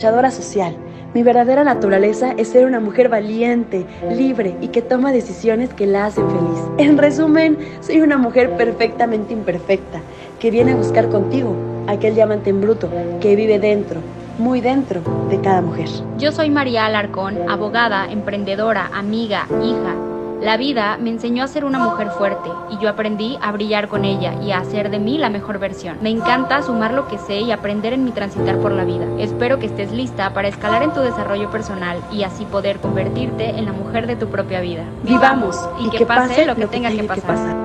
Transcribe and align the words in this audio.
luchadora 0.00 0.30
social. 0.30 0.76
Mi 1.12 1.24
verdadera 1.24 1.64
naturaleza 1.64 2.30
es 2.36 2.50
ser 2.50 2.66
una 2.66 2.78
mujer 2.78 3.08
valiente, 3.08 3.84
libre 4.08 4.54
y 4.60 4.68
que 4.68 4.80
toma 4.80 5.10
decisiones 5.10 5.74
que 5.74 5.88
la 5.88 6.06
hacen 6.06 6.24
feliz. 6.30 6.60
En 6.78 6.96
resumen, 6.96 7.58
soy 7.80 8.00
una 8.00 8.16
mujer 8.16 8.56
perfectamente 8.56 9.32
imperfecta, 9.32 10.00
que 10.38 10.52
viene 10.52 10.70
a 10.70 10.76
buscar 10.76 11.08
contigo 11.08 11.52
aquel 11.88 12.14
diamante 12.14 12.50
en 12.50 12.60
bruto 12.60 12.88
que 13.20 13.34
vive 13.34 13.58
dentro, 13.58 14.00
muy 14.38 14.60
dentro 14.60 15.00
de 15.30 15.40
cada 15.40 15.62
mujer. 15.62 15.88
Yo 16.16 16.30
soy 16.30 16.48
María 16.48 16.86
Alarcón, 16.86 17.36
abogada, 17.50 18.08
emprendedora, 18.08 18.90
amiga, 18.94 19.48
hija 19.64 20.07
la 20.40 20.56
vida 20.56 20.98
me 20.98 21.10
enseñó 21.10 21.42
a 21.42 21.48
ser 21.48 21.64
una 21.64 21.80
mujer 21.80 22.10
fuerte 22.10 22.48
y 22.70 22.78
yo 22.78 22.88
aprendí 22.88 23.36
a 23.42 23.50
brillar 23.50 23.88
con 23.88 24.04
ella 24.04 24.34
y 24.40 24.52
a 24.52 24.58
hacer 24.58 24.88
de 24.88 25.00
mí 25.00 25.18
la 25.18 25.30
mejor 25.30 25.58
versión. 25.58 25.98
Me 26.00 26.10
encanta 26.10 26.62
sumar 26.62 26.94
lo 26.94 27.08
que 27.08 27.18
sé 27.18 27.40
y 27.40 27.50
aprender 27.50 27.92
en 27.92 28.04
mi 28.04 28.12
transitar 28.12 28.58
por 28.58 28.70
la 28.70 28.84
vida. 28.84 29.04
Espero 29.18 29.58
que 29.58 29.66
estés 29.66 29.90
lista 29.90 30.32
para 30.34 30.46
escalar 30.46 30.84
en 30.84 30.92
tu 30.92 31.00
desarrollo 31.00 31.50
personal 31.50 32.00
y 32.12 32.22
así 32.22 32.44
poder 32.44 32.78
convertirte 32.78 33.50
en 33.50 33.64
la 33.64 33.72
mujer 33.72 34.06
de 34.06 34.14
tu 34.14 34.28
propia 34.28 34.60
vida. 34.60 34.84
Vivamos 35.02 35.58
y, 35.80 35.90
que, 35.90 36.06
pase, 36.06 36.46
lo 36.46 36.54
que, 36.54 36.68
tenga, 36.68 36.90
que, 36.90 37.02
pasar. 37.02 37.56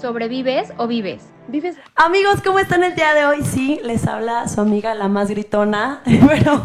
¿Sobrevives 0.00 0.72
o 0.78 0.86
vives? 0.86 1.22
¿Vives? 1.48 1.76
Amigos, 1.96 2.40
¿cómo 2.42 2.58
están 2.58 2.82
el 2.82 2.94
día 2.94 3.12
de 3.12 3.26
hoy? 3.26 3.42
Sí, 3.42 3.78
les 3.84 4.06
habla 4.06 4.48
su 4.48 4.62
amiga 4.62 4.94
la 4.94 5.08
más 5.08 5.28
gritona, 5.28 6.00
pero 6.04 6.62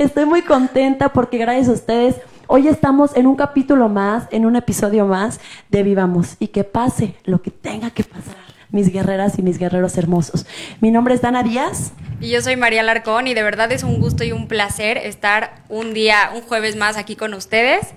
estoy 0.00 0.24
muy 0.24 0.42
contenta 0.42 1.10
porque 1.10 1.38
gracias 1.38 1.68
a 1.68 1.72
ustedes 1.72 2.16
Hoy 2.48 2.68
estamos 2.68 3.16
en 3.16 3.26
un 3.26 3.34
capítulo 3.34 3.88
más, 3.88 4.28
en 4.30 4.46
un 4.46 4.54
episodio 4.54 5.04
más 5.06 5.40
de 5.68 5.82
Vivamos 5.82 6.36
y 6.38 6.48
que 6.48 6.62
pase 6.62 7.16
lo 7.24 7.42
que 7.42 7.50
tenga 7.50 7.90
que 7.90 8.04
pasar, 8.04 8.36
mis 8.70 8.92
guerreras 8.92 9.36
y 9.40 9.42
mis 9.42 9.58
guerreros 9.58 9.98
hermosos. 9.98 10.46
Mi 10.80 10.92
nombre 10.92 11.14
es 11.14 11.22
Dana 11.22 11.42
Díaz. 11.42 11.92
Y 12.20 12.30
yo 12.30 12.40
soy 12.42 12.54
María 12.54 12.84
Larcón 12.84 13.26
y 13.26 13.34
de 13.34 13.42
verdad 13.42 13.72
es 13.72 13.82
un 13.82 14.00
gusto 14.00 14.22
y 14.22 14.30
un 14.30 14.46
placer 14.46 14.96
estar 14.96 15.64
un 15.68 15.92
día, 15.92 16.30
un 16.36 16.42
jueves 16.42 16.76
más 16.76 16.96
aquí 16.96 17.16
con 17.16 17.34
ustedes. 17.34 17.88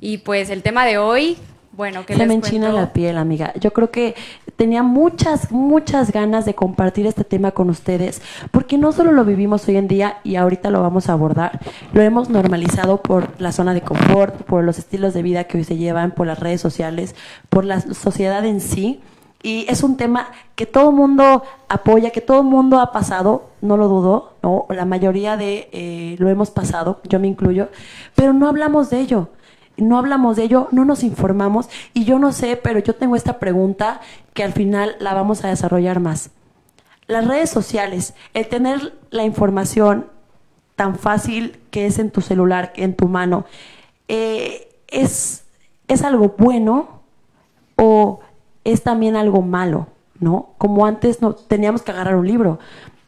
Y 0.00 0.18
pues 0.18 0.48
el 0.48 0.62
tema 0.62 0.86
de 0.86 0.96
hoy, 0.96 1.36
bueno, 1.72 2.06
que 2.06 2.16
Se 2.16 2.24
me 2.24 2.32
enchina 2.32 2.72
la 2.72 2.94
piel, 2.94 3.18
amiga. 3.18 3.52
Yo 3.60 3.74
creo 3.74 3.90
que 3.90 4.14
tenía 4.60 4.82
muchas, 4.82 5.52
muchas 5.52 6.12
ganas 6.12 6.44
de 6.44 6.52
compartir 6.52 7.06
este 7.06 7.24
tema 7.24 7.52
con 7.52 7.70
ustedes, 7.70 8.20
porque 8.50 8.76
no 8.76 8.92
solo 8.92 9.10
lo 9.10 9.24
vivimos 9.24 9.66
hoy 9.66 9.78
en 9.78 9.88
día 9.88 10.18
y 10.22 10.36
ahorita 10.36 10.68
lo 10.68 10.82
vamos 10.82 11.08
a 11.08 11.14
abordar, 11.14 11.60
lo 11.94 12.02
hemos 12.02 12.28
normalizado 12.28 12.98
por 12.98 13.30
la 13.40 13.52
zona 13.52 13.72
de 13.72 13.80
confort, 13.80 14.42
por 14.42 14.62
los 14.62 14.78
estilos 14.78 15.14
de 15.14 15.22
vida 15.22 15.44
que 15.44 15.56
hoy 15.56 15.64
se 15.64 15.78
llevan, 15.78 16.10
por 16.10 16.26
las 16.26 16.40
redes 16.40 16.60
sociales, 16.60 17.14
por 17.48 17.64
la 17.64 17.80
sociedad 17.80 18.44
en 18.44 18.60
sí. 18.60 19.00
Y 19.42 19.64
es 19.70 19.82
un 19.82 19.96
tema 19.96 20.28
que 20.56 20.66
todo 20.66 20.92
mundo 20.92 21.42
apoya, 21.70 22.10
que 22.10 22.20
todo 22.20 22.42
mundo 22.42 22.80
ha 22.80 22.92
pasado, 22.92 23.48
no 23.62 23.78
lo 23.78 23.88
dudo, 23.88 24.34
¿no? 24.42 24.66
la 24.68 24.84
mayoría 24.84 25.38
de 25.38 25.70
eh, 25.72 26.16
lo 26.18 26.28
hemos 26.28 26.50
pasado, 26.50 27.00
yo 27.08 27.18
me 27.18 27.28
incluyo, 27.28 27.70
pero 28.14 28.34
no 28.34 28.46
hablamos 28.46 28.90
de 28.90 29.00
ello 29.00 29.30
no 29.80 29.98
hablamos 29.98 30.36
de 30.36 30.44
ello, 30.44 30.68
no 30.72 30.84
nos 30.84 31.02
informamos 31.02 31.68
y 31.94 32.04
yo 32.04 32.18
no 32.18 32.32
sé, 32.32 32.56
pero 32.56 32.78
yo 32.78 32.94
tengo 32.94 33.16
esta 33.16 33.38
pregunta 33.38 34.00
que 34.34 34.44
al 34.44 34.52
final 34.52 34.96
la 35.00 35.14
vamos 35.14 35.44
a 35.44 35.48
desarrollar 35.48 36.00
más. 36.00 36.30
Las 37.06 37.26
redes 37.26 37.50
sociales, 37.50 38.14
el 38.34 38.48
tener 38.48 38.94
la 39.10 39.24
información 39.24 40.06
tan 40.76 40.96
fácil 40.96 41.58
que 41.70 41.86
es 41.86 41.98
en 41.98 42.10
tu 42.10 42.20
celular, 42.20 42.72
en 42.76 42.94
tu 42.94 43.08
mano, 43.08 43.44
eh, 44.08 44.68
es, 44.88 45.44
¿es 45.88 46.02
algo 46.02 46.34
bueno 46.38 47.02
o 47.76 48.20
es 48.64 48.82
también 48.82 49.16
algo 49.16 49.42
malo? 49.42 49.88
¿No? 50.20 50.50
Como 50.58 50.86
antes 50.86 51.22
no 51.22 51.34
teníamos 51.34 51.82
que 51.82 51.92
agarrar 51.92 52.16
un 52.16 52.26
libro. 52.26 52.58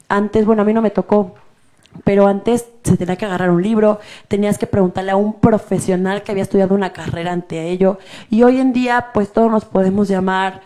Antes, 0.09 0.47
bueno, 0.47 0.63
a 0.63 0.65
mí 0.65 0.73
no 0.73 0.83
me 0.83 0.91
tocó 0.91 1.35
pero 2.05 2.27
antes 2.27 2.67
se 2.83 2.97
tenía 2.97 3.17
que 3.17 3.27
agarrar 3.27 3.51
un 3.51 3.63
libro, 3.63 4.01
tenías 4.29 4.59
que 4.59 4.67
preguntarle 4.67 5.13
a 5.13 5.17
un 5.17 5.35
profesional 5.35 6.23
que 6.23 6.33
había 6.33 6.43
estudiado 6.43 6.75
una 6.75 6.93
carrera 6.93 7.33
ante 7.33 7.69
ello. 7.71 7.99
Y 8.31 8.43
hoy 8.43 8.59
en 8.59 8.73
día, 8.73 9.09
pues 9.15 9.33
todos 9.33 9.51
nos 9.51 9.65
podemos 9.65 10.09
llamar 10.09 10.63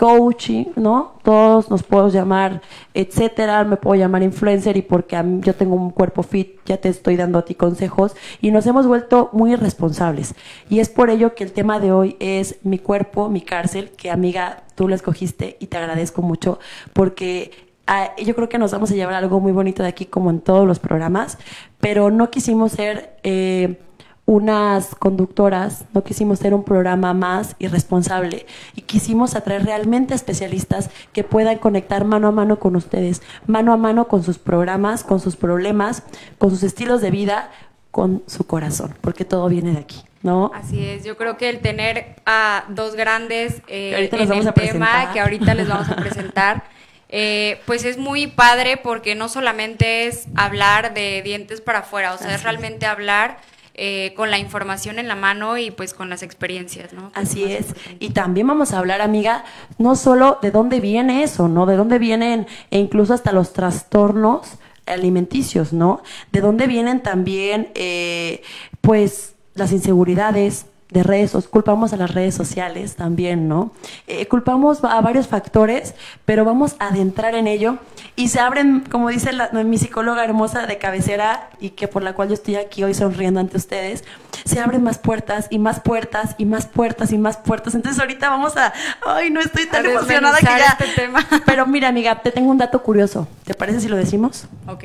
coaching, 0.00 0.64
¿no? 0.76 1.12
Todos 1.22 1.68
nos 1.68 1.82
podemos 1.82 2.14
llamar, 2.14 2.62
etcétera. 2.94 3.64
Me 3.64 3.76
puedo 3.76 4.00
llamar 4.00 4.22
influencer 4.22 4.78
y 4.78 4.82
porque 4.82 5.22
yo 5.40 5.54
tengo 5.54 5.74
un 5.74 5.90
cuerpo 5.90 6.22
fit, 6.22 6.58
ya 6.64 6.78
te 6.78 6.88
estoy 6.88 7.16
dando 7.16 7.38
a 7.38 7.44
ti 7.44 7.54
consejos. 7.54 8.16
Y 8.40 8.50
nos 8.50 8.66
hemos 8.66 8.86
vuelto 8.86 9.28
muy 9.34 9.52
irresponsables. 9.52 10.34
Y 10.70 10.80
es 10.80 10.88
por 10.88 11.10
ello 11.10 11.34
que 11.34 11.44
el 11.44 11.52
tema 11.52 11.80
de 11.80 11.92
hoy 11.92 12.16
es 12.18 12.56
mi 12.62 12.78
cuerpo, 12.78 13.28
mi 13.28 13.42
cárcel, 13.42 13.90
que 13.90 14.10
amiga, 14.10 14.62
tú 14.74 14.88
lo 14.88 14.94
escogiste 14.94 15.58
y 15.60 15.66
te 15.66 15.76
agradezco 15.76 16.22
mucho 16.22 16.58
porque 16.94 17.69
yo 18.18 18.34
creo 18.34 18.48
que 18.48 18.58
nos 18.58 18.72
vamos 18.72 18.90
a 18.90 18.94
llevar 18.94 19.14
algo 19.14 19.40
muy 19.40 19.52
bonito 19.52 19.82
de 19.82 19.88
aquí, 19.88 20.06
como 20.06 20.30
en 20.30 20.40
todos 20.40 20.66
los 20.66 20.78
programas, 20.78 21.38
pero 21.80 22.10
no 22.10 22.30
quisimos 22.30 22.72
ser 22.72 23.16
eh, 23.22 23.78
unas 24.26 24.94
conductoras, 24.94 25.86
no 25.92 26.04
quisimos 26.04 26.38
ser 26.38 26.54
un 26.54 26.62
programa 26.62 27.14
más 27.14 27.56
irresponsable 27.58 28.46
y 28.76 28.82
quisimos 28.82 29.34
atraer 29.34 29.64
realmente 29.64 30.14
especialistas 30.14 30.88
que 31.12 31.24
puedan 31.24 31.58
conectar 31.58 32.04
mano 32.04 32.28
a 32.28 32.30
mano 32.30 32.60
con 32.60 32.76
ustedes, 32.76 33.22
mano 33.48 33.72
a 33.72 33.76
mano 33.76 34.06
con 34.06 34.22
sus 34.22 34.38
programas, 34.38 35.02
con 35.02 35.18
sus 35.18 35.34
problemas, 35.34 36.04
con 36.38 36.50
sus 36.50 36.62
estilos 36.62 37.00
de 37.00 37.10
vida, 37.10 37.50
con 37.90 38.22
su 38.26 38.46
corazón, 38.46 38.94
porque 39.00 39.24
todo 39.24 39.48
viene 39.48 39.72
de 39.72 39.78
aquí. 39.78 40.00
¿No? 40.22 40.50
Así 40.54 40.84
es, 40.84 41.02
yo 41.02 41.16
creo 41.16 41.38
que 41.38 41.48
el 41.48 41.60
tener 41.60 42.16
a 42.26 42.66
dos 42.68 42.94
grandes 42.94 43.62
eh, 43.68 44.10
en 44.12 44.20
el 44.20 44.54
tema 44.54 45.12
que 45.14 45.20
ahorita 45.20 45.54
les 45.54 45.66
vamos 45.66 45.88
a 45.88 45.96
presentar 45.96 46.64
eh, 47.12 47.60
pues 47.66 47.84
es 47.84 47.98
muy 47.98 48.28
padre 48.28 48.76
porque 48.76 49.14
no 49.14 49.28
solamente 49.28 50.06
es 50.06 50.26
hablar 50.36 50.94
de 50.94 51.22
dientes 51.22 51.60
para 51.60 51.80
afuera, 51.80 52.14
o 52.14 52.18
sea, 52.18 52.34
es 52.34 52.42
realmente 52.44 52.86
hablar 52.86 53.38
eh, 53.74 54.12
con 54.14 54.30
la 54.30 54.38
información 54.38 54.98
en 54.98 55.08
la 55.08 55.16
mano 55.16 55.56
y 55.56 55.70
pues 55.70 55.92
con 55.92 56.08
las 56.08 56.22
experiencias, 56.22 56.92
¿no? 56.92 57.10
Así 57.14 57.44
es. 57.44 57.66
Y 57.98 58.10
también 58.10 58.46
vamos 58.46 58.72
a 58.72 58.78
hablar, 58.78 59.00
amiga, 59.00 59.44
no 59.78 59.96
solo 59.96 60.38
de 60.42 60.50
dónde 60.50 60.80
viene 60.80 61.22
eso, 61.22 61.48
¿no? 61.48 61.66
De 61.66 61.76
dónde 61.76 61.98
vienen 61.98 62.46
e 62.70 62.78
incluso 62.78 63.14
hasta 63.14 63.32
los 63.32 63.52
trastornos 63.52 64.58
alimenticios, 64.86 65.72
¿no? 65.72 66.02
De 66.30 66.40
dónde 66.40 66.66
vienen 66.66 67.02
también, 67.02 67.70
eh, 67.74 68.42
pues, 68.82 69.34
las 69.54 69.72
inseguridades, 69.72 70.66
de 70.90 71.02
redes, 71.02 71.32
culpamos 71.48 71.92
a 71.92 71.96
las 71.96 72.12
redes 72.12 72.34
sociales 72.34 72.96
también, 72.96 73.48
¿no? 73.48 73.72
Eh, 74.06 74.26
culpamos 74.26 74.82
a 74.82 75.00
varios 75.00 75.28
factores, 75.28 75.94
pero 76.24 76.44
vamos 76.44 76.74
a 76.80 76.88
adentrar 76.88 77.34
en 77.34 77.46
ello 77.46 77.78
y 78.16 78.28
se 78.28 78.40
abren, 78.40 78.80
como 78.90 79.08
dice 79.08 79.30
mi 79.64 79.78
psicóloga 79.78 80.24
hermosa 80.24 80.66
de 80.66 80.78
cabecera 80.78 81.48
y 81.60 81.70
que 81.70 81.86
por 81.86 82.02
la 82.02 82.14
cual 82.14 82.28
yo 82.28 82.34
estoy 82.34 82.56
aquí 82.56 82.82
hoy 82.82 82.94
sonriendo 82.94 83.38
ante 83.38 83.56
ustedes, 83.56 84.04
se 84.44 84.58
abren 84.58 84.82
más 84.82 84.98
puertas 84.98 85.46
y 85.50 85.58
más 85.58 85.80
puertas 85.80 86.34
y 86.38 86.44
más 86.44 86.66
puertas 86.66 87.12
y 87.12 87.18
más 87.18 87.36
puertas. 87.36 87.74
Entonces 87.74 88.00
ahorita 88.00 88.28
vamos 88.28 88.56
a, 88.56 88.72
ay, 89.06 89.30
no 89.30 89.40
estoy 89.40 89.66
tan 89.66 89.86
emocionada 89.86 90.38
que 90.38 90.44
ya. 90.44 90.76
Este 90.78 91.02
tema. 91.02 91.24
Pero 91.46 91.66
mira, 91.66 91.88
amiga, 91.88 92.20
te 92.20 92.32
tengo 92.32 92.50
un 92.50 92.58
dato 92.58 92.82
curioso. 92.82 93.28
¿Te 93.44 93.54
parece 93.54 93.80
si 93.80 93.88
lo 93.88 93.96
decimos? 93.96 94.46
Ok. 94.66 94.84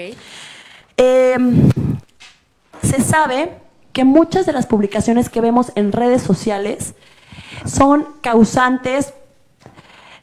Em, 0.97 1.71
se 2.83 3.01
sabe 3.01 3.64
que 3.95 4.03
muchas 4.03 4.45
de 4.45 4.51
las 4.51 4.67
publicaciones 4.67 5.29
que 5.29 5.39
vemos 5.39 5.71
en 5.75 5.93
redes 5.93 6.21
sociales 6.21 6.95
son 7.65 8.05
causantes 8.19 9.13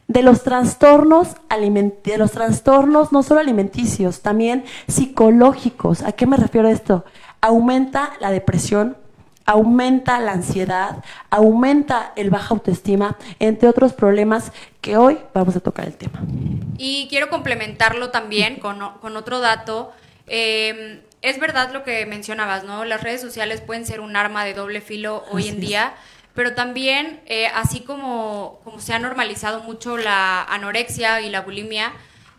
de 0.07 0.21
los 0.21 0.43
trastornos 0.43 1.29
de 1.49 2.17
los 2.19 2.31
trastornos 2.33 3.11
no 3.11 3.23
solo 3.23 3.39
alimenticios, 3.39 4.21
también 4.21 4.63
psicológicos. 4.87 6.03
¿A 6.03 6.11
qué 6.11 6.27
me 6.27 6.37
refiero 6.37 6.69
esto? 6.69 7.03
Aumenta 7.41 8.11
la 8.19 8.29
depresión, 8.29 8.95
aumenta 9.47 10.19
la 10.19 10.33
ansiedad, 10.33 11.03
aumenta 11.31 12.13
el 12.15 12.29
baja 12.29 12.53
autoestima, 12.53 13.17
entre 13.39 13.67
otros 13.67 13.93
problemas 13.93 14.51
que 14.81 14.97
hoy 14.97 15.17
vamos 15.33 15.55
a 15.55 15.61
tocar 15.61 15.87
el 15.87 15.95
tema. 15.95 16.21
Y 16.77 17.07
quiero 17.09 17.27
complementarlo 17.31 18.11
también 18.11 18.59
con, 18.59 18.77
con 19.01 19.17
otro 19.17 19.39
dato. 19.39 19.91
Eh, 20.27 21.01
es 21.23 21.39
verdad 21.39 21.71
lo 21.71 21.83
que 21.83 22.05
mencionabas, 22.05 22.65
¿no? 22.65 22.83
Las 22.83 23.01
redes 23.01 23.21
sociales 23.21 23.61
pueden 23.61 23.85
ser 23.85 24.01
un 24.01 24.15
arma 24.15 24.43
de 24.43 24.53
doble 24.53 24.81
filo 24.81 25.23
hoy 25.31 25.47
en 25.47 25.61
día, 25.61 25.95
pero 26.35 26.53
también, 26.53 27.21
eh, 27.25 27.47
así 27.47 27.79
como, 27.79 28.59
como 28.65 28.79
se 28.79 28.93
ha 28.93 28.99
normalizado 28.99 29.61
mucho 29.61 29.97
la 29.97 30.43
anorexia 30.43 31.21
y 31.21 31.29
la 31.29 31.41
bulimia, 31.41 31.93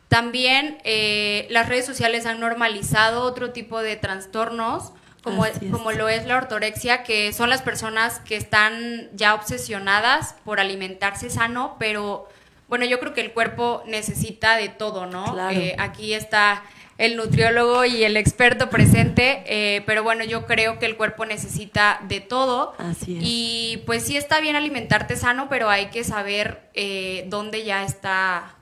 también 0.08 0.78
eh, 0.84 1.46
las 1.48 1.66
redes 1.66 1.86
sociales 1.86 2.26
han 2.26 2.40
normalizado 2.40 3.22
otro 3.22 3.52
tipo 3.52 3.80
de 3.80 3.96
trastornos, 3.96 4.92
como, 5.22 5.46
como 5.70 5.92
lo 5.92 6.10
es 6.10 6.26
la 6.26 6.36
ortorexia, 6.36 7.04
que 7.04 7.32
son 7.32 7.48
las 7.48 7.62
personas 7.62 8.18
que 8.20 8.36
están 8.36 9.08
ya 9.14 9.32
obsesionadas 9.32 10.34
por 10.44 10.60
alimentarse 10.60 11.30
sano, 11.30 11.76
pero 11.78 12.28
bueno, 12.68 12.84
yo 12.84 13.00
creo 13.00 13.14
que 13.14 13.22
el 13.22 13.32
cuerpo 13.32 13.82
necesita 13.86 14.56
de 14.56 14.68
todo, 14.68 15.06
¿no? 15.06 15.50
Eh, 15.50 15.74
aquí 15.78 16.12
está 16.12 16.62
el 16.98 17.16
nutriólogo 17.16 17.84
y 17.84 18.04
el 18.04 18.16
experto 18.16 18.70
presente, 18.70 19.42
eh, 19.46 19.82
pero 19.86 20.02
bueno, 20.02 20.24
yo 20.24 20.46
creo 20.46 20.78
que 20.78 20.86
el 20.86 20.96
cuerpo 20.96 21.26
necesita 21.26 22.00
de 22.08 22.20
todo. 22.20 22.74
Así 22.78 23.16
es. 23.16 23.22
Y 23.24 23.82
pues 23.86 24.04
sí 24.04 24.16
está 24.16 24.40
bien 24.40 24.56
alimentarte 24.56 25.16
sano, 25.16 25.48
pero 25.48 25.68
hay 25.68 25.86
que 25.86 26.04
saber 26.04 26.70
eh, 26.74 27.24
dónde 27.28 27.64
ya 27.64 27.84
está 27.84 28.54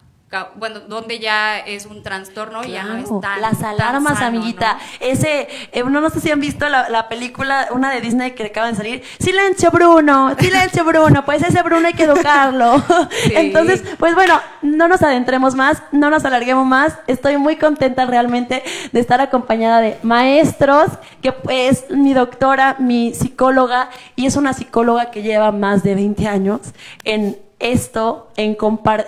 bueno, 0.57 0.81
donde 0.81 1.19
ya 1.19 1.59
es 1.59 1.87
un 1.87 2.03
trastorno 2.03 2.65
y 2.65 2.73
ya 2.73 2.85
no 2.85 2.97
es 2.97 3.09
tan 3.21 3.41
Las 3.41 3.63
alarmas, 3.63 4.21
amiguita. 4.21 4.79
Ese, 5.01 5.49
eh, 5.73 5.85
no, 5.85 6.01
no 6.01 6.11
sé 6.11 6.21
si 6.21 6.31
han 6.31 6.41
visto 6.41 6.69
la, 6.69 7.09
película, 7.09 7.69
una 7.73 7.91
de 7.91 8.01
Disney 8.01 8.33
que 8.33 8.47
acaba 8.47 8.69
de 8.69 8.75
salir. 8.75 9.03
Silencio, 9.19 9.71
Bruno, 9.71 10.35
silencio, 10.39 10.85
Bruno. 10.85 11.25
Pues 11.25 11.43
ese 11.43 11.63
Bruno 11.63 11.87
hay 11.87 11.95
que 11.95 12.05
educarlo. 12.05 12.83
Entonces, 13.35 13.83
pues 13.99 14.15
bueno, 14.15 14.41
no 14.63 14.89
nos 14.89 15.03
adentremos 15.03 15.55
más, 15.55 15.83
no 15.93 16.11
nos 16.11 16.25
alarguemos 16.25 16.67
más. 16.67 16.99
Estoy 17.07 17.37
muy 17.37 17.57
contenta 17.57 18.07
realmente 18.07 18.63
de 18.93 19.01
estar 19.01 19.21
acompañada 19.21 19.81
de 19.81 19.99
maestros, 20.03 20.91
que 21.21 21.35
es 21.49 21.91
mi 21.91 22.15
doctora, 22.15 22.77
mi 22.79 23.15
psicóloga, 23.15 23.91
y 24.17 24.27
es 24.27 24.37
una 24.37 24.53
psicóloga 24.53 25.11
que 25.11 25.23
lleva 25.23 25.53
más 25.53 25.83
de 25.83 25.95
20 25.95 26.27
años 26.27 26.61
en 27.05 27.37
esto, 27.63 28.29
en, 28.37 28.57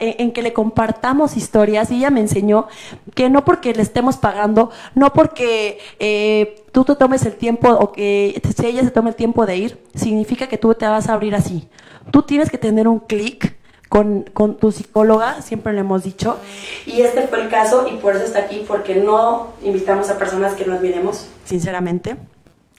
en, 0.01 0.33
que 0.33 0.43
le 0.43 0.53
compartamos 0.53 1.37
historias. 1.37 1.91
Y 1.91 1.97
ella 1.97 2.11
me 2.11 2.21
enseñó 2.21 2.67
que 3.15 3.29
no 3.29 3.45
porque 3.45 3.75
le 3.75 3.83
estemos 3.83 4.17
pagando, 4.17 4.71
no 4.95 5.13
porque 5.13 5.79
eh, 5.99 6.65
tú 6.73 6.85
te 6.85 6.95
tomes 6.95 7.27
el 7.27 7.35
tiempo 7.35 7.69
o 7.69 7.93
que 7.93 8.41
si 8.57 8.67
ella 8.67 8.83
se 8.83 8.91
tome 8.91 9.11
el 9.11 9.17
tiempo 9.17 9.45
de 9.45 9.57
ir, 9.57 9.79
significa 9.95 10.47
que 10.47 10.59
tú 10.59 10.75
te 10.75 10.87
vas 10.87 11.09
a 11.09 11.15
abrir 11.15 11.35
así. 11.35 11.69
Tú 12.11 12.23
tienes 12.23 12.51
que 12.51 12.59
tener 12.59 12.89
un 12.89 13.01
clic. 13.01 13.57
Con, 13.91 14.25
con, 14.33 14.57
tu 14.57 14.73
psicóloga, 14.73 15.41
siempre 15.41 15.73
le 15.73 15.81
hemos 15.81 16.03
dicho. 16.03 16.39
Y 16.85 17.03
este 17.03 17.29
fue 17.29 17.43
el 17.43 17.49
caso 17.49 17.87
y 17.87 17.99
por 17.99 18.17
eso 18.17 18.25
está 18.25 18.41
aquí, 18.41 18.65
porque 18.67 18.97
no 18.97 19.53
invitamos 19.63 20.11
a 20.11 20.19
personas 20.19 20.55
que 20.55 20.65
no 20.65 20.75
admiremos, 20.75 21.29
sinceramente. 21.45 22.17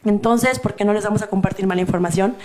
Entonces, 0.05 0.59
¿por 0.59 0.75
qué 0.75 0.85
no 0.85 0.93
les 0.93 1.03
vamos 1.03 1.23
a 1.23 1.27
compartir 1.27 1.65
mala 1.65 1.81
información? 1.81 2.35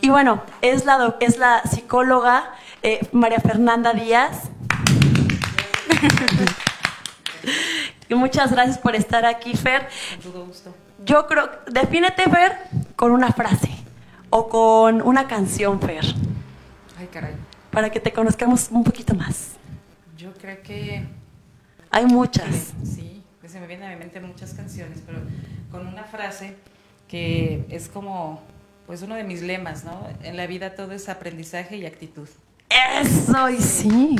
Y 0.00 0.08
bueno, 0.08 0.42
es 0.62 0.86
la, 0.86 1.16
es 1.20 1.38
la 1.38 1.62
psicóloga 1.62 2.50
eh, 2.82 3.06
María 3.12 3.40
Fernanda 3.40 3.92
Díaz. 3.92 4.50
Muchas 8.10 8.52
gracias 8.52 8.78
por 8.78 8.96
estar 8.96 9.24
aquí, 9.24 9.54
Fer. 9.54 9.88
Gusto. 10.24 10.74
Yo 11.04 11.26
creo, 11.26 11.50
defínete, 11.70 12.24
Fer, 12.24 12.58
con 12.96 13.12
una 13.12 13.32
frase 13.32 13.70
o 14.30 14.48
con 14.48 15.02
una 15.02 15.26
canción, 15.26 15.80
Fer. 15.80 16.04
Ay, 16.98 17.06
caray. 17.06 17.34
Para 17.70 17.90
que 17.90 18.00
te 18.00 18.12
conozcamos 18.12 18.68
un 18.70 18.84
poquito 18.84 19.14
más. 19.14 19.52
Yo 20.16 20.32
creo 20.34 20.62
que... 20.62 21.06
Hay 21.92 22.06
muchas. 22.06 22.72
Sí, 22.84 23.22
se 23.46 23.58
me 23.58 23.66
vienen 23.66 23.90
a 23.90 23.92
mi 23.92 23.98
mente 23.98 24.20
muchas 24.20 24.54
canciones, 24.54 25.02
pero 25.04 25.18
con 25.72 25.86
una 25.86 26.04
frase 26.04 26.54
que 27.08 27.64
es 27.68 27.88
como, 27.88 28.40
pues 28.86 29.02
uno 29.02 29.16
de 29.16 29.24
mis 29.24 29.42
lemas, 29.42 29.84
¿no? 29.84 30.06
En 30.22 30.36
la 30.36 30.46
vida 30.46 30.76
todo 30.76 30.92
es 30.92 31.08
aprendizaje 31.08 31.76
y 31.76 31.86
actitud. 31.86 32.28
Eso, 32.70 33.50
y 33.50 33.60
sí. 33.60 34.16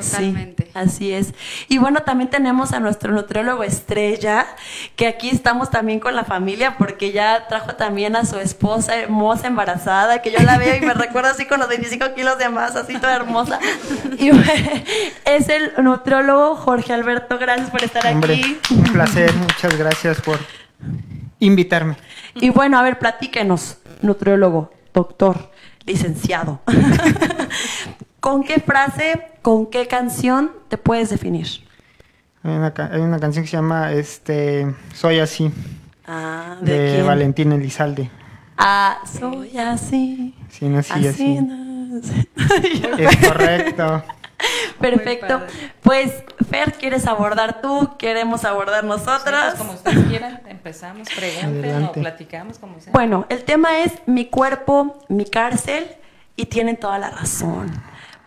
Totalmente. 0.00 0.70
así 0.74 1.12
es. 1.12 1.34
Y 1.68 1.78
bueno, 1.78 2.02
también 2.02 2.28
tenemos 2.28 2.72
a 2.72 2.80
nuestro 2.80 3.12
nutriólogo 3.12 3.62
estrella, 3.62 4.46
que 4.96 5.06
aquí 5.06 5.30
estamos 5.30 5.70
también 5.70 6.00
con 6.00 6.16
la 6.16 6.24
familia, 6.24 6.76
porque 6.78 7.12
ya 7.12 7.46
trajo 7.48 7.74
también 7.74 8.16
a 8.16 8.24
su 8.24 8.38
esposa 8.38 8.96
hermosa, 8.96 9.46
embarazada, 9.46 10.20
que 10.20 10.32
yo 10.32 10.40
la 10.40 10.58
veo 10.58 10.76
y 10.76 10.80
me 10.80 10.94
recuerdo 10.94 11.30
así 11.30 11.46
con 11.46 11.60
los 11.60 11.68
25 11.68 12.14
kilos 12.14 12.38
de 12.38 12.48
más, 12.48 12.74
así 12.76 12.94
toda 12.94 13.14
hermosa. 13.14 13.60
Y 14.18 14.30
es 15.24 15.48
el 15.48 15.72
nutriólogo 15.82 16.56
Jorge 16.56 16.92
Alberto, 16.92 17.38
gracias 17.38 17.70
por 17.70 17.82
estar 17.82 18.06
aquí. 18.06 18.58
Un 18.70 18.82
placer, 18.84 19.32
muchas 19.34 19.76
gracias 19.76 20.20
por 20.20 20.38
invitarme. 21.40 21.96
Y 22.34 22.50
bueno, 22.50 22.78
a 22.78 22.82
ver, 22.82 22.98
platíquenos, 22.98 23.78
nutriólogo, 24.02 24.72
doctor 24.92 25.53
licenciado. 25.86 26.60
¿Con 28.20 28.42
qué 28.42 28.60
frase, 28.60 29.20
con 29.42 29.66
qué 29.66 29.86
canción 29.86 30.50
te 30.68 30.78
puedes 30.78 31.10
definir? 31.10 31.46
Hay 32.42 32.52
una, 32.52 33.18
canción 33.18 33.44
que 33.44 33.50
se 33.50 33.56
llama 33.56 33.92
este, 33.92 34.74
Soy 34.94 35.18
así. 35.18 35.50
Ah, 36.06 36.56
¿de, 36.60 37.02
Valentín 37.02 37.52
Elizalde. 37.52 38.10
Ah, 38.58 38.98
soy 39.18 39.56
así. 39.56 40.34
Sí, 40.50 40.68
no, 40.68 40.78
así, 40.78 41.06
así. 41.06 41.38
es 42.98 43.16
correcto. 43.16 44.04
Perfecto. 44.80 45.42
Pues, 45.82 46.12
Fer, 46.50 46.72
¿quieres 46.74 47.06
abordar 47.06 47.60
tú? 47.60 47.96
¿Queremos 47.98 48.44
abordar 48.44 48.84
nosotras? 48.84 49.54
Pues, 49.54 49.58
como 49.58 49.72
ustedes 49.72 50.04
quieran, 50.06 50.42
empezamos, 50.48 51.08
pregunten 51.14 51.84
o 51.84 51.92
platicamos, 51.92 52.58
como 52.58 52.80
sea. 52.80 52.92
Bueno, 52.92 53.26
el 53.28 53.44
tema 53.44 53.80
es 53.80 53.92
mi 54.06 54.26
cuerpo, 54.26 54.98
mi 55.08 55.24
cárcel, 55.24 55.86
y 56.36 56.46
tienen 56.46 56.76
toda 56.76 56.98
la 56.98 57.10
razón. 57.10 57.70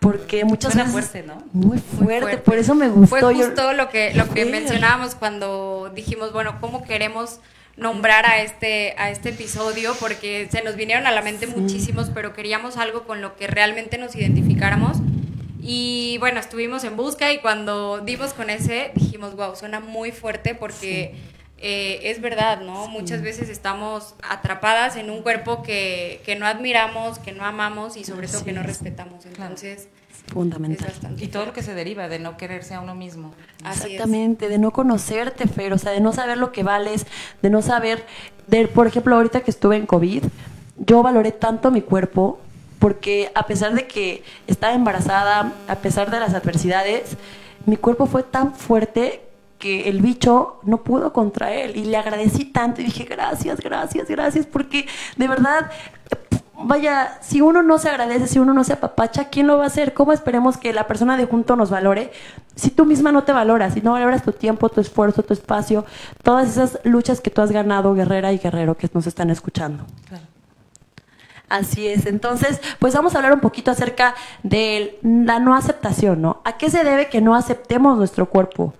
Porque 0.00 0.44
muchas 0.44 0.76
veces... 0.76 0.92
fuerte, 0.92 1.22
¿no? 1.24 1.42
Muy 1.52 1.78
fuerte, 1.78 2.38
por 2.38 2.56
eso 2.56 2.74
me 2.74 2.88
gustó. 2.88 3.18
Fue 3.18 3.34
justo 3.34 3.72
lo 3.72 3.88
que, 3.88 4.14
lo 4.14 4.28
que 4.30 4.44
mencionábamos 4.44 5.16
cuando 5.16 5.90
dijimos, 5.94 6.32
bueno, 6.32 6.60
¿cómo 6.60 6.84
queremos 6.84 7.40
nombrar 7.76 8.24
a 8.26 8.40
este, 8.40 8.94
a 8.96 9.10
este 9.10 9.30
episodio? 9.30 9.94
Porque 9.98 10.48
se 10.52 10.62
nos 10.62 10.76
vinieron 10.76 11.06
a 11.08 11.10
la 11.10 11.20
mente 11.20 11.48
muchísimos, 11.48 12.10
pero 12.14 12.32
queríamos 12.32 12.76
algo 12.76 13.04
con 13.04 13.20
lo 13.20 13.36
que 13.36 13.48
realmente 13.48 13.98
nos 13.98 14.14
identificáramos 14.14 14.98
y 15.60 16.16
bueno, 16.18 16.40
estuvimos 16.40 16.84
en 16.84 16.96
busca 16.96 17.32
y 17.32 17.40
cuando 17.40 18.00
dimos 18.00 18.32
con 18.32 18.50
ese, 18.50 18.92
dijimos, 18.94 19.34
wow, 19.34 19.56
suena 19.56 19.80
muy 19.80 20.12
fuerte 20.12 20.54
porque 20.54 21.14
eh, 21.58 22.00
es 22.04 22.20
verdad, 22.20 22.60
¿no? 22.60 22.86
Muchas 22.88 23.22
veces 23.22 23.48
estamos 23.48 24.14
atrapadas 24.22 24.96
en 24.96 25.10
un 25.10 25.22
cuerpo 25.22 25.62
que, 25.62 26.20
que, 26.24 26.36
no 26.36 26.46
admiramos, 26.46 27.18
que 27.18 27.32
no 27.32 27.44
amamos 27.44 27.96
y 27.96 28.04
sobre 28.04 28.28
todo 28.28 28.44
que 28.44 28.52
no 28.52 28.62
respetamos. 28.62 29.26
Entonces... 29.26 29.88
Fundamental. 30.28 30.92
y 31.16 31.28
todo 31.28 31.46
lo 31.46 31.52
que 31.54 31.62
se 31.62 31.72
deriva 31.72 32.06
de 32.06 32.18
no 32.18 32.36
quererse 32.36 32.74
a 32.74 32.80
uno 32.80 32.94
mismo. 32.94 33.32
Exactamente, 33.66 34.50
de 34.50 34.58
no 34.58 34.72
conocerte, 34.72 35.48
Fer, 35.48 35.72
o 35.72 35.78
sea, 35.78 35.92
de 35.92 36.00
no 36.00 36.12
saber 36.12 36.36
lo 36.36 36.52
que 36.52 36.62
vales, 36.62 37.06
de 37.40 37.48
no 37.48 37.62
saber, 37.62 38.04
de, 38.46 38.68
por 38.68 38.86
ejemplo, 38.86 39.16
ahorita 39.16 39.40
que 39.40 39.50
estuve 39.50 39.76
en 39.76 39.86
COVID, 39.86 40.24
yo 40.76 41.02
valoré 41.02 41.32
tanto 41.32 41.70
mi 41.70 41.80
cuerpo 41.80 42.40
porque 42.78 43.30
a 43.34 43.46
pesar 43.46 43.74
de 43.74 43.86
que 43.86 44.22
estaba 44.46 44.74
embarazada, 44.74 45.52
a 45.66 45.76
pesar 45.76 46.10
de 46.10 46.20
las 46.20 46.34
adversidades, 46.34 47.16
mi 47.66 47.76
cuerpo 47.76 48.06
fue 48.06 48.22
tan 48.22 48.54
fuerte 48.54 49.22
que 49.58 49.88
el 49.88 50.00
bicho 50.00 50.60
no 50.62 50.78
pudo 50.78 51.12
contra 51.12 51.52
él 51.52 51.76
y 51.76 51.84
le 51.84 51.96
agradecí 51.96 52.44
tanto 52.44 52.80
y 52.80 52.84
dije 52.84 53.04
gracias, 53.04 53.60
gracias, 53.60 54.08
gracias, 54.08 54.46
porque 54.46 54.86
de 55.16 55.28
verdad, 55.28 55.70
vaya, 56.62 57.18
si 57.20 57.40
uno 57.40 57.62
no 57.62 57.78
se 57.78 57.88
agradece, 57.88 58.28
si 58.28 58.38
uno 58.38 58.54
no 58.54 58.62
se 58.62 58.74
apapacha, 58.74 59.28
¿quién 59.28 59.48
lo 59.48 59.58
va 59.58 59.64
a 59.64 59.66
hacer? 59.66 59.94
¿Cómo 59.94 60.12
esperemos 60.12 60.56
que 60.56 60.72
la 60.72 60.86
persona 60.86 61.16
de 61.16 61.26
junto 61.26 61.56
nos 61.56 61.70
valore 61.70 62.12
si 62.54 62.70
tú 62.70 62.84
misma 62.84 63.10
no 63.10 63.24
te 63.24 63.32
valoras, 63.32 63.74
si 63.74 63.80
no 63.80 63.92
valoras 63.92 64.22
tu 64.22 64.32
tiempo, 64.32 64.68
tu 64.68 64.80
esfuerzo, 64.80 65.24
tu 65.24 65.34
espacio, 65.34 65.84
todas 66.22 66.48
esas 66.48 66.78
luchas 66.84 67.20
que 67.20 67.30
tú 67.30 67.42
has 67.42 67.50
ganado, 67.50 67.94
guerrera 67.94 68.32
y 68.32 68.38
guerrero 68.38 68.76
que 68.76 68.88
nos 68.94 69.08
están 69.08 69.30
escuchando? 69.30 69.84
Claro. 70.08 70.37
Así 71.48 71.88
es. 71.88 72.06
Entonces, 72.06 72.60
pues 72.78 72.94
vamos 72.94 73.14
a 73.14 73.18
hablar 73.18 73.32
un 73.32 73.40
poquito 73.40 73.70
acerca 73.70 74.14
de 74.42 74.98
la 75.02 75.38
no 75.38 75.54
aceptación, 75.54 76.20
¿no? 76.20 76.42
¿A 76.44 76.58
qué 76.58 76.70
se 76.70 76.84
debe 76.84 77.08
que 77.08 77.20
no 77.20 77.34
aceptemos 77.34 77.96
nuestro 77.96 78.28
cuerpo? 78.28 78.74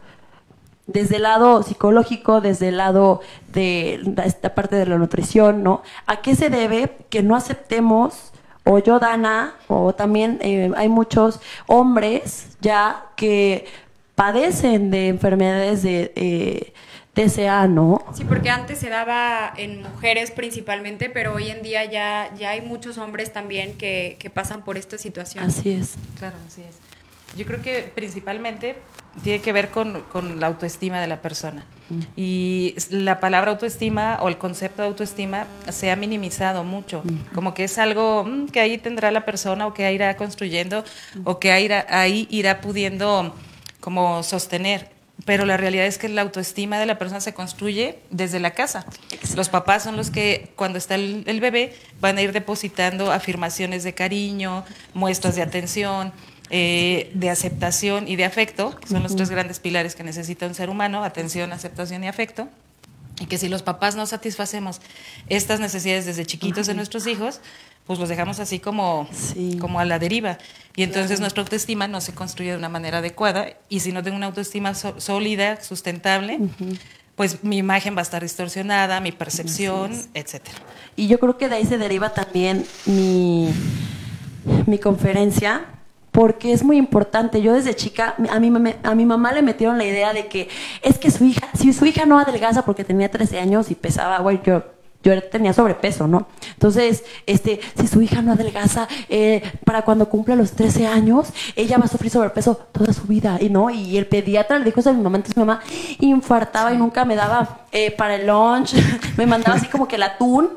Desde 0.86 1.16
el 1.16 1.22
lado 1.22 1.62
psicológico, 1.62 2.40
desde 2.40 2.68
el 2.68 2.78
lado 2.78 3.20
de 3.52 4.00
esta 4.24 4.54
parte 4.54 4.76
de 4.76 4.86
la 4.86 4.98
nutrición, 4.98 5.62
¿no? 5.62 5.82
¿A 6.06 6.20
qué 6.20 6.34
se 6.34 6.50
debe 6.50 6.96
que 7.10 7.22
no 7.22 7.36
aceptemos, 7.36 8.32
o 8.64 8.78
yo, 8.78 8.98
Dana, 8.98 9.54
o 9.68 9.94
también 9.94 10.38
eh, 10.42 10.70
hay 10.76 10.88
muchos 10.88 11.40
hombres 11.66 12.56
ya 12.60 13.06
que 13.16 13.66
padecen 14.14 14.90
de 14.90 15.08
enfermedades 15.08 15.82
de... 15.82 16.12
Eh, 16.16 16.72
TCA, 17.18 17.66
¿no? 17.66 18.04
Sí, 18.14 18.24
porque 18.24 18.48
antes 18.48 18.78
se 18.78 18.88
daba 18.88 19.52
en 19.56 19.82
mujeres 19.82 20.30
principalmente, 20.30 21.10
pero 21.10 21.34
hoy 21.34 21.50
en 21.50 21.62
día 21.62 21.84
ya, 21.84 22.32
ya 22.38 22.50
hay 22.50 22.60
muchos 22.60 22.96
hombres 22.98 23.32
también 23.32 23.76
que, 23.76 24.30
pasan 24.32 24.62
por 24.62 24.76
esta 24.76 24.98
situación. 24.98 25.44
Así 25.44 25.70
es. 25.70 25.94
Claro, 26.18 26.36
así 26.46 26.62
es. 26.62 26.76
Yo 27.36 27.44
creo 27.44 27.60
que 27.60 27.90
principalmente 27.94 28.76
tiene 29.22 29.40
que 29.40 29.52
ver 29.52 29.70
con, 29.70 30.04
la 30.38 30.46
autoestima 30.46 31.00
de 31.00 31.08
la 31.08 31.20
persona. 31.20 31.64
Mm. 31.88 32.00
Y 32.16 32.76
la 32.90 33.18
palabra 33.18 33.50
autoestima 33.50 34.18
o 34.22 34.28
el 34.28 34.38
concepto 34.38 34.82
de 34.82 34.88
autoestima 34.88 35.46
se 35.70 35.90
ha 35.90 35.96
minimizado 35.96 36.62
mucho, 36.62 37.02
mm. 37.04 37.34
como 37.34 37.52
que 37.52 37.64
es 37.64 37.78
algo 37.78 38.24
mm, 38.24 38.46
que 38.46 38.60
ahí 38.60 38.78
tendrá 38.78 39.10
la 39.10 39.24
persona 39.24 39.66
o 39.66 39.74
que 39.74 39.84
ahí 39.86 39.96
irá 39.96 40.16
construyendo 40.16 40.84
o 41.24 41.40
que 41.40 41.50
ahí 41.50 41.68
ahí 41.88 42.28
irá 42.30 42.60
pudiendo 42.60 43.34
como 43.80 44.22
sostener 44.22 44.97
pero 45.28 45.44
la 45.44 45.58
realidad 45.58 45.84
es 45.84 45.98
que 45.98 46.08
la 46.08 46.22
autoestima 46.22 46.78
de 46.78 46.86
la 46.86 46.96
persona 46.96 47.20
se 47.20 47.34
construye 47.34 47.98
desde 48.08 48.40
la 48.40 48.52
casa. 48.52 48.86
Los 49.36 49.50
papás 49.50 49.82
son 49.82 49.94
los 49.94 50.08
que 50.08 50.48
cuando 50.56 50.78
está 50.78 50.94
el, 50.94 51.40
bebé 51.42 51.74
van 52.00 52.16
a 52.16 52.22
ir 52.22 52.32
depositando 52.32 53.12
afirmaciones 53.12 53.84
de 53.84 53.92
cariño, 53.92 54.64
muestras 54.94 55.36
de 55.36 55.42
atención, 55.42 56.14
eh, 56.48 57.10
de 57.12 57.28
aceptación 57.28 58.08
y 58.08 58.16
de 58.16 58.24
afecto, 58.24 58.74
que 58.80 58.88
son 58.88 59.02
los 59.02 59.16
tres 59.16 59.28
grandes 59.28 59.60
pilares 59.60 59.94
que 59.94 60.02
necesita 60.02 60.46
un 60.46 60.54
ser 60.54 60.70
humano, 60.70 61.04
atención, 61.04 61.52
aceptación 61.52 62.04
y 62.04 62.08
afecto. 62.08 62.48
Y 63.20 63.26
que 63.26 63.36
si 63.36 63.50
los 63.50 63.62
papás 63.62 63.96
no 63.96 64.06
satisfacemos 64.06 64.80
estas 65.28 65.60
necesidades 65.60 66.06
desde 66.06 66.24
chiquitos 66.24 66.66
de 66.66 66.72
nuestros 66.72 67.06
hijos, 67.06 67.42
pues 67.88 67.98
los 67.98 68.08
dejamos 68.08 68.38
así 68.38 68.60
como, 68.60 69.08
Sí. 69.12 69.56
como 69.60 69.80
a 69.80 69.84
la 69.84 69.98
deriva. 69.98 70.38
Y 70.76 70.84
entonces 70.84 71.18
nuestra 71.18 71.42
autoestima 71.42 71.88
no 71.88 72.00
se 72.00 72.14
construye 72.14 72.52
de 72.52 72.56
una 72.56 72.68
manera 72.68 72.98
adecuada. 72.98 73.46
Y 73.68 73.80
si 73.80 73.90
no 73.90 74.04
tengo 74.04 74.16
una 74.16 74.26
autoestima 74.26 74.74
so- 74.74 75.00
sólida, 75.00 75.60
sustentable, 75.60 76.38
pues 77.16 77.42
mi 77.42 77.56
imagen 77.58 77.96
va 77.96 78.00
a 78.00 78.02
estar 78.02 78.22
distorsionada, 78.22 79.00
mi 79.00 79.10
percepción, 79.10 79.90
etcétera. 80.14 80.58
Y 80.94 81.08
yo 81.08 81.18
creo 81.18 81.36
que 81.36 81.48
de 81.48 81.56
ahí 81.56 81.64
se 81.64 81.78
deriva 81.78 82.10
también 82.10 82.64
mi, 82.86 83.48
mi 84.66 84.78
conferencia, 84.78 85.64
porque 86.12 86.52
es 86.52 86.62
muy 86.62 86.76
importante. 86.76 87.42
Yo 87.42 87.54
desde 87.54 87.74
chica, 87.74 88.14
a 88.30 88.38
mi, 88.38 88.50
mame- 88.50 88.76
a 88.82 88.94
mi 88.94 89.04
mamá 89.06 89.32
le 89.32 89.42
metieron 89.42 89.78
la 89.78 89.84
idea 89.84 90.12
de 90.12 90.26
que 90.26 90.48
es 90.82 90.98
que 90.98 91.10
su 91.10 91.24
hija, 91.24 91.48
si 91.58 91.72
su 91.72 91.86
hija 91.86 92.06
no 92.06 92.18
adelgaza 92.18 92.64
porque 92.64 92.84
tenía 92.84 93.10
13 93.10 93.40
años 93.40 93.70
y 93.70 93.74
pesaba, 93.74 94.18
güey, 94.20 94.40
yo, 94.44 94.62
yo 95.14 95.22
tenía 95.24 95.52
sobrepeso, 95.52 96.06
¿no? 96.06 96.28
Entonces, 96.52 97.04
este, 97.26 97.60
si 97.78 97.86
su 97.86 98.02
hija 98.02 98.22
no 98.22 98.32
adelgaza, 98.32 98.88
eh, 99.08 99.42
para 99.64 99.82
cuando 99.82 100.08
cumpla 100.08 100.36
los 100.36 100.52
13 100.52 100.86
años, 100.86 101.28
ella 101.56 101.78
va 101.78 101.86
a 101.86 101.88
sufrir 101.88 102.10
sobrepeso 102.10 102.56
toda 102.72 102.92
su 102.92 103.04
vida, 103.04 103.38
y 103.40 103.48
no, 103.48 103.70
y 103.70 103.96
el 103.96 104.06
pediatra 104.06 104.58
le 104.58 104.64
dijo 104.64 104.80
eso 104.80 104.90
a 104.90 104.92
mi 104.92 105.02
mamá, 105.02 105.16
entonces 105.16 105.36
mi 105.36 105.44
mamá 105.44 105.60
infartaba 106.00 106.72
y 106.72 106.76
nunca 106.76 107.04
me 107.04 107.16
daba 107.16 107.60
eh, 107.72 107.90
para 107.90 108.16
el 108.16 108.26
lunch, 108.26 108.74
me 109.16 109.26
mandaba 109.26 109.56
así 109.56 109.66
como 109.66 109.86
que 109.88 109.96
el 109.96 110.02
atún, 110.02 110.48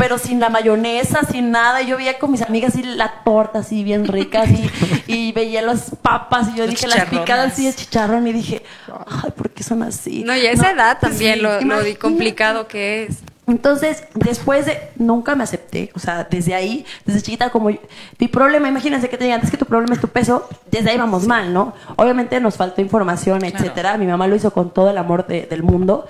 pero 0.00 0.16
sin 0.16 0.40
la 0.40 0.48
mayonesa, 0.48 1.20
sin 1.30 1.50
nada. 1.50 1.82
Y 1.82 1.88
yo 1.88 1.98
veía 1.98 2.18
con 2.18 2.30
mis 2.30 2.40
amigas 2.40 2.74
y 2.76 2.82
la 2.82 3.22
torta 3.22 3.58
así 3.58 3.84
bien 3.84 4.06
rica 4.06 4.44
y, 4.46 4.70
y 5.06 5.32
veía 5.32 5.60
las 5.60 5.90
papas 6.02 6.48
y 6.48 6.56
yo 6.56 6.64
Los 6.64 6.74
dije 6.74 6.86
las 6.88 7.04
picadas 7.04 7.52
así 7.52 7.66
de 7.66 7.74
chicharrón 7.74 8.26
y 8.26 8.32
dije, 8.32 8.62
ay, 9.06 9.30
¿por 9.32 9.50
qué 9.50 9.62
son 9.62 9.82
así? 9.82 10.24
No, 10.24 10.34
y 10.34 10.46
a 10.46 10.52
esa 10.52 10.70
edad 10.70 10.98
también 10.98 11.34
sí, 11.34 11.40
lo, 11.40 11.98
complicado 11.98 12.66
que 12.66 13.04
es. 13.04 13.18
Entonces, 13.50 14.04
después 14.14 14.66
de, 14.66 14.78
nunca 14.96 15.34
me 15.34 15.42
acepté, 15.44 15.90
o 15.94 15.98
sea, 15.98 16.24
desde 16.30 16.54
ahí, 16.54 16.84
desde 17.04 17.20
chiquita, 17.22 17.50
como 17.50 17.70
mi 18.18 18.28
problema, 18.28 18.68
imagínense 18.68 19.08
que 19.08 19.18
te 19.18 19.24
digan, 19.24 19.40
es 19.42 19.50
que 19.50 19.56
tu 19.56 19.66
problema 19.66 19.94
es 19.94 20.00
tu 20.00 20.08
peso, 20.08 20.48
desde 20.70 20.90
ahí 20.90 20.96
vamos 20.98 21.26
mal, 21.26 21.52
¿no? 21.52 21.74
Obviamente 21.96 22.38
nos 22.40 22.56
faltó 22.56 22.80
información, 22.80 23.44
etcétera. 23.44 23.98
Mi 23.98 24.06
mamá 24.06 24.26
lo 24.28 24.36
hizo 24.36 24.52
con 24.52 24.72
todo 24.72 24.90
el 24.90 24.98
amor 24.98 25.26
de- 25.26 25.46
del 25.46 25.62
mundo, 25.62 26.06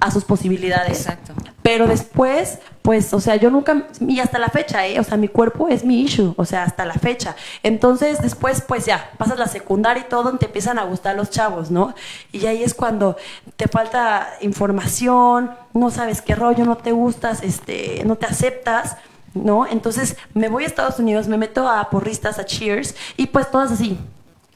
a 0.00 0.10
sus 0.10 0.24
posibilidades. 0.24 0.98
Exacto. 0.98 1.32
Pero 1.62 1.86
después, 1.86 2.58
pues, 2.84 3.14
o 3.14 3.20
sea, 3.20 3.36
yo 3.36 3.48
nunca, 3.48 3.86
y 3.98 4.20
hasta 4.20 4.38
la 4.38 4.50
fecha, 4.50 4.86
¿eh? 4.86 5.00
O 5.00 5.04
sea, 5.04 5.16
mi 5.16 5.28
cuerpo 5.28 5.68
es 5.68 5.86
mi 5.86 6.02
issue, 6.02 6.34
o 6.36 6.44
sea, 6.44 6.64
hasta 6.64 6.84
la 6.84 6.92
fecha. 6.92 7.34
Entonces, 7.62 8.20
después, 8.20 8.60
pues 8.60 8.84
ya, 8.84 9.10
pasas 9.16 9.38
la 9.38 9.46
secundaria 9.46 10.02
y 10.02 10.08
todo, 10.10 10.36
te 10.36 10.44
empiezan 10.44 10.78
a 10.78 10.84
gustar 10.84 11.16
los 11.16 11.30
chavos, 11.30 11.70
¿no? 11.70 11.94
Y 12.30 12.44
ahí 12.44 12.62
es 12.62 12.74
cuando 12.74 13.16
te 13.56 13.68
falta 13.68 14.34
información, 14.42 15.52
no 15.72 15.90
sabes 15.90 16.20
qué 16.20 16.34
rollo, 16.34 16.66
no 16.66 16.76
te 16.76 16.92
gustas, 16.92 17.42
este, 17.42 18.02
no 18.04 18.16
te 18.16 18.26
aceptas. 18.26 18.98
¿No? 19.32 19.66
Entonces 19.66 20.16
me 20.32 20.48
voy 20.48 20.62
a 20.62 20.66
Estados 20.68 21.00
Unidos, 21.00 21.26
me 21.26 21.36
meto 21.36 21.68
a 21.68 21.90
porristas, 21.90 22.38
a 22.38 22.44
cheers, 22.44 22.94
y 23.16 23.26
pues 23.26 23.50
todas 23.50 23.72
así, 23.72 23.98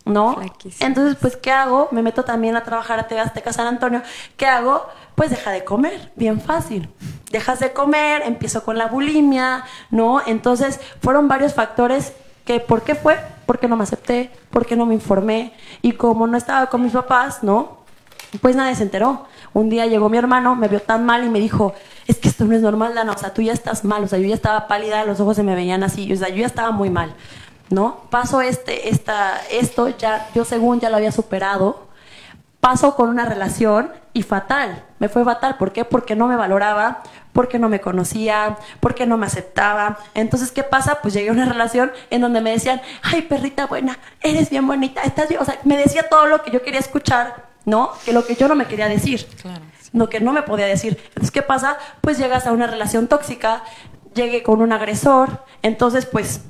¿no? 0.08 0.40
Entonces, 0.80 1.16
pues, 1.20 1.36
¿qué 1.36 1.52
hago? 1.52 1.88
Me 1.92 2.02
meto 2.02 2.24
también 2.24 2.56
a 2.56 2.64
trabajar 2.64 2.98
a 2.98 3.06
TV 3.06 3.20
Azteca 3.20 3.52
San 3.52 3.66
Antonio. 3.66 4.02
¿Qué 4.36 4.46
hago? 4.46 4.86
Pues 5.14 5.30
deja 5.30 5.50
de 5.50 5.64
comer, 5.64 6.12
bien 6.16 6.40
fácil. 6.40 6.88
Dejas 7.30 7.60
de 7.60 7.72
comer, 7.72 8.22
empiezo 8.24 8.64
con 8.64 8.78
la 8.78 8.86
bulimia, 8.86 9.64
¿no? 9.90 10.20
Entonces, 10.26 10.80
fueron 11.00 11.28
varios 11.28 11.54
factores 11.54 12.12
que, 12.44 12.60
¿por 12.60 12.82
qué 12.82 12.94
fue? 12.94 13.18
Porque 13.46 13.68
no 13.68 13.76
me 13.76 13.84
acepté, 13.84 14.30
porque 14.50 14.76
no 14.76 14.86
me 14.86 14.94
informé. 14.94 15.52
Y 15.82 15.92
como 15.92 16.26
no 16.26 16.36
estaba 16.36 16.66
con 16.66 16.82
mis 16.82 16.92
papás, 16.92 17.42
¿no? 17.42 17.78
Pues 18.40 18.56
nadie 18.56 18.74
se 18.74 18.82
enteró. 18.82 19.26
Un 19.52 19.70
día 19.70 19.86
llegó 19.86 20.08
mi 20.08 20.18
hermano, 20.18 20.54
me 20.54 20.68
vio 20.68 20.80
tan 20.80 21.04
mal 21.04 21.24
y 21.24 21.28
me 21.28 21.40
dijo, 21.40 21.74
es 22.06 22.18
que 22.18 22.28
esto 22.28 22.44
no 22.44 22.54
es 22.54 22.62
normal, 22.62 22.94
Dana, 22.94 23.12
o 23.12 23.18
sea, 23.18 23.32
tú 23.32 23.42
ya 23.42 23.52
estás 23.52 23.84
mal, 23.84 24.04
o 24.04 24.08
sea, 24.08 24.18
yo 24.18 24.28
ya 24.28 24.34
estaba 24.34 24.68
pálida, 24.68 25.04
los 25.04 25.20
ojos 25.20 25.36
se 25.36 25.42
me 25.42 25.54
veían 25.54 25.82
así, 25.82 26.12
o 26.12 26.16
sea, 26.16 26.28
yo 26.28 26.36
ya 26.36 26.46
estaba 26.46 26.70
muy 26.70 26.90
mal, 26.90 27.14
¿no? 27.70 28.02
Paso 28.10 28.40
este, 28.40 28.88
esta, 28.88 29.40
esto, 29.50 29.88
ya, 29.88 30.28
yo 30.34 30.44
según 30.44 30.80
ya 30.80 30.90
lo 30.90 30.96
había 30.96 31.12
superado, 31.12 31.88
paso 32.60 32.96
con 32.96 33.08
una 33.08 33.25
relación 33.25 33.90
y 34.12 34.22
fatal, 34.22 34.84
me 34.98 35.08
fue 35.08 35.25
fatal, 35.25 35.56
¿por 35.58 35.72
qué? 35.72 35.84
Porque 35.84 36.16
no 36.16 36.26
me 36.26 36.37
valoraba, 36.37 37.02
porque 37.32 37.58
no 37.58 37.68
me 37.68 37.80
conocía, 37.80 38.56
porque 38.80 39.06
no 39.06 39.16
me 39.16 39.26
aceptaba. 39.26 39.98
Entonces, 40.14 40.50
¿qué 40.50 40.64
pasa? 40.64 40.98
Pues 41.00 41.14
llegué 41.14 41.28
a 41.28 41.32
una 41.32 41.44
relación 41.44 41.92
en 42.10 42.20
donde 42.20 42.40
me 42.40 42.50
decían, 42.50 42.80
ay, 43.02 43.22
perrita 43.22 43.66
buena, 43.66 43.98
eres 44.20 44.50
bien 44.50 44.66
bonita, 44.66 45.02
estás 45.02 45.28
bien, 45.28 45.40
o 45.40 45.44
sea, 45.44 45.58
me 45.64 45.76
decía 45.76 46.08
todo 46.08 46.26
lo 46.26 46.42
que 46.42 46.50
yo 46.50 46.62
quería 46.62 46.80
escuchar, 46.80 47.46
¿no? 47.64 47.92
Que 48.04 48.12
lo 48.12 48.26
que 48.26 48.34
yo 48.34 48.48
no 48.48 48.54
me 48.54 48.66
quería 48.66 48.88
decir. 48.88 49.26
Claro. 49.40 49.62
Lo 49.92 50.08
que 50.08 50.20
no 50.20 50.32
me 50.32 50.42
podía 50.42 50.66
decir. 50.66 51.00
Entonces, 51.08 51.30
¿qué 51.30 51.42
pasa? 51.42 51.78
Pues 52.00 52.18
llegas 52.18 52.46
a 52.46 52.52
una 52.52 52.66
relación 52.66 53.06
tóxica, 53.06 53.62
llegué 54.14 54.42
con 54.42 54.60
un 54.60 54.72
agresor, 54.72 55.44
entonces, 55.62 56.06
pues, 56.06 56.40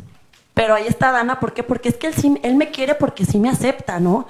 pero 0.58 0.74
ahí 0.74 0.88
está 0.88 1.12
Dana, 1.12 1.38
¿por 1.38 1.52
qué? 1.52 1.62
Porque 1.62 1.88
es 1.88 1.96
que 1.96 2.08
él, 2.08 2.14
sí, 2.14 2.36
él 2.42 2.56
me 2.56 2.72
quiere 2.72 2.96
porque 2.96 3.24
sí 3.24 3.38
me 3.38 3.48
acepta, 3.48 4.00
¿no? 4.00 4.26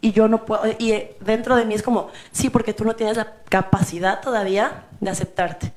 Y 0.00 0.12
yo 0.12 0.28
no 0.28 0.44
puedo, 0.44 0.62
y 0.78 0.92
eh, 0.92 1.16
dentro 1.20 1.56
de 1.56 1.64
mí 1.64 1.74
es 1.74 1.82
como, 1.82 2.08
sí, 2.30 2.50
porque 2.50 2.72
tú 2.72 2.84
no 2.84 2.94
tienes 2.94 3.16
la 3.16 3.32
capacidad 3.48 4.20
todavía 4.20 4.84
de 5.00 5.10
aceptarte. 5.10 5.72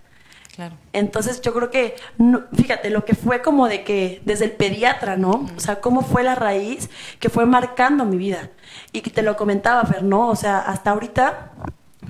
Claro. 0.56 0.76
Entonces 0.94 1.42
yo 1.42 1.56
creo 1.56 1.72
que, 1.72 1.96
no- 2.20 2.44
fíjate, 2.54 2.92
lo 2.92 3.04
que 3.04 3.16
fue 3.16 3.42
como 3.42 3.68
de 3.68 3.84
que 3.84 4.22
desde 4.26 4.46
el 4.46 4.52
pediatra, 4.52 5.18
¿no? 5.18 5.48
O 5.58 5.60
sea, 5.60 5.82
cómo 5.82 6.04
fue 6.04 6.22
la 6.22 6.36
raíz 6.36 6.92
que 7.20 7.30
fue 7.30 7.48
marcando 7.48 8.06
mi 8.06 8.18
vida. 8.18 8.52
Y 8.92 9.02
que 9.02 9.10
te 9.10 9.24
lo 9.24 9.36
comentaba, 9.36 9.84
Fer, 9.86 10.04
¿no? 10.04 10.30
O 10.30 10.36
sea, 10.36 10.60
hasta 10.60 10.92
ahorita 10.92 11.52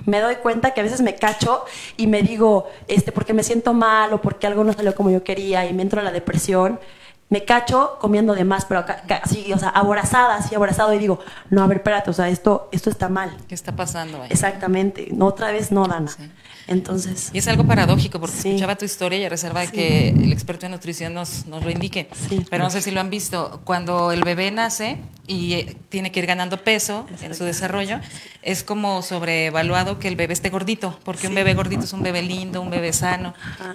me 0.04 0.20
doy 0.20 0.34
cuenta 0.36 0.72
que 0.74 0.80
a 0.80 0.84
veces 0.84 1.00
me 1.00 1.14
cacho 1.14 1.64
y 1.96 2.08
me 2.08 2.20
digo, 2.20 2.68
este, 2.88 3.10
porque 3.10 3.32
me 3.32 3.42
siento 3.42 3.72
mal 3.72 4.12
o 4.12 4.20
porque 4.20 4.46
algo 4.46 4.64
no 4.64 4.74
salió 4.74 4.94
como 4.94 5.10
yo 5.10 5.24
quería 5.24 5.64
y 5.64 5.72
me 5.72 5.80
entro 5.80 6.00
en 6.00 6.04
la 6.04 6.12
depresión. 6.12 6.78
Me 7.28 7.44
cacho 7.44 7.98
comiendo 8.00 8.34
de 8.34 8.44
más, 8.44 8.64
pero 8.66 8.84
así, 9.22 9.52
o 9.52 9.58
sea, 9.58 9.70
aborazada, 9.70 10.36
así 10.36 10.54
aborazado 10.54 10.94
y 10.94 10.98
digo, 10.98 11.18
no, 11.50 11.62
a 11.62 11.66
ver, 11.66 11.78
espérate, 11.78 12.10
o 12.10 12.12
sea, 12.12 12.28
esto, 12.28 12.68
esto 12.70 12.88
está 12.88 13.08
mal. 13.08 13.36
¿Qué 13.48 13.54
está 13.54 13.74
pasando? 13.74 14.22
ahí? 14.22 14.28
Exactamente, 14.30 15.08
no 15.12 15.26
otra 15.26 15.50
vez 15.50 15.72
no, 15.72 15.86
Dana. 15.86 16.08
Sí. 16.08 16.30
Entonces, 16.68 17.30
Y 17.32 17.38
es 17.38 17.48
algo 17.48 17.64
paradójico 17.66 18.18
porque 18.20 18.36
Sí. 18.36 18.48
escuchaba 18.48 18.76
tu 18.76 18.84
historia 18.84 19.18
y 19.18 19.24
a 19.24 19.28
reserva 19.28 19.60
de 19.60 19.66
Sí. 19.66 19.72
que 19.72 20.08
el 20.10 20.32
experto 20.32 20.66
en 20.66 20.72
nutrición 20.72 21.14
nos, 21.14 21.46
nos 21.46 21.62
lo 21.64 21.70
indique. 21.70 22.08
Sí. 22.28 22.44
Pero 22.50 22.64
no 22.64 22.70
sé 22.70 22.82
si 22.82 22.90
lo 22.90 23.00
han 23.00 23.10
visto. 23.10 23.60
Cuando 23.64 24.10
el 24.12 24.22
bebé 24.24 24.50
nace 24.50 24.98
y 25.28 25.54
eh, 25.54 25.76
tiene 25.88 26.10
que 26.12 26.20
ir 26.20 26.26
ganando 26.26 26.62
peso 26.64 27.06
en 27.22 27.34
su 27.34 27.44
desarrollo, 27.44 28.00
es 28.42 28.62
como 28.62 29.02
sobrevaluado 29.02 29.98
que 29.98 30.08
el 30.08 30.16
bebé 30.16 30.32
esté 30.32 30.50
gordito, 30.50 30.98
porque 31.04 31.26
un 31.28 31.34
bebé 31.34 31.54
gordito 31.54 31.84
es 31.84 31.92
un 31.92 32.02
bebé 32.02 32.22
lindo, 32.22 32.60
un 32.62 32.70
bebé 32.70 32.92
sano, 32.92 33.34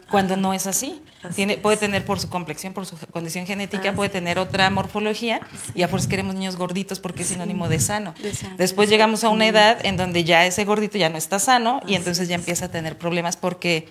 cuando 0.10 0.38
no 0.38 0.54
es 0.54 0.68
así. 0.68 1.02
Así 1.24 1.36
Tiene, 1.36 1.54
es. 1.54 1.60
puede 1.60 1.78
tener 1.78 2.04
por 2.06 2.20
su 2.20 2.30
complexión, 2.30 2.74
por 2.74 2.86
su 2.86 2.98
condición 3.12 3.46
genética, 3.46 3.90
Así 3.90 3.96
puede 3.96 4.10
tener 4.10 4.40
otra 4.40 4.70
morfología 4.70 5.40
y 5.76 5.84
a 5.84 5.88
fuerza 5.88 6.10
queremos 6.10 6.34
niños 6.36 6.56
gorditos 6.56 7.00
porque 7.00 7.22
es 7.24 7.30
sinónimo 7.30 7.68
de 7.70 7.80
sano. 7.80 8.16
De 8.24 8.34
sano. 8.34 8.56
Después 8.58 8.90
llegamos 8.90 9.24
a 9.24 9.30
una 9.30 9.46
edad 9.46 9.78
en 9.86 9.98
donde 9.98 10.24
ya 10.24 10.46
ese 10.48 10.66
gordito 10.66 10.98
ya 10.98 11.10
no 11.10 11.18
está 11.18 11.38
sano 11.38 11.80
y 11.86 11.94
entonces 11.96 12.28
ya 12.28 12.36
empieza 12.36 12.66
a 12.66 12.70
tener 12.70 12.81
problemas 12.98 13.38
porque 13.38 13.88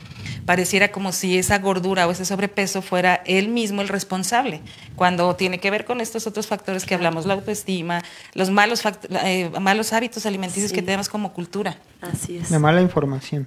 pareciera 0.47 0.91
como 0.93 1.13
si 1.13 1.39
esa 1.39 1.59
gordura 1.59 2.07
o 2.07 2.11
ese 2.11 2.25
sobrepeso 2.25 2.83
fuera 2.83 3.23
él 3.27 3.49
mismo 3.49 3.83
el 3.83 3.89
responsable, 3.89 4.61
cuando 4.97 5.37
tiene 5.37 5.59
que 5.61 5.71
ver 5.71 5.85
con 5.85 6.01
estos 6.01 6.27
otros 6.27 6.47
factores 6.47 6.85
que 6.85 6.95
hablamos, 6.95 7.27
la 7.27 7.35
autoestima, 7.35 8.03
los 8.35 8.51
malos, 8.51 8.83
eh, 9.25 9.51
malos 9.61 9.93
hábitos 9.93 10.27
alimenticios 10.27 10.71
Sí. 10.71 10.75
que 10.77 10.83
tenemos 10.83 11.09
como 11.09 11.33
cultura. 11.33 11.79
así 12.01 12.39
es. 12.39 12.51
De 12.51 12.59
mala 12.59 12.81
información. 12.81 13.47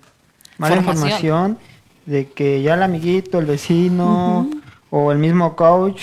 Mala 0.58 0.76
Formación. 0.76 1.08
información 1.08 1.58
de 2.06 2.28
que 2.30 2.62
ya 2.62 2.76
el 2.76 2.84
amiguito, 2.84 3.40
el 3.40 3.46
vecino 3.46 4.50
o 4.90 5.12
el 5.12 5.18
mismo 5.18 5.56
coach, 5.56 6.02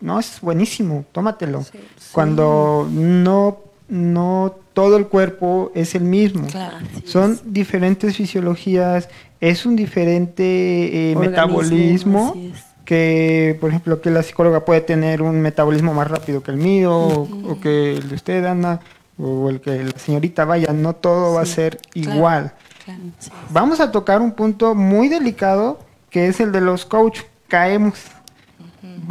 no, 0.00 0.18
es 0.18 0.40
buenísimo, 0.40 1.04
tómatelo. 1.12 1.64
Cuando 2.12 2.88
no, 2.90 3.58
no 3.88 4.54
todo 4.72 4.96
el 4.96 5.06
cuerpo 5.06 5.70
es 5.74 5.94
el 5.94 6.02
mismo. 6.04 6.46
Claro. 6.46 6.76
Son 7.04 7.32
es. 7.32 7.52
diferentes 7.52 8.16
fisiologías, 8.16 9.08
es 9.40 9.66
un 9.66 9.76
diferente 9.76 11.12
eh, 11.12 11.16
metabolismo 11.16 12.36
que, 12.84 13.56
por 13.60 13.70
ejemplo, 13.70 14.00
que 14.00 14.10
la 14.10 14.22
psicóloga 14.22 14.64
puede 14.64 14.80
tener 14.80 15.22
un 15.22 15.40
metabolismo 15.40 15.94
más 15.94 16.08
rápido 16.10 16.42
que 16.42 16.50
el 16.50 16.56
mío 16.56 16.92
o- 16.96 17.28
o, 17.52 17.60
que 17.60 17.94
el 17.94 18.08
de 18.08 18.14
usted, 18.14 18.44
Ana, 18.44 18.80
o 19.18 19.48
el 19.50 19.60
que 19.60 19.84
la 19.84 19.98
señorita 19.98 20.44
vaya, 20.44 20.72
no 20.72 20.94
todo 20.94 21.34
va 21.34 21.42
a 21.42 21.46
ser 21.46 21.78
claro. 21.92 22.16
igual. 22.16 22.52
Claro. 22.84 23.00
Sí. 23.18 23.30
Vamos 23.50 23.78
a 23.80 23.92
tocar 23.92 24.20
un 24.20 24.32
punto 24.32 24.74
muy 24.74 25.08
delicado 25.08 25.78
que 26.10 26.26
es 26.28 26.40
el 26.40 26.50
de 26.52 26.60
los 26.60 26.84
coach. 26.84 27.20
Caemos. 27.48 27.94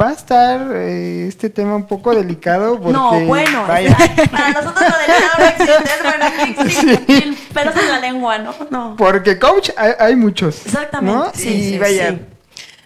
Va 0.00 0.08
a 0.08 0.12
estar 0.12 0.60
eh, 0.74 1.26
este 1.28 1.50
tema 1.50 1.76
un 1.76 1.86
poco 1.86 2.14
delicado 2.14 2.78
porque 2.80 2.92
no, 2.92 3.20
bueno, 3.26 3.64
vaya, 3.68 3.96
para 4.30 4.52
nosotros 4.52 4.88
lo 4.88 4.98
delicado 4.98 5.38
no 5.38 5.44
existe, 5.44 5.94
es 5.94 6.02
bueno, 6.02 6.24
aquí 6.24 6.50
existe 6.60 7.24
el 7.24 7.36
pelos 7.52 7.76
en 7.76 7.88
la 7.88 8.00
lengua, 8.00 8.38
¿no? 8.38 8.54
No. 8.70 8.96
porque 8.96 9.38
coach 9.38 9.70
hay, 9.76 9.92
hay 9.98 10.16
muchos. 10.16 10.64
Exactamente, 10.66 11.18
¿no? 11.18 11.30
sí, 11.34 11.48
y 11.48 11.70
sí, 11.70 11.78
vaya, 11.78 12.18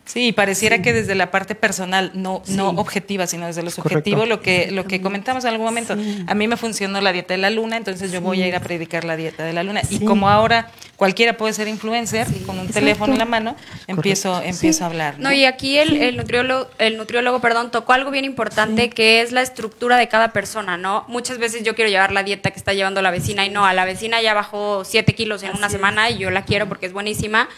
sí. 0.07 0.17
Sí, 0.17 0.33
pareciera 0.33 0.81
que 0.81 0.95
desde 0.95 1.15
la 1.15 1.31
parte 1.31 1.55
personal, 1.55 2.11
no, 2.15 2.43
no 2.49 2.71
objetiva, 2.71 3.27
sino 3.27 3.47
desde 3.47 3.63
lo 3.63 3.71
Correcto. 3.71 3.91
subjetivo, 3.91 4.25
lo 4.25 4.41
que, 4.41 4.71
lo 4.71 4.87
que 4.87 5.03
comentamos 5.03 5.45
en 5.45 5.51
algún 5.51 5.67
momento. 5.67 5.95
Sí. 5.95 6.25
A 6.27 6.35
mí 6.35 6.49
me 6.49 6.57
funcionó 6.57 7.03
la 7.03 7.13
dieta 7.13 7.35
de 7.35 7.39
la 7.39 7.51
luna, 7.51 7.77
entonces 7.77 8.11
yo 8.13 8.23
voy 8.23 8.43
a 8.43 8.47
ir 8.47 8.57
a 8.57 8.61
predicar 8.61 9.05
la 9.05 9.17
dieta 9.17 9.45
de 9.45 9.53
la 9.53 9.63
luna. 9.63 9.83
Y 9.91 10.05
como 10.07 10.31
ahora 10.31 10.71
cualquiera 10.97 11.37
puede 11.37 11.53
ser 11.53 11.69
influencer, 11.69 12.27
con 12.47 12.59
un 12.59 12.69
teléfono 12.69 13.13
en 13.13 13.19
la 13.19 13.25
mano, 13.27 13.57
empiezo, 13.87 14.41
empiezo 14.41 14.85
a 14.85 14.87
hablar. 14.87 15.17
No, 15.19 15.33
y 15.33 15.45
aquí 15.45 15.77
el, 15.77 15.97
el, 15.99 16.17
nutriólogo, 16.17 16.71
el 16.79 16.97
nutriólogo, 16.97 17.41
perdón, 17.41 17.71
tocó 17.71 17.93
algo 17.93 18.11
bien 18.11 18.25
importante 18.25 18.89
que 18.89 19.21
es 19.21 19.33
la 19.33 19.43
estructura 19.43 19.99
de 19.99 20.09
cada 20.09 20.33
persona, 20.33 20.79
¿no? 20.79 21.05
Muchas 21.09 21.37
veces 21.37 21.63
yo 21.63 21.75
quiero 21.75 21.91
llevar 21.91 22.13
la 22.13 22.23
dieta 22.23 22.53
que 22.53 22.59
está 22.59 22.73
llevando 22.73 23.03
la 23.03 23.11
vecina 23.11 23.45
y 23.45 23.51
no, 23.51 23.67
a 23.67 23.75
la 23.75 23.85
vecina 23.85 24.23
ya 24.23 24.33
bajó 24.33 24.85
7 24.87 25.15
kilos 25.15 25.43
en 25.43 25.55
una 25.55 25.69
semana 25.69 26.09
y 26.09 26.17
yo 26.17 26.31
la 26.31 26.47
quiero 26.47 26.67
porque 26.69 26.87
es 26.87 26.95
buenísima, 26.95 27.51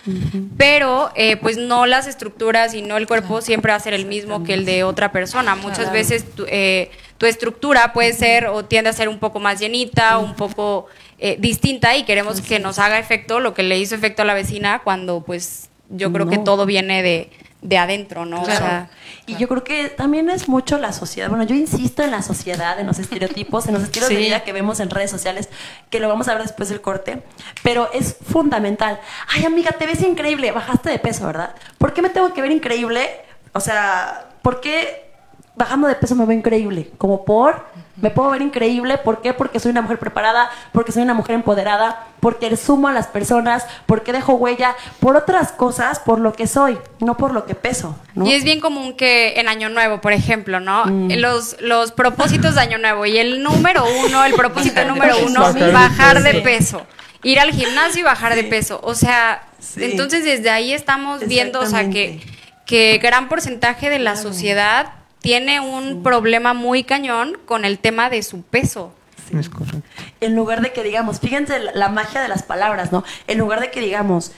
pero 0.56 1.12
eh, 1.14 1.36
pues 1.36 1.56
no 1.56 1.86
las 1.86 2.08
estructuras 2.08 2.37
y 2.74 2.82
no 2.82 2.96
el 2.96 3.06
cuerpo 3.06 3.40
siempre 3.40 3.72
va 3.72 3.76
a 3.76 3.80
ser 3.80 3.94
el 3.94 4.06
mismo 4.06 4.44
que 4.44 4.54
el 4.54 4.64
de 4.64 4.84
otra 4.84 5.12
persona. 5.12 5.54
Muchas 5.54 5.92
veces 5.92 6.24
tu, 6.34 6.44
eh, 6.48 6.90
tu 7.18 7.26
estructura 7.26 7.92
puede 7.92 8.12
ser 8.12 8.46
o 8.46 8.64
tiende 8.64 8.90
a 8.90 8.92
ser 8.92 9.08
un 9.08 9.18
poco 9.18 9.40
más 9.40 9.60
llenita, 9.60 10.18
un 10.18 10.34
poco 10.34 10.86
eh, 11.18 11.36
distinta 11.38 11.96
y 11.96 12.04
queremos 12.04 12.40
que 12.40 12.58
nos 12.58 12.78
haga 12.78 12.98
efecto 12.98 13.40
lo 13.40 13.54
que 13.54 13.62
le 13.62 13.78
hizo 13.78 13.94
efecto 13.94 14.22
a 14.22 14.24
la 14.24 14.34
vecina 14.34 14.82
cuando 14.84 15.20
pues 15.20 15.68
yo 15.90 16.12
creo 16.12 16.28
que 16.28 16.38
todo 16.38 16.66
viene 16.66 17.02
de, 17.02 17.30
de 17.60 17.76
adentro, 17.76 18.24
¿no? 18.24 18.42
O 18.42 18.46
sea, 18.46 18.88
y 19.26 19.36
yo 19.36 19.48
creo 19.48 19.64
que 19.64 19.88
también 19.88 20.30
es 20.30 20.48
mucho 20.48 20.78
la 20.78 20.92
sociedad. 20.92 21.28
Bueno, 21.28 21.44
yo 21.44 21.56
insisto 21.56 22.02
en 22.02 22.12
la 22.12 22.22
sociedad, 22.22 22.78
en 22.78 22.86
los 22.86 22.98
estereotipos, 22.98 23.66
en 23.66 23.74
los 23.74 23.82
estilos 23.82 24.08
de 24.08 24.16
vida 24.16 24.44
que 24.44 24.52
vemos 24.52 24.78
en 24.80 24.90
redes 24.90 25.10
sociales, 25.10 25.48
que 25.90 25.98
lo 25.98 26.08
vamos 26.08 26.28
a 26.28 26.34
ver 26.34 26.42
después 26.42 26.68
del 26.68 26.80
corte, 26.80 27.22
pero 27.62 27.90
es 27.92 28.16
fundamental. 28.30 29.00
Ay, 29.28 29.44
amiga, 29.44 29.72
te 29.72 29.86
ves 29.86 30.02
increíble, 30.02 30.52
bajaste 30.52 30.90
de 30.90 30.98
peso, 30.98 31.26
¿verdad? 31.26 31.54
¿Por 31.78 31.92
qué 31.92 32.02
me 32.02 32.10
tengo 32.10 32.32
que 32.32 32.42
ver 32.42 32.52
increíble? 32.52 33.08
O 33.52 33.60
sea, 33.60 34.28
¿por 34.42 34.60
qué 34.60 35.10
bajando 35.56 35.88
de 35.88 35.96
peso 35.96 36.14
me 36.14 36.26
veo 36.26 36.38
increíble? 36.38 36.92
Como 36.96 37.24
por, 37.24 37.66
me 38.00 38.10
puedo 38.10 38.30
ver 38.30 38.42
increíble, 38.42 38.98
¿por 38.98 39.20
qué? 39.22 39.32
Porque 39.34 39.60
soy 39.60 39.70
una 39.72 39.82
mujer 39.82 39.98
preparada, 39.98 40.50
porque 40.72 40.92
soy 40.92 41.02
una 41.02 41.14
mujer 41.14 41.34
empoderada, 41.34 42.06
porque 42.20 42.56
sumo 42.56 42.88
a 42.88 42.92
las 42.92 43.06
personas, 43.08 43.66
porque 43.86 44.12
dejo 44.12 44.34
huella, 44.34 44.76
por 45.00 45.16
otras 45.16 45.52
cosas, 45.52 45.98
por 46.00 46.20
lo 46.20 46.32
que 46.32 46.46
soy, 46.46 46.78
no 47.00 47.16
por 47.16 47.32
lo 47.32 47.44
que 47.46 47.54
peso, 47.54 47.96
¿no? 48.14 48.26
Y 48.26 48.32
es 48.34 48.44
bien 48.44 48.60
común 48.60 48.94
que 48.94 49.38
en 49.40 49.48
Año 49.48 49.68
Nuevo, 49.68 50.00
por 50.00 50.12
ejemplo, 50.12 50.60
¿no? 50.60 50.84
Mm. 50.86 51.12
Los, 51.18 51.56
los 51.60 51.92
propósitos 51.92 52.54
de 52.54 52.60
Año 52.60 52.78
Nuevo 52.78 53.04
y 53.06 53.18
el 53.18 53.42
número 53.42 53.84
uno, 54.06 54.24
el 54.24 54.34
propósito 54.34 54.84
número 54.86 55.16
uno, 55.24 55.40
Bajar 55.40 55.54
de 55.60 55.72
bajar 55.72 56.22
de 56.22 56.34
peso. 56.40 56.78
peso. 56.78 56.86
Ir 57.24 57.40
al 57.40 57.50
gimnasio 57.50 58.00
y 58.00 58.04
bajar 58.04 58.34
de 58.36 58.44
peso. 58.44 58.80
O 58.84 58.94
sea, 58.94 59.42
Sí. 59.58 59.82
entonces 59.82 60.22
desde 60.24 60.50
ahí 60.50 60.72
estamos 60.72 61.26
viendo, 61.26 61.58
o 61.58 61.66
sea, 61.66 61.90
que, 61.90 62.20
que 62.64 62.98
gran 63.02 63.28
porcentaje 63.28 63.90
de 63.90 63.98
la 63.98 64.14
sociedad 64.14 64.92
tiene 65.28 65.60
un 65.60 66.02
problema 66.02 66.54
muy 66.54 66.84
cañón 66.84 67.36
con 67.44 67.66
el 67.66 67.78
tema 67.78 68.08
de 68.08 68.22
su 68.22 68.40
peso. 68.40 68.94
Es 69.38 69.50
correcto. 69.50 69.82
en 70.22 70.34
lugar 70.34 70.62
de 70.62 70.72
que 70.72 70.82
digamos, 70.82 71.20
fíjense 71.20 71.58
la, 71.74 71.90
magia 71.90 72.22
de 72.22 72.28
las 72.28 72.42
palabras, 72.42 72.92
¿no? 72.92 73.04
En 73.26 73.36
lugar 73.36 73.60
de 73.60 73.70
que 73.70 73.80
digamos, 73.80 74.32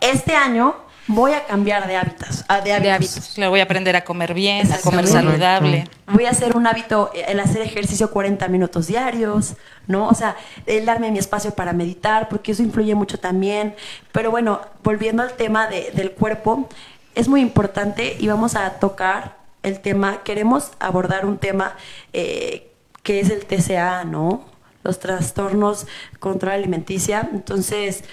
este 0.00 0.34
año 0.34 0.74
voy 1.06 1.34
a 1.34 1.44
cambiar 1.44 1.86
de 1.86 1.96
hábitos, 1.96 2.44
ah, 2.48 2.60
de 2.60 2.72
hábitos. 2.72 2.94
hábitos. 2.96 3.32
Claro, 3.36 3.52
voy 3.52 3.60
a 3.60 3.62
aprender 3.62 3.94
a 3.94 4.02
comer 4.02 4.34
bien, 4.34 4.72
a 4.72 4.78
comer 4.78 5.06
saludable. 5.06 5.84
Voy 6.08 6.24
a 6.24 6.30
hacer 6.30 6.56
un 6.56 6.66
hábito, 6.66 7.12
eh, 7.14 7.26
el 7.28 7.38
hacer 7.38 7.62
ejercicio 7.62 8.10
40 8.10 8.48
minutos 8.48 8.88
diarios, 8.88 9.54
¿no? 9.86 10.08
O 10.08 10.14
sea, 10.14 10.34
el 10.66 10.84
darme 10.84 11.12
mi 11.12 11.20
espacio 11.20 11.54
para 11.54 11.72
meditar, 11.72 12.28
porque 12.28 12.50
eso 12.50 12.64
influye 12.64 12.96
mucho 12.96 13.20
también. 13.20 13.76
Pero 14.10 14.32
bueno, 14.32 14.62
volviendo 14.82 15.22
al 15.22 15.34
tema 15.34 15.68
de- 15.68 15.92
del 15.92 16.10
cuerpo, 16.10 16.68
es 17.14 17.28
muy 17.28 17.40
importante 17.40 18.16
y 18.18 18.26
vamos 18.26 18.56
a 18.56 18.70
tocar 18.80 19.37
el 19.68 19.80
tema, 19.80 20.22
queremos 20.24 20.72
abordar 20.80 21.24
un 21.26 21.38
tema 21.38 21.74
eh, 22.12 22.70
que 23.02 23.20
es 23.20 23.30
el 23.30 23.44
TCA, 23.46 24.04
¿no? 24.04 24.44
Los 24.82 24.98
trastornos 24.98 25.86
contra 26.18 26.50
la 26.50 26.54
alimenticia. 26.56 27.28
Entonces, 27.32 28.04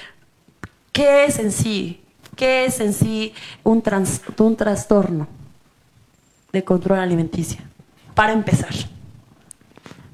¿qué 0.92 1.26
es 1.26 1.40
en 1.40 1.52
sí? 1.52 2.02
¿Qué 2.36 2.66
es 2.66 2.80
en 2.80 2.94
sí 2.94 3.34
un, 3.64 3.82
trans- 3.82 4.22
un 4.38 4.56
trastorno 4.58 5.28
de 6.52 6.64
control 6.64 7.00
alimenticio? 7.00 7.62
Para 8.14 8.34
empezar. 8.34 8.74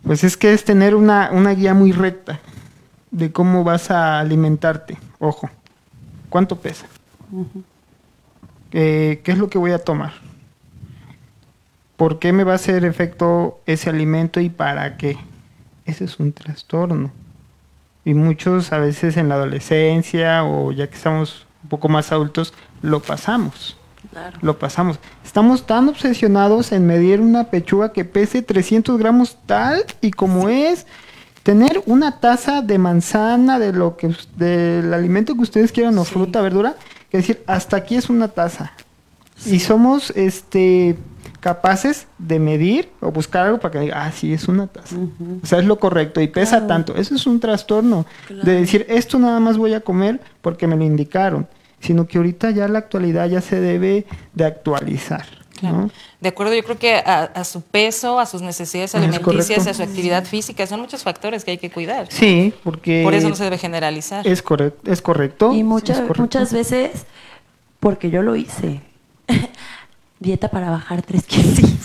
Pues 0.04 0.24
es 0.24 0.38
que 0.38 0.54
es 0.54 0.64
tener 0.64 0.96
una, 0.96 1.30
una 1.32 1.52
guía 1.52 1.74
muy 1.74 1.92
recta 1.92 2.40
de 3.12 3.32
cómo 3.32 3.64
vas 3.64 3.92
a 3.92 4.20
alimentarte. 4.20 4.98
Ojo, 5.20 5.50
¿cuánto 6.30 6.56
pesa? 6.60 6.86
Eh, 8.72 9.22
¿Qué 9.24 9.32
es 9.32 9.38
lo 9.38 9.50
que 9.50 9.58
voy 9.58 9.72
a 9.72 9.80
tomar? 9.84 10.14
¿Por 12.02 12.18
qué 12.18 12.34
me 12.34 12.44
va 12.44 12.54
a 12.54 12.56
hacer 12.56 12.84
efecto 12.84 13.62
ese 13.68 13.92
alimento 13.92 14.40
y 14.40 14.50
para 14.50 14.98
qué? 14.98 15.20
Ese 15.86 16.06
es 16.06 16.20
un 16.20 16.34
trastorno. 16.34 17.12
Y 18.04 18.16
muchos 18.16 18.74
a 18.74 18.80
veces 18.80 19.18
en 19.18 19.30
la 19.30 19.36
adolescencia 19.36 20.44
o 20.44 20.72
ya 20.72 20.88
que 20.88 20.96
estamos 20.96 21.46
un 21.62 21.70
poco 21.70 21.90
más 21.90 22.12
adultos, 22.12 22.56
lo 22.82 23.02
pasamos. 23.02 23.78
Claro. 24.10 24.36
Lo 24.42 24.58
pasamos. 24.58 24.98
Estamos 25.24 25.68
tan 25.68 25.90
obsesionados 25.90 26.72
en 26.72 26.88
medir 26.88 27.22
una 27.22 27.52
pechuga 27.52 27.94
que 27.94 28.04
pese 28.04 28.42
300 28.42 28.98
gramos 28.98 29.38
tal 29.46 29.86
y 30.02 30.10
como 30.10 30.50
es. 30.50 30.88
Tener 31.44 31.84
una 31.86 32.20
taza 32.20 32.64
de 32.64 32.80
manzana, 32.80 33.60
de 33.60 33.74
lo 33.74 33.96
que 33.96 34.10
del 34.38 34.92
alimento 34.92 35.36
que 35.36 35.42
ustedes 35.42 35.72
quieran, 35.72 36.00
o 36.00 36.04
fruta, 36.04 36.42
verdura, 36.42 36.78
que 37.12 37.18
decir, 37.18 37.44
hasta 37.46 37.78
aquí 37.78 37.96
es 37.96 38.10
una 38.10 38.30
taza. 38.30 38.72
Y 39.46 39.60
somos 39.60 40.10
este 40.16 40.98
capaces 41.42 42.08
de 42.18 42.40
medir 42.40 42.90
o 43.02 43.12
buscar 43.12 43.48
algo 43.48 43.60
para 43.60 43.72
que 43.74 43.80
diga, 43.82 44.06
ah, 44.06 44.12
sí, 44.12 44.32
es 44.32 44.48
una 44.48 44.68
taza. 44.68 44.96
O 45.44 45.46
sea, 45.46 45.60
es 45.60 45.66
lo 45.66 45.78
correcto 45.80 46.22
y 46.22 46.28
pesa 46.30 46.52
Claro. 46.58 46.68
tanto. 46.68 46.96
Eso 46.96 47.16
es 47.16 47.26
un 47.28 47.40
trastorno 47.42 48.06
Claro. 48.28 48.44
de 48.44 48.62
decir, 48.62 48.86
esto 48.88 49.20
nada 49.20 49.40
más 49.40 49.58
voy 49.58 49.74
a 49.74 49.82
comer 49.82 50.22
porque 50.42 50.68
me 50.68 50.76
lo 50.78 50.84
indicaron. 50.86 51.48
Sino 51.80 52.06
que 52.08 52.20
ahorita 52.20 52.52
ya 52.52 52.68
la 52.68 52.78
actualidad 52.80 53.28
ya 53.28 53.42
se 53.42 53.60
debe 53.60 54.06
de 54.34 54.46
actualizar. 54.46 55.26
Claro. 55.60 55.78
¿no? 55.78 55.90
De 56.20 56.30
acuerdo, 56.30 56.54
yo 56.54 56.64
creo 56.64 56.78
que 56.78 56.94
a, 56.96 57.24
a 57.24 57.44
su 57.44 57.62
peso, 57.62 58.20
a 58.20 58.26
sus 58.28 58.42
necesidades 58.44 58.92
Es 58.94 58.96
alimenticias, 58.96 59.66
a 59.68 59.74
su 59.74 59.82
actividad 59.84 60.26
física, 60.26 60.66
son 60.68 60.80
muchos 60.82 61.02
factores 61.04 61.44
que 61.44 61.52
hay 61.52 61.58
que 61.58 61.70
cuidar. 61.72 62.06
Sí, 62.12 62.54
porque 62.64 63.02
Por 63.04 63.14
eso 63.16 63.30
no 63.30 63.36
se 63.36 63.44
debe 63.46 63.58
generalizar. 63.58 64.26
es 64.28 64.42
correcto, 64.44 64.92
es 64.92 65.02
correcto. 65.02 65.54
Y 65.54 65.60
es 65.60 65.66
muchas, 65.66 65.98
correcto. 66.02 66.22
muchas 66.22 66.54
veces, 66.54 67.06
porque 67.80 68.10
yo 68.12 68.22
lo 68.22 68.36
hice, 68.36 68.82
dieta 70.22 70.48
para 70.50 70.70
bajar 70.70 71.02
tres 71.02 71.26
kilos. 71.26 71.60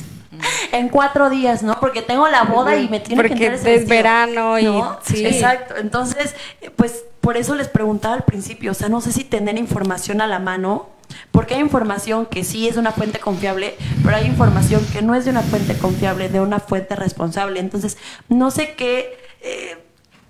En 0.73 0.91
cuatro 0.91 1.31
días, 1.31 1.63
¿no? 1.63 1.81
Porque 1.81 2.03
tengo 2.03 2.29
la 2.29 2.43
boda 2.43 2.77
y 2.77 2.89
me 2.89 3.01
tiene 3.01 3.23
que 3.23 3.33
entrar 3.33 3.55
ese 3.55 3.75
es 3.75 3.81
vestido, 3.81 3.89
verano 3.89 4.59
y- 4.59 4.65
¿no? 4.65 4.99
sí. 5.03 5.25
Exacto. 5.25 5.77
Entonces, 5.79 6.35
pues 6.75 7.05
por 7.23 7.39
eso 7.39 7.55
les 7.55 7.69
preguntaba 7.69 8.15
al 8.15 8.25
principio, 8.25 8.73
o 8.73 8.75
sea, 8.75 8.91
no 8.91 9.01
sé 9.01 9.13
si 9.13 9.25
tener 9.25 9.57
información 9.57 10.21
a 10.21 10.27
la 10.27 10.39
mano, 10.39 10.91
porque 11.31 11.55
hay 11.55 11.61
información 11.61 12.27
que 12.27 12.45
sí 12.45 12.69
es 12.69 12.77
una 12.77 12.93
fuente 12.93 13.19
confiable, 13.19 13.77
pero 14.05 14.17
hay 14.17 14.27
información 14.27 14.85
que 14.93 15.01
no 15.01 15.15
es 15.15 15.25
de 15.25 15.31
una 15.31 15.43
fuente 15.43 15.79
confiable, 15.79 16.29
de 16.29 16.41
una 16.41 16.61
fuente 16.61 16.95
responsable. 16.97 17.61
Entonces, 17.61 17.97
no 18.29 18.51
sé 18.51 18.75
qué, 18.75 19.17
eh, 19.41 19.79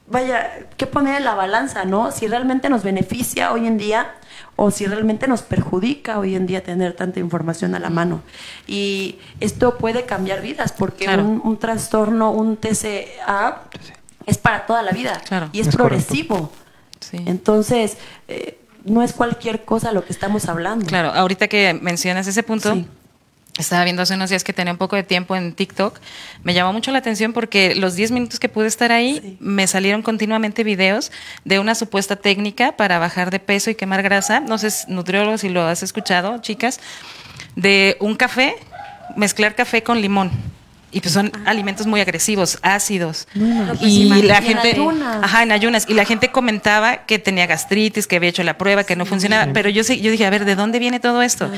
vaya, 0.07 0.49
qué 0.77 0.87
poner 0.87 1.16
en 1.16 1.25
la 1.25 1.35
balanza, 1.35 1.85
¿no? 1.85 2.12
Si 2.12 2.29
realmente 2.29 2.69
nos 2.69 2.85
beneficia 2.85 3.53
hoy 3.53 3.66
en 3.66 3.79
día 3.79 4.14
o 4.57 4.71
si 4.71 4.87
realmente 4.87 5.29
nos 5.29 5.42
perjudica 5.42 6.19
hoy 6.19 6.35
en 6.35 6.47
día 6.47 6.62
tener 6.64 6.95
tanta 6.95 7.21
información 7.21 7.75
a 7.75 7.79
la 7.79 7.90
mano. 7.90 8.23
Y 8.66 9.19
esto 9.40 9.77
puede 9.77 10.07
cambiar 10.07 10.40
vidas, 10.40 10.73
porque 10.73 11.05
Claro. 11.05 11.25
un, 11.25 11.40
un 11.45 11.59
trastorno, 11.59 12.31
un 12.33 12.57
TCA, 12.57 13.62
es 14.25 14.38
para 14.38 14.66
toda 14.66 14.83
la 14.83 14.92
vida 14.92 15.21
Claro. 15.29 15.51
y 15.53 15.61
es, 15.61 15.69
progresivo. 15.69 16.51
Sí. 17.01 17.19
Entonces, 17.27 17.99
eh, 18.29 18.59
no 18.85 19.03
es 19.03 19.12
cualquier 19.12 19.64
cosa 19.64 19.92
lo 19.92 20.05
que 20.05 20.12
estamos 20.12 20.49
hablando. 20.49 20.87
Claro, 20.87 21.11
ahorita 21.12 21.49
que 21.49 21.75
mencionas 21.75 22.27
ese 22.27 22.42
punto, 22.42 22.73
Sí. 22.75 22.87
Estaba 23.59 23.85
viendo 23.85 24.03
hace 24.03 24.14
unos 24.14 24.31
días 24.31 24.45
que 24.45 24.53
tenía 24.53 24.73
un 24.73 24.79
poco 24.79 24.97
de 24.97 25.03
tiempo 25.03 25.35
en 25.37 25.53
TikTok, 25.55 25.99
me 26.42 26.53
llamó 26.55 26.73
mucho 26.73 26.90
la 26.90 26.99
atención 26.99 27.33
porque 27.33 27.75
los 27.75 27.95
10 27.95 28.11
minutos 28.12 28.38
que 28.38 28.49
pude 28.49 28.66
estar 28.66 28.92
ahí, 28.92 29.21
Sí. 29.23 29.37
me 29.40 29.66
salieron 29.66 30.03
continuamente 30.03 30.62
videos 30.64 31.11
de 31.45 31.59
una 31.59 31.75
supuesta 31.75 32.16
técnica 32.16 32.73
para 32.77 32.99
bajar 32.99 33.31
de 33.31 33.40
peso 33.40 33.71
y 33.71 33.75
quemar 33.75 34.03
grasa. 34.03 34.40
No 34.40 34.59
sé, 34.59 34.69
nutriólogo, 34.88 35.38
si 35.38 35.49
lo 35.49 35.62
has 35.62 35.83
escuchado, 35.83 36.38
chicas, 36.42 36.81
de 37.55 37.97
un 38.01 38.14
café, 38.16 38.57
mezclar 39.16 39.55
café 39.55 39.83
con 39.83 40.01
limón. 40.01 40.31
Y 40.92 41.01
pues 41.01 41.12
son 41.12 41.31
alimentos 41.44 41.87
muy 41.87 42.01
agresivos, 42.01 42.59
ácidos. 42.62 43.27
No, 43.35 43.66
pues 43.75 43.83
y 43.83 44.07
imagínate. 44.07 44.27
la 44.29 44.35
Y 44.35 44.37
en 44.38 44.44
gente, 44.44 44.70
ayunas. 44.70 45.18
ajá, 45.25 45.42
en 45.42 45.53
ayunas. 45.53 45.85
Y 45.88 45.94
la 45.94 46.05
gente 46.05 46.31
comentaba 46.31 47.05
que 47.07 47.18
tenía 47.18 47.46
gastritis, 47.46 48.07
que 48.07 48.16
había 48.16 48.31
hecho 48.31 48.42
la 48.44 48.57
prueba, 48.57 48.85
que 48.85 48.96
no 48.96 49.05
funcionaba. 49.05 49.53
Pero 49.53 49.68
yo, 49.68 49.85
sé- 49.85 50.01
yo 50.01 50.11
dije, 50.11 50.25
a 50.25 50.31
ver, 50.31 50.44
¿de 50.44 50.55
dónde 50.55 50.79
viene 50.79 51.01
todo 51.01 51.22
esto? 51.22 51.51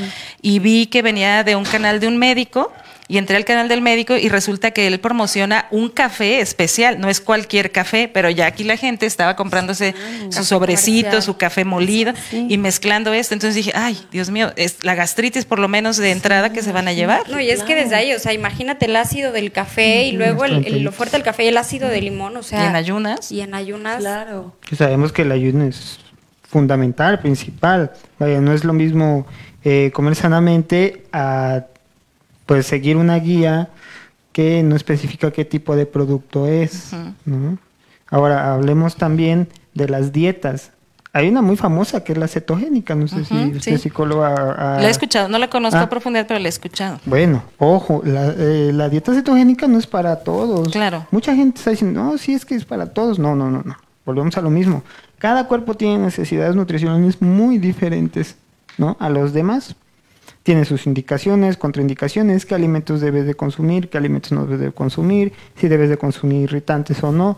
Y 0.43 0.59
vi 0.59 0.87
que 0.87 1.03
venía 1.03 1.45
de 1.45 1.55
un 1.57 1.65
canal 1.65 2.01
de 2.01 2.09
un 2.09 2.17
médico. 2.19 2.73
Y 3.11 3.17
entré 3.17 3.37
al 3.39 3.47
canal 3.47 3.69
del 3.69 3.81
médico 3.81 4.19
y 4.19 4.29
resulta 4.29 4.71
que 4.73 4.87
él 4.87 5.01
promociona 5.01 5.67
un 5.71 5.89
café 5.89 6.41
especial, 6.41 7.01
no 7.01 7.09
es 7.09 7.23
cualquier 7.23 7.73
café, 7.73 8.07
pero 8.13 8.29
ya 8.29 8.45
aquí 8.47 8.65
la 8.65 8.77
gente 8.77 9.07
estaba 9.07 9.35
comprándose 9.35 9.95
su 10.29 10.29
Café 10.31 10.45
sobrecito, 10.45 11.09
comercial. 11.09 11.23
su 11.23 11.37
café 11.39 11.65
molido 11.65 12.13
Sí. 12.31 12.47
y 12.51 12.59
mezclando 12.59 13.15
esto. 13.15 13.33
Entonces 13.33 13.55
dije, 13.55 13.73
ay, 13.75 13.99
Dios 14.13 14.29
mío, 14.29 14.53
es 14.57 14.85
la 14.85 14.95
gastritis 14.95 15.47
por 15.47 15.59
lo 15.59 15.69
menos 15.69 15.97
de 15.97 16.11
entrada 16.11 16.53
que 16.53 16.63
se 16.63 16.71
van 16.73 16.87
a 16.87 16.93
llevar. 16.93 17.23
No, 17.31 17.41
y 17.41 17.49
es 17.51 17.63
que 17.63 17.75
desde 17.75 17.95
ahí, 17.97 18.13
o 18.13 18.19
sea, 18.19 18.35
imagínate 18.35 18.85
el 18.85 18.95
ácido 18.97 19.33
del 19.33 19.53
café 19.53 20.05
y 20.05 20.13
luego 20.13 20.45
el- 20.45 20.67
el- 20.67 20.83
lo 20.83 20.93
fuerte 20.93 21.17
del 21.17 21.25
café 21.25 21.45
y 21.45 21.49
el 21.49 21.57
ácido 21.57 21.89
de 21.89 22.03
limón, 22.03 22.37
o 22.37 22.43
sea. 22.43 22.63
Y 22.63 22.67
en 22.69 22.77
ayunas. 22.77 23.33
Y 23.33 23.41
en 23.41 23.55
ayunas. 23.55 24.01
Claro. 24.01 24.55
Que 24.69 24.77
sabemos 24.77 25.13
que 25.13 25.23
el 25.23 25.33
ayuno 25.33 25.65
es 25.65 25.99
fundamental, 26.47 27.21
principal. 27.21 27.93
Vaya, 28.19 28.41
no 28.41 28.53
es 28.53 28.65
lo 28.65 28.75
mismo 28.75 29.27
eh, 29.65 29.91
comer 29.93 30.15
sanamente 30.15 31.05
a 31.13 31.63
pues 32.49 32.67
seguir 32.67 32.97
una 32.97 33.19
guía 33.19 33.69
que 34.33 34.63
no 34.63 34.75
especifica 34.75 35.31
qué 35.31 35.45
tipo 35.45 35.77
de 35.77 35.85
producto 35.85 36.49
es. 36.49 36.93
¿no? 37.27 37.59
Ahora, 38.09 38.55
hablemos 38.55 38.97
también 38.97 39.49
de 39.75 39.87
las 39.87 40.13
dietas. 40.13 40.73
Hay 41.13 41.29
una 41.29 41.43
muy 41.43 41.59
famosa 41.59 42.03
que 42.05 42.13
es 42.13 42.19
la 42.19 42.27
cetogénica, 42.27 42.95
no 42.95 43.07
sé 43.07 43.27
si 43.27 43.35
usted 43.35 43.73
es 43.73 43.83
psicóloga. 43.83 44.79
La 44.81 44.89
he 44.89 44.91
escuchado, 44.91 45.29
no 45.29 45.37
la 45.37 45.51
conozco 45.51 45.79
a 45.79 45.83
ah. 45.83 45.91
profundidad, 45.91 46.27
pero 46.27 46.41
la 46.41 46.47
he 46.47 46.49
escuchado. 46.49 46.99
Bueno, 47.05 47.43
ojo, 47.59 48.01
la, 48.03 48.33
eh, 48.39 48.71
la, 48.73 48.89
dieta 48.89 49.13
cetogénica 49.13 49.69
no 49.69 49.77
es 49.77 49.87
para 49.87 50.17
todos. 50.17 50.69
Claro. 50.71 51.07
Mucha 51.11 51.35
gente 51.35 51.59
está 51.59 51.73
diciendo, 51.73 52.03
no, 52.03 52.17
sí 52.17 52.33
es 52.33 52.47
que 52.47 52.55
es 52.55 52.65
para 52.65 52.95
todos. 52.95 53.19
No, 53.19 53.37
no, 53.37 53.51
no, 53.51 53.63
no. 53.63 53.77
Volvemos 54.07 54.39
a 54.39 54.41
lo 54.41 54.49
mismo. 54.49 54.85
Cada 55.19 55.49
cuerpo 55.49 55.75
tiene 55.75 55.99
necesidades 55.99 56.57
nutricionales 56.57 57.21
muy 57.21 57.59
diferentes, 57.59 58.37
¿no? 58.79 58.97
A 59.01 59.11
los 59.11 59.35
demás. 59.35 59.77
Tiene 60.49 60.65
sus 60.65 60.87
indicaciones, 60.87 61.59
contraindicaciones, 61.59 62.47
qué 62.47 62.55
alimentos 62.55 63.03
debes 63.03 63.27
de 63.27 63.35
consumir, 63.35 63.91
qué 63.91 63.99
alimentos 63.99 64.33
no 64.33 64.47
debes 64.47 64.61
de 64.61 64.73
consumir, 64.73 65.35
si 65.57 65.69
debes 65.69 65.91
de 65.91 65.99
consumir 65.99 66.45
irritantes 66.45 67.05
o 67.05 67.13
no. 67.13 67.37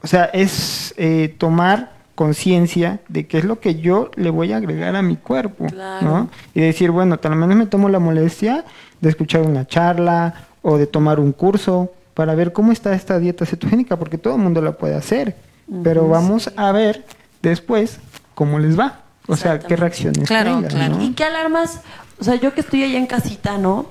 O 0.00 0.06
sea, 0.06 0.30
es 0.32 0.94
eh, 0.96 1.34
tomar 1.36 1.92
conciencia 2.14 3.00
de 3.08 3.26
qué 3.26 3.36
es 3.36 3.44
lo 3.44 3.60
que 3.60 3.74
yo 3.74 4.10
le 4.14 4.30
voy 4.30 4.54
a 4.54 4.56
agregar 4.56 4.96
a 4.96 5.02
mi 5.02 5.16
cuerpo, 5.16 5.66
¿no? 6.00 6.30
Y 6.54 6.62
decir, 6.62 6.90
bueno, 6.90 7.18
tal 7.18 7.38
vez 7.38 7.54
me 7.54 7.66
tomo 7.66 7.90
la 7.90 7.98
molestia 7.98 8.64
de 9.02 9.10
escuchar 9.10 9.42
una 9.42 9.66
charla 9.66 10.46
o 10.62 10.78
de 10.78 10.86
tomar 10.86 11.20
un 11.20 11.32
curso 11.32 11.92
para 12.14 12.34
ver 12.34 12.54
cómo 12.54 12.72
está 12.72 12.94
esta 12.94 13.18
dieta 13.18 13.44
cetogénica, 13.44 13.98
porque 13.98 14.16
todo 14.16 14.36
el 14.36 14.40
mundo 14.40 14.62
la 14.62 14.72
puede 14.72 14.94
hacer, 14.94 15.36
pero 15.84 16.08
vamos 16.08 16.50
a 16.56 16.72
ver 16.72 17.04
después 17.42 18.00
cómo 18.34 18.58
les 18.58 18.78
va, 18.78 19.02
o 19.26 19.36
sea, 19.36 19.58
qué 19.58 19.76
reacciones 19.76 20.26
claro, 20.26 20.62
claro. 20.66 20.96
¿Y 21.02 21.12
qué 21.12 21.24
alarmas, 21.24 21.82
o 22.20 22.24
sea, 22.24 22.34
yo 22.36 22.54
que 22.54 22.60
estoy 22.60 22.84
allá 22.84 22.98
en 22.98 23.06
casita, 23.06 23.58
¿no? 23.58 23.86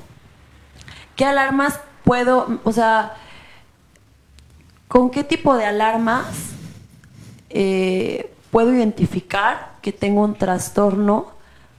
¿Qué 1.15 1.25
alarmas 1.25 1.79
puedo, 2.03 2.59
o 2.63 2.71
sea, 2.71 3.13
con 4.87 5.09
qué 5.09 5.23
tipo 5.23 5.57
de 5.57 5.65
alarmas 5.65 6.51
eh, 7.49 8.31
puedo 8.51 8.73
identificar 8.73 9.73
que 9.81 9.91
tengo 9.91 10.23
un 10.23 10.35
trastorno 10.35 11.31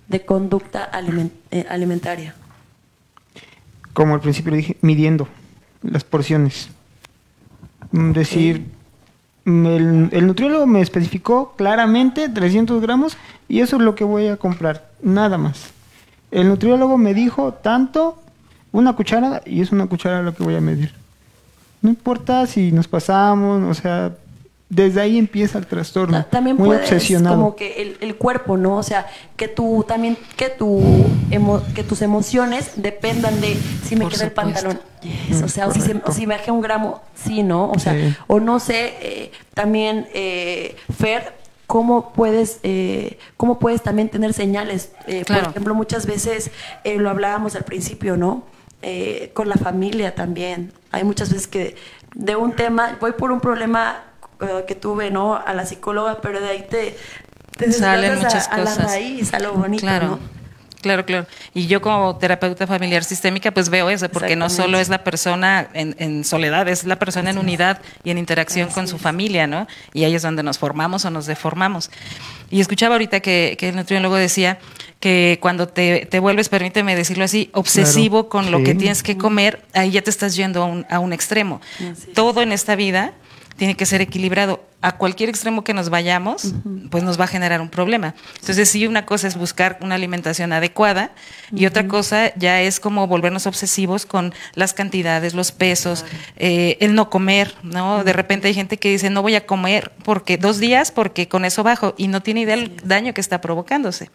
de 0.08 0.24
conducta 0.24 0.90
eh, 1.50 1.66
alimentaria? 1.68 2.34
Como 3.92 4.14
al 4.14 4.20
principio 4.20 4.52
dije, 4.54 4.76
midiendo 4.80 5.28
las 5.82 6.04
porciones. 6.04 6.68
Mm, 7.92 8.12
decir, 8.12 8.66
el, 9.44 10.08
el, 10.12 10.26
nutriólogo 10.26 10.66
me 10.66 10.80
especificó 10.80 11.54
claramente 11.56 12.28
300 12.28 12.80
gramos 12.82 13.16
y 13.48 13.60
eso 13.60 13.76
es 13.76 13.82
lo 13.82 13.94
que 13.94 14.04
voy 14.04 14.28
a 14.28 14.36
comprar, 14.36 14.90
nada 15.02 15.38
más. 15.38 15.77
El 16.30 16.48
nutriólogo 16.48 16.98
me 16.98 17.14
dijo 17.14 17.52
tanto, 17.54 18.20
una 18.72 18.94
cucharada 18.94 19.42
y 19.44 19.60
es 19.60 19.72
una 19.72 19.86
cucharada 19.86 20.22
lo 20.22 20.34
que 20.34 20.44
voy 20.44 20.54
a 20.54 20.60
medir. 20.60 20.92
No 21.80 21.90
importa 21.90 22.46
si 22.46 22.72
nos 22.72 22.88
pasamos, 22.88 23.62
o 23.62 23.80
sea, 23.80 24.12
desde 24.68 25.00
ahí 25.00 25.16
empieza 25.16 25.58
el 25.58 25.66
trastorno. 25.66 26.24
También 26.26 26.56
muy 26.56 26.68
puedes, 26.68 26.82
obsesionado. 26.82 27.36
como 27.36 27.56
que 27.56 27.80
el, 27.80 27.96
el, 28.00 28.16
cuerpo, 28.16 28.56
¿no? 28.56 28.76
O 28.76 28.82
sea, 28.82 29.06
que 29.36 29.48
tú 29.48 29.84
también 29.88 30.18
que 30.36 30.50
tu 30.50 31.06
que 31.74 31.84
tus 31.84 32.02
emociones 32.02 32.72
dependan 32.76 33.40
de 33.40 33.56
si 33.84 33.96
me 33.96 34.06
queda 34.08 34.24
el 34.24 34.32
pantalón. 34.32 34.80
o 35.42 35.48
sea, 35.48 35.68
o 35.68 35.72
si, 35.72 35.80
se, 35.80 36.00
si, 36.12 36.26
me 36.26 36.36
bajé 36.36 36.50
un 36.50 36.60
gramo, 36.60 37.00
sí, 37.14 37.42
¿no? 37.42 37.70
O 37.70 37.78
sea, 37.78 37.94
o 38.26 38.40
no 38.40 38.60
sé, 38.60 38.94
eh, 39.00 39.32
también 39.54 40.06
eh, 40.12 40.76
Fer, 40.98 41.32
cómo 41.68 42.14
puedes 42.14 42.60
eh, 42.62 43.18
cómo 43.36 43.58
puedes 43.60 43.82
también 43.82 44.08
tener 44.08 44.32
señales. 44.32 44.90
Eh, 45.06 45.24
por 45.26 45.36
ejemplo, 45.36 45.74
muchas 45.74 46.06
veces 46.06 46.50
eh, 46.82 46.96
lo 46.96 47.10
hablábamos 47.10 47.54
al 47.54 47.64
principio, 47.64 48.16
¿no? 48.16 48.42
Eh, 48.80 49.32
con 49.34 49.48
la 49.48 49.56
familia 49.56 50.14
también. 50.14 50.72
Hay 50.92 51.04
muchas 51.04 51.30
veces 51.30 51.46
que 51.46 51.76
de 52.14 52.36
un 52.36 52.52
tema, 52.52 52.96
voy 53.00 53.12
por 53.12 53.30
un 53.32 53.40
problema 53.40 54.02
eh, 54.40 54.64
que 54.66 54.74
tuve, 54.74 55.10
¿no? 55.10 55.36
A 55.36 55.52
la 55.52 55.66
psicóloga, 55.66 56.20
pero 56.22 56.40
de 56.40 56.48
ahí 56.48 56.66
te, 56.68 56.96
te 57.58 57.70
salen 57.70 58.14
muchas 58.14 58.48
a, 58.48 58.56
cosas. 58.56 58.78
A 58.78 58.82
la 58.82 58.88
raíz, 58.88 59.34
a 59.34 59.38
lo 59.40 59.52
bonito, 59.52 59.82
claro. 59.82 60.06
¿no? 60.06 60.37
Claro, 60.80 61.04
claro. 61.04 61.26
Y 61.54 61.66
yo 61.66 61.82
como 61.82 62.16
terapeuta 62.18 62.66
familiar 62.66 63.02
sistémica, 63.02 63.50
pues 63.50 63.68
veo 63.68 63.90
eso, 63.90 64.08
porque 64.08 64.36
no 64.36 64.48
solo 64.48 64.78
es 64.78 64.88
la 64.88 65.02
persona 65.02 65.68
en, 65.74 65.96
en 65.98 66.24
soledad, 66.24 66.68
es 66.68 66.84
la 66.84 66.96
persona 66.96 67.30
en 67.30 67.38
unidad 67.38 67.80
y 68.04 68.10
en 68.10 68.18
interacción 68.18 68.66
Así 68.66 68.74
con 68.74 68.86
su 68.88 68.96
es. 68.96 69.02
familia, 69.02 69.46
¿no? 69.46 69.66
Y 69.92 70.04
ahí 70.04 70.14
es 70.14 70.22
donde 70.22 70.42
nos 70.42 70.58
formamos 70.58 71.04
o 71.04 71.10
nos 71.10 71.26
deformamos. 71.26 71.90
Y 72.50 72.60
escuchaba 72.60 72.94
ahorita 72.94 73.20
que, 73.20 73.56
que 73.58 73.70
el 73.70 73.76
nutriólogo 73.76 74.14
decía 74.14 74.58
que 75.00 75.38
cuando 75.40 75.68
te, 75.68 76.06
te, 76.06 76.18
vuelves, 76.18 76.48
permíteme 76.48 76.96
decirlo 76.96 77.24
así, 77.24 77.50
obsesivo 77.52 78.28
claro. 78.28 78.28
con 78.28 78.50
lo 78.50 78.64
que 78.64 78.74
tienes 78.74 79.02
que 79.02 79.16
comer, 79.16 79.62
ahí 79.74 79.90
ya 79.90 80.02
te 80.02 80.10
estás 80.10 80.36
yendo 80.36 80.62
a 80.62 80.66
un, 80.66 80.86
a 80.90 80.98
un 80.98 81.12
extremo. 81.12 81.60
Todo 82.14 82.42
en 82.42 82.52
esta 82.52 82.76
vida 82.76 83.12
tiene 83.56 83.76
que 83.76 83.86
ser 83.86 84.00
equilibrado. 84.00 84.62
A 84.80 84.92
cualquier 84.92 85.28
extremo 85.28 85.64
que 85.64 85.74
nos 85.74 85.90
vayamos, 85.90 86.44
uh 86.44 86.48
-huh. 86.48 86.88
pues 86.90 87.02
nos 87.02 87.18
va 87.18 87.24
a 87.24 87.26
generar 87.26 87.60
un 87.60 87.68
problema. 87.68 88.14
Entonces, 88.40 88.68
sí, 88.68 88.86
una 88.86 89.04
cosa 89.06 89.26
es 89.26 89.36
buscar 89.36 89.76
una 89.80 89.96
alimentación 89.96 90.52
adecuada 90.52 91.10
y 91.50 91.54
uh 91.54 91.58
-huh. 91.58 91.70
otra 91.70 91.88
cosa 91.88 92.32
ya 92.36 92.60
es 92.60 92.78
como 92.78 93.08
volvernos 93.08 93.46
obsesivos 93.46 94.06
con 94.06 94.32
las 94.54 94.74
cantidades, 94.74 95.34
los 95.34 95.50
pesos, 95.50 96.04
eh, 96.36 96.76
el 96.80 96.94
no 96.94 97.10
comer, 97.10 97.54
¿no? 97.64 98.04
De 98.04 98.12
repente 98.12 98.46
hay 98.46 98.54
gente 98.54 98.76
que 98.76 98.90
dice, 98.90 99.10
no 99.10 99.20
voy 99.22 99.34
a 99.34 99.46
comer 99.46 99.90
porque 100.04 100.36
dos 100.38 100.58
días 100.58 100.92
porque 100.92 101.26
con 101.26 101.44
eso 101.44 101.64
bajo 101.64 101.94
y 101.98 102.06
no 102.06 102.22
tiene 102.22 102.42
idea 102.42 102.54
del 102.56 102.76
daño 102.84 103.14
que 103.14 103.20
está 103.20 103.40
provocándose. 103.40 104.10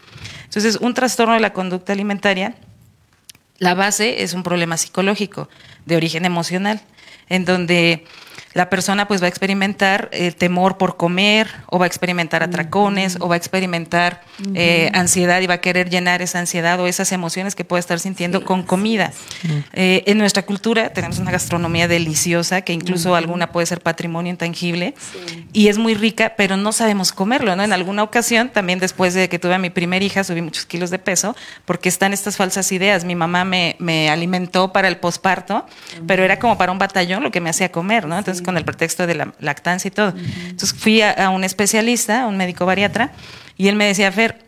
Entonces, 0.46 0.78
un 0.78 0.94
trastorno 0.94 1.34
de 1.34 1.42
la 1.42 1.52
conducta 1.52 1.92
alimentaria, 1.92 2.56
la 3.58 3.74
base 3.74 4.24
es 4.24 4.34
un 4.34 4.44
problema 4.44 4.78
psicológico 4.78 5.50
de 5.86 5.96
origen 5.96 6.26
emocional, 6.26 6.82
en 7.30 7.46
donde 7.46 8.06
la 8.54 8.70
persona 8.70 9.08
pues 9.08 9.22
va 9.22 9.26
a 9.26 9.30
experimentar 9.30 10.10
eh, 10.12 10.32
temor 10.32 10.78
por 10.78 10.98
comer 10.98 11.48
o 11.68 11.80
va 11.80 11.86
a 11.86 11.88
experimentar 11.88 12.44
atracones 12.44 13.16
uh 13.16 13.20
-huh. 13.20 13.26
o 13.26 13.30
va 13.30 13.36
a 13.36 13.38
experimentar 13.38 14.22
uh 14.40 14.46
-huh. 14.46 14.54
eh, 14.56 14.92
ansiedad 14.94 15.42
y 15.42 15.48
va 15.48 15.56
a 15.56 15.62
querer 15.62 15.90
llenar 15.90 16.22
esa 16.22 16.40
ansiedad 16.40 16.80
o 16.80 16.88
esas 16.88 17.12
emociones 17.12 17.56
que 17.56 17.66
puede 17.66 17.80
estar 17.80 18.00
sintiendo 18.00 18.40
sí, 18.40 18.46
con 18.46 18.64
comida. 18.64 19.12
Sí. 19.42 19.64
Eh, 19.74 20.04
en 20.06 20.18
nuestra 20.18 20.44
cultura 20.44 20.90
tenemos 20.90 21.20
una 21.20 21.32
gastronomía 21.32 21.88
deliciosa 21.88 22.62
que 22.62 22.74
incluso 22.74 23.10
uh 23.10 23.14
-huh. 23.14 23.18
alguna 23.18 23.52
puede 23.52 23.66
ser 23.66 23.82
patrimonio 23.82 24.30
intangible 24.30 24.94
sí. 24.98 25.48
y 25.54 25.68
es 25.68 25.78
muy 25.78 25.96
rica, 25.96 26.34
pero 26.38 26.56
no 26.58 26.72
sabemos 26.72 27.12
comerlo. 27.12 27.56
¿no? 27.56 27.64
En 27.64 27.74
alguna 27.74 28.04
ocasión, 28.04 28.50
también 28.50 28.80
después 28.80 29.14
de 29.14 29.30
que 29.30 29.40
tuve 29.40 29.56
a 29.56 29.60
mi 29.60 29.70
primera 29.70 30.04
hija, 30.06 30.24
subí 30.24 30.42
muchos 30.42 30.66
kilos 30.66 30.90
de 30.90 31.00
peso 31.00 31.36
porque 31.66 31.90
están 31.90 32.14
estas 32.14 32.38
falsas 32.38 32.72
ideas. 32.72 33.04
Mi 33.04 33.16
mamá 33.16 33.46
me, 33.46 33.76
me 33.80 34.10
alimentó 34.10 34.72
para 34.72 34.88
el 34.88 34.98
posparto, 34.98 35.66
pero 36.08 36.24
era 36.24 36.38
como 36.38 36.58
para 36.58 36.72
un 36.72 36.78
batallón 36.78 37.24
lo 37.24 37.32
que 37.32 37.42
me 37.42 37.50
hacía 37.50 37.72
comer, 37.72 38.08
¿no? 38.08 38.18
Entonces 38.18 38.43
con 38.44 38.58
el 38.58 38.66
pretexto 38.66 39.08
de 39.08 39.16
la 39.16 39.34
lactancia 39.40 39.88
y 39.88 39.92
todo. 39.92 40.10
Uh 40.10 40.14
-huh. 40.14 40.50
Entonces 40.50 40.74
fui 40.78 41.02
a, 41.02 41.12
a, 41.12 41.30
un 41.30 41.44
especialista, 41.44 42.28
un 42.28 42.38
médico 42.38 42.66
bariatra, 42.66 43.12
y 43.58 43.68
él 43.68 43.76
me 43.76 43.86
decía, 43.86 44.12
Fer, 44.12 44.44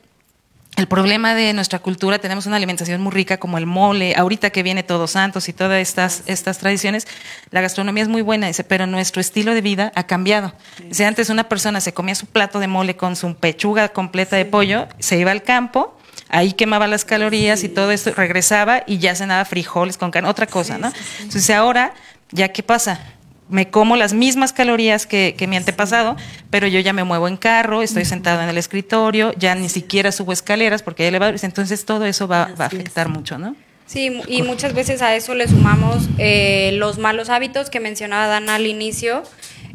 el 0.75 0.87
problema 0.87 1.35
de 1.35 1.53
nuestra 1.53 1.79
cultura, 1.79 2.19
tenemos 2.19 2.47
una 2.47 2.57
alimentación 2.57 3.01
muy 3.01 3.13
rica 3.13 3.37
como 3.37 3.57
el 3.57 3.65
mole, 3.65 4.13
ahorita 4.15 4.49
que 4.49 4.61
viene 4.61 4.83
Todos 4.83 5.11
Santos 5.11 5.47
y 5.47 5.53
todas 5.53 5.79
estas, 5.79 6.23
estas 6.25 6.57
tradiciones, 6.57 7.07
la 7.51 7.61
gastronomía 7.61 8.03
es 8.03 8.09
muy 8.09 8.21
buena, 8.21 8.47
dice, 8.47 8.65
pero 8.65 8.85
nuestro 8.85 9.21
estilo 9.21 9.53
de 9.53 9.61
vida 9.61 9.93
ha 9.95 10.03
cambiado. 10.03 10.53
Dice, 10.83 11.05
antes 11.05 11.29
una 11.29 11.47
persona 11.47 11.79
se 11.79 11.93
comía 11.93 12.13
su 12.13 12.25
plato 12.25 12.59
de 12.59 12.67
mole 12.67 12.97
con 12.97 13.15
su 13.15 13.35
pechuga 13.35 13.89
completa 13.89 14.31
sí. 14.31 14.43
de 14.43 14.45
pollo, 14.45 14.87
se 14.99 15.17
iba 15.17 15.31
al 15.31 15.43
campo, 15.43 15.97
ahí 16.27 16.51
quemaba 16.51 16.87
las 16.87 17.05
calorías 17.05 17.61
sí. 17.61 17.67
y 17.67 17.69
todo 17.69 17.91
esto, 17.91 18.11
regresaba 18.13 18.83
y 18.85 18.97
ya 18.97 19.15
cenaba 19.15 19.45
frijoles 19.45 19.97
con 19.97 20.11
carne, 20.11 20.27
otra 20.27 20.45
cosa, 20.45 20.75
sí, 20.75 20.81
¿no? 20.81 20.91
Entonces 21.19 21.49
ahora, 21.51 21.93
¿ya 22.31 22.49
qué 22.49 22.63
pasa? 22.63 22.99
Me 23.49 23.69
como 23.69 23.95
las 23.95 24.13
mismas 24.13 24.53
calorías 24.53 25.05
que, 25.05 25.35
que 25.37 25.47
mi 25.47 25.55
antepasado, 25.55 26.15
sí. 26.17 26.23
pero 26.49 26.67
yo 26.67 26.79
ya 26.79 26.93
me 26.93 27.03
muevo 27.03 27.27
en 27.27 27.37
carro, 27.37 27.81
estoy 27.81 28.03
uh 28.03 28.05
-huh. 28.05 28.09
sentado 28.09 28.41
en 28.41 28.49
el 28.49 28.57
escritorio, 28.57 29.33
ya 29.37 29.55
ni 29.55 29.69
siquiera 29.69 30.11
subo 30.11 30.33
escaleras 30.33 30.81
porque 30.81 31.03
hay 31.03 31.09
elevadores, 31.09 31.43
entonces 31.43 31.85
todo 31.85 32.05
eso 32.05 32.27
va, 32.27 32.51
va 32.59 32.65
a 32.65 32.67
afectar 32.67 33.07
es. 33.07 33.13
mucho, 33.13 33.37
¿no? 33.37 33.55
Sí, 33.85 34.19
y 34.27 34.41
muchas 34.41 34.73
veces 34.73 35.03
a 35.03 35.15
eso 35.15 35.35
le 35.35 35.47
sumamos 35.47 36.09
eh, 36.17 36.71
los 36.73 36.97
malos 36.97 37.29
hábitos 37.29 37.69
que 37.69 37.79
mencionaba 37.79 38.25
Dana 38.25 38.55
al 38.55 38.65
inicio, 38.65 39.21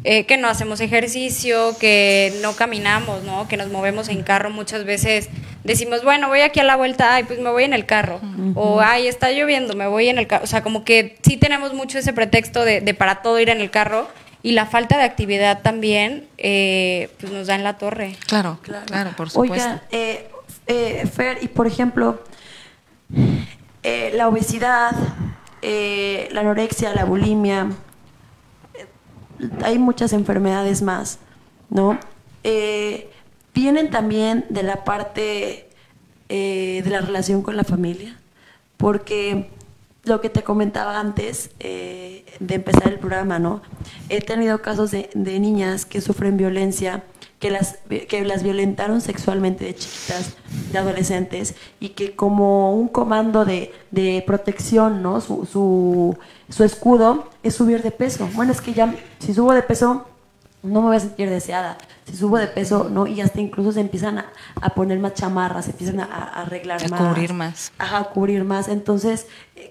eh, 0.03 0.25
que 0.25 0.37
no 0.37 0.47
hacemos 0.47 0.79
ejercicio, 0.81 1.77
que 1.79 2.33
no 2.41 2.53
caminamos, 2.55 3.23
¿no? 3.23 3.47
que 3.47 3.57
nos 3.57 3.69
movemos 3.69 4.09
en 4.09 4.23
carro 4.23 4.49
muchas 4.49 4.83
veces 4.85 5.29
decimos, 5.63 6.03
bueno, 6.03 6.27
voy 6.27 6.41
aquí 6.41 6.59
a 6.59 6.63
la 6.63 6.75
vuelta, 6.75 7.15
ay, 7.15 7.23
pues 7.23 7.39
me 7.39 7.49
voy 7.49 7.63
en 7.63 7.73
el 7.73 7.85
carro. 7.85 8.19
Uh 8.21 8.25
-huh. 8.25 8.53
O, 8.55 8.81
ay, 8.81 9.07
está 9.07 9.31
lloviendo, 9.31 9.75
me 9.75 9.87
voy 9.87 10.09
en 10.09 10.17
el 10.17 10.27
carro. 10.27 10.43
O 10.43 10.47
sea, 10.47 10.63
como 10.63 10.83
que 10.83 11.17
sí 11.21 11.37
tenemos 11.37 11.73
mucho 11.73 11.99
ese 11.99 12.13
pretexto 12.13 12.65
de, 12.65 12.81
de 12.81 12.93
para 12.93 13.21
todo 13.21 13.39
ir 13.39 13.49
en 13.49 13.61
el 13.61 13.69
carro. 13.69 14.07
Y 14.43 14.53
la 14.53 14.65
falta 14.65 14.97
de 14.97 15.03
actividad 15.03 15.61
también 15.61 16.27
eh, 16.39 17.09
pues 17.19 17.31
nos 17.31 17.45
da 17.45 17.53
en 17.53 17.63
la 17.63 17.77
torre. 17.77 18.15
Claro, 18.25 18.57
claro, 18.63 18.85
claro 18.87 19.11
por 19.15 19.29
supuesto. 19.29 19.53
Oiga, 19.53 19.83
eh, 19.91 20.27
eh, 20.65 21.05
Fer, 21.05 21.37
y 21.41 21.47
por 21.47 21.67
ejemplo, 21.67 22.23
eh, 23.83 24.11
la 24.15 24.27
obesidad, 24.27 24.95
eh, 25.61 26.27
la 26.31 26.41
anorexia, 26.41 26.91
la 26.95 27.05
bulimia, 27.05 27.67
hay 29.63 29.79
muchas 29.79 30.13
enfermedades 30.13 30.81
más, 30.81 31.19
¿no? 31.69 31.97
vienen 33.53 33.89
también 33.89 34.45
de 34.49 34.63
la 34.63 34.83
parte 34.83 35.69
eh, 36.29 36.81
de 36.83 36.89
la 36.89 37.01
relación 37.01 37.41
con 37.41 37.57
la 37.57 37.63
familia, 37.63 38.17
porque 38.77 39.49
lo 40.03 40.21
que 40.21 40.29
te 40.29 40.43
comentaba 40.43 40.99
antes 40.99 41.51
eh, 41.59 42.25
de 42.39 42.55
empezar 42.55 42.87
el 42.87 42.99
programa, 42.99 43.37
¿no? 43.37 43.61
He 44.09 44.21
tenido 44.21 44.61
casos 44.61 44.91
de 44.91 45.09
niñas 45.13 45.85
que 45.85 46.01
sufren 46.01 46.37
violencia, 46.37 47.03
que 47.41 47.49
las, 47.49 47.79
que 48.07 48.23
las 48.23 48.43
violentaron 48.43 49.01
sexualmente 49.01 49.65
de 49.65 49.75
chiquitas, 49.75 50.35
de 50.71 50.77
adolescentes, 50.77 51.55
y 51.79 51.89
que 51.89 52.15
como 52.15 52.73
un 52.73 52.87
comando 52.87 53.43
de, 53.43 53.73
de 53.89 54.23
protección, 54.25 55.01
¿no? 55.01 55.19
Su, 55.19 55.45
su, 55.45 56.17
su 56.49 56.63
escudo 56.63 57.29
es 57.43 57.55
subir 57.55 57.81
de 57.81 57.91
peso. 57.91 58.29
Bueno, 58.35 58.51
es 58.51 58.61
que 58.61 58.73
ya, 58.73 58.95
si 59.19 59.33
subo 59.33 59.53
de 59.53 59.63
peso, 59.63 60.05
no 60.61 60.81
me 60.81 60.87
voy 60.89 60.97
a 60.97 60.99
sentir 60.99 61.29
deseada. 61.31 61.77
Si 62.05 62.15
subo 62.15 62.37
de 62.37 62.45
peso, 62.45 62.89
¿no? 62.91 63.07
Y 63.07 63.21
hasta 63.21 63.41
incluso 63.41 63.71
se 63.71 63.79
empiezan 63.81 64.19
a, 64.19 64.31
a 64.61 64.69
poner 64.75 64.99
más 64.99 65.15
chamarras, 65.15 65.65
se 65.65 65.71
empiezan 65.71 65.99
a, 65.99 66.05
a 66.05 66.41
arreglar 66.43 66.83
A 66.83 66.87
más. 66.89 67.01
cubrir 67.01 67.33
más. 67.33 67.71
A 67.79 68.03
cubrir 68.03 68.43
más. 68.43 68.67
Entonces, 68.67 69.25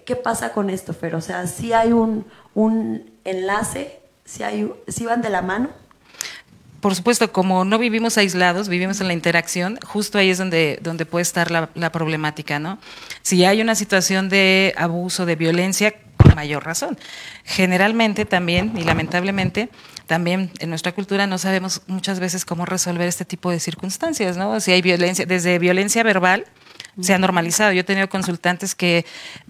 ¿qué 0.05 0.17
pasa 0.17 0.53
con 0.53 0.71
esto, 0.71 0.93
Fer? 0.93 1.15
O 1.15 1.21
sea, 1.21 1.47
si 1.47 1.73
hay 1.73 1.93
un, 1.93 2.25
un 2.55 3.11
enlace, 3.25 4.01
si 4.25 4.43
hay, 4.43 4.73
si 4.89 5.07
van 5.07 5.23
de 5.23 5.31
la 5.31 5.43
mano. 5.43 5.69
Por 6.81 6.95
supuesto, 6.95 7.31
como 7.31 7.65
no 7.65 7.79
vivimos 7.79 8.17
aislados, 8.17 8.69
vivimos 8.69 9.01
en 9.01 9.09
la 9.09 9.13
interacción, 9.13 9.79
justo 9.87 10.17
ahí 10.19 10.31
es 10.31 10.39
donde, 10.39 10.79
donde 10.83 11.05
puede 11.05 11.23
estar 11.23 11.51
la, 11.51 11.69
la 11.75 11.93
problemática, 11.93 12.59
¿no? 12.59 12.79
Si 13.23 13.45
hay 13.45 13.61
una 13.61 13.75
situación 13.75 14.29
de 14.29 14.75
abuso, 14.77 15.27
de 15.27 15.37
violencia, 15.37 15.95
con 16.17 16.35
mayor 16.35 16.65
razón. 16.65 16.99
Generalmente 17.45 18.25
también, 18.25 18.73
y 18.77 18.85
lamentablemente, 18.85 19.69
también 20.07 20.51
en 20.59 20.71
nuestra 20.71 20.93
cultura 20.93 21.27
no 21.27 21.39
sabemos 21.39 21.83
muchas 21.87 22.19
veces 22.19 22.45
cómo 22.45 22.67
resolver 22.67 23.09
este 23.09 23.25
tipo 23.25 23.51
de 23.51 23.61
circunstancias, 23.61 24.37
¿no? 24.37 24.59
Si 24.61 24.73
hay 24.73 24.83
violencia, 24.83 25.27
desde 25.27 25.59
violencia 25.59 26.03
verbal, 26.03 26.47
se 27.01 27.15
ha 27.15 27.19
normalizado. 27.19 27.73
Yo 27.73 27.81
he 27.81 27.85
tenido 27.85 28.09
consultantes 28.09 28.75
que 28.75 29.05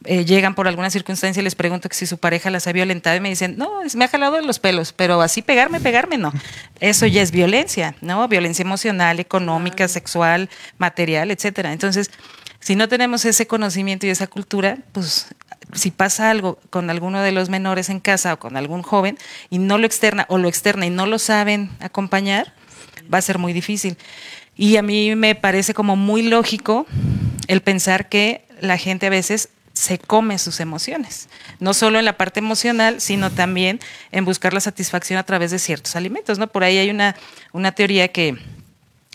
eh, 0.04 0.24
llegan 0.24 0.54
por 0.54 0.68
alguna 0.68 0.90
circunstancia 0.90 1.40
y 1.40 1.44
les 1.44 1.54
pregunto 1.54 1.88
que 1.88 1.96
si 1.96 2.06
su 2.06 2.18
pareja 2.18 2.50
las 2.50 2.66
ha 2.66 2.72
violentado 2.72 3.16
y 3.16 3.20
me 3.20 3.28
dicen, 3.28 3.56
no, 3.56 3.80
me 3.94 4.04
ha 4.04 4.08
jalado 4.08 4.36
de 4.36 4.42
los 4.42 4.58
pelos, 4.58 4.92
pero 4.92 5.20
así 5.20 5.42
pegarme, 5.42 5.80
pegarme, 5.80 6.18
no. 6.18 6.32
Eso 6.80 7.06
ya 7.06 7.22
es 7.22 7.30
violencia, 7.30 7.94
¿no? 8.00 8.26
Violencia 8.28 8.62
emocional, 8.62 9.20
económica, 9.20 9.88
sexual, 9.88 10.48
material, 10.78 11.30
etcétera. 11.30 11.72
Entonces, 11.72 12.10
si 12.60 12.76
no 12.76 12.88
tenemos 12.88 13.24
ese 13.24 13.46
conocimiento 13.46 14.06
y 14.06 14.10
esa 14.10 14.26
cultura, 14.26 14.78
pues 14.92 15.28
si 15.72 15.90
pasa 15.90 16.30
algo 16.30 16.58
con 16.70 16.90
alguno 16.90 17.22
de 17.22 17.32
los 17.32 17.48
menores 17.48 17.88
en 17.88 18.00
casa 18.00 18.34
o 18.34 18.38
con 18.38 18.56
algún 18.56 18.82
joven 18.82 19.18
y 19.50 19.58
no 19.58 19.78
lo 19.78 19.86
externa 19.86 20.26
o 20.28 20.38
lo 20.38 20.48
externa 20.48 20.86
y 20.86 20.90
no 20.90 21.06
lo 21.06 21.18
saben 21.18 21.70
acompañar, 21.80 22.52
va 23.12 23.18
a 23.18 23.22
ser 23.22 23.38
muy 23.38 23.52
difícil. 23.52 23.96
Y 24.60 24.76
a 24.76 24.82
mí 24.82 25.16
me 25.16 25.34
parece 25.34 25.72
como 25.72 25.96
muy 25.96 26.20
lógico 26.20 26.84
el 27.48 27.62
pensar 27.62 28.10
que 28.10 28.44
la 28.60 28.76
gente 28.76 29.06
a 29.06 29.08
veces 29.10 29.48
se 29.72 29.96
come 29.96 30.38
sus 30.38 30.60
emociones, 30.60 31.30
no 31.60 31.72
solo 31.72 31.98
en 31.98 32.04
la 32.04 32.18
parte 32.18 32.40
emocional, 32.40 33.00
sino 33.00 33.30
también 33.30 33.80
en 34.12 34.26
buscar 34.26 34.52
la 34.52 34.60
satisfacción 34.60 35.18
a 35.18 35.22
través 35.22 35.50
de 35.50 35.58
ciertos 35.58 35.96
alimentos, 35.96 36.38
¿no? 36.38 36.46
Por 36.46 36.62
ahí 36.62 36.76
hay 36.76 36.90
una, 36.90 37.16
una 37.52 37.72
teoría 37.72 38.08
que 38.08 38.36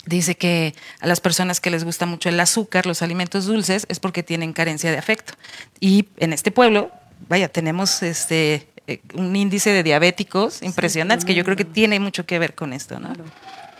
dice 0.04 0.34
que 0.34 0.74
a 0.98 1.06
las 1.06 1.20
personas 1.20 1.60
que 1.60 1.70
les 1.70 1.84
gusta 1.84 2.06
mucho 2.06 2.28
el 2.28 2.40
azúcar, 2.40 2.84
los 2.84 3.00
alimentos 3.00 3.44
dulces, 3.44 3.86
es 3.88 4.00
porque 4.00 4.24
tienen 4.24 4.52
carencia 4.52 4.90
de 4.90 4.98
afecto. 4.98 5.34
Y 5.78 6.08
en 6.16 6.32
este 6.32 6.50
pueblo, 6.50 6.90
vaya, 7.28 7.46
tenemos 7.46 8.02
este 8.02 8.66
eh, 8.88 9.00
un 9.14 9.36
índice 9.36 9.70
de 9.70 9.84
diabéticos 9.84 10.60
impresionantes 10.62 11.24
que 11.24 11.36
yo 11.36 11.44
creo 11.44 11.56
que 11.56 11.64
tiene 11.64 12.00
mucho 12.00 12.26
que 12.26 12.40
ver 12.40 12.56
con 12.56 12.72
esto, 12.72 12.98
¿no? 12.98 13.12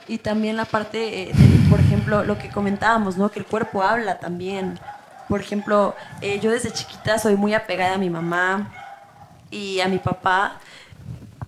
Y 0.09 0.19
también 0.19 0.57
la 0.57 0.65
parte, 0.65 1.23
eh, 1.23 1.33
de, 1.33 1.69
por 1.69 1.81
ejemplo, 1.81 2.25
lo 2.25 2.39
que 2.39 2.49
comentábamos, 2.49 3.17
¿no? 3.17 3.31
Que 3.31 3.41
el 3.41 3.47
cuerpo 3.47 3.83
habla 3.83 4.19
también. 4.19 4.79
Por 5.29 5.41
ejemplo, 5.41 5.97
eh, 6.21 6.39
yo 6.41 6.51
desde 6.51 6.71
chiquita 6.71 7.19
soy 7.19 7.37
muy 7.37 7.55
apegada 7.55 7.95
a 7.95 7.99
mi 7.99 8.11
mamá 8.11 8.73
y 9.51 9.81
a 9.81 9.89
mi 9.89 9.99
papá. 9.99 10.59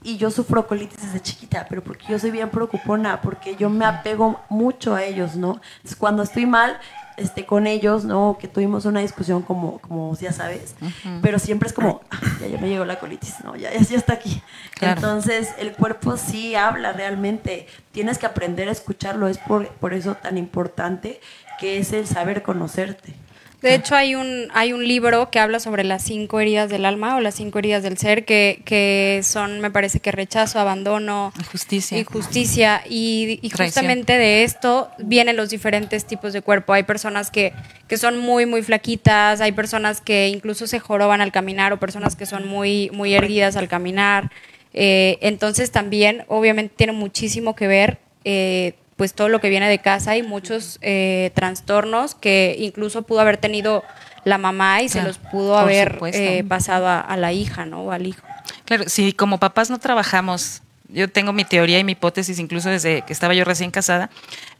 Y 0.03 0.16
yo 0.16 0.31
sufro 0.31 0.66
colitis 0.66 1.03
desde 1.03 1.21
chiquita, 1.21 1.66
pero 1.68 1.83
porque 1.83 2.07
yo 2.09 2.18
soy 2.18 2.31
bien 2.31 2.51
preocupona, 2.51 3.21
porque 3.21 3.57
yo 3.57 3.68
me 3.68 3.85
apego 3.85 4.40
mucho 4.49 4.94
a 4.94 5.03
ellos, 5.05 5.37
¿no? 5.37 5.61
Entonces, 5.77 5.97
cuando 5.97 6.23
estoy 6.23 6.47
mal, 6.47 6.79
este, 7.18 7.44
con 7.44 7.66
ellos, 7.66 8.04
¿no? 8.04 8.38
Que 8.40 8.48
tuvimos 8.48 8.85
una 8.85 9.00
discusión 9.00 9.42
como, 9.42 9.78
como 9.81 10.16
ya 10.16 10.33
sabes, 10.33 10.74
pero 11.22 11.38
siempre 11.38 11.66
es 11.66 11.72
como, 11.72 12.00
"Ah, 12.11 12.20
ya, 12.40 12.46
ya 12.46 12.59
me 12.59 12.68
llegó 12.68 12.85
la 12.85 12.98
colitis, 12.98 13.35
¿no? 13.44 13.57
Ya, 13.57 13.72
ya, 13.72 13.81
ya 13.81 13.96
está 13.96 14.14
aquí. 14.14 14.40
Claro. 14.74 14.94
Entonces, 15.00 15.48
el 15.59 15.72
cuerpo 15.72 16.16
sí 16.16 16.54
habla 16.54 16.92
realmente. 16.92 17.66
Tienes 17.92 18.18
que 18.18 18.26
aprender 18.26 18.68
a 18.68 18.72
escucharlo. 18.72 19.28
Es 19.28 19.38
por, 19.38 19.68
por 19.68 19.92
eso 19.94 20.14
tan 20.14 20.38
importante 20.38 21.20
que 21.59 21.78
es 21.78 21.92
el 21.92 22.07
saber 22.07 22.42
conocerte. 22.42 23.14
De 23.61 23.75
hecho, 23.75 23.97
hay 23.97 24.14
un, 24.14 24.47
hay 24.55 24.73
un 24.73 24.87
libro 24.87 25.31
que 25.31 25.40
habla 25.40 25.59
sobre 25.59 25.83
las 25.83 26.05
cinco 26.05 26.38
heridas 26.38 26.71
del 26.71 26.85
alma 26.85 27.16
o 27.16 27.21
las 27.21 27.35
cinco 27.35 27.59
heridas 27.59 27.83
del 27.83 27.99
ser, 27.99 28.25
que, 28.25 28.62
que 28.64 29.21
son, 29.25 29.61
me 29.61 29.71
parece 29.73 29.99
que 29.99 30.12
rechazo, 30.12 30.61
abandono, 30.61 31.33
Injusticia. 31.37 31.99
injusticia. 31.99 32.83
Y, 32.88 33.40
y 33.42 33.51
justamente 33.51 34.16
de 34.16 34.44
esto 34.44 34.90
vienen 34.99 35.37
los 35.37 35.51
diferentes 35.51 36.05
tipos 36.05 36.33
de 36.33 36.40
cuerpo. 36.40 36.73
Hay 36.73 36.85
personas 36.85 37.33
que, 37.33 37.53
que 37.88 37.97
son 37.97 38.18
muy, 38.18 38.47
muy 38.47 38.62
flaquitas, 38.62 39.40
hay 39.40 39.51
personas 39.51 40.01
que 40.01 40.29
incluso 40.29 40.68
se 40.68 40.79
joroban 40.79 41.21
al 41.21 41.33
caminar 41.33 41.73
o 41.73 41.81
personas 41.81 42.14
que 42.14 42.27
son 42.27 42.47
muy, 42.47 42.90
muy 42.92 43.14
erguidas 43.14 43.57
al 43.57 43.66
caminar. 43.66 44.31
Eh, 44.73 45.18
entonces 45.21 45.73
también, 45.73 46.23
obviamente, 46.29 46.75
tiene 46.77 46.92
muchísimo 46.92 47.57
que 47.57 47.66
ver. 47.66 47.99
eh, 48.25 48.75
pues 48.99 49.15
todo 49.15 49.29
lo 49.29 49.41
que 49.41 49.49
viene 49.49 49.69
de 49.69 49.79
casa 49.79 50.17
y 50.17 50.25
muchos 50.25 50.79
eh, 50.83 51.31
trastornos 51.35 52.17
que 52.17 52.57
incluso 52.59 53.03
pudo 53.03 53.21
haber 53.21 53.37
tenido 53.37 53.85
la 54.25 54.39
mamá 54.39 54.83
y 54.83 54.89
se 54.89 55.03
los 55.03 55.19
pudo 55.19 55.57
haber 55.57 56.01
eh, 56.13 56.43
pasado 56.47 56.89
a, 56.89 57.01
a 57.01 57.17
la 57.17 57.33
hija, 57.33 57.65
¿no? 57.65 57.83
O 57.83 57.93
al 57.93 58.09
hijo. 58.09 58.27
Claro, 58.65 58.89
si 58.89 59.13
como 59.13 59.39
papás 59.39 59.71
no 59.71 59.79
trabajamos, 59.79 60.63
yo 60.89 61.09
tengo 61.09 61.33
mi 61.33 61.45
teoría 61.45 61.79
y 61.79 61.85
mi 61.85 61.93
hipótesis, 61.93 62.41
incluso 62.41 62.71
desde 62.71 63.03
que 63.03 63.13
estaba 63.13 63.35
yo 63.35 63.45
recién 63.45 63.71
casada, 63.71 64.11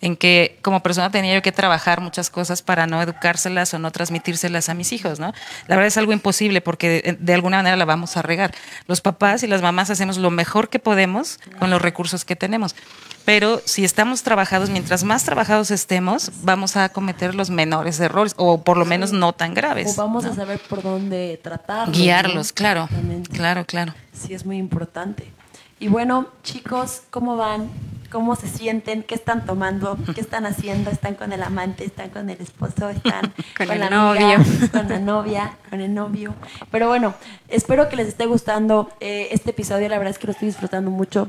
en 0.01 0.17
que 0.17 0.59
como 0.63 0.85
persona 0.85 1.11
tenía 1.11 1.35
yo 1.35 1.43
que 1.43 1.51
trabajar 1.51 2.01
muchas 2.01 2.31
cosas 2.31 2.63
para 2.63 2.87
no 2.87 3.03
educárselas 3.03 3.75
o 3.75 3.81
no 3.81 3.91
transmitírselas 3.91 4.69
a 4.69 4.75
mis 4.75 4.93
hijos, 4.93 5.19
¿no? 5.19 5.33
La 5.67 5.75
verdad 5.75 5.89
es 5.89 5.97
algo 5.97 6.13
imposible 6.13 6.61
porque 6.61 7.03
de, 7.03 7.17
de 7.19 7.35
alguna 7.35 7.57
manera 7.57 7.77
la 7.77 7.87
vamos 7.87 8.17
a 8.17 8.23
regar. 8.23 8.55
Los 8.87 9.01
papás 9.01 9.43
y 9.43 9.49
las 9.49 9.63
mamás 9.63 9.91
hacemos 9.91 10.17
lo 10.17 10.31
mejor 10.31 10.69
que 10.69 10.79
podemos 10.79 11.41
con 11.59 11.71
los 11.71 11.83
recursos 11.83 12.25
que 12.25 12.37
tenemos. 12.37 12.77
Pero 13.29 13.61
si 13.67 13.85
estamos 13.85 14.23
trabajados, 14.23 14.71
mientras 14.71 15.05
más 15.05 15.23
trabajados 15.23 15.71
estemos, 15.71 16.31
vamos 16.45 16.79
a 16.79 16.89
cometer 16.89 17.35
los 17.35 17.51
menores 17.51 18.01
errores, 18.01 18.33
o 18.39 18.63
por 18.63 18.79
lo 18.79 18.87
menos 18.87 19.13
no 19.13 19.35
tan 19.35 19.53
graves. 19.53 19.99
O 19.99 20.03
vamos 20.03 20.25
¿no? 20.25 20.31
a 20.31 20.35
saber 20.35 20.59
por 20.61 20.83
dónde 20.83 21.39
tratarlos. 21.43 21.95
Guiarlos, 21.95 22.49
¿no? 22.49 22.55
claro, 22.55 22.89
claro, 23.31 23.67
claro. 23.67 23.93
Sí, 24.15 24.33
es 24.33 24.47
muy 24.47 24.57
importante. 24.57 25.31
Y 25.79 25.89
bueno, 25.89 26.29
chicos, 26.43 27.03
¿cómo 27.11 27.37
van? 27.37 27.69
¿Cómo 28.11 28.35
se 28.35 28.49
sienten? 28.49 29.03
¿Qué 29.03 29.17
están 29.17 29.45
tomando? 29.45 29.99
¿Qué 30.15 30.23
están 30.23 30.47
haciendo? 30.47 30.89
¿Están 30.89 31.15
con 31.15 31.31
el 31.31 31.43
amante? 31.43 31.85
¿Están 31.85 32.09
con 32.09 32.31
el 32.31 32.41
esposo? 32.41 32.89
¿Están 32.89 33.35
Con 33.59 33.71
el 33.71 33.79
la 33.79 33.91
novio. 33.91 34.27
amiga? 34.27 34.69
¿Con 34.73 34.89
la 34.89 34.99
novia? 35.01 35.53
¿Con 35.69 35.83
el 35.83 35.93
novio? 35.93 36.35
Pero 36.71 36.89
bueno, 36.89 37.13
espero 37.49 37.91
que 37.91 37.97
les 37.97 38.09
esté 38.09 38.25
gustando 38.25 38.89
eh, 39.01 39.29
este 39.33 39.51
episodio. 39.51 39.87
La 39.91 39.99
verdad 39.99 40.13
es 40.13 40.19
que 40.19 40.29
lo 40.29 40.33
estoy 40.33 40.49
disfrutando 40.49 40.91
mucho. 40.91 41.29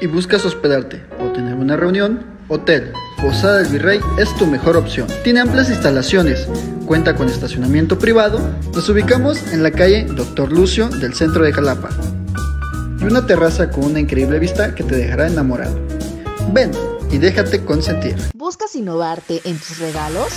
y 0.00 0.06
buscas 0.06 0.44
hospedarte 0.44 1.02
o 1.20 1.32
tener 1.32 1.54
una 1.54 1.76
reunión, 1.76 2.26
Hotel 2.48 2.92
Posada 3.22 3.58
del 3.58 3.68
Virrey 3.68 4.00
es 4.18 4.34
tu 4.36 4.46
mejor 4.46 4.76
opción. 4.76 5.06
Tiene 5.24 5.40
amplias 5.40 5.70
instalaciones, 5.70 6.46
cuenta 6.84 7.14
con 7.14 7.28
estacionamiento 7.28 7.98
privado. 7.98 8.40
Nos 8.74 8.88
ubicamos 8.88 9.52
en 9.52 9.62
la 9.62 9.70
calle 9.70 10.04
Doctor 10.04 10.52
Lucio 10.52 10.88
del 10.88 11.14
centro 11.14 11.44
de 11.44 11.52
Jalapa 11.52 11.90
y 13.00 13.04
una 13.04 13.26
terraza 13.26 13.70
con 13.70 13.84
una 13.84 14.00
increíble 14.00 14.38
vista 14.38 14.74
que 14.74 14.84
te 14.84 14.96
dejará 14.96 15.28
enamorado. 15.28 15.78
Ven 16.52 16.72
y 17.10 17.18
déjate 17.18 17.64
consentir. 17.64 18.16
¿Buscas 18.34 18.74
innovarte 18.74 19.40
en 19.44 19.56
tus 19.58 19.78
regalos? 19.78 20.28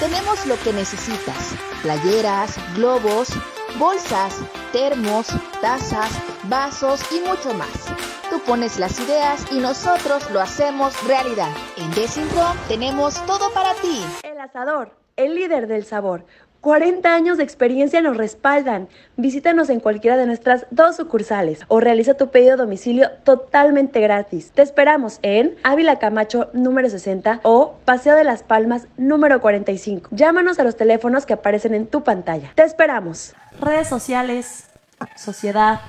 Tenemos 0.00 0.46
lo 0.46 0.58
que 0.60 0.72
necesitas: 0.72 1.54
playeras, 1.82 2.56
globos, 2.74 3.28
bolsas, 3.78 4.40
termos, 4.72 5.28
tazas, 5.60 6.10
vasos 6.44 7.00
y 7.12 7.20
mucho 7.20 7.52
más. 7.54 7.86
Tú 8.30 8.40
pones 8.40 8.78
las 8.78 8.98
ideas 9.00 9.44
y 9.50 9.58
nosotros 9.58 10.30
lo 10.30 10.40
hacemos 10.40 10.94
realidad. 11.06 11.50
En 11.76 11.90
Desin 11.92 12.26
tenemos 12.68 13.24
todo 13.26 13.50
para 13.52 13.74
ti. 13.74 14.04
El 14.22 14.40
asador, 14.40 14.92
el 15.16 15.34
líder 15.34 15.66
del 15.66 15.84
sabor. 15.84 16.24
40 16.60 17.14
años 17.14 17.38
de 17.38 17.44
experiencia 17.44 18.00
nos 18.02 18.16
respaldan. 18.16 18.88
Visítanos 19.16 19.70
en 19.70 19.78
cualquiera 19.78 20.16
de 20.16 20.26
nuestras 20.26 20.66
dos 20.70 20.96
sucursales 20.96 21.60
o 21.68 21.78
realiza 21.78 22.14
tu 22.14 22.30
pedido 22.30 22.54
a 22.54 22.56
domicilio 22.56 23.10
totalmente 23.22 24.00
gratis. 24.00 24.50
Te 24.50 24.62
esperamos 24.62 25.20
en 25.22 25.54
Ávila 25.62 26.00
Camacho 26.00 26.50
número 26.52 26.90
60 26.90 27.40
o 27.44 27.76
Paseo 27.84 28.16
de 28.16 28.24
las 28.24 28.42
Palmas 28.42 28.88
número 28.96 29.40
45. 29.40 30.10
Llámanos 30.12 30.58
a 30.58 30.64
los 30.64 30.76
teléfonos 30.76 31.26
que 31.26 31.34
aparecen 31.34 31.74
en 31.74 31.86
tu 31.86 32.02
pantalla. 32.02 32.50
Te 32.56 32.64
esperamos. 32.64 33.34
Redes 33.60 33.88
sociales, 33.88 34.68
sociedad, 35.16 35.80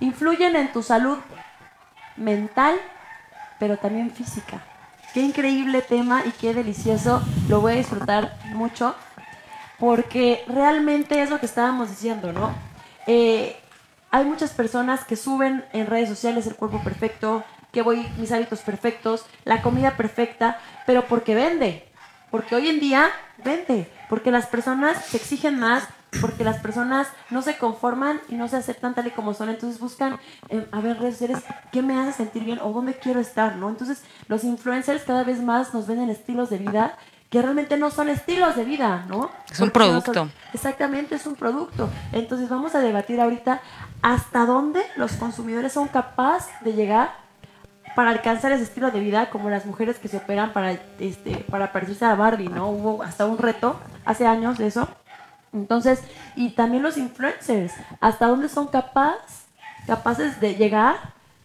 influyen 0.00 0.56
en 0.56 0.72
tu 0.72 0.82
salud 0.82 1.18
mental, 2.16 2.76
pero 3.58 3.76
también 3.76 4.10
física. 4.10 4.60
Qué 5.14 5.20
increíble 5.22 5.82
tema 5.82 6.22
y 6.24 6.30
qué 6.32 6.54
delicioso. 6.54 7.22
Lo 7.48 7.60
voy 7.60 7.72
a 7.72 7.76
disfrutar 7.76 8.36
mucho 8.54 8.94
porque 9.78 10.44
realmente 10.46 11.22
es 11.22 11.30
lo 11.30 11.40
que 11.40 11.46
estábamos 11.46 11.90
diciendo, 11.90 12.32
¿no? 12.32 12.54
Eh, 13.06 13.56
hay 14.10 14.24
muchas 14.24 14.50
personas 14.50 15.04
que 15.04 15.16
suben 15.16 15.64
en 15.72 15.86
redes 15.86 16.08
sociales 16.08 16.46
el 16.46 16.56
cuerpo 16.56 16.82
perfecto, 16.82 17.44
que 17.72 17.82
voy 17.82 18.06
mis 18.18 18.32
hábitos 18.32 18.60
perfectos, 18.60 19.24
la 19.44 19.62
comida 19.62 19.96
perfecta, 19.96 20.58
pero 20.86 21.06
porque 21.06 21.34
vende. 21.34 21.88
Porque 22.30 22.54
hoy 22.54 22.68
en 22.68 22.80
día 22.80 23.10
vende. 23.44 23.90
Porque 24.08 24.30
las 24.30 24.46
personas 24.46 25.04
se 25.06 25.16
exigen 25.16 25.58
más, 25.58 25.88
porque 26.20 26.44
las 26.44 26.58
personas 26.58 27.08
no 27.30 27.42
se 27.42 27.56
conforman 27.56 28.20
y 28.28 28.34
no 28.34 28.48
se 28.48 28.56
aceptan 28.56 28.94
tal 28.94 29.06
y 29.06 29.10
como 29.10 29.34
son, 29.34 29.48
entonces 29.48 29.80
buscan, 29.80 30.18
eh, 30.48 30.66
a 30.72 30.80
ver, 30.80 30.98
redes 30.98 31.18
sociales, 31.18 31.44
¿qué 31.72 31.82
me 31.82 31.98
hace 31.98 32.12
sentir 32.12 32.44
bien 32.44 32.58
o 32.62 32.72
dónde 32.72 32.94
quiero 32.94 33.20
estar? 33.20 33.56
¿no? 33.56 33.68
Entonces, 33.68 34.02
los 34.28 34.44
influencers 34.44 35.04
cada 35.04 35.24
vez 35.24 35.40
más 35.40 35.72
nos 35.72 35.86
venden 35.86 36.10
estilos 36.10 36.50
de 36.50 36.58
vida 36.58 36.96
que 37.30 37.40
realmente 37.40 37.76
no 37.76 37.92
son 37.92 38.08
estilos 38.08 38.56
de 38.56 38.64
vida, 38.64 39.04
¿no? 39.08 39.30
Es 39.48 39.60
un 39.60 39.70
producto. 39.70 40.28
exactamente, 40.52 41.14
es 41.14 41.26
un 41.26 41.36
producto. 41.36 41.88
Entonces, 42.10 42.48
vamos 42.48 42.74
a 42.74 42.80
debatir 42.80 43.20
ahorita 43.20 43.60
hasta 44.02 44.46
dónde 44.46 44.82
los 44.96 45.12
consumidores 45.12 45.72
son 45.72 45.86
capaces 45.86 46.52
de 46.62 46.72
llegar 46.72 47.12
para 47.94 48.10
alcanzar 48.10 48.50
ese 48.50 48.64
estilo 48.64 48.90
de 48.90 48.98
vida, 48.98 49.30
como 49.30 49.48
las 49.48 49.64
mujeres 49.64 49.98
que 49.98 50.08
se 50.08 50.16
operan 50.16 50.52
para, 50.52 50.72
este, 50.98 51.44
para 51.48 51.70
parecerse 51.70 52.04
a 52.04 52.16
Barbie, 52.16 52.48
¿no? 52.48 52.68
Hubo 52.68 53.02
hasta 53.04 53.26
un 53.26 53.38
reto 53.38 53.78
hace 54.04 54.26
años 54.26 54.58
de 54.58 54.66
eso 54.66 54.88
entonces, 55.52 56.02
y 56.36 56.50
también 56.50 56.82
los 56.82 56.96
influencers, 56.96 57.72
hasta 58.00 58.26
dónde 58.26 58.48
son 58.48 58.68
capaces, 58.68 59.46
capaces 59.86 60.40
de 60.40 60.54
llegar 60.54 60.96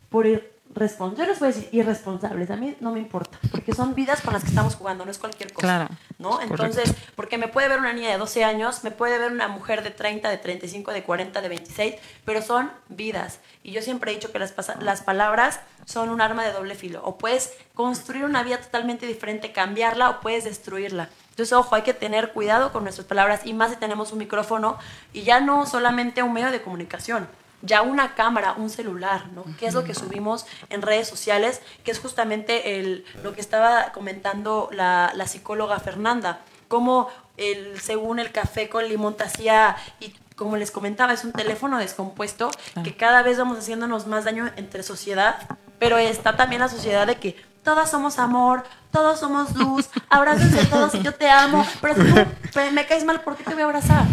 por 0.09 0.27
ir 0.75 0.79
responsables, 0.79 1.19
yo 1.19 1.31
les 1.31 1.39
voy 1.39 1.49
a 1.49 1.51
decir 1.51 1.69
irresponsables, 1.71 2.49
a 2.51 2.55
mí 2.55 2.75
no 2.79 2.91
me 2.91 2.99
importa, 2.99 3.37
porque 3.51 3.73
son 3.73 3.95
vidas 3.95 4.21
con 4.21 4.33
las 4.33 4.43
que 4.43 4.49
estamos 4.49 4.75
jugando, 4.75 5.05
no 5.05 5.11
es 5.11 5.17
cualquier 5.17 5.53
cosa. 5.53 5.67
Claro. 5.67 5.87
¿no? 6.17 6.41
Entonces, 6.41 6.93
porque 7.15 7.37
me 7.37 7.47
puede 7.47 7.67
ver 7.67 7.79
una 7.79 7.93
niña 7.93 8.09
de 8.09 8.17
12 8.17 8.43
años, 8.43 8.83
me 8.83 8.91
puede 8.91 9.17
ver 9.17 9.31
una 9.31 9.47
mujer 9.47 9.83
de 9.83 9.91
30, 9.91 10.29
de 10.29 10.37
35, 10.37 10.91
de 10.91 11.03
40, 11.03 11.41
de 11.41 11.49
26, 11.49 11.95
pero 12.23 12.41
son 12.41 12.71
vidas. 12.89 13.39
Y 13.63 13.71
yo 13.71 13.81
siempre 13.81 14.11
he 14.11 14.15
dicho 14.15 14.31
que 14.31 14.39
las, 14.39 14.53
las 14.79 15.01
palabras 15.01 15.59
son 15.85 16.09
un 16.09 16.21
arma 16.21 16.43
de 16.45 16.51
doble 16.51 16.75
filo. 16.75 17.01
O 17.03 17.17
puedes 17.17 17.53
construir 17.73 18.23
una 18.25 18.43
vida 18.43 18.57
totalmente 18.57 19.05
diferente, 19.05 19.51
cambiarla, 19.51 20.09
o 20.09 20.19
puedes 20.21 20.43
destruirla. 20.45 21.09
Entonces, 21.31 21.53
ojo, 21.53 21.75
hay 21.75 21.81
que 21.81 21.93
tener 21.93 22.31
cuidado 22.31 22.71
con 22.71 22.83
nuestras 22.83 23.07
palabras 23.07 23.41
y 23.45 23.53
más 23.53 23.71
si 23.71 23.77
tenemos 23.77 24.11
un 24.13 24.19
micrófono 24.19 24.77
y 25.11 25.23
ya 25.23 25.41
no 25.41 25.65
solamente 25.65 26.23
un 26.23 26.31
medio 26.31 26.49
de 26.49 26.61
comunicación, 26.61 27.27
ya 27.65 27.81
una 27.81 28.15
cámara, 28.15 28.53
un 28.57 28.69
celular, 28.69 29.27
¿no? 29.33 29.43
¿Qué 29.59 29.67
es 29.67 29.73
lo 29.73 29.83
que 29.83 29.93
subimos 29.93 30.45
en 30.69 30.81
redes 30.81 31.07
sociales? 31.07 31.61
Que 31.83 31.91
es 31.91 31.99
justamente 31.99 32.79
el, 32.79 33.05
lo 33.23 33.33
que 33.33 33.41
estaba 33.41 33.91
comentando 33.91 34.69
la, 34.71 35.11
la 35.15 35.27
psicóloga 35.27 35.79
Fernanda, 35.79 36.41
cómo 36.67 37.09
el, 37.37 37.79
según 37.79 38.19
el 38.19 38.31
café 38.31 38.69
con 38.69 38.87
limón 38.87 39.15
te 39.15 39.23
hacía, 39.23 39.75
y 39.99 40.13
como 40.35 40.57
les 40.57 40.71
comentaba, 40.71 41.13
es 41.13 41.23
un 41.23 41.31
teléfono 41.31 41.77
descompuesto 41.77 42.51
que 42.83 42.95
cada 42.95 43.21
vez 43.21 43.37
vamos 43.37 43.57
haciéndonos 43.57 44.07
más 44.07 44.25
daño 44.25 44.51
entre 44.55 44.83
sociedad, 44.83 45.37
pero 45.79 45.97
está 45.97 46.35
también 46.35 46.61
la 46.61 46.69
sociedad 46.69 47.07
de 47.07 47.15
que 47.15 47.41
todas 47.63 47.89
somos 47.89 48.19
amor, 48.19 48.63
todos 48.91 49.19
somos 49.19 49.55
luz, 49.55 49.89
abrácense 50.09 50.65
todos 50.65 50.93
y 50.95 51.01
yo 51.01 51.13
te 51.13 51.29
amo, 51.29 51.65
pero 51.81 51.95
si 51.95 52.01
tú 52.01 52.59
me 52.73 52.85
caes 52.85 53.05
mal, 53.05 53.21
¿por 53.21 53.35
qué 53.35 53.43
te 53.43 53.53
voy 53.53 53.63
a 53.63 53.65
abrazar? 53.65 54.05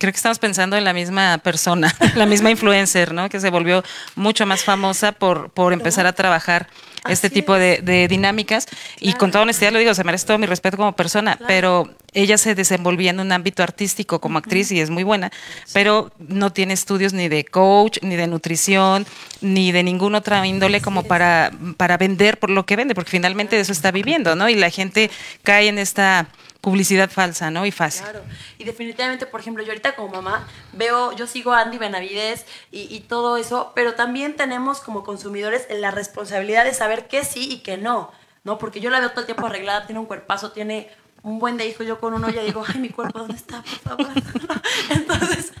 Creo 0.00 0.14
que 0.14 0.16
estamos 0.16 0.38
pensando 0.38 0.78
en 0.78 0.84
la 0.84 0.94
misma 0.94 1.36
persona, 1.44 1.94
la 2.16 2.24
misma 2.24 2.50
influencer, 2.50 3.12
¿no? 3.12 3.28
Que 3.28 3.38
se 3.38 3.50
volvió 3.50 3.84
mucho 4.16 4.46
más 4.46 4.64
famosa 4.64 5.12
por, 5.12 5.50
por 5.50 5.74
empezar 5.74 6.06
a 6.06 6.14
trabajar 6.14 6.68
este 7.06 7.28
tipo 7.28 7.54
de, 7.54 8.06
dinámicas. 8.08 8.66
Y 8.98 9.12
con 9.12 9.30
toda 9.30 9.42
honestidad 9.42 9.72
lo 9.72 9.78
digo, 9.78 9.92
se 9.92 10.02
merece 10.02 10.26
todo 10.26 10.38
mi 10.38 10.46
respeto 10.46 10.78
como 10.78 10.92
persona, 10.92 11.38
pero 11.46 11.88
ella 12.12 12.38
se 12.38 12.54
desenvolvía 12.54 13.10
en 13.10 13.20
un 13.20 13.32
ámbito 13.32 13.62
artístico 13.62 14.20
como 14.20 14.38
actriz 14.38 14.70
y 14.72 14.80
es 14.80 14.90
muy 14.90 15.02
buena, 15.02 15.30
pero 15.72 16.10
no 16.18 16.52
tiene 16.52 16.74
estudios 16.74 17.12
ni 17.12 17.28
de 17.28 17.44
coach, 17.44 17.98
ni 18.02 18.16
de 18.16 18.26
nutrición, 18.26 19.06
ni 19.40 19.72
de 19.72 19.82
ninguna 19.82 20.18
otra 20.18 20.46
índole 20.46 20.80
como 20.80 21.04
para, 21.04 21.52
para 21.76 21.96
vender 21.96 22.38
por 22.38 22.50
lo 22.50 22.66
que 22.66 22.76
vende, 22.76 22.94
porque 22.94 23.10
finalmente 23.10 23.56
de 23.56 23.62
eso 23.62 23.72
está 23.72 23.90
viviendo, 23.90 24.34
¿no? 24.34 24.48
Y 24.48 24.54
la 24.54 24.70
gente 24.70 25.10
cae 25.42 25.68
en 25.68 25.78
esta 25.78 26.28
publicidad 26.60 27.10
falsa, 27.10 27.50
¿no? 27.50 27.64
Y 27.64 27.70
fácil. 27.70 28.02
Claro. 28.02 28.22
Y 28.58 28.64
definitivamente, 28.64 29.26
por 29.26 29.40
ejemplo, 29.40 29.62
yo 29.62 29.70
ahorita 29.70 29.94
como 29.94 30.08
mamá 30.08 30.46
veo, 30.72 31.12
yo 31.16 31.26
sigo 31.26 31.52
a 31.52 31.60
Andy 31.62 31.78
Benavides 31.78 32.44
y, 32.70 32.94
y, 32.94 33.00
todo 33.00 33.36
eso, 33.36 33.72
pero 33.74 33.94
también 33.94 34.36
tenemos 34.36 34.80
como 34.80 35.02
consumidores 35.02 35.66
la 35.70 35.90
responsabilidad 35.90 36.64
de 36.64 36.74
saber 36.74 37.08
qué 37.08 37.24
sí 37.24 37.50
y 37.50 37.58
qué 37.60 37.78
no, 37.78 38.12
¿no? 38.44 38.58
Porque 38.58 38.80
yo 38.80 38.90
la 38.90 39.00
veo 39.00 39.10
todo 39.10 39.20
el 39.20 39.26
tiempo 39.26 39.46
arreglada, 39.46 39.86
tiene 39.86 40.00
un 40.00 40.06
cuerpazo, 40.06 40.52
tiene 40.52 40.90
un 41.22 41.38
buen 41.38 41.56
de 41.56 41.66
hijo, 41.66 41.82
yo 41.82 42.00
con 42.00 42.14
uno 42.14 42.30
ya 42.30 42.42
digo, 42.42 42.64
ay, 42.66 42.80
mi 42.80 42.88
cuerpo, 42.88 43.18
¿dónde 43.18 43.36
está? 43.36 43.62
Por 43.62 43.98
favor. 43.98 44.06
Entonces, 44.90 45.52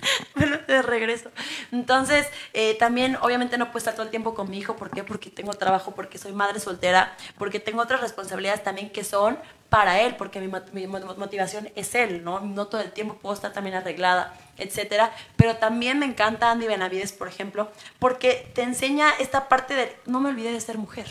de 0.70 0.82
regreso. 0.82 1.30
Entonces, 1.72 2.26
eh, 2.52 2.76
también, 2.78 3.16
obviamente, 3.20 3.58
no 3.58 3.66
puedo 3.66 3.78
estar 3.78 3.94
todo 3.94 4.04
el 4.04 4.10
tiempo 4.10 4.34
con 4.34 4.48
mi 4.48 4.58
hijo. 4.58 4.76
¿Por 4.76 4.90
qué? 4.90 5.04
Porque 5.04 5.30
tengo 5.30 5.52
trabajo, 5.52 5.92
porque 5.94 6.18
soy 6.18 6.32
madre 6.32 6.60
soltera, 6.60 7.16
porque 7.38 7.60
tengo 7.60 7.82
otras 7.82 8.00
responsabilidades 8.00 8.62
también 8.62 8.90
que 8.90 9.04
son 9.04 9.38
para 9.68 10.00
él, 10.00 10.16
porque 10.16 10.40
mi, 10.40 10.50
mi 10.72 10.86
motivación 10.86 11.70
es 11.76 11.94
él, 11.94 12.24
¿no? 12.24 12.40
No 12.40 12.66
todo 12.66 12.80
el 12.80 12.92
tiempo 12.92 13.14
puedo 13.14 13.34
estar 13.34 13.52
también 13.52 13.76
arreglada, 13.76 14.36
etcétera. 14.56 15.12
Pero 15.36 15.56
también 15.56 15.98
me 15.98 16.06
encanta 16.06 16.50
Andy 16.50 16.66
Benavides, 16.66 17.12
por 17.12 17.28
ejemplo, 17.28 17.70
porque 17.98 18.50
te 18.54 18.62
enseña 18.62 19.10
esta 19.18 19.48
parte 19.48 19.74
de 19.74 19.96
no 20.06 20.20
me 20.20 20.30
olvidé 20.30 20.52
de 20.52 20.60
ser 20.60 20.78
mujer. 20.78 21.06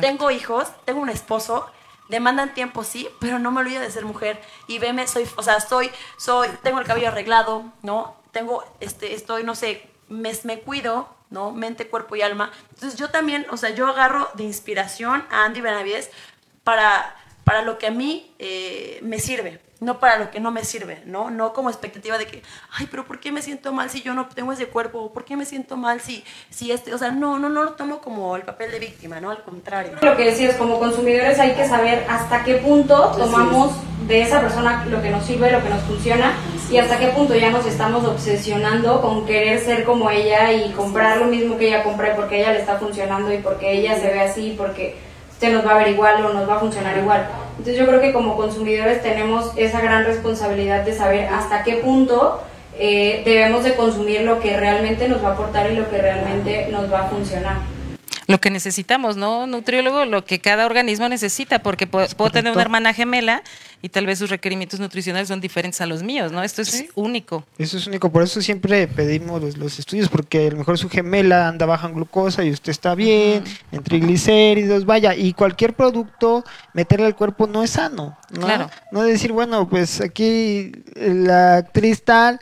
Tengo 0.00 0.30
hijos, 0.30 0.68
tengo 0.84 1.00
un 1.00 1.08
esposo 1.08 1.66
demandan 2.12 2.54
tiempo, 2.54 2.84
sí, 2.84 3.08
pero 3.18 3.40
no 3.40 3.50
me 3.50 3.60
olvido 3.60 3.80
de 3.80 3.90
ser 3.90 4.04
mujer. 4.04 4.40
Y 4.68 4.78
veme, 4.78 5.08
soy, 5.08 5.26
o 5.36 5.42
sea, 5.42 5.58
soy, 5.58 5.90
soy, 6.16 6.48
tengo 6.62 6.78
el 6.78 6.86
cabello 6.86 7.08
arreglado, 7.08 7.64
¿no? 7.82 8.14
Tengo, 8.30 8.64
este, 8.78 9.14
estoy, 9.14 9.42
no 9.42 9.56
sé, 9.56 9.90
me, 10.08 10.32
me 10.44 10.60
cuido, 10.60 11.08
¿no? 11.30 11.50
Mente, 11.50 11.88
cuerpo 11.88 12.14
y 12.14 12.22
alma. 12.22 12.52
Entonces 12.70 12.96
yo 12.96 13.10
también, 13.10 13.46
o 13.50 13.56
sea, 13.56 13.70
yo 13.70 13.88
agarro 13.88 14.28
de 14.34 14.44
inspiración 14.44 15.24
a 15.30 15.44
Andy 15.44 15.60
Benavides 15.60 16.10
para 16.62 17.16
para 17.44 17.62
lo 17.62 17.78
que 17.78 17.88
a 17.88 17.90
mí 17.90 18.34
eh, 18.38 19.00
me 19.02 19.18
sirve, 19.18 19.60
no 19.82 19.98
para 19.98 20.16
lo 20.18 20.30
que 20.30 20.38
no 20.38 20.50
me 20.52 20.64
sirve, 20.64 21.02
¿no? 21.06 21.30
No 21.30 21.52
como 21.52 21.68
expectativa 21.68 22.16
de 22.16 22.26
que, 22.26 22.42
ay, 22.78 22.86
pero 22.90 23.04
¿por 23.04 23.18
qué 23.18 23.32
me 23.32 23.42
siento 23.42 23.72
mal 23.72 23.90
si 23.90 24.00
yo 24.00 24.14
no 24.14 24.28
tengo 24.28 24.52
ese 24.52 24.68
cuerpo? 24.68 25.12
¿Por 25.12 25.24
qué 25.24 25.36
me 25.36 25.44
siento 25.44 25.76
mal 25.76 26.00
si, 26.00 26.24
si 26.50 26.70
este, 26.70 26.94
o 26.94 26.98
sea, 26.98 27.10
no, 27.10 27.38
no, 27.40 27.48
no 27.48 27.64
lo 27.64 27.72
tomo 27.72 28.00
como 28.00 28.36
el 28.36 28.42
papel 28.42 28.70
de 28.70 28.78
víctima, 28.78 29.20
¿no? 29.20 29.30
Al 29.30 29.42
contrario. 29.42 29.98
Lo 30.00 30.16
que 30.16 30.26
decías, 30.26 30.54
como 30.54 30.78
consumidores 30.78 31.38
hay 31.40 31.54
que 31.54 31.68
saber 31.68 32.06
hasta 32.08 32.44
qué 32.44 32.56
punto 32.56 33.12
tomamos 33.16 33.72
de 34.06 34.22
esa 34.22 34.40
persona 34.40 34.84
lo 34.86 35.02
que 35.02 35.10
nos 35.10 35.24
sirve, 35.24 35.50
lo 35.50 35.62
que 35.62 35.68
nos 35.68 35.82
funciona 35.82 36.32
y 36.70 36.78
hasta 36.78 36.98
qué 36.98 37.08
punto 37.08 37.34
ya 37.34 37.50
nos 37.50 37.66
estamos 37.66 38.04
obsesionando 38.04 39.00
con 39.00 39.26
querer 39.26 39.60
ser 39.60 39.84
como 39.84 40.10
ella 40.10 40.52
y 40.52 40.70
comprar 40.72 41.18
lo 41.18 41.26
mismo 41.26 41.58
que 41.58 41.68
ella 41.68 41.82
compré 41.82 42.14
porque 42.14 42.40
ella 42.40 42.52
le 42.52 42.60
está 42.60 42.78
funcionando 42.78 43.32
y 43.32 43.38
porque 43.38 43.72
ella 43.72 43.96
se 44.00 44.08
ve 44.08 44.20
así, 44.20 44.54
porque 44.56 44.96
se 45.42 45.50
nos 45.50 45.66
va 45.66 45.72
a 45.72 45.78
ver 45.78 45.88
igual 45.88 46.24
o 46.24 46.32
nos 46.32 46.48
va 46.48 46.54
a 46.54 46.60
funcionar 46.60 46.96
igual. 46.96 47.26
Entonces 47.58 47.76
yo 47.76 47.84
creo 47.84 48.00
que 48.00 48.12
como 48.12 48.36
consumidores 48.36 49.02
tenemos 49.02 49.50
esa 49.56 49.80
gran 49.80 50.04
responsabilidad 50.04 50.84
de 50.84 50.94
saber 50.94 51.26
hasta 51.26 51.64
qué 51.64 51.78
punto 51.78 52.40
eh, 52.78 53.22
debemos 53.24 53.64
de 53.64 53.74
consumir 53.74 54.20
lo 54.20 54.38
que 54.38 54.56
realmente 54.56 55.08
nos 55.08 55.20
va 55.20 55.30
a 55.30 55.32
aportar 55.32 55.68
y 55.72 55.74
lo 55.74 55.90
que 55.90 55.98
realmente 55.98 56.68
nos 56.70 56.92
va 56.92 57.00
a 57.00 57.08
funcionar 57.08 57.56
lo 58.28 58.38
que 58.38 58.50
necesitamos, 58.50 59.16
¿no? 59.16 59.46
Nutriólogo, 59.46 60.06
lo 60.06 60.24
que 60.24 60.40
cada 60.40 60.64
organismo 60.64 61.08
necesita, 61.08 61.58
porque 61.58 61.86
puedo, 61.86 62.08
tener 62.30 62.52
una 62.52 62.62
hermana 62.62 62.94
gemela 62.94 63.42
y 63.82 63.88
tal 63.88 64.06
vez 64.06 64.20
sus 64.20 64.30
requerimientos 64.30 64.78
nutricionales 64.78 65.28
son 65.28 65.40
diferentes 65.40 65.80
a 65.80 65.86
los 65.86 66.04
míos, 66.04 66.30
¿no? 66.30 66.42
Esto 66.42 66.62
es 66.62 66.86
único. 66.94 67.44
Eso 67.58 67.76
es 67.76 67.86
único, 67.88 68.10
por 68.10 68.22
eso 68.22 68.40
siempre 68.40 68.86
pedimos 68.86 69.56
los, 69.56 69.78
estudios, 69.78 70.08
porque 70.08 70.46
a 70.46 70.50
lo 70.50 70.58
mejor 70.58 70.78
su 70.78 70.88
gemela 70.88 71.48
anda 71.48 71.66
baja 71.66 71.88
en 71.88 71.94
glucosa 71.94 72.44
y 72.44 72.50
usted 72.50 72.70
está 72.70 72.94
bien, 72.94 73.42
en 73.72 73.82
triglicéridos, 73.82 74.86
vaya, 74.86 75.16
y 75.16 75.32
cualquier 75.32 75.74
producto 75.74 76.44
meterle 76.74 77.06
al 77.06 77.16
cuerpo 77.16 77.48
no 77.48 77.64
es 77.64 77.70
sano, 77.70 78.16
¿no? 78.30 78.46
Claro. 78.46 78.70
No 78.92 79.02
decir, 79.02 79.32
bueno, 79.32 79.68
pues 79.68 80.00
aquí 80.00 80.72
la 80.94 81.56
actriz 81.56 82.04
tal 82.04 82.38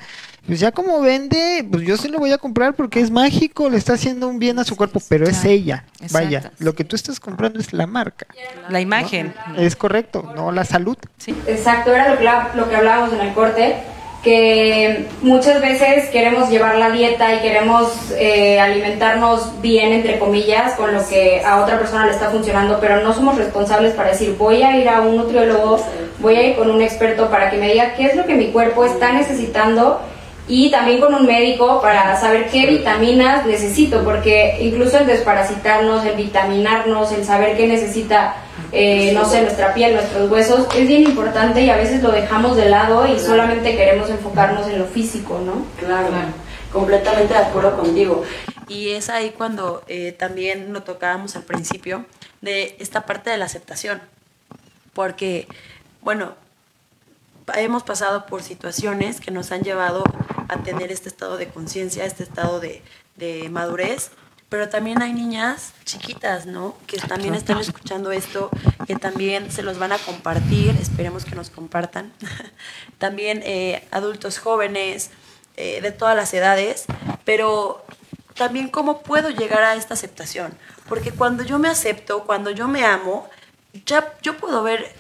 pues 0.47 0.61
ya 0.61 0.73
como 0.73 1.01
vende, 1.01 1.67
pues 1.71 1.85
yo 1.85 1.97
se 1.97 2.09
lo 2.09 2.19
voy 2.19 2.33
a 2.33 2.39
comprar 2.39 2.75
porque 2.75 3.01
es 3.01 3.11
mágico, 3.11 3.69
le 3.69 3.77
está 3.77 3.95
haciendo 3.95 4.29
un 4.29 4.39
bien 4.39 4.59
a 4.59 4.65
su 4.65 4.77
cuerpo, 4.77 5.01
pero 5.09 5.27
es 5.27 5.45
ella. 5.45 5.85
Vaya, 6.11 6.53
lo 6.59 6.75
que 6.75 6.85
tú 6.85 6.97
estás 6.97 7.21
comprando 7.21 7.59
es 7.59 7.73
la 7.73 7.87
marca. 7.87 8.27
La 8.69 8.81
imagen. 8.81 9.35
Es 9.57 9.77
correcto, 9.77 10.33
no 10.35 10.51
la 10.51 10.65
salud. 10.65 10.97
Sí. 11.19 11.35
Exacto, 11.47 11.93
era 11.93 12.11
lo 12.11 12.19
que, 12.19 12.57
lo 12.57 12.69
que 12.69 12.77
hablábamos 12.77 13.13
en 13.13 13.21
el 13.21 13.35
corte, 13.35 13.77
que 14.23 15.07
muchas 15.23 15.61
veces 15.63 16.09
queremos 16.11 16.51
llevar 16.51 16.77
la 16.77 16.91
dieta 16.91 17.35
y 17.35 17.41
queremos 17.41 18.11
eh, 18.19 18.61
alimentarnos 18.61 19.61
bien, 19.63 19.93
entre 19.93 20.19
comillas, 20.19 20.75
con 20.75 20.93
lo 20.93 21.07
que 21.07 21.43
a 21.45 21.63
otra 21.63 21.79
persona 21.79 22.07
le 22.07 22.13
está 22.13 22.31
funcionando, 22.31 22.79
pero 22.81 23.03
no 23.03 23.15
somos 23.15 23.37
responsables 23.37 23.95
para 23.95 24.11
decir, 24.11 24.37
voy 24.37 24.63
a 24.63 24.77
ir 24.77 24.89
a 24.89 25.01
un 25.01 25.17
nutriólogo, 25.17 25.83
voy 26.19 26.37
a 26.37 26.43
ir 26.49 26.57
con 26.57 26.71
un 26.71 26.83
experto 26.83 27.31
para 27.31 27.51
que 27.51 27.57
me 27.57 27.73
diga 27.73 27.95
qué 27.95 28.07
es 28.07 28.17
lo 28.17 28.27
que 28.27 28.35
mi 28.35 28.49
cuerpo 28.49 28.85
está 28.85 29.13
necesitando 29.13 30.01
y 30.51 30.69
también 30.69 30.99
con 30.99 31.15
un 31.15 31.27
médico 31.27 31.81
para 31.81 32.21
saber 32.21 32.51
qué 32.51 32.67
vitaminas 32.67 33.47
necesito, 33.47 34.03
porque 34.03 34.59
incluso 34.61 34.99
el 34.99 35.07
desparasitarnos, 35.07 36.05
el 36.05 36.17
vitaminarnos, 36.17 37.13
el 37.13 37.25
saber 37.25 37.57
qué 37.57 37.69
necesita, 37.69 38.35
eh, 38.73 39.13
no 39.15 39.25
sé, 39.25 39.43
nuestra 39.43 39.73
piel, 39.73 39.95
nuestros 39.95 40.29
huesos, 40.29 40.67
es 40.75 40.89
bien 40.89 41.05
importante 41.05 41.63
y 41.63 41.71
a 41.71 41.77
veces 41.77 42.03
lo 42.03 42.11
dejamos 42.11 42.57
de 42.57 42.69
lado 42.69 43.07
y 43.07 43.21
solamente 43.21 43.77
queremos 43.77 44.11
enfocarnos 44.11 44.67
en 44.67 44.81
lo 44.81 44.87
físico, 44.87 45.39
¿no? 45.39 45.65
Claro, 45.79 46.09
completamente 46.73 47.33
de 47.33 47.41
acuerdo 47.41 47.77
contigo. 47.77 48.25
Y 48.67 48.91
es 48.91 49.09
ahí 49.09 49.31
cuando 49.31 49.85
eh, 49.87 50.17
también 50.19 50.73
lo 50.73 50.83
tocábamos 50.83 51.37
al 51.37 51.45
principio 51.45 52.07
de 52.41 52.75
esta 52.81 53.07
parte 53.07 53.31
de 53.31 53.37
la 53.37 53.45
aceptación, 53.45 54.03
porque, 54.95 55.47
bueno, 56.03 56.35
hemos 57.55 57.83
pasado 57.83 58.27
por 58.27 58.43
situaciones 58.43 59.21
que 59.21 59.31
nos 59.31 59.53
han 59.53 59.63
llevado 59.63 60.05
a 60.49 60.63
tener 60.63 60.91
este 60.91 61.09
estado 61.09 61.37
de 61.37 61.49
conciencia, 61.49 62.05
este 62.05 62.23
estado 62.23 62.61
de, 62.61 62.83
madurez, 63.51 64.11
pero 64.49 64.69
también 64.69 65.03
hay 65.03 65.13
niñas 65.13 65.75
chiquitas, 65.85 66.47
¿no? 66.47 66.75
Que 66.87 66.97
también 66.97 67.35
están 67.35 67.59
escuchando 67.59 68.11
esto, 68.11 68.51
que 68.87 68.97
también 68.97 69.53
se 69.53 69.63
los 69.63 69.79
van 69.79 69.93
a 69.93 69.99
compartir, 69.99 70.71
esperemos 70.81 71.25
que 71.25 71.37
nos 71.37 71.51
compartan. 71.51 72.13
también 72.99 73.43
eh, 73.45 73.87
adultos 73.91 74.39
jóvenes, 74.39 75.11
eh, 75.57 75.83
de 75.83 75.93
todas 75.93 76.17
las 76.17 76.33
edades, 76.33 76.87
pero 77.25 77.85
también 78.35 78.69
cómo 78.69 79.03
puedo 79.03 79.29
llegar 79.29 79.63
a 79.63 79.75
esta 79.75 79.93
aceptación. 79.93 80.55
Porque 80.89 81.13
cuando 81.13 81.43
yo 81.43 81.59
me 81.59 81.69
acepto, 81.69 82.25
cuando 82.25 82.51
yo 82.51 82.67
me 82.67 82.85
amo, 82.85 83.29
ya 83.85 84.15
yo 84.23 84.39
puedo 84.39 84.63
ver 84.63 84.95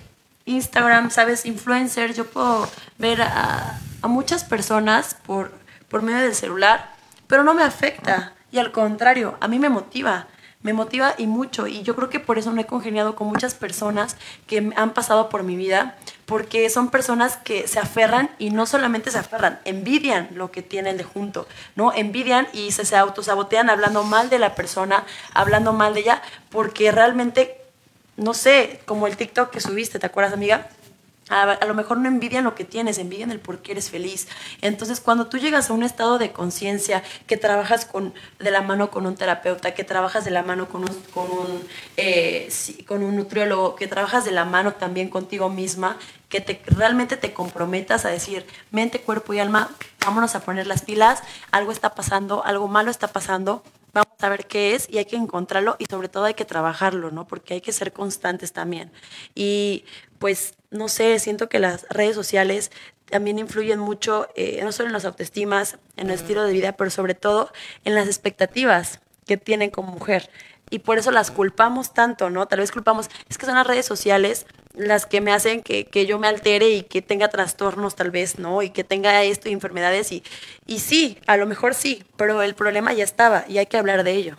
Instagram, 0.51 1.11
¿sabes? 1.11 1.47
Influencers, 1.47 2.17
yo 2.17 2.27
puedo 2.27 2.69
ver 2.99 3.23
a, 3.23 3.79
muchas 4.03 4.45
personas 4.45 5.15
por, 5.27 5.53
por 5.89 6.03
medio 6.03 6.21
del 6.21 6.35
celular, 6.35 6.95
pero 7.27 7.45
no 7.45 7.55
me 7.55 7.63
afecta. 7.63 8.33
Y 8.51 8.59
al 8.59 8.73
contrario, 8.73 9.37
a 9.41 9.47
mí 9.47 9.59
me 9.59 9.69
motiva, 9.69 10.27
me 10.63 10.73
motiva 10.73 11.15
y 11.17 11.27
mucho. 11.27 11.67
Y 11.67 11.83
yo 11.83 11.95
creo 11.95 12.11
que 12.11 12.21
por 12.21 12.39
eso 12.39 12.53
no 12.53 12.61
he 12.61 12.67
congeniado 12.67 13.15
con 13.15 13.29
muchas 13.29 13.55
personas 13.55 14.17
que 14.47 14.73
han 14.77 14.93
pasado 14.93 15.29
por 15.29 15.43
mi 15.43 15.57
vida, 15.57 15.97
porque 16.27 16.69
son 16.71 16.91
personas 16.91 17.37
que 17.37 17.69
se 17.69 17.79
aferran 17.79 18.31
y 18.39 18.51
no 18.51 18.67
solamente 18.67 19.11
se 19.11 19.19
aferran, 19.19 19.61
envidian 19.65 20.29
lo 20.35 20.51
que 20.51 20.63
tienen 20.63 20.97
de 20.97 21.05
junto, 21.05 21.47
¿no? 21.77 21.93
Envidian 21.93 22.49
y 22.53 22.73
se, 22.73 22.85
se 22.85 22.97
autosabotean 22.97 23.71
hablando 23.71 24.03
mal 24.05 24.31
de 24.31 24.39
la 24.39 24.55
persona, 24.55 25.05
hablando 25.35 25.73
mal 25.73 25.95
de 25.95 26.01
ella, 26.01 26.23
porque 26.51 26.93
realmente 26.93 27.60
no 28.21 28.35
sé, 28.35 28.81
como 28.85 29.07
el 29.07 29.17
TikTok 29.17 29.51
que 29.51 29.61
subiste, 29.61 29.99
¿te 29.99 30.05
acuerdas, 30.05 30.35
amiga? 30.35 30.69
A, 31.31 31.65
lo 31.65 31.75
mejor 31.75 31.97
no 31.99 32.09
envidian 32.09 32.45
lo 32.45 32.55
que 32.55 32.65
tienes, 32.65 32.99
envidian 32.99 33.31
el 33.31 33.39
por 33.39 33.63
qué 33.63 33.73
eres 33.73 33.89
feliz. 33.89 34.27
Entonces, 34.61 35.01
cuando 35.01 35.29
tú 35.29 35.39
llegas 35.39 35.71
a 35.71 35.73
un 35.73 35.85
estado 35.85 36.19
de 36.19 36.33
conciencia, 36.33 37.03
que 37.27 37.37
trabajas 37.37 37.87
con, 37.87 38.13
de 38.41 38.51
la 38.51 38.61
mano 38.63 38.91
con 38.91 39.07
un 39.07 39.15
terapeuta, 39.15 39.73
que 39.73 39.85
trabajas 39.85 40.25
de 40.25 40.33
la 40.33 40.43
mano 40.43 40.69
con 40.69 40.83
un, 40.83 40.95
con, 41.15 41.31
un, 41.31 41.67
eh, 41.97 42.53
con 42.87 43.03
un 43.05 43.17
nutriólogo, 43.17 43.77
que 43.77 43.87
trabajas 43.87 44.25
de 44.25 44.33
la 44.33 44.45
mano 44.45 44.75
también 44.75 45.09
contigo 45.09 45.49
misma, 45.49 45.97
que 46.29 46.41
te, 46.41 46.61
realmente 46.67 47.17
te 47.17 47.33
comprometas 47.33 48.05
a 48.05 48.11
decir, 48.11 48.45
mente, 48.71 49.01
cuerpo 49.01 49.33
y 49.33 49.39
alma, 49.39 49.71
vámonos 50.05 50.35
a 50.35 50.41
poner 50.41 50.67
las 50.67 50.83
pilas, 50.83 51.23
algo 51.53 51.73
está 51.73 51.95
pasando, 51.95 52.45
algo 52.45 52.69
malo 52.69 52.91
está 52.91 53.07
pasando, 53.09 53.63
vamos 53.93 54.15
a 54.21 54.29
ver 54.29 54.47
qué 54.47 54.75
es 54.75 54.89
y 54.91 54.99
hay 54.99 55.05
que 55.05 55.17
encontrarlo 55.17 55.77
y 55.79 55.87
sobre 55.87 56.09
todo 56.09 56.25
hay 56.25 56.35
que 56.35 56.45
trabajarlo, 56.45 57.11
¿no? 57.11 57.27
Porque 57.27 57.55
hay 57.55 57.61
que 57.61 57.73
ser 57.73 57.93
constantes 57.93 58.53
también. 58.53 58.93
Y 59.35 59.85
pues, 60.19 60.55
no 60.71 60.89
sé, 60.89 61.19
siento 61.19 61.49
que 61.49 61.59
las 61.59 61.87
redes 61.89 62.15
sociales 62.15 62.71
también 63.07 63.39
influyen 63.39 63.79
mucho, 63.79 64.29
eh, 64.37 64.61
no 64.63 64.73
solo 64.73 64.89
en 64.89 64.93
las 64.93 65.05
autoestimas, 65.05 65.79
en 65.97 66.09
el 66.09 66.15
estilo 66.15 66.45
de 66.45 66.53
vida, 66.53 66.73
pero 66.73 66.91
sobre 66.91 67.15
todo 67.15 67.53
en 67.85 67.95
las 67.95 68.07
expectativas 68.07 69.01
que 69.27 69.37
tienen 69.37 69.71
como 69.71 69.93
mujer. 69.93 70.31
Y 70.71 70.79
por 70.81 70.99
eso 70.99 71.11
las 71.11 71.33
culpamos 71.33 71.93
tanto, 71.93 72.31
¿no? 72.31 72.47
Tal 72.47 72.61
vez 72.61 72.71
culpamos, 72.71 73.11
es 73.29 73.39
que 73.39 73.47
son 73.47 73.57
las 73.57 73.67
redes 73.67 73.87
sociales 73.87 74.47
las 74.75 75.07
que 75.07 75.21
me 75.21 75.33
hacen 75.33 75.63
que, 75.63 75.85
que, 75.85 76.07
yo 76.07 76.19
me 76.19 76.29
altere 76.29 76.71
y 76.71 76.83
que 76.83 77.03
tenga 77.03 77.29
trastornos 77.29 77.97
tal 77.97 78.11
vez, 78.11 78.39
¿no? 78.39 78.63
Y 78.63 78.71
que 78.71 78.85
tenga 78.85 79.23
esto 79.23 79.49
y 79.49 79.53
enfermedades 79.53 80.13
y, 80.13 80.23
y 80.67 80.81
sí, 80.81 81.19
a 81.27 81.37
lo 81.37 81.47
mejor 81.47 81.75
sí, 81.75 82.05
pero 82.17 82.43
el 82.43 82.55
problema 82.55 82.93
ya 82.93 83.05
estaba 83.05 83.45
y 83.49 83.59
hay 83.59 83.67
que 83.67 83.77
hablar 83.77 84.05
de 84.05 84.13
ello. 84.13 84.37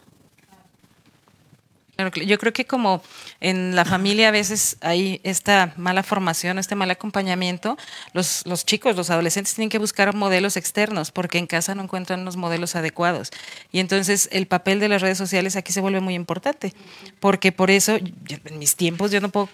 Yo 2.26 2.38
creo 2.40 2.54
que 2.54 2.66
como 2.66 3.04
en 3.42 3.76
la 3.76 3.86
familia 3.86 4.30
a 4.30 4.32
veces 4.32 4.78
hay 4.82 5.22
esta 5.24 5.74
mala 5.78 6.04
formación, 6.04 6.58
este 6.58 6.76
mal 6.76 6.90
acompañamiento, 6.90 7.78
los, 8.14 8.46
los 8.46 8.66
chicos, 8.66 8.96
los 8.96 9.10
adolescentes 9.10 9.54
tienen 9.54 9.70
que 9.70 9.78
buscar 9.78 10.16
modelos 10.16 10.58
externos 10.58 11.12
porque 11.12 11.38
en 11.38 11.48
casa 11.48 11.76
no 11.76 11.84
encuentran 11.84 12.26
los 12.26 12.38
modelos 12.38 12.76
adecuados. 12.76 13.30
Y 13.72 13.80
entonces 13.80 14.30
el 14.32 14.48
papel 14.48 14.80
de 14.80 14.90
las 14.90 15.02
redes 15.02 15.18
sociales 15.18 15.56
aquí 15.56 15.72
se 15.74 15.82
vuelve 15.82 16.00
muy 16.00 16.16
importante, 16.16 16.74
porque 17.20 17.52
por 17.52 17.70
eso 17.70 17.96
en 17.96 18.58
mis 18.58 18.76
tiempos 18.76 19.12
yo 19.12 19.22
no 19.22 19.30
puedo 19.30 19.50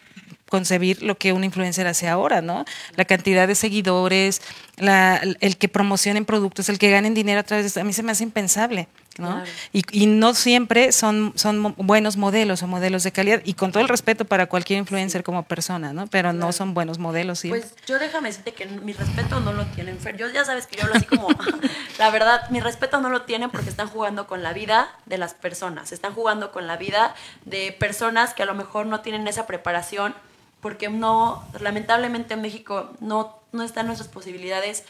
concebir 0.50 1.04
lo 1.04 1.18
que 1.18 1.34
un 1.34 1.44
influencer 1.44 1.88
hace 1.88 2.08
ahora, 2.08 2.42
¿no? 2.42 2.66
La 2.96 3.06
cantidad 3.06 3.48
de 3.48 3.56
seguidores, 3.56 4.42
la, 4.78 5.22
el 5.40 5.58
que 5.58 5.68
promocionen 5.70 6.26
productos, 6.26 6.70
el 6.70 6.80
que 6.80 6.90
ganen 6.90 7.14
dinero 7.14 7.40
a 7.40 7.44
través 7.44 7.64
de 7.64 7.68
esto, 7.68 7.82
a 7.82 7.84
mí 7.84 7.94
se 7.94 8.04
me 8.04 8.12
hace 8.12 8.24
impensable, 8.24 8.88
¿no? 9.18 9.44
Y, 9.74 9.84
y, 9.92 10.06
no 10.06 10.34
siempre 10.36 10.92
son, 10.92 11.34
son 11.36 11.74
buenos 11.78 12.18
modelos 12.18 12.62
o 12.64 12.68
modelos 12.68 13.04
de 13.04 13.12
calidad, 13.12 13.42
y 13.44 13.56
con 13.56 13.72
todo 13.72 13.82
el 13.82 13.90
respeto 13.90 14.26
para 14.26 14.46
cualquier 14.46 14.80
influencer 14.80 15.24
como 15.24 15.44
persona, 15.44 15.94
¿no? 15.94 16.08
Pero 16.08 16.32
no 16.32 16.52
son 16.52 16.74
buenos 16.74 17.00
modelos. 17.00 17.40
¿sí? 17.40 17.50
Pues 17.50 17.74
yo 17.88 17.98
déjame 18.00 18.30
decirte 18.30 18.54
que 18.54 18.68
mi 18.68 18.94
respeto 18.94 19.40
no 19.40 19.54
lo 19.54 19.66
tienen, 19.66 19.98
Yo 20.18 20.30
ya 20.30 20.46
sabes 20.46 20.68
que 20.68 20.78
yo 20.78 20.84
hablo 20.84 20.96
así 20.96 21.06
como, 21.06 21.28
la 21.98 22.10
verdad, 22.12 22.50
mi 22.52 22.60
respeto 22.60 23.02
no 23.02 23.10
lo 23.10 23.24
tienen 23.24 23.50
porque 23.50 23.70
están 23.70 23.88
jugando 23.88 24.28
con 24.28 24.44
la 24.44 24.54
vida 24.54 24.90
de 25.06 25.18
las 25.18 25.34
personas, 25.34 25.92
están 25.92 26.14
jugando 26.14 26.52
con 26.52 26.68
la 26.68 26.78
vida 26.78 27.16
de 27.46 27.76
personas 27.78 28.34
que 28.34 28.44
a 28.44 28.46
lo 28.46 28.54
mejor 28.54 28.86
no 28.86 29.02
tienen 29.02 29.28
esa 29.28 29.48
preparación 29.48 30.14
porque 30.62 30.90
no, 30.90 31.44
lamentablemente 31.60 32.34
en 32.34 32.42
México 32.42 32.92
no, 33.00 33.40
no 33.52 33.64
están 33.64 33.88
nuestras 33.88 34.10
posibilidades 34.10 34.84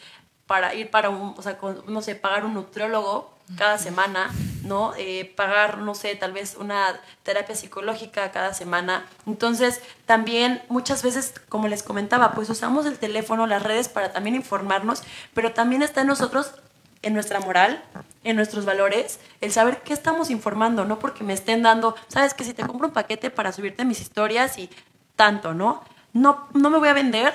para 0.46 0.74
ir 0.74 0.90
para 0.90 1.10
un, 1.10 1.36
o 1.38 1.42
sea, 1.42 1.58
con, 1.58 1.84
no 1.88 2.02
sé, 2.02 2.16
pagar 2.16 2.46
un 2.46 2.54
nutriólogo 2.54 3.38
cada 3.58 3.78
semana, 3.78 4.30
¿no? 4.64 4.94
Eh, 4.98 5.34
pagar, 5.38 5.78
no 5.78 5.96
sé, 5.96 6.16
tal 6.16 6.34
vez 6.34 6.58
una 6.60 7.00
terapia 7.24 7.56
psicológica 7.56 8.32
cada 8.32 8.54
semana. 8.54 9.06
Entonces, 9.26 9.82
también 10.06 10.62
muchas 10.68 11.02
veces, 11.02 11.34
como 11.48 11.70
les 11.70 11.82
comentaba, 11.82 12.34
pues 12.34 12.50
usamos 12.50 12.86
el 12.86 13.00
teléfono, 13.00 13.48
las 13.48 13.64
redes 13.64 13.88
para 13.88 14.12
también 14.12 14.36
informarnos, 14.36 15.04
pero 15.34 15.54
también 15.54 15.82
está 15.82 16.02
en 16.02 16.08
nosotros, 16.08 16.56
en 17.04 17.14
nuestra 17.14 17.40
moral, 17.40 17.82
en 18.26 18.36
nuestros 18.36 18.66
valores, 18.66 19.20
el 19.40 19.54
saber 19.54 19.82
qué 19.84 19.94
estamos 19.94 20.30
informando, 20.30 20.84
no 20.84 21.00
porque 21.00 21.24
me 21.24 21.34
estén 21.34 21.64
dando, 21.64 21.96
sabes 22.10 22.34
que 22.34 22.44
si 22.44 22.54
te 22.54 22.66
compro 22.66 22.88
un 22.88 22.94
paquete 22.94 23.30
para 23.30 23.54
subirte 23.54 23.86
mis 23.86 24.02
historias 24.02 24.58
y 24.58 24.70
tanto, 25.18 25.54
¿no? 25.54 25.84
No, 26.14 26.48
no 26.54 26.70
me 26.70 26.78
voy 26.78 26.88
a 26.88 26.94
vender, 26.94 27.34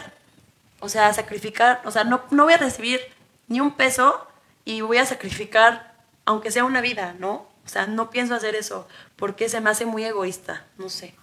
o 0.81 0.89
sea, 0.89 1.13
sacrificar, 1.13 1.83
o 1.85 1.91
sea, 1.91 2.05
no, 2.05 2.23
no 2.31 2.45
voy 2.45 2.55
a 2.55 2.59
recibir 2.59 3.01
ni 3.49 3.61
un 3.61 3.73
peso 3.73 4.27
y 4.65 4.81
voy 4.81 4.97
a 4.97 5.05
sacrificar 5.05 5.93
aunque 6.25 6.51
sea 6.51 6.65
una 6.65 6.81
vida, 6.81 7.15
¿no? 7.19 7.47
O 7.65 7.69
sea, 7.69 7.87
no 7.87 8.11
pienso 8.11 8.35
hacer 8.35 8.55
eso 8.55 8.87
porque 9.17 9.49
se 9.49 9.61
me 9.61 9.71
hace 9.71 9.85
muy 9.85 10.05
egoísta, 10.05 10.65
no 10.79 10.89
sé. 10.89 11.15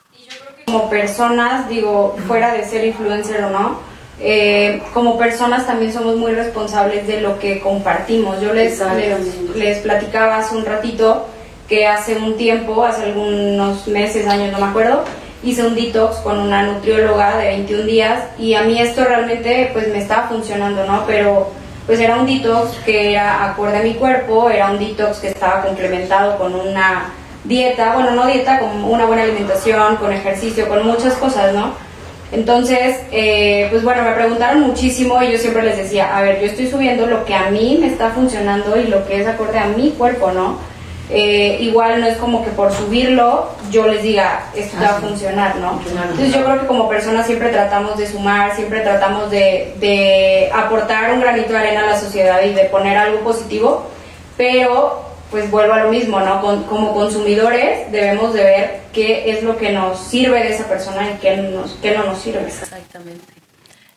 Como 0.65 0.89
personas, 0.89 1.67
digo, 1.69 2.15
fuera 2.27 2.53
de 2.53 2.65
ser 2.65 2.85
influencer 2.85 3.43
o 3.43 3.49
no, 3.49 3.79
eh, 4.19 4.83
como 4.93 5.17
personas 5.17 5.65
también 5.65 5.93
somos 5.93 6.17
muy 6.17 6.33
responsables 6.33 7.07
de 7.07 7.21
lo 7.21 7.39
que 7.39 7.61
compartimos. 7.61 8.41
Yo 8.41 8.53
les, 8.53 8.79
les, 8.79 9.55
les 9.55 9.79
platicaba 9.79 10.37
hace 10.37 10.55
un 10.55 10.65
ratito 10.65 11.27
que 11.69 11.87
hace 11.87 12.17
un 12.17 12.35
tiempo, 12.35 12.83
hace 12.83 13.03
algunos 13.03 13.87
meses, 13.87 14.27
años, 14.27 14.51
no 14.51 14.59
me 14.59 14.71
acuerdo, 14.71 15.05
hice 15.43 15.65
un 15.65 15.75
detox 15.75 16.17
con 16.17 16.37
una 16.39 16.63
nutrióloga 16.63 17.37
de 17.37 17.47
21 17.47 17.83
días 17.83 18.23
y 18.37 18.55
a 18.55 18.63
mí 18.63 18.79
esto 18.79 19.05
realmente 19.05 19.69
pues 19.73 19.87
me 19.87 19.99
estaba 19.99 20.27
funcionando, 20.27 20.85
¿no? 20.85 21.05
Pero 21.07 21.51
pues 21.85 21.99
era 21.99 22.17
un 22.17 22.25
detox 22.25 22.75
que 22.85 23.11
era 23.11 23.45
acorde 23.49 23.77
a 23.77 23.83
mi 23.83 23.95
cuerpo, 23.95 24.49
era 24.49 24.69
un 24.69 24.79
detox 24.79 25.19
que 25.19 25.29
estaba 25.29 25.63
complementado 25.63 26.37
con 26.37 26.53
una 26.53 27.13
dieta, 27.43 27.93
bueno, 27.93 28.11
no 28.11 28.27
dieta, 28.27 28.59
con 28.59 28.83
una 28.83 29.05
buena 29.05 29.23
alimentación, 29.23 29.95
con 29.95 30.11
ejercicio, 30.11 30.67
con 30.67 30.85
muchas 30.85 31.13
cosas, 31.15 31.53
¿no? 31.53 31.73
Entonces, 32.31 32.97
eh, 33.11 33.67
pues 33.71 33.83
bueno, 33.83 34.03
me 34.03 34.11
preguntaron 34.11 34.61
muchísimo 34.61 35.21
y 35.23 35.31
yo 35.31 35.37
siempre 35.39 35.63
les 35.63 35.77
decía, 35.77 36.15
a 36.15 36.21
ver, 36.21 36.39
yo 36.39 36.45
estoy 36.45 36.69
subiendo 36.69 37.07
lo 37.07 37.25
que 37.25 37.33
a 37.33 37.49
mí 37.49 37.77
me 37.79 37.87
está 37.87 38.11
funcionando 38.11 38.79
y 38.79 38.85
lo 38.85 39.07
que 39.07 39.21
es 39.21 39.27
acorde 39.27 39.57
a 39.57 39.65
mi 39.65 39.91
cuerpo, 39.91 40.31
¿no? 40.31 40.59
Eh, 41.11 41.57
igual 41.61 42.01
no 42.01 42.07
es 42.07 42.17
como 42.17 42.45
que 42.45 42.51
por 42.51 42.71
subirlo 42.71 43.49
yo 43.71 43.87
les 43.87 44.03
diga 44.03 44.51
esto 44.55 44.77
va 44.79 44.97
a 44.97 45.01
funcionar, 45.01 45.55
¿no? 45.55 45.81
Entonces 45.83 46.35
yo 46.35 46.43
creo 46.43 46.59
que 46.61 46.67
como 46.67 46.87
personas 46.87 47.25
siempre 47.25 47.49
tratamos 47.49 47.97
de 47.97 48.05
sumar, 48.05 48.55
siempre 48.55 48.81
tratamos 48.81 49.31
de, 49.31 49.73
de 49.79 50.51
aportar 50.53 51.11
un 51.11 51.21
granito 51.21 51.53
de 51.53 51.57
arena 51.57 51.83
a 51.83 51.87
la 51.87 51.99
sociedad 51.99 52.43
y 52.43 52.53
de 52.53 52.65
poner 52.65 52.95
algo 52.95 53.21
positivo, 53.21 53.87
pero 54.37 55.09
pues 55.31 55.49
vuelvo 55.49 55.73
a 55.73 55.83
lo 55.83 55.91
mismo, 55.91 56.19
¿no? 56.19 56.41
como 56.67 56.93
consumidores 56.93 57.91
debemos 57.91 58.33
de 58.33 58.43
ver 58.43 58.81
qué 58.93 59.31
es 59.31 59.43
lo 59.43 59.57
que 59.57 59.71
nos 59.71 59.99
sirve 59.99 60.43
de 60.43 60.55
esa 60.55 60.65
persona 60.65 61.11
y 61.11 61.17
qué, 61.19 61.37
nos, 61.37 61.71
qué 61.81 61.95
no 61.95 62.03
nos 62.03 62.19
sirve. 62.19 62.41
Exactamente. 62.47 63.33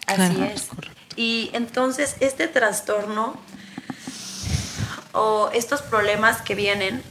Así 0.07 0.43
es. 0.55 0.69
Y 1.17 1.51
entonces 1.53 2.17
este 2.21 2.49
trastorno 2.49 3.37
o 5.13 5.51
estos 5.53 5.83
problemas 5.83 6.43
que 6.43 6.55
vienen 6.55 7.03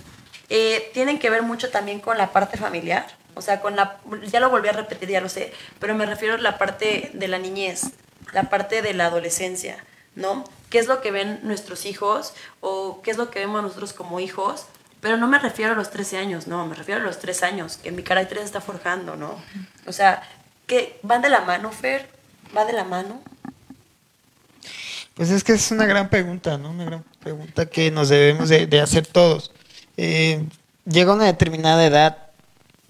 eh, 0.50 0.92
tienen 0.94 1.20
que 1.20 1.30
ver 1.30 1.44
mucho 1.44 1.70
también 1.70 2.00
con 2.00 2.18
la 2.18 2.32
parte 2.32 2.58
familiar. 2.58 3.08
O 3.36 3.42
sea, 3.42 3.62
con 3.62 3.76
la, 3.76 4.00
ya 4.24 4.40
lo 4.40 4.50
volví 4.50 4.68
a 4.68 4.74
repetir, 4.74 5.10
ya 5.10 5.22
lo 5.22 5.30
sé, 5.30 5.54
pero 5.80 5.96
me 5.96 6.06
refiero 6.06 6.36
a 6.36 6.38
la 6.38 6.58
parte 6.58 7.12
de 7.14 7.28
la 7.30 7.40
niñez, 7.40 7.92
la 8.34 8.50
parte 8.50 8.82
de 8.82 8.94
la 8.94 9.06
adolescencia, 9.06 9.78
¿no? 10.16 10.44
¿Qué 10.70 10.80
es 10.80 10.88
lo 10.88 11.02
que 11.02 11.12
ven 11.12 11.40
nuestros 11.44 11.86
hijos 11.86 12.34
o 12.60 13.02
qué 13.02 13.12
es 13.12 13.18
lo 13.18 13.32
que 13.32 13.40
vemos 13.40 13.64
nosotros 13.64 13.94
como 13.94 14.20
hijos? 14.20 14.66
Pero 15.00 15.18
no 15.18 15.28
me 15.28 15.40
refiero 15.40 15.72
a 15.72 15.76
los 15.76 15.90
13 15.92 16.18
años, 16.18 16.48
no, 16.48 16.66
me 16.68 16.76
refiero 16.76 17.00
a 17.02 17.04
los 17.04 17.20
3 17.20 17.44
años, 17.44 17.78
que 17.78 17.92
mi 17.92 18.04
carácter 18.04 18.40
está 18.40 18.60
forjando, 18.60 19.16
¿no? 19.16 19.42
O 19.88 19.94
sea, 19.94 20.22
que 20.68 21.00
van 21.02 21.22
de 21.22 21.30
la 21.30 21.42
mano, 21.42 21.72
Fer, 21.72 22.10
va 22.56 22.66
de 22.66 22.74
la 22.74 22.84
mano. 22.84 23.22
Pues 25.16 25.30
es 25.30 25.44
que 25.44 25.54
es 25.54 25.72
una 25.72 25.86
gran 25.86 26.10
pregunta, 26.10 26.58
¿no? 26.58 26.72
Una 26.72 26.86
gran 26.86 27.04
pregunta 27.20 27.66
que 27.66 27.92
nos 27.92 28.10
debemos 28.10 28.50
de, 28.50 28.82
hacer 28.82 29.06
todos. 29.06 29.52
Eh, 29.98 30.46
llega 30.86 31.14
una 31.14 31.26
determinada 31.26 31.86
edad, 31.86 32.18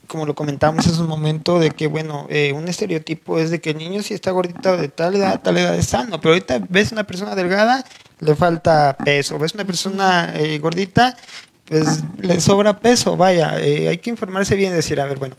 como 0.05 0.25
lo 0.25 0.35
comentamos 0.35 0.85
en 0.85 1.01
un 1.01 1.07
momento, 1.07 1.59
de 1.59 1.71
que, 1.71 1.87
bueno, 1.87 2.27
eh, 2.29 2.53
un 2.53 2.67
estereotipo 2.67 3.39
es 3.39 3.49
de 3.49 3.59
que 3.59 3.71
el 3.71 3.77
niño 3.77 4.03
si 4.03 4.13
está 4.13 4.31
gordito 4.31 4.77
de 4.77 4.87
tal 4.89 5.15
edad, 5.15 5.41
tal 5.41 5.57
edad 5.57 5.75
es 5.75 5.87
sano, 5.87 6.21
pero 6.21 6.33
ahorita 6.33 6.59
ves 6.69 6.91
una 6.91 7.05
persona 7.05 7.33
delgada, 7.33 7.83
le 8.19 8.35
falta 8.35 8.95
peso, 9.03 9.39
ves 9.39 9.55
una 9.55 9.65
persona 9.65 10.31
eh, 10.35 10.59
gordita, 10.59 11.17
pues 11.65 12.03
le 12.19 12.39
sobra 12.39 12.79
peso, 12.79 13.17
vaya, 13.17 13.51
hay 13.51 13.97
que 13.97 14.09
informarse 14.09 14.55
bien 14.55 14.73
y 14.73 14.75
decir, 14.75 14.99
a 15.01 15.05
ver, 15.05 15.17
bueno, 15.17 15.35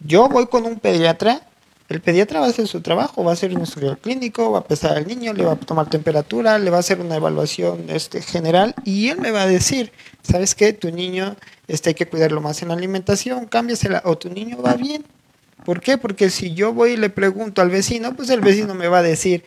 yo 0.00 0.28
voy 0.28 0.46
con 0.46 0.64
un 0.64 0.80
pediatra 0.80 1.42
el 1.88 2.00
pediatra 2.00 2.40
va 2.40 2.46
a 2.46 2.50
hacer 2.50 2.68
su 2.68 2.82
trabajo, 2.82 3.24
va 3.24 3.30
a 3.30 3.34
hacer 3.34 3.54
un 3.56 3.62
estudio 3.62 3.96
clínico, 3.98 4.52
va 4.52 4.58
a 4.58 4.64
pesar 4.64 4.96
al 4.96 5.06
niño, 5.06 5.32
le 5.32 5.44
va 5.44 5.52
a 5.52 5.56
tomar 5.56 5.88
temperatura, 5.88 6.58
le 6.58 6.70
va 6.70 6.76
a 6.76 6.80
hacer 6.80 7.00
una 7.00 7.16
evaluación 7.16 7.86
este, 7.88 8.20
general 8.20 8.74
y 8.84 9.08
él 9.08 9.18
me 9.18 9.30
va 9.30 9.42
a 9.42 9.46
decir, 9.46 9.90
¿sabes 10.22 10.54
qué? 10.54 10.74
Tu 10.74 10.90
niño 10.90 11.34
este, 11.66 11.90
hay 11.90 11.94
que 11.94 12.06
cuidarlo 12.06 12.42
más 12.42 12.60
en 12.60 12.68
la 12.68 12.74
alimentación, 12.74 13.46
cámbiasela 13.46 14.02
o 14.04 14.18
tu 14.18 14.28
niño 14.28 14.60
va 14.60 14.74
bien. 14.74 15.04
¿Por 15.64 15.80
qué? 15.80 15.96
Porque 15.98 16.30
si 16.30 16.54
yo 16.54 16.72
voy 16.72 16.92
y 16.92 16.96
le 16.96 17.10
pregunto 17.10 17.62
al 17.62 17.70
vecino, 17.70 18.14
pues 18.14 18.28
el 18.30 18.40
vecino 18.40 18.74
me 18.74 18.88
va 18.88 18.98
a 18.98 19.02
decir, 19.02 19.44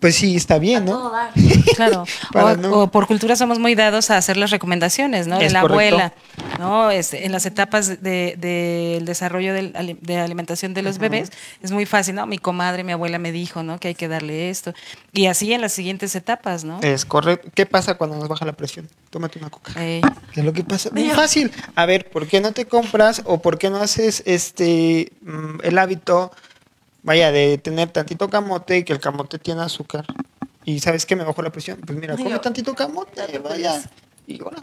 pues 0.00 0.16
sí, 0.16 0.36
está 0.36 0.58
bien, 0.58 0.86
¿no? 0.86 1.12
Claro. 1.76 2.04
o, 2.70 2.88
por 2.88 3.06
cultura 3.06 3.36
somos 3.36 3.58
muy 3.58 3.74
dados 3.74 4.10
a 4.10 4.16
hacer 4.16 4.36
las 4.36 4.50
recomendaciones, 4.50 5.26
¿no? 5.26 5.38
de 5.38 5.50
la 5.50 5.60
abuela, 5.60 6.12
¿no? 6.60 6.90
Este, 6.92 7.26
en 7.26 7.32
las 7.32 7.46
etapas 7.46 7.88
del 7.88 8.38
de, 8.38 9.02
desarrollo 9.02 9.52
de 9.52 10.18
alimentación 10.18 10.74
de 10.74 10.82
los 10.82 10.98
bebés 10.98 11.30
es 11.62 11.72
muy 11.72 11.86
fácil, 11.86 12.14
¿no? 12.14 12.26
Mi 12.26 12.38
comadre, 12.38 12.84
mi 12.84 12.92
abuela 12.92 13.18
me 13.18 13.32
dijo, 13.32 13.64
¿no? 13.64 13.80
Que 13.80 13.88
hay 13.88 13.94
que 13.94 14.06
darle 14.06 14.50
esto. 14.50 14.72
Y 15.12 15.26
así 15.26 15.52
en 15.52 15.60
las 15.60 15.72
siguientes 15.72 16.14
etapas, 16.14 16.62
¿no? 16.62 16.80
Es 16.82 17.04
correcto. 17.04 17.50
¿Qué 17.54 17.66
pasa 17.66 17.94
cuando 17.94 18.16
nos 18.16 18.28
baja 18.28 18.44
la 18.44 18.52
presión? 18.52 18.88
Tómate 19.10 19.38
una 19.38 19.50
coca. 19.50 19.72
¿Qué 19.74 20.02
es 20.36 20.44
lo 20.44 20.52
que 20.52 20.62
pasa? 20.62 20.90
Muy 20.92 21.10
fácil. 21.10 21.50
A 21.74 21.86
ver, 21.86 22.08
¿por 22.08 22.28
qué 22.28 22.40
no 22.40 22.52
te 22.52 22.66
compras 22.66 23.22
o 23.24 23.40
por 23.40 23.58
qué 23.58 23.70
no 23.70 23.78
haces 23.78 24.22
este 24.26 25.10
mm, 25.22 25.58
el 25.64 25.78
hábito 25.78 26.30
vaya, 27.02 27.32
de 27.32 27.58
tener 27.58 27.90
tantito 27.90 28.28
camote 28.28 28.78
y 28.78 28.84
que 28.84 28.92
el 28.92 29.00
camote 29.00 29.38
tiene 29.38 29.62
azúcar. 29.62 30.06
Y 30.64 30.80
sabes 30.80 31.06
que 31.06 31.16
me 31.16 31.24
bajó 31.24 31.42
la 31.42 31.50
presión. 31.50 31.80
Pues 31.84 31.98
mira, 31.98 32.16
come 32.16 32.38
tantito 32.38 32.74
camote, 32.74 33.38
vaya. 33.38 33.82
Y 34.26 34.40
ahora, 34.42 34.58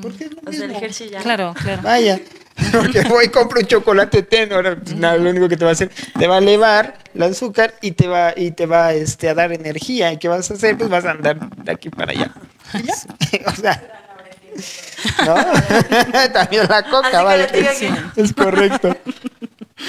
¿por 0.00 0.12
qué 0.16 0.24
es 0.24 0.30
lo 0.34 0.42
mismo? 0.42 1.20
Claro, 1.22 1.54
claro. 1.54 1.82
Vaya, 1.82 2.20
porque 2.72 3.02
voy 3.02 3.26
y 3.26 3.28
compro 3.28 3.60
un 3.60 3.66
chocolate 3.66 4.22
ten, 4.22 4.52
ahora 4.52 4.76
nada, 4.96 5.16
lo 5.16 5.30
único 5.30 5.48
que 5.48 5.56
te 5.56 5.64
va 5.64 5.70
a 5.70 5.72
hacer, 5.72 5.90
te 6.18 6.26
va 6.26 6.36
a 6.36 6.38
elevar 6.38 6.98
el 7.14 7.22
azúcar 7.22 7.74
y 7.80 7.92
te 7.92 8.08
va, 8.08 8.32
y 8.36 8.50
te 8.52 8.66
va 8.66 8.92
este, 8.92 9.28
a 9.28 9.34
dar 9.34 9.52
energía. 9.52 10.12
¿Y 10.12 10.18
qué 10.18 10.28
vas 10.28 10.50
a 10.50 10.54
hacer? 10.54 10.76
Pues 10.76 10.90
vas 10.90 11.04
a 11.04 11.12
andar 11.12 11.38
de 11.38 11.72
aquí 11.72 11.90
para 11.90 12.12
allá. 12.12 12.32
ya? 12.84 12.94
o 13.46 13.54
sea, 13.54 13.82
¿no? 15.26 15.34
También 16.32 16.66
la 16.68 16.82
coca, 16.84 17.22
vaya. 17.22 17.46
Es 18.16 18.32
correcto. 18.32 18.96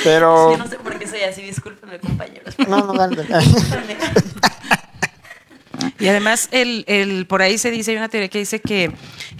Pero. 0.03 0.53
Sí, 0.53 0.59
no 0.59 0.67
sé 0.67 0.77
por 0.77 0.97
qué 0.97 1.07
soy 1.07 1.21
así, 1.21 1.41
discúlpenme, 1.41 1.99
compañeros. 1.99 2.55
No, 2.67 2.85
no, 2.85 2.93
dale. 2.93 3.25
Y 5.99 6.07
además, 6.07 6.49
el, 6.51 6.83
el, 6.87 7.25
por 7.25 7.41
ahí 7.41 7.57
se 7.57 7.71
dice, 7.71 7.91
hay 7.91 7.97
una 7.97 8.09
teoría 8.09 8.29
que 8.29 8.39
dice 8.39 8.59
que, 8.59 8.91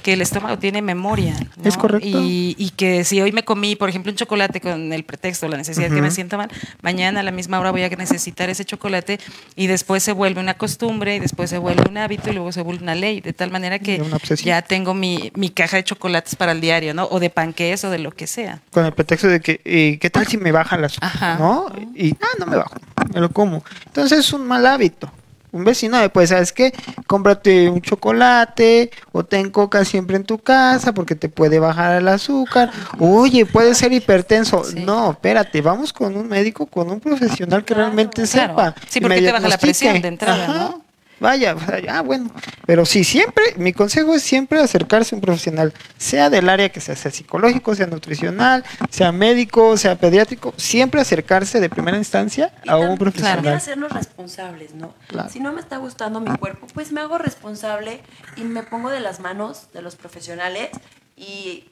que 0.04 0.14
el 0.14 0.22
estómago 0.22 0.58
tiene 0.58 0.82
memoria. 0.82 1.36
Es 1.64 1.78
correcto. 1.78 2.08
Y, 2.08 2.56
y, 2.58 2.72
que 2.72 3.04
si 3.04 3.22
hoy 3.22 3.32
me 3.32 3.44
comí, 3.44 3.76
por 3.76 3.90
ejemplo, 3.90 4.12
un 4.12 4.16
chocolate 4.16 4.62
con 4.62 4.94
el 4.94 5.04
pretexto, 5.04 5.48
la 5.48 5.58
necesidad 5.58 5.90
de 5.90 5.96
que 5.96 6.02
me 6.02 6.12
sienta 6.12 6.38
mal, 6.38 6.50
mañana 6.82 7.20
a 7.20 7.24
la 7.24 7.32
misma 7.32 7.60
hora 7.60 7.72
voy 7.72 7.84
a 7.84 7.90
necesitar 7.90 8.50
ese 8.50 8.66
chocolate 8.66 9.20
y 9.56 9.68
después 9.68 10.04
se 10.04 10.12
vuelve 10.12 10.40
una 10.40 10.56
costumbre 10.56 11.16
y 11.16 11.20
después 11.20 11.50
se 11.50 11.58
vuelve 11.58 11.84
un 11.90 11.98
hábito 11.98 12.30
y 12.30 12.34
luego 12.34 12.52
se 12.52 12.62
vuelve 12.62 12.84
una 12.84 12.96
ley, 12.96 13.22
de 13.22 13.34
tal 13.34 13.52
manera 13.52 13.80
que 13.80 14.02
ya 14.44 14.62
tengo 14.62 14.94
mi, 14.94 15.32
mi, 15.36 15.50
caja 15.50 15.78
de 15.78 15.84
chocolates 15.84 16.36
para 16.36 16.52
el 16.52 16.62
diario, 16.62 16.94
¿no? 16.94 17.06
O 17.06 17.20
de 17.20 17.30
panqués 17.30 17.84
o 17.84 17.90
de 17.90 18.00
lo 18.00 18.12
que 18.12 18.28
sea. 18.28 18.62
Con 18.72 18.86
el 18.86 18.94
pretexto 18.94 19.28
de 19.28 19.42
que, 19.42 19.62
eh, 19.66 19.98
¿qué 20.00 20.10
tal 20.10 20.28
si 20.28 20.38
me 20.38 20.52
bajan 20.52 20.82
las 20.82 20.98
¿no? 21.40 21.68
Y, 21.96 22.12
ah, 22.14 22.38
no 22.40 22.46
me 22.46 22.58
bajo, 22.58 22.76
me 23.14 23.20
lo 23.20 23.30
como. 23.30 23.64
Entonces 23.86 24.20
es 24.20 24.34
un 24.34 24.48
mal 24.48 24.66
hábito 24.66 25.12
un 25.52 25.64
vecino, 25.64 25.98
pues, 26.12 26.30
¿sabes 26.30 26.54
qué? 26.54 26.74
Cómprate 27.08 27.70
un 27.70 27.82
chocolate 27.82 28.92
o 29.12 29.24
ten 29.24 29.50
coca 29.50 29.84
siempre 29.86 30.16
en 30.16 30.24
tu 30.24 30.38
casa 30.38 30.94
porque 30.94 31.16
te 31.16 31.30
puede 31.30 31.60
bajar 31.60 32.02
el 32.02 32.08
azúcar. 32.08 32.72
Oye, 33.00 33.46
puede 33.46 33.76
ser 33.76 33.92
hipertenso. 33.94 34.64
No, 34.86 35.12
espérate, 35.12 35.62
vamos 35.62 35.92
con 35.94 36.16
un 36.16 36.28
médico, 36.28 36.66
con 36.66 36.90
un 36.90 37.00
profesional 37.00 37.66
que 37.66 37.74
realmente 37.74 38.26
sepa. 38.26 38.76
Sí, 38.88 39.02
porque 39.02 39.22
te 39.22 39.32
baja 39.32 39.48
la 39.48 39.58
presión 39.58 40.02
de 40.02 40.08
entrada, 40.08 40.48
¿no? 40.48 40.91
Vaya, 41.22 41.54
vaya, 41.54 42.00
ah, 42.00 42.02
bueno. 42.02 42.32
Pero 42.66 42.86
sí, 42.86 43.04
siempre, 43.04 43.54
mi 43.58 43.72
consejo 43.72 44.14
es 44.14 44.24
siempre 44.24 44.60
acercarse 44.60 45.16
a 45.16 45.18
un 45.18 45.22
profesional, 45.22 45.74
sea 45.98 46.30
del 46.30 46.50
área 46.50 46.70
que 46.70 46.82
sea, 46.82 46.96
sea 46.96 47.12
psicológico, 47.12 47.76
sea 47.76 47.88
nutricional, 47.88 48.66
sea 48.90 49.12
médico, 49.12 49.78
sea 49.78 49.96
pediátrico, 49.98 50.54
siempre 50.58 51.00
acercarse 51.00 51.60
de 51.60 51.70
primera 51.70 51.98
instancia 51.98 52.52
Y 52.64 52.70
a 52.70 52.76
un 52.76 52.82
también 52.82 52.98
profesional. 52.98 53.48
hacernos 53.56 53.92
responsables, 53.92 54.74
¿no? 54.74 54.94
Claro. 55.08 55.30
Si 55.30 55.40
no 55.40 55.54
me 55.54 55.62
está 55.62 55.78
gustando 55.78 56.20
mi 56.20 56.36
cuerpo, 56.38 56.68
pues 56.74 56.92
me 56.92 57.00
hago 57.00 57.18
responsable 57.18 58.02
y 58.36 58.42
me 58.42 58.64
pongo 58.64 58.90
de 58.90 59.00
las 59.00 59.20
manos 59.20 59.68
de 59.74 59.82
los 59.82 59.96
profesionales 59.96 60.70
y 61.16 61.66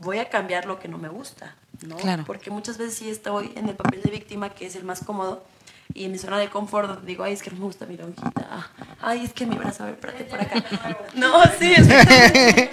voy 0.00 0.18
a 0.18 0.28
cambiar 0.28 0.66
lo 0.66 0.80
que 0.80 0.88
no 0.88 0.98
me 0.98 1.08
gusta, 1.08 1.54
¿no? 1.86 1.96
Claro. 1.96 2.24
Porque 2.26 2.50
muchas 2.50 2.76
veces 2.76 2.94
sí 2.94 3.08
estoy 3.08 3.52
en 3.54 3.68
el 3.68 3.76
papel 3.76 4.02
de 4.02 4.10
víctima, 4.10 4.50
que 4.50 4.66
es 4.66 4.74
el 4.74 4.82
más 4.82 5.00
cómodo, 5.04 5.44
y 5.94 6.04
en 6.04 6.12
mi 6.12 6.18
zona 6.18 6.38
de 6.38 6.48
confort 6.48 7.02
digo, 7.04 7.24
ay, 7.24 7.32
es 7.32 7.42
que 7.42 7.50
no 7.50 7.56
me 7.58 7.64
gusta 7.64 7.86
mi 7.86 7.96
lonjita, 7.96 8.70
ay, 9.00 9.24
es 9.24 9.32
que 9.32 9.46
mi 9.46 9.56
brazo, 9.56 9.84
a 9.84 9.86
ver, 9.86 9.94
espérate 9.94 10.24
por 10.24 10.40
acá. 10.40 10.98
No, 11.14 11.42
sí, 11.58 11.74
es 11.76 11.86
que 11.86 12.70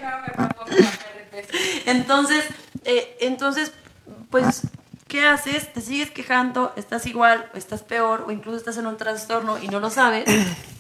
entonces, 1.86 2.45
eh, 2.84 3.18
entonces, 3.22 3.72
pues, 4.30 4.61
¿qué 5.07 5.26
haces? 5.26 5.72
Te 5.74 5.82
sigues 5.82 6.11
quejando, 6.11 6.74
estás 6.76 7.05
igual, 7.05 7.49
o 7.53 7.57
estás 7.57 7.84
peor, 7.84 8.26
o 8.28 8.32
incluso 8.32 8.57
estás 8.57 8.78
en 8.78 8.88
un 8.88 8.97
trastorno 8.97 9.57
y 9.57 9.68
no 9.68 9.80
lo 9.80 9.89
sabes. 9.89 10.26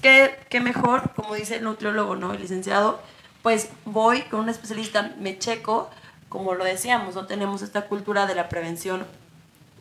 ¿Qué, 0.01 0.37
qué 0.49 0.59
mejor, 0.59 1.11
como 1.15 1.35
dice 1.35 1.57
el 1.57 1.63
nutriólogo, 1.63 2.15
¿no? 2.15 2.33
El 2.33 2.41
licenciado, 2.41 2.99
pues 3.41 3.69
voy 3.85 4.21
con 4.23 4.41
un 4.41 4.49
especialista, 4.49 5.13
me 5.19 5.37
checo, 5.37 5.89
como 6.29 6.55
lo 6.55 6.65
decíamos, 6.65 7.15
no 7.15 7.25
tenemos 7.25 7.61
esta 7.61 7.83
cultura 7.83 8.25
de 8.25 8.35
la 8.35 8.49
prevención 8.49 9.05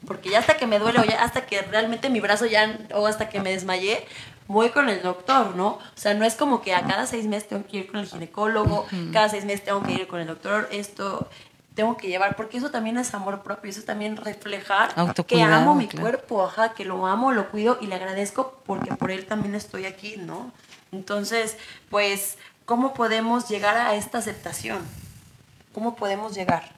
porque 0.07 0.31
ya 0.31 0.41
hasta 0.41 0.57
que 0.57 0.67
me 0.67 0.79
duele 0.79 1.01
o 1.01 1.05
ya 1.05 1.23
hasta 1.23 1.47
que 1.47 1.63
realmente 1.63 2.11
mi 2.11 2.21
brazo 2.21 2.47
ya 2.47 2.79
o 2.95 3.07
hasta 3.07 3.29
que 3.29 3.41
me 3.41 3.51
desmayé 3.53 4.07
voy 4.49 4.71
con 4.71 4.89
el 4.89 5.03
doctor, 5.03 5.57
¿no? 5.57 5.69
O 5.69 5.81
sea, 5.95 6.15
no 6.15 6.25
es 6.25 6.35
como 6.35 6.63
que 6.63 6.75
a 6.75 6.83
cada 6.87 7.07
seis 7.07 7.27
meses 7.27 7.49
tengo 7.49 7.67
que 7.67 7.79
ir 7.79 7.87
con 7.89 8.01
el 8.01 8.07
ginecólogo, 8.07 8.87
cada 9.13 9.29
seis 9.29 9.45
meses 9.45 9.65
tengo 9.65 9.83
que 9.83 9.93
ir 9.93 10.07
con 10.07 10.21
el 10.21 10.27
doctor, 10.27 10.69
esto 10.71 11.29
tengo 11.75 11.97
que 11.97 12.09
llevar, 12.09 12.37
porque 12.37 12.57
eso 12.57 12.71
también 12.71 12.97
es 12.97 13.13
amor 13.13 13.43
propio, 13.43 13.71
eso 13.71 13.81
es 13.81 13.87
también 13.87 14.17
reflejar 14.17 14.95
que 15.27 15.43
amo 15.43 15.75
mi 15.75 15.89
claro. 15.89 16.03
cuerpo, 16.03 16.45
ajá, 16.45 16.73
que 16.73 16.85
lo 16.85 17.07
amo, 17.07 17.33
lo 17.33 17.51
cuido 17.51 17.79
y 17.81 17.87
le 17.87 17.97
agradezco 17.97 18.63
porque 18.65 18.95
por 18.95 19.11
él 19.11 19.27
también 19.27 19.55
estoy 19.55 19.85
aquí, 19.85 20.17
¿no? 20.17 20.53
Entonces, 20.91 21.59
pues, 21.91 22.39
¿cómo 22.65 22.95
podemos 22.95 23.49
llegar 23.49 23.77
a 23.77 23.95
esta 23.95 24.19
aceptación? 24.19 24.79
¿Cómo 25.75 25.97
podemos 25.97 26.35
llegar? 26.35 26.71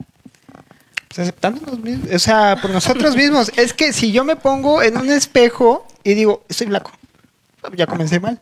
Pues 1.09 1.19
aceptándonos 1.19 1.79
mismos, 1.79 2.13
o 2.13 2.19
sea, 2.19 2.57
por 2.61 2.69
nosotros 2.69 3.15
mismos. 3.15 3.51
Es 3.57 3.73
que 3.73 3.93
si 3.93 4.11
yo 4.11 4.23
me 4.23 4.35
pongo 4.35 4.83
en 4.83 4.95
un 4.95 5.09
espejo 5.09 5.85
y 6.03 6.13
digo, 6.13 6.45
estoy 6.47 6.67
flaco, 6.67 6.91
ya 7.75 7.87
comencé 7.87 8.19
mal. 8.19 8.39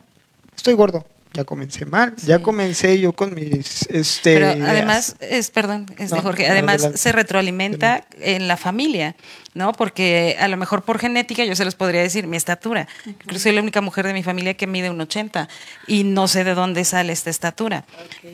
Estoy 0.54 0.74
gordo, 0.74 1.06
ya 1.32 1.44
comencé 1.44 1.86
mal. 1.86 2.14
Ya 2.16 2.40
comencé 2.40 3.00
yo 3.00 3.12
con 3.14 3.34
mis, 3.34 3.86
este... 3.88 4.34
Pero 4.34 4.52
ideas. 4.52 4.68
además, 4.68 5.16
es, 5.20 5.50
perdón, 5.50 5.86
este, 5.96 6.16
No, 6.16 6.22
Jorge, 6.22 6.46
además 6.46 6.90
se 6.94 7.12
retroalimenta 7.12 8.06
en 8.20 8.48
la 8.48 8.58
familia, 8.58 9.16
¿no? 9.54 9.72
Porque 9.72 10.36
a 10.38 10.48
lo 10.48 10.56
mejor 10.56 10.82
por 10.82 10.98
genética 10.98 11.44
yo 11.44 11.56
se 11.56 11.64
los 11.64 11.74
podría 11.74 12.02
decir 12.02 12.26
mi 12.26 12.36
estatura. 12.36 12.86
Incluso 13.06 13.44
soy 13.44 13.52
la 13.52 13.62
única 13.62 13.80
mujer 13.80 14.06
de 14.06 14.12
mi 14.12 14.22
familia 14.22 14.54
que 14.54 14.66
mide 14.66 14.90
un 14.90 15.00
80 15.00 15.48
y 15.86 16.04
no 16.04 16.28
sé 16.28 16.44
de 16.44 16.54
dónde 16.54 16.84
sale 16.84 17.12
esta 17.12 17.30
estatura. 17.30 17.84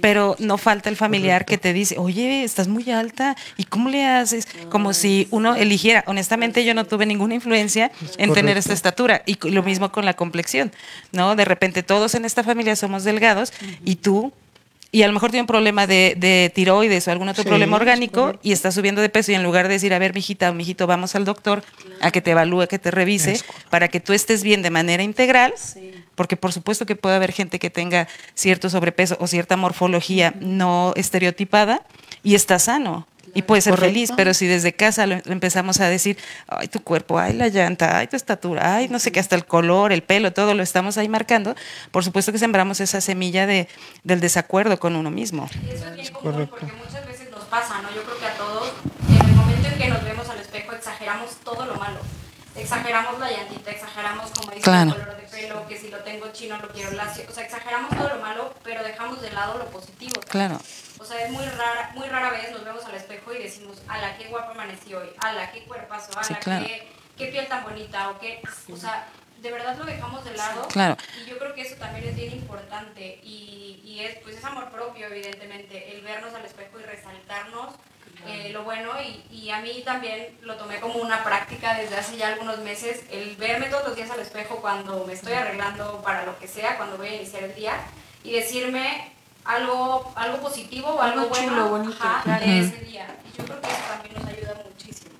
Pero 0.00 0.36
no 0.38 0.58
falta 0.58 0.88
el 0.88 0.96
familiar 0.96 1.44
que 1.44 1.58
te 1.58 1.72
dice, 1.72 1.96
oye, 1.98 2.44
estás 2.44 2.68
muy 2.68 2.90
alta, 2.90 3.36
¿y 3.56 3.64
cómo 3.64 3.88
le 3.88 4.04
haces? 4.06 4.48
Como 4.70 4.92
si 4.92 5.28
uno 5.30 5.54
eligiera. 5.54 6.04
Honestamente, 6.06 6.64
yo 6.64 6.74
no 6.74 6.84
tuve 6.84 7.06
ninguna 7.06 7.34
influencia 7.34 7.90
en 8.18 8.32
tener 8.32 8.56
esta 8.56 8.72
estatura. 8.72 9.22
Y 9.26 9.38
lo 9.48 9.62
mismo 9.62 9.92
con 9.92 10.04
la 10.04 10.14
complexión, 10.14 10.72
¿no? 11.12 11.36
De 11.36 11.44
repente 11.44 11.82
todos 11.82 12.14
en 12.14 12.24
esta 12.24 12.42
familia 12.42 12.76
somos 12.76 13.04
delgados 13.04 13.52
y 13.84 13.96
tú 13.96 14.32
y 14.95 15.03
a 15.03 15.09
lo 15.09 15.12
mejor 15.12 15.32
tiene 15.32 15.40
un 15.40 15.49
problema 15.49 15.88
de, 15.88 16.14
de 16.16 16.53
tiroides 16.55 17.09
o 17.09 17.11
algún 17.11 17.28
otro 17.28 17.42
Sí, 17.42 17.49
problema 17.49 17.74
orgánico 17.74 18.38
y 18.45 18.53
está 18.53 18.70
subiendo 18.70 19.03
de 19.03 19.09
peso 19.09 19.32
y 19.32 19.34
en 19.34 19.42
lugar 19.42 19.66
de 19.66 19.74
decir, 19.74 19.92
a 19.92 19.99
ver, 19.99 20.14
mijita 20.14 20.51
o 20.51 20.55
mijito, 20.55 20.86
vamos 20.86 21.16
al 21.16 21.24
doctor 21.24 21.64
a 22.01 22.12
que 22.12 22.20
te 22.20 22.30
evalúe, 22.30 22.68
que 22.68 22.78
te 22.78 22.92
revise, 22.92 23.40
para 23.70 23.88
que 23.88 23.99
tú 23.99 24.12
estés 24.12 24.45
bien 24.45 24.62
de 24.62 24.70
manera 24.70 25.03
integral, 25.03 25.53
porque 26.14 26.36
por 26.36 26.53
supuesto 26.53 26.86
que 26.86 26.95
puede 26.95 27.16
haber 27.16 27.32
gente 27.32 27.59
que 27.59 27.70
tenga 27.70 28.07
cierto 28.34 28.70
sobrepeso 28.70 29.16
o 29.18 29.26
cierta 29.26 29.57
morfología 29.57 30.32
no 30.38 30.92
estereotipada 30.95 31.82
y 32.22 32.36
está 32.36 32.61
sano. 32.61 33.09
Y 33.35 33.43
puede 33.43 33.62
ser 33.62 33.76
feliz, 33.76 34.12
pero 34.16 34.32
si 34.32 34.47
desde 34.47 34.72
casa 34.74 35.07
lo 35.07 35.16
lo 35.24 35.32
empezamos 35.32 35.80
a 35.80 35.89
decir, 35.89 36.16
ay, 36.49 36.68
tu 36.68 36.82
cuerpo, 36.82 37.18
ay, 37.18 37.32
la 37.32 37.49
llanta, 37.49 37.99
ay, 37.99 38.07
tu 38.07 38.16
estatura, 38.16 38.76
ay, 38.76 38.89
no 38.89 38.99
sé 38.99 39.11
qué, 39.11 39.20
hasta 39.20 39.37
el 39.37 39.45
color, 39.47 39.93
el 39.93 40.03
pelo, 40.03 40.32
todo 40.32 40.55
lo 40.55 40.62
estamos 40.62 40.99
ahí 40.99 41.09
marcando, 41.09 41.55
por 41.91 42.05
supuesto 42.05 42.30
que 42.32 42.39
sembramos 42.39 42.80
esa 42.80 43.01
semilla 43.01 43.47
de, 43.47 43.68
del 44.03 44.20
desacuerdo 44.20 44.78
con 44.78 44.97
uno 44.97 45.11
mismo. 45.11 45.49
Y 45.66 45.70
eso 45.74 45.89
es 45.89 45.95
bien 45.97 46.12
común 46.12 46.47
porque 46.49 46.66
muchas 46.66 47.07
veces 47.07 47.30
nos 47.30 47.45
pasa, 47.45 47.80
¿no? 47.82 47.91
Yo 47.95 48.03
creo 48.05 48.18
que 48.18 48.26
a 48.26 48.35
todos, 48.35 48.72
en 49.09 49.26
el 49.28 49.35
momento 49.35 49.68
en 49.68 49.78
que 49.78 49.89
nos 49.89 50.05
vemos 50.05 50.28
al 50.28 50.39
espejo, 50.39 50.72
exageramos 50.72 51.30
todo 51.45 51.64
lo 51.66 51.74
malo. 51.76 51.99
Exageramos 52.57 53.18
la 53.18 53.30
llantita, 53.30 53.70
exageramos, 53.72 54.30
como 54.30 54.51
dice, 54.51 54.62
Claro. 54.62 54.91
el 54.91 54.97
color 55.03 55.16
de 55.16 55.23
pelo, 55.47 55.66
que 55.68 55.78
si 55.78 55.88
lo 55.88 55.99
tengo 56.01 56.30
chino 56.32 56.59
lo 56.59 56.68
quiero 56.68 56.90
lacio. 56.92 57.24
O 57.28 57.32
sea, 57.32 57.45
exageramos 57.45 57.97
todo 57.97 58.09
lo 58.09 58.20
malo, 58.20 58.55
pero 58.62 58.82
dejamos 58.82 59.20
de 59.20 59.30
lado 59.30 59.59
lo 59.59 59.66
positivo. 59.66 60.20
Claro. 60.28 60.59
O 60.99 61.05
sea, 61.05 61.24
es 61.24 61.30
muy 61.30 61.45
rara, 61.45 61.90
muy 61.95 62.09
rara 62.09 62.30
vez 62.30 62.51
nos 62.53 62.64
vemos 62.64 62.84
al 62.84 62.95
espejo 62.95 63.32
y 63.34 63.42
decimos, 63.42 63.82
ala, 63.88 64.16
qué 64.16 64.28
guapa 64.28 64.53
amanecí 64.53 64.95
hoy, 64.95 65.11
ala, 65.20 65.51
qué 65.53 65.64
cuerpazo, 65.64 66.12
ala, 66.12 66.22
Sí, 66.24 66.34
claro. 66.34 66.64
qué, 66.66 66.88
qué 67.16 67.26
piel 67.28 67.47
tan 67.49 67.64
bonita, 67.64 68.11
o 68.11 68.18
qué, 68.18 68.40
o 68.72 68.76
sea, 68.76 69.07
de 69.40 69.51
verdad 69.51 69.76
lo 69.76 69.84
dejamos 69.84 70.24
de 70.24 70.34
lado. 70.36 70.66
Claro. 70.68 70.97
Y 71.22 71.28
yo 71.28 71.38
creo 71.38 71.55
que 71.55 71.62
eso 71.62 71.74
también 71.76 72.09
es 72.09 72.16
bien 72.16 72.32
importante 72.32 73.20
y, 73.22 73.82
y 73.84 74.01
es, 74.01 74.16
pues 74.18 74.36
es 74.36 74.45
amor 74.45 74.70
propio, 74.70 75.07
evidentemente, 75.09 75.95
el 75.95 76.03
vernos 76.03 76.32
al 76.32 76.45
espejo 76.45 76.80
y 76.80 76.84
resaltarnos 76.84 77.74
eh, 78.26 78.50
lo 78.52 78.64
bueno 78.64 78.90
y, 79.02 79.34
y 79.34 79.50
a 79.50 79.60
mí 79.60 79.82
también 79.84 80.28
lo 80.42 80.56
tomé 80.56 80.80
como 80.80 80.94
una 81.00 81.22
práctica 81.24 81.74
desde 81.74 81.96
hace 81.96 82.16
ya 82.16 82.28
algunos 82.28 82.58
meses, 82.58 83.02
el 83.10 83.36
verme 83.36 83.66
todos 83.66 83.88
los 83.88 83.96
días 83.96 84.10
al 84.10 84.20
espejo 84.20 84.56
cuando 84.56 85.04
me 85.06 85.12
estoy 85.12 85.32
arreglando 85.34 86.00
para 86.02 86.24
lo 86.24 86.38
que 86.38 86.48
sea, 86.48 86.76
cuando 86.76 86.96
voy 86.96 87.08
a 87.08 87.16
iniciar 87.16 87.42
el 87.44 87.54
día 87.54 87.74
y 88.22 88.32
decirme 88.32 89.12
algo, 89.44 90.12
algo 90.16 90.40
positivo 90.40 90.88
o 90.88 91.00
algo, 91.00 91.20
Algo 91.20 91.28
bueno 91.28 91.48
chulo, 91.48 91.68
bonito, 91.68 91.96
ajá, 92.00 92.38
de 92.38 92.60
ese 92.60 92.78
día. 92.78 93.06
Y 93.24 93.36
yo 93.36 93.44
creo 93.44 93.60
que 93.60 93.68
eso 93.68 93.78
también 93.88 94.14
nos 94.14 94.26
ayuda 94.26 94.64
muchísimo. 94.64 95.10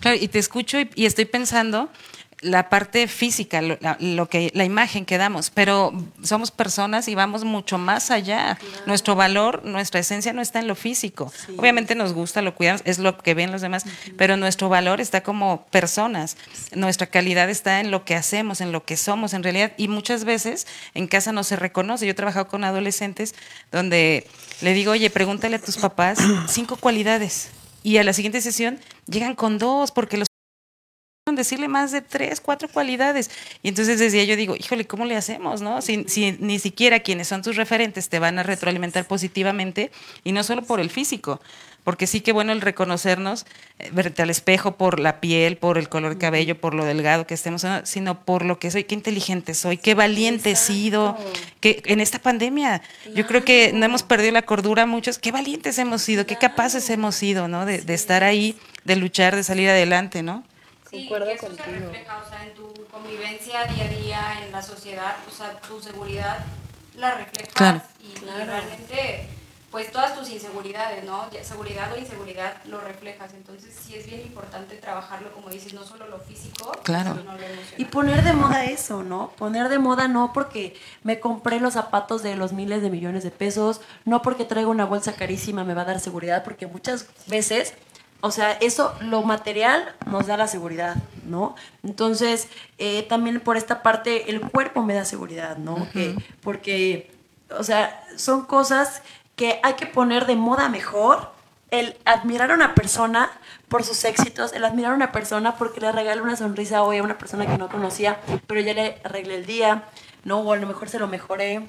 Claro, 0.00 0.18
y 0.20 0.28
te 0.28 0.38
escucho 0.38 0.78
y, 0.78 0.90
y 0.94 1.06
estoy 1.06 1.24
pensando 1.24 1.88
la 2.40 2.68
parte 2.68 3.06
física, 3.06 3.60
lo, 3.60 3.76
la, 3.80 3.96
lo 4.00 4.28
que, 4.28 4.50
la 4.54 4.64
imagen 4.64 5.04
que 5.04 5.18
damos, 5.18 5.50
pero 5.50 5.92
somos 6.22 6.50
personas 6.50 7.06
y 7.08 7.14
vamos 7.14 7.44
mucho 7.44 7.76
más 7.76 8.10
allá. 8.10 8.58
Nuestro 8.86 9.14
valor, 9.14 9.64
nuestra 9.64 10.00
esencia 10.00 10.32
no 10.32 10.40
está 10.40 10.58
en 10.58 10.66
lo 10.66 10.74
físico. 10.74 11.32
Obviamente 11.56 11.94
nos 11.94 12.12
gusta, 12.12 12.40
lo 12.40 12.54
cuidamos, 12.54 12.82
es 12.84 12.98
lo 12.98 13.18
que 13.18 13.34
ven 13.34 13.52
los 13.52 13.60
demás, 13.60 13.84
pero 14.16 14.36
nuestro 14.36 14.68
valor 14.68 15.00
está 15.00 15.22
como 15.22 15.66
personas. 15.66 16.36
Nuestra 16.74 17.06
calidad 17.06 17.50
está 17.50 17.80
en 17.80 17.90
lo 17.90 18.04
que 18.04 18.14
hacemos, 18.14 18.60
en 18.60 18.72
lo 18.72 18.84
que 18.84 18.96
somos 18.96 19.34
en 19.34 19.42
realidad. 19.42 19.72
Y 19.76 19.88
muchas 19.88 20.24
veces 20.24 20.66
en 20.94 21.08
casa 21.08 21.32
no 21.32 21.44
se 21.44 21.56
reconoce. 21.56 22.06
Yo 22.06 22.12
he 22.12 22.14
trabajado 22.14 22.48
con 22.48 22.64
adolescentes 22.64 23.34
donde 23.70 24.26
le 24.62 24.72
digo, 24.72 24.92
oye, 24.92 25.10
pregúntale 25.10 25.56
a 25.56 25.60
tus 25.60 25.76
papás 25.76 26.18
cinco 26.48 26.76
cualidades. 26.76 27.50
Y 27.82 27.96
a 27.96 28.04
la 28.04 28.12
siguiente 28.12 28.40
sesión 28.40 28.78
llegan 29.06 29.34
con 29.34 29.58
dos, 29.58 29.90
porque 29.90 30.18
los 30.18 30.29
decirle 31.36 31.68
más 31.68 31.92
de 31.92 32.00
tres, 32.00 32.40
cuatro 32.40 32.68
cualidades. 32.68 33.30
Y 33.62 33.68
entonces 33.68 33.98
decía 33.98 34.24
yo 34.24 34.36
digo, 34.36 34.56
híjole, 34.56 34.86
¿cómo 34.86 35.04
le 35.04 35.16
hacemos? 35.16 35.60
no? 35.60 35.82
Si, 35.82 36.04
si 36.08 36.32
ni 36.40 36.58
siquiera 36.58 37.00
quienes 37.00 37.28
son 37.28 37.42
tus 37.42 37.56
referentes 37.56 38.08
te 38.08 38.18
van 38.18 38.38
a 38.38 38.42
retroalimentar 38.42 39.06
positivamente 39.06 39.90
y 40.24 40.32
no 40.32 40.42
solo 40.42 40.62
por 40.62 40.80
el 40.80 40.90
físico, 40.90 41.40
porque 41.84 42.06
sí 42.06 42.20
que 42.20 42.32
bueno 42.32 42.52
el 42.52 42.60
reconocernos, 42.60 43.46
eh, 43.78 43.90
verte 43.92 44.22
al 44.22 44.30
espejo 44.30 44.76
por 44.76 45.00
la 45.00 45.20
piel, 45.20 45.56
por 45.56 45.78
el 45.78 45.88
color 45.88 46.14
de 46.14 46.18
cabello, 46.18 46.60
por 46.60 46.74
lo 46.74 46.84
delgado 46.84 47.26
que 47.26 47.34
estemos, 47.34 47.64
¿no? 47.64 47.84
sino 47.86 48.24
por 48.24 48.44
lo 48.44 48.58
que 48.58 48.70
soy, 48.70 48.84
qué 48.84 48.94
inteligente 48.94 49.54
soy, 49.54 49.78
qué 49.78 49.94
valiente 49.94 50.52
he 50.52 50.56
sido, 50.56 51.16
que 51.60 51.82
en 51.86 52.00
esta 52.00 52.18
pandemia 52.18 52.82
yo 53.14 53.26
creo 53.26 53.44
que 53.44 53.72
no 53.72 53.84
hemos 53.86 54.02
perdido 54.02 54.32
la 54.32 54.42
cordura 54.42 54.86
muchos, 54.86 55.18
qué 55.18 55.32
valientes 55.32 55.78
hemos 55.78 56.02
sido, 56.02 56.26
qué 56.26 56.36
capaces 56.36 56.88
hemos 56.90 57.14
sido, 57.14 57.48
¿no? 57.48 57.64
De, 57.64 57.78
de 57.78 57.94
estar 57.94 58.24
ahí, 58.24 58.56
de 58.84 58.96
luchar, 58.96 59.36
de 59.36 59.42
salir 59.42 59.68
adelante, 59.68 60.22
¿no? 60.22 60.44
Sí, 60.90 61.08
que 61.08 61.32
eso 61.32 61.54
se 61.54 61.62
refleja, 61.62 62.18
o 62.18 62.28
sea, 62.28 62.44
en 62.44 62.54
tu 62.54 62.72
convivencia 62.90 63.64
día 63.66 63.84
a 63.84 63.88
día, 63.88 64.44
en 64.44 64.52
la 64.52 64.60
sociedad, 64.62 65.16
o 65.28 65.30
sea, 65.34 65.60
tu 65.60 65.80
seguridad 65.80 66.38
la 66.96 67.14
reflejas 67.14 67.52
Claro. 67.54 67.80
y, 68.02 68.06
y 68.18 68.44
realmente, 68.44 69.28
pues 69.70 69.92
todas 69.92 70.18
tus 70.18 70.28
inseguridades, 70.30 71.04
¿no? 71.04 71.30
Ya, 71.30 71.44
seguridad 71.44 71.92
o 71.92 71.96
inseguridad 71.96 72.56
lo 72.64 72.80
reflejas, 72.80 73.32
entonces 73.34 73.72
sí 73.80 73.94
es 73.94 74.04
bien 74.06 74.20
importante 74.22 74.74
trabajarlo, 74.76 75.32
como 75.32 75.48
dices, 75.48 75.72
no 75.74 75.84
solo 75.84 76.08
lo 76.08 76.18
físico, 76.18 76.72
Claro. 76.82 77.14
sino 77.16 77.32
lo 77.34 77.38
emocional. 77.38 77.74
Y 77.78 77.84
poner 77.84 78.24
de 78.24 78.32
moda 78.32 78.64
eso, 78.64 79.04
¿no? 79.04 79.30
Poner 79.38 79.68
de 79.68 79.78
moda 79.78 80.08
no 80.08 80.32
porque 80.32 80.74
me 81.04 81.20
compré 81.20 81.60
los 81.60 81.74
zapatos 81.74 82.24
de 82.24 82.34
los 82.34 82.52
miles 82.52 82.82
de 82.82 82.90
millones 82.90 83.22
de 83.22 83.30
pesos, 83.30 83.80
no 84.04 84.22
porque 84.22 84.44
traigo 84.44 84.72
una 84.72 84.86
bolsa 84.86 85.12
carísima 85.14 85.62
me 85.62 85.74
va 85.74 85.82
a 85.82 85.84
dar 85.84 86.00
seguridad, 86.00 86.42
porque 86.42 86.66
muchas 86.66 87.06
veces 87.28 87.74
o 88.20 88.30
sea, 88.30 88.52
eso, 88.52 88.94
lo 89.00 89.22
material 89.22 89.94
nos 90.06 90.26
da 90.26 90.36
la 90.36 90.46
seguridad, 90.46 90.96
¿no? 91.24 91.54
Entonces, 91.82 92.48
eh, 92.78 93.04
también 93.08 93.40
por 93.40 93.56
esta 93.56 93.82
parte, 93.82 94.30
el 94.30 94.40
cuerpo 94.40 94.82
me 94.82 94.94
da 94.94 95.04
seguridad, 95.04 95.56
¿no? 95.56 95.88
que, 95.92 96.14
porque, 96.42 97.10
o 97.56 97.64
sea, 97.64 98.04
son 98.16 98.44
cosas 98.44 99.02
que 99.36 99.58
hay 99.62 99.74
que 99.74 99.86
poner 99.86 100.26
de 100.26 100.36
moda 100.36 100.68
mejor. 100.68 101.32
El 101.70 101.96
admirar 102.04 102.50
a 102.50 102.54
una 102.54 102.74
persona 102.74 103.30
por 103.68 103.84
sus 103.84 104.04
éxitos, 104.04 104.52
el 104.52 104.64
admirar 104.64 104.90
a 104.90 104.96
una 104.96 105.12
persona 105.12 105.54
porque 105.54 105.80
le 105.80 105.92
regala 105.92 106.20
una 106.20 106.34
sonrisa 106.34 106.82
hoy 106.82 106.98
a 106.98 107.02
una 107.04 107.16
persona 107.16 107.46
que 107.46 107.56
no 107.56 107.68
conocía, 107.68 108.18
pero 108.48 108.60
ya 108.60 108.74
le 108.74 109.00
arreglé 109.04 109.36
el 109.36 109.46
día, 109.46 109.84
¿no? 110.24 110.40
O 110.40 110.52
a 110.52 110.56
lo 110.56 110.66
mejor 110.66 110.88
se 110.88 110.98
lo 110.98 111.06
mejoré. 111.06 111.68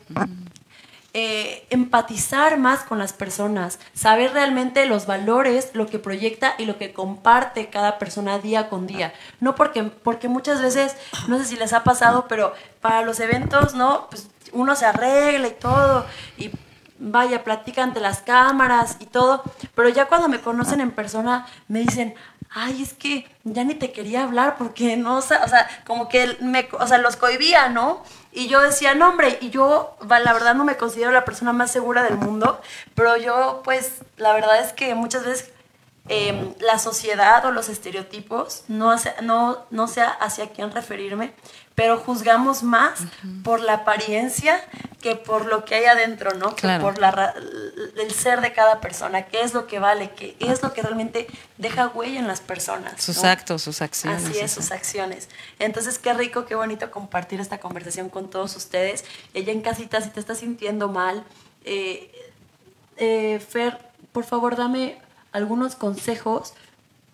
Eh, 1.13 1.67
empatizar 1.69 2.57
más 2.57 2.83
con 2.83 2.97
las 2.97 3.11
personas, 3.11 3.79
saber 3.93 4.31
realmente 4.31 4.85
los 4.85 5.07
valores, 5.07 5.71
lo 5.73 5.85
que 5.87 5.99
proyecta 5.99 6.55
y 6.57 6.63
lo 6.63 6.77
que 6.77 6.93
comparte 6.93 7.69
cada 7.69 7.99
persona 7.99 8.39
día 8.39 8.69
con 8.69 8.87
día. 8.87 9.11
No 9.41 9.53
porque, 9.53 9.83
porque 9.83 10.29
muchas 10.29 10.61
veces, 10.61 10.95
no 11.27 11.37
sé 11.37 11.43
si 11.43 11.57
les 11.57 11.73
ha 11.73 11.83
pasado, 11.83 12.27
pero 12.29 12.53
para 12.79 13.01
los 13.01 13.19
eventos, 13.19 13.73
¿no? 13.73 14.07
Pues 14.09 14.29
uno 14.53 14.73
se 14.77 14.85
arregla 14.85 15.49
y 15.49 15.55
todo, 15.59 16.05
y 16.37 16.49
vaya, 16.97 17.43
platica 17.43 17.83
ante 17.83 17.99
las 17.99 18.21
cámaras 18.21 18.95
y 19.01 19.05
todo, 19.05 19.43
pero 19.75 19.89
ya 19.89 20.05
cuando 20.05 20.29
me 20.29 20.39
conocen 20.39 20.79
en 20.79 20.91
persona 20.91 21.45
me 21.67 21.79
dicen, 21.79 22.15
ay, 22.51 22.81
es 22.81 22.93
que 22.93 23.27
ya 23.43 23.63
ni 23.65 23.73
te 23.75 23.91
quería 23.91 24.23
hablar 24.23 24.55
porque 24.57 24.95
no, 24.95 25.17
o 25.17 25.21
sea, 25.21 25.67
como 25.85 26.07
que 26.07 26.37
me, 26.41 26.69
o 26.79 26.87
sea, 26.87 26.99
los 26.99 27.17
cohibía, 27.17 27.69
¿no? 27.69 28.03
Y 28.31 28.47
yo 28.47 28.61
decía, 28.61 28.95
no, 28.95 29.09
hombre, 29.09 29.37
y 29.41 29.49
yo, 29.49 29.97
la 30.07 30.33
verdad, 30.33 30.55
no 30.55 30.63
me 30.63 30.77
considero 30.77 31.11
la 31.11 31.25
persona 31.25 31.51
más 31.51 31.71
segura 31.71 32.03
del 32.03 32.17
mundo, 32.17 32.61
pero 32.95 33.17
yo, 33.17 33.61
pues, 33.63 33.99
la 34.17 34.33
verdad 34.33 34.59
es 34.63 34.71
que 34.71 34.95
muchas 34.95 35.25
veces 35.25 35.51
em, 36.07 36.53
la 36.59 36.79
sociedad 36.79 37.45
o 37.45 37.51
los 37.51 37.67
estereotipos, 37.67 38.63
no, 38.67 38.95
no, 39.21 39.65
no 39.69 39.87
sé 39.87 40.01
hacia 40.01 40.49
quién 40.49 40.71
referirme, 40.71 41.33
pero 41.75 41.97
juzgamos 41.97 42.63
más 42.63 42.99
por 43.43 43.61
la 43.61 43.73
apariencia 43.73 44.61
que 45.01 45.15
por 45.15 45.45
lo 45.45 45.65
que 45.65 45.75
hay 45.75 45.85
adentro, 45.85 46.33
¿no? 46.35 46.55
Que 46.55 46.67
por 46.79 46.99
la, 46.99 47.33
el 47.97 48.11
ser 48.11 48.41
de 48.41 48.53
cada 48.53 48.79
persona, 48.81 49.23
qué 49.23 49.41
es 49.41 49.53
lo 49.53 49.65
que 49.65 49.79
vale, 49.79 50.11
qué 50.11 50.35
es 50.39 50.61
lo 50.61 50.73
que 50.73 50.81
realmente 50.81 51.27
deja 51.57 51.87
huella 51.87 52.19
en 52.19 52.27
las 52.27 52.39
personas. 52.39 53.01
Sus 53.01 53.23
actos, 53.23 53.63
sus 53.63 53.81
acciones. 53.81 54.25
Así 54.25 54.39
es, 54.39 54.51
sus 54.51 54.71
acciones. 54.71 55.27
Entonces, 55.59 55.97
qué 55.97 56.13
rico, 56.13 56.45
qué 56.45 56.55
bonito 56.55 56.91
compartir 56.91 57.39
esta 57.39 57.59
conversación 57.59 58.09
con 58.09 58.29
todos 58.29 58.55
ustedes. 58.55 59.03
Ella 59.33 59.51
en 59.51 59.61
casita, 59.61 60.01
si 60.01 60.09
te 60.09 60.19
estás 60.19 60.39
sintiendo 60.39 60.87
mal, 60.87 61.23
eh, 61.65 62.11
eh, 62.97 63.39
Fer, 63.39 63.79
por 64.11 64.23
favor, 64.23 64.55
dame 64.55 64.99
algunos 65.31 65.75
consejos, 65.75 66.53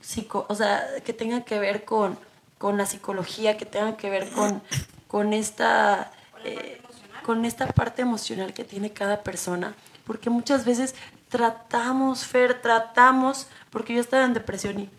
psico, 0.01 0.45
o 0.49 0.55
sea, 0.55 0.85
que 1.05 1.13
tengan 1.13 1.43
que 1.43 1.59
ver 1.59 1.85
con 1.85 2.19
con 2.57 2.77
la 2.77 2.85
psicología, 2.85 3.57
que 3.57 3.65
tengan 3.65 3.95
que 3.95 4.09
ver 4.09 4.29
con, 4.31 4.61
con, 5.07 5.33
esta, 5.33 6.11
eh, 6.43 6.81
con 7.23 7.45
esta 7.45 7.67
parte 7.67 8.01
emocional 8.01 8.53
que 8.53 8.63
tiene 8.63 8.91
cada 8.91 9.23
persona. 9.23 9.75
Porque 10.05 10.29
muchas 10.29 10.65
veces 10.65 10.95
tratamos, 11.29 12.25
Fer, 12.25 12.61
tratamos, 12.61 13.47
porque 13.69 13.93
yo 13.93 14.01
estaba 14.01 14.25
en 14.25 14.33
depresión 14.33 14.79
y 14.79 14.89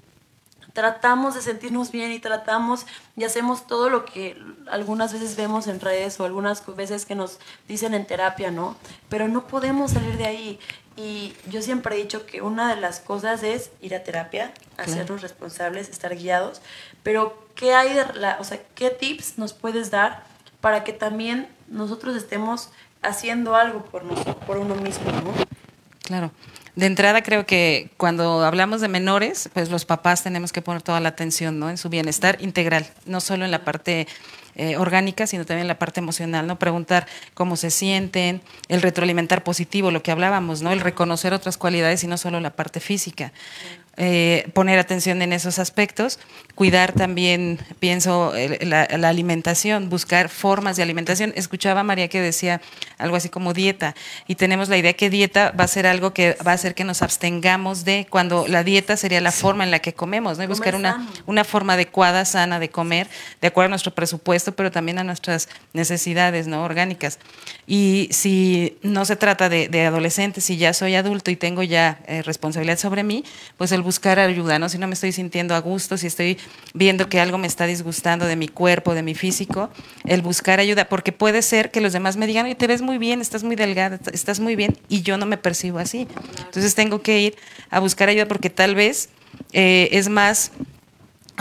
tratamos 0.78 1.34
de 1.34 1.42
sentirnos 1.42 1.90
bien 1.90 2.12
y 2.12 2.20
tratamos 2.20 2.86
y 3.16 3.24
hacemos 3.24 3.66
todo 3.66 3.90
lo 3.90 4.04
que 4.04 4.40
algunas 4.70 5.12
veces 5.12 5.34
vemos 5.34 5.66
en 5.66 5.80
redes 5.80 6.20
o 6.20 6.24
algunas 6.24 6.64
veces 6.76 7.04
que 7.04 7.16
nos 7.16 7.40
dicen 7.66 7.94
en 7.94 8.06
terapia, 8.06 8.52
¿no? 8.52 8.76
Pero 9.09 9.26
no 9.26 9.48
podemos 9.48 9.90
salir 9.90 10.16
de 10.16 10.26
ahí. 10.26 10.61
Y 10.96 11.34
yo 11.48 11.62
siempre 11.62 11.96
he 11.96 11.98
dicho 11.98 12.26
que 12.26 12.42
una 12.42 12.72
de 12.72 12.80
las 12.80 13.00
cosas 13.00 13.42
es 13.42 13.70
ir 13.80 13.94
a 13.94 14.04
terapia, 14.04 14.52
hacernos 14.76 15.22
responsables, 15.22 15.88
estar 15.88 16.14
guiados, 16.16 16.61
pero 17.02 17.47
¿qué 17.59 17.74
hay 17.74 17.92
de 17.92 18.04
la, 18.14 18.38
o 18.40 18.44
sea, 18.44 18.61
qué 18.74 18.88
tips 18.90 19.36
nos 19.36 19.52
puedes 19.52 19.90
dar 19.90 20.24
para 20.61 20.84
que 20.84 20.92
también 20.92 21.48
nosotros 21.66 22.16
estemos 22.16 22.70
haciendo 23.02 23.56
algo 23.56 23.84
por 23.84 24.04
nosotros, 24.04 24.36
por 24.46 24.59
uno 24.59 24.76
mismo, 24.76 25.11
¿no? 25.11 25.34
Claro. 26.04 26.30
De 26.76 26.86
entrada 26.86 27.22
creo 27.22 27.44
que 27.44 27.90
cuando 27.96 28.44
hablamos 28.44 28.80
de 28.80 28.86
menores, 28.86 29.50
pues 29.52 29.68
los 29.68 29.84
papás 29.84 30.22
tenemos 30.22 30.52
que 30.52 30.62
poner 30.62 30.80
toda 30.82 31.00
la 31.00 31.09
atención, 31.09 31.59
¿no? 31.59 31.68
En 31.68 31.76
su 31.76 31.88
bienestar 31.88 32.36
integral, 32.40 32.86
no 33.04 33.20
solo 33.20 33.44
en 33.44 33.50
la 33.50 33.64
parte 33.64 34.06
eh, 34.54 34.76
orgánica, 34.76 35.26
sino 35.26 35.44
también 35.44 35.66
la 35.66 35.80
parte 35.80 35.98
emocional, 35.98 36.46
¿no? 36.46 36.61
Preguntar 36.61 37.09
cómo 37.34 37.56
se 37.56 37.70
sienten, 37.70 38.40
el 38.68 38.80
retroalimentar 38.80 39.42
positivo, 39.42 39.90
lo 39.90 40.04
que 40.04 40.12
hablábamos, 40.12 40.62
¿no? 40.62 40.70
El 40.70 40.78
reconocer 40.78 41.34
otras 41.34 41.59
cualidades 41.59 42.04
y 42.04 42.06
no 42.06 42.16
solo 42.16 42.38
la 42.38 42.54
parte 42.54 42.78
física. 42.78 43.32
Eh, 44.01 44.49
poner 44.53 44.78
atención 44.78 45.22
en 45.22 45.32
esos 45.32 45.59
aspectos, 45.59 46.20
cuidar 46.55 46.92
también, 46.92 47.59
pienso, 47.80 48.32
la, 48.61 48.84
alimentación, 49.09 49.88
buscar 49.88 50.28
formas 50.28 50.76
de 50.76 50.84
alimentación. 50.84 51.32
Escuchaba 51.34 51.80
a 51.80 51.82
María 51.82 52.07
que 52.07 52.20
decía 52.20 52.61
algo 52.96 53.16
así 53.16 53.28
como 53.28 53.55
dieta, 53.55 53.96
y 54.28 54.36
tenemos 54.36 54.68
la 54.68 54.76
idea 54.76 54.92
que 54.92 55.11
dieta 55.11 55.51
va 55.51 55.64
a 55.64 55.68
ser 55.68 55.88
algo 55.88 56.12
que 56.12 56.36
va 56.46 56.53
a 56.53 56.55
hacer 56.55 56.76
que 56.76 56.84
nos 56.84 57.03
abstengamos 57.03 57.84
de, 57.84 58.07
cuando 58.09 58.46
la 58.46 58.62
dieta 58.62 58.96
sería 58.96 59.20
la 59.20 59.32
forma 59.32 59.64
en 59.64 59.72
la 59.72 59.80
que 59.80 59.92
comemos, 59.94 60.38
¿no? 60.38 60.44
Y 60.44 60.46
buscar 60.46 60.76
una, 60.76 61.09
una 61.26 61.42
forma 61.42 61.72
adecuada, 61.72 62.24
sana 62.24 62.61
de 62.61 62.70
comer, 62.70 63.09
de 63.40 63.49
acuerdo 63.49 63.66
a 63.66 63.70
nuestro 63.70 63.96
presupuesto, 63.96 64.53
pero 64.53 64.70
también 64.70 65.01
a 65.01 65.05
nuestras 65.05 65.49
necesidades, 65.72 66.46
¿no? 66.46 66.62
Orgánicas. 66.62 67.18
Y 67.66 68.09
si 68.12 68.78
no 68.82 69.05
se 69.05 69.16
trata 69.16 69.49
de, 69.49 69.86
adolescentes, 69.86 70.44
si 70.44 70.57
ya 70.57 70.72
soy 70.72 70.94
adulto 70.94 71.32
y 71.32 71.36
tengo 71.36 71.64
ya 71.64 71.99
eh, 72.07 72.22
responsabilidad 72.22 72.78
sobre 72.78 73.03
mí, 73.03 73.24
pues 73.57 73.72
el 73.72 73.82
buscar 73.89 74.18
ayuda, 74.18 74.59
¿no? 74.59 74.68
Si 74.68 74.76
no 74.76 74.86
me 74.86 74.93
estoy 74.93 75.12
sintiendo 75.12 75.55
a 75.55 75.61
gusto, 75.61 75.97
si 75.97 76.07
estoy 76.07 76.36
viendo 76.74 77.09
que 77.09 77.20
algo 77.20 77.39
me 77.39 77.47
está 77.47 77.64
disgustando 77.64 78.26
de 78.26 78.36
mi 78.36 78.47
cuerpo, 78.47 78.93
de 78.93 79.03
mi 79.03 79.14
físico, 79.14 79.70
el 80.05 80.20
buscar 80.20 80.61
ayuda, 80.61 80.91
porque 80.91 81.11
puede 81.11 81.41
ser 81.41 81.70
que 81.70 81.80
los 81.80 81.95
demás 81.95 82.18
me 82.18 82.26
digan, 82.26 82.45
oye, 82.45 82.55
te 82.55 82.66
ves 82.66 82.82
muy 82.82 82.99
bien, 82.99 83.22
estás 83.22 83.45
muy 83.45 83.57
delgada, 83.57 83.99
estás 84.12 84.41
muy 84.41 84.57
bien, 84.57 84.76
y 84.91 85.01
yo 85.01 85.16
no 85.16 85.24
me 85.24 85.39
percibo 85.39 85.78
así. 85.78 86.07
Entonces 86.45 86.74
tengo 86.74 87.01
que 87.01 87.18
ir 87.18 87.36
a 87.70 87.80
buscar 87.80 88.11
ayuda 88.11 88.28
porque 88.28 88.51
tal 88.51 88.74
vez 88.74 89.09
eh, 89.55 89.89
es 89.93 90.11
más 90.11 90.53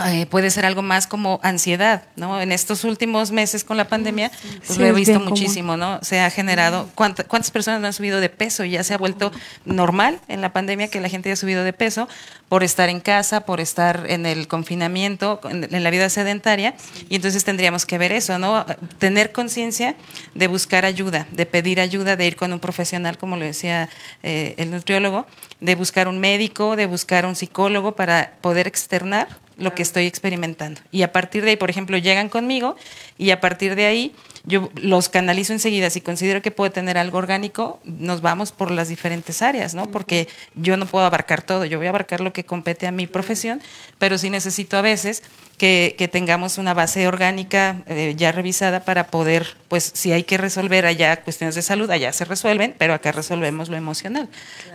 eh, 0.06 0.26
puede 0.26 0.50
ser 0.50 0.64
algo 0.64 0.82
más 0.82 1.06
como 1.06 1.40
ansiedad, 1.42 2.04
¿no? 2.16 2.40
En 2.40 2.52
estos 2.52 2.84
últimos 2.84 3.32
meses 3.32 3.64
con 3.64 3.76
la 3.76 3.88
pandemia, 3.88 4.30
pues 4.66 4.78
lo 4.78 4.86
he 4.86 4.92
visto 4.92 5.18
muchísimo, 5.20 5.76
¿no? 5.76 5.98
Se 6.02 6.20
ha 6.20 6.30
generado, 6.30 6.88
¿cuántas 6.94 7.50
personas 7.50 7.80
no 7.80 7.86
han 7.88 7.92
subido 7.92 8.20
de 8.20 8.28
peso? 8.28 8.64
Y 8.64 8.70
ya 8.70 8.84
se 8.84 8.94
ha 8.94 8.98
vuelto 8.98 9.32
normal 9.64 10.20
en 10.28 10.40
la 10.40 10.52
pandemia 10.52 10.88
que 10.88 11.00
la 11.00 11.08
gente 11.08 11.28
haya 11.28 11.36
subido 11.36 11.64
de 11.64 11.72
peso 11.72 12.08
por 12.48 12.64
estar 12.64 12.88
en 12.88 13.00
casa, 13.00 13.40
por 13.40 13.60
estar 13.60 14.06
en 14.08 14.26
el 14.26 14.48
confinamiento, 14.48 15.40
en, 15.50 15.82
la 15.82 15.90
vida 15.90 16.08
sedentaria, 16.08 16.74
y 17.08 17.16
entonces 17.16 17.44
tendríamos 17.44 17.84
que 17.86 17.98
ver 17.98 18.12
eso, 18.12 18.38
¿no? 18.38 18.64
Tener 18.98 19.32
conciencia 19.32 19.96
de 20.34 20.46
buscar 20.46 20.84
ayuda, 20.84 21.26
de 21.30 21.46
pedir 21.46 21.80
ayuda, 21.80 22.16
de 22.16 22.26
ir 22.26 22.36
con 22.36 22.52
un 22.52 22.60
profesional, 22.60 23.18
como 23.18 23.36
lo 23.36 23.44
decía 23.44 23.88
eh, 24.22 24.54
el 24.56 24.70
nutriólogo, 24.70 25.26
de 25.60 25.74
buscar 25.74 26.08
un 26.08 26.18
médico, 26.18 26.76
de 26.76 26.86
buscar 26.86 27.26
un 27.26 27.36
psicólogo 27.36 27.92
para 27.96 28.32
poder 28.40 28.66
externar 28.66 29.28
lo 29.58 29.74
que 29.74 29.82
estoy 29.82 30.06
experimentando. 30.06 30.80
Y 30.90 31.02
a 31.02 31.12
partir 31.12 31.44
de 31.44 31.50
ahí, 31.50 31.56
por 31.56 31.68
ejemplo, 31.68 31.98
llegan 31.98 32.28
conmigo 32.28 32.76
y 33.18 33.30
a 33.30 33.40
partir 33.40 33.74
de 33.74 33.86
ahí 33.86 34.14
yo 34.48 34.70
los 34.74 35.08
canalizo 35.08 35.52
enseguida. 35.52 35.90
Si 35.90 36.00
considero 36.00 36.42
que 36.42 36.50
puedo 36.50 36.72
tener 36.72 36.98
algo 36.98 37.18
orgánico, 37.18 37.80
nos 37.84 38.22
vamos 38.22 38.50
por 38.50 38.70
las 38.70 38.88
diferentes 38.88 39.42
áreas, 39.42 39.74
¿no? 39.74 39.90
Porque 39.90 40.26
yo 40.54 40.76
no 40.76 40.86
puedo 40.86 41.04
abarcar 41.04 41.42
todo, 41.42 41.64
yo 41.64 41.78
voy 41.78 41.86
a 41.86 41.90
abarcar 41.90 42.20
lo 42.20 42.32
que 42.32 42.44
compete 42.44 42.86
a 42.86 42.92
mi 42.92 43.06
profesión, 43.06 43.60
pero 43.98 44.18
sí 44.18 44.30
necesito 44.30 44.76
a 44.76 44.82
veces 44.82 45.22
que, 45.58 46.08
tengamos 46.10 46.56
una 46.56 46.72
base 46.72 47.06
orgánica 47.06 47.82
eh, 47.86 48.14
ya 48.16 48.32
revisada 48.32 48.84
para 48.84 49.08
poder, 49.08 49.56
pues 49.68 49.90
si 49.94 50.12
hay 50.12 50.22
que 50.22 50.38
resolver 50.38 50.86
allá 50.86 51.22
cuestiones 51.22 51.54
de 51.54 51.62
salud, 51.62 51.90
allá 51.90 52.12
se 52.12 52.24
resuelven, 52.24 52.74
pero 52.78 52.94
acá 52.94 53.12
resolvemos 53.12 53.68
lo 53.68 53.76
emocional, 53.76 54.28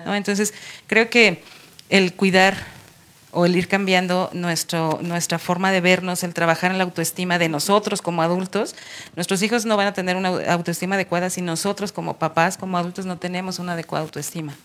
¿no? 0.06 0.14
Entonces, 0.14 0.54
creo 0.86 1.10
que 1.10 1.42
el 1.90 2.14
cuidar 2.14 2.73
o 3.34 3.46
el 3.46 3.56
ir 3.56 3.68
cambiando 3.68 4.30
nuestro, 4.34 5.00
nuestra 5.02 5.40
forma 5.40 5.72
de 5.72 5.82
vernos, 5.82 6.24
el 6.24 6.34
trabajar 6.34 6.72
en 6.72 6.78
la 6.78 6.84
autoestima 6.84 7.40
de 7.40 7.50
nosotros 7.50 8.02
como 8.02 8.22
adultos. 8.22 8.76
Nuestros 9.16 9.42
hijos 9.42 9.66
no 9.66 9.76
van 9.76 9.88
a 9.88 9.94
tener 9.94 10.16
una 10.16 10.30
autoestima 10.52 10.96
adecuada 10.96 11.30
si 11.30 11.42
nosotros 11.42 11.92
como 11.92 12.18
papás, 12.18 12.58
como 12.58 12.78
adultos, 12.78 13.06
no 13.06 13.18
tenemos 13.18 13.60
una 13.60 13.74
adecuada 13.74 14.06
autoestima. 14.06 14.56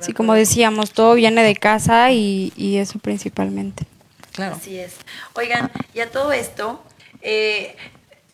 sí, 0.00 0.12
como 0.12 0.34
decíamos, 0.34 0.92
todo 0.92 1.14
viene 1.14 1.42
de 1.42 1.54
casa 1.54 2.10
y, 2.10 2.52
eso 2.78 2.98
principalmente. 2.98 3.84
Claro. 4.32 4.56
Así 4.56 4.78
es. 4.78 4.94
Oigan, 5.34 5.70
y 5.94 6.00
a 6.00 6.10
todo 6.10 6.32
esto, 6.32 6.82
eh, 7.22 7.76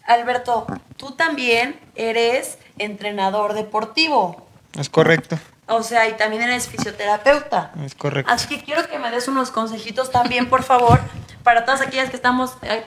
Alberto, 0.07 0.67
tú 0.97 1.13
también 1.13 1.81
eres 1.95 2.59
entrenador 2.79 3.55
deportivo. 3.55 4.47
Es 4.79 4.89
correcto. 4.89 5.39
O 5.67 5.83
sea, 5.83 6.09
y 6.09 6.17
también 6.17 6.43
eres 6.43 6.69
fisioterapeuta. 6.69 7.73
Es 7.85 7.95
correcto. 7.95 8.31
Así 8.31 8.49
que 8.49 8.63
quiero 8.63 8.87
que 8.89 8.99
me 8.99 9.11
des 9.11 9.29
unos 9.29 9.51
consejitos 9.51 10.11
también, 10.11 10.51
por 10.51 10.63
favor, 10.63 11.01
para 11.43 11.65
todas 11.65 11.81
aquellas 11.81 12.11
que 12.11 12.17
estamos, 12.17 12.57
eh, 12.63 12.85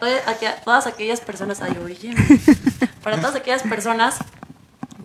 todas 0.63 0.87
aquellas 0.87 1.21
personas, 1.21 1.61
ay, 1.61 1.77
oye, 1.83 2.13
para 3.03 3.19
todas 3.19 3.35
aquellas 3.35 3.63
personas 3.63 4.19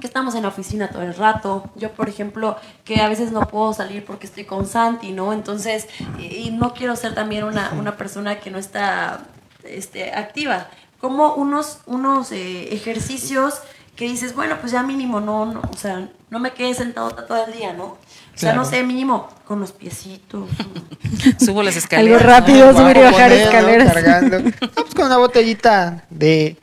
que 0.00 0.06
estamos 0.06 0.34
en 0.34 0.42
la 0.42 0.48
oficina 0.48 0.88
todo 0.88 1.02
el 1.02 1.14
rato. 1.14 1.70
Yo, 1.76 1.92
por 1.92 2.08
ejemplo, 2.08 2.56
que 2.84 3.00
a 3.00 3.08
veces 3.08 3.32
no 3.32 3.48
puedo 3.48 3.72
salir 3.72 4.04
porque 4.04 4.26
estoy 4.26 4.44
con 4.44 4.66
Santi, 4.66 5.12
¿no? 5.12 5.32
Entonces, 5.32 5.88
y, 6.18 6.48
y 6.48 6.50
no 6.50 6.74
quiero 6.74 6.96
ser 6.96 7.14
también 7.14 7.44
una, 7.44 7.70
una 7.78 7.96
persona 7.96 8.40
que 8.40 8.50
no 8.50 8.58
está 8.58 9.20
este, 9.64 10.12
activa. 10.12 10.68
Como 11.00 11.34
unos, 11.34 11.78
unos 11.86 12.32
eh, 12.32 12.74
ejercicios 12.74 13.60
que 13.96 14.06
dices, 14.06 14.34
bueno, 14.34 14.56
pues 14.60 14.72
ya 14.72 14.82
mínimo, 14.82 15.20
no, 15.20 15.46
no, 15.46 15.62
o 15.72 15.76
sea, 15.76 16.08
no 16.32 16.38
me 16.38 16.54
quedé 16.54 16.72
sentado 16.72 17.10
todo 17.10 17.44
el 17.44 17.52
día, 17.52 17.74
¿no? 17.74 17.84
O 17.84 17.98
sea, 18.34 18.54
no 18.54 18.64
sé, 18.64 18.82
mínimo 18.82 19.28
con 19.46 19.60
los 19.60 19.72
piecitos. 19.72 20.48
Subo 21.38 21.62
las 21.62 21.76
escaleras. 21.76 22.22
Algo 22.22 22.32
rápido, 22.32 22.72
subir 22.72 22.96
y 22.96 23.00
bajar 23.00 23.32
escaleras. 23.32 23.92
Cargando. 23.92 24.38
No, 24.62 24.70
pues 24.72 24.94
con 24.94 25.04
una 25.04 25.18
botellita 25.18 26.06
de, 26.08 26.56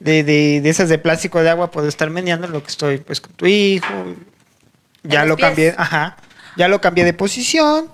de, 0.00 0.24
de, 0.24 0.60
de 0.60 0.68
esas 0.68 0.88
de 0.88 0.98
plástico 0.98 1.40
de 1.40 1.48
agua 1.48 1.70
puedo 1.70 1.86
estar 1.86 2.10
meneando 2.10 2.48
lo 2.48 2.60
que 2.60 2.70
estoy 2.70 2.98
pues 2.98 3.20
con 3.20 3.32
tu 3.34 3.46
hijo. 3.46 3.86
Ya 5.04 5.24
lo 5.24 5.36
pies. 5.36 5.46
cambié, 5.46 5.74
ajá. 5.78 6.16
Ya 6.56 6.66
lo 6.66 6.80
cambié 6.80 7.04
de 7.04 7.12
posición. 7.12 7.90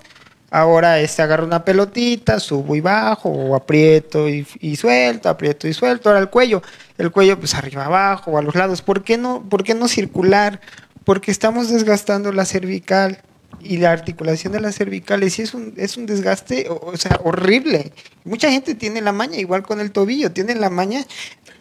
Ahora 0.49 0.99
este 0.99 1.21
agarro 1.21 1.45
una 1.45 1.63
pelotita, 1.63 2.39
subo 2.39 2.75
y 2.75 2.81
bajo, 2.81 3.29
o 3.29 3.55
aprieto 3.55 4.27
y, 4.27 4.47
y 4.59 4.75
suelto, 4.75 5.29
aprieto 5.29 5.67
y 5.67 5.73
suelto. 5.73 6.09
Ahora 6.09 6.19
el 6.19 6.29
cuello. 6.29 6.63
El 6.97 7.11
cuello 7.11 7.39
pues 7.39 7.53
arriba 7.53 7.85
abajo 7.85 8.31
o 8.31 8.37
a 8.39 8.41
los 8.41 8.55
lados. 8.55 8.81
¿Por 8.81 9.03
qué 9.03 9.19
no, 9.19 9.43
por 9.47 9.63
qué 9.63 9.75
no 9.75 9.87
circular? 9.87 10.59
Porque 11.03 11.31
estamos 11.31 11.69
desgastando 11.69 12.31
la 12.31 12.45
cervical 12.45 13.21
y 13.59 13.77
la 13.77 13.91
articulación 13.91 14.53
de 14.53 14.59
las 14.59 14.75
cervicales 14.75 15.37
y 15.39 15.43
es 15.43 15.53
un, 15.53 15.73
es 15.77 15.97
un 15.97 16.05
desgaste, 16.05 16.67
o, 16.69 16.79
o 16.93 16.97
sea, 16.97 17.19
horrible. 17.23 17.91
Mucha 18.23 18.49
gente 18.49 18.75
tiene 18.75 19.01
la 19.01 19.11
maña, 19.11 19.37
igual 19.37 19.63
con 19.63 19.79
el 19.79 19.91
tobillo, 19.91 20.31
tienen 20.31 20.61
la 20.61 20.69
maña. 20.69 21.03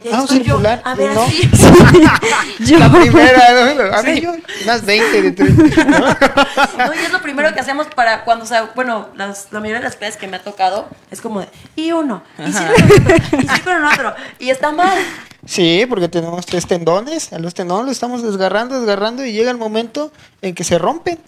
Vamos 0.05 0.31
a 0.31 0.35
estoy 0.35 0.39
yo, 0.39 0.45
circular. 0.55 0.81
a 0.85 0.95
ver, 0.95 1.11
¿no? 1.15 1.27
Yo- 2.61 2.79
La 2.79 2.91
primera, 2.91 3.75
¿no? 3.75 3.95
a 3.97 4.03
ver, 4.03 4.21
yo, 4.21 4.33
unas 4.65 4.85
20 4.87 5.23
de 5.23 5.33
tres, 5.33 5.57
¿no? 5.87 5.99
No, 5.99 6.95
y 6.95 6.99
es 7.05 7.13
lo 7.13 7.21
primero 7.21 7.53
que 7.53 7.61
hacemos 7.61 7.87
para 7.89 8.25
cuando, 8.25 8.45
o 8.45 8.49
sea, 8.49 8.71
bueno, 8.75 9.09
las, 9.15 9.49
la 9.53 9.61
mayoría 9.61 9.81
de 9.81 9.85
las 9.85 9.97
clases 9.97 10.17
que 10.17 10.27
me 10.27 10.37
ha 10.39 10.43
tocado 10.43 10.89
es 11.11 11.21
como 11.21 11.41
de, 11.41 11.49
y 11.77 11.93
uno, 11.93 12.23
y 12.39 12.51
sí 12.53 12.59
con 13.33 13.41
y 13.41 13.49
sí 13.49 13.61
con 13.61 13.77
el 13.77 13.85
otro, 13.85 14.15
y 14.39 14.49
está 14.51 14.73
mal. 14.73 14.99
Sí, 15.45 15.85
porque 15.89 16.09
tenemos 16.09 16.47
tres 16.47 16.67
tendones, 16.67 17.33
a 17.33 17.39
los 17.39 17.55
tendones 17.55 17.87
los 17.87 17.93
estamos 17.93 18.23
desgarrando, 18.23 18.79
desgarrando 18.79 19.25
y 19.25 19.33
llega 19.33 19.51
el 19.51 19.57
momento 19.59 20.13
en 20.43 20.55
que 20.55 20.65
se 20.65 20.79
rompen. 20.79 21.19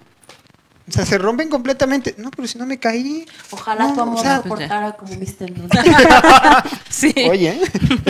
O 0.88 0.92
sea, 0.92 1.06
se 1.06 1.16
rompen 1.16 1.48
completamente. 1.48 2.14
No, 2.18 2.30
pero 2.30 2.48
si 2.48 2.58
no 2.58 2.66
me 2.66 2.78
caí. 2.78 3.26
Ojalá 3.50 3.88
No, 3.88 3.94
tu 3.94 4.00
amor 4.00 4.18
o 4.18 4.22
sea, 4.22 4.42
portara 4.42 4.92
como 4.92 5.14
mis 5.16 5.36
tendones. 5.36 5.70
Sí. 6.90 7.14
Oye, 7.28 7.58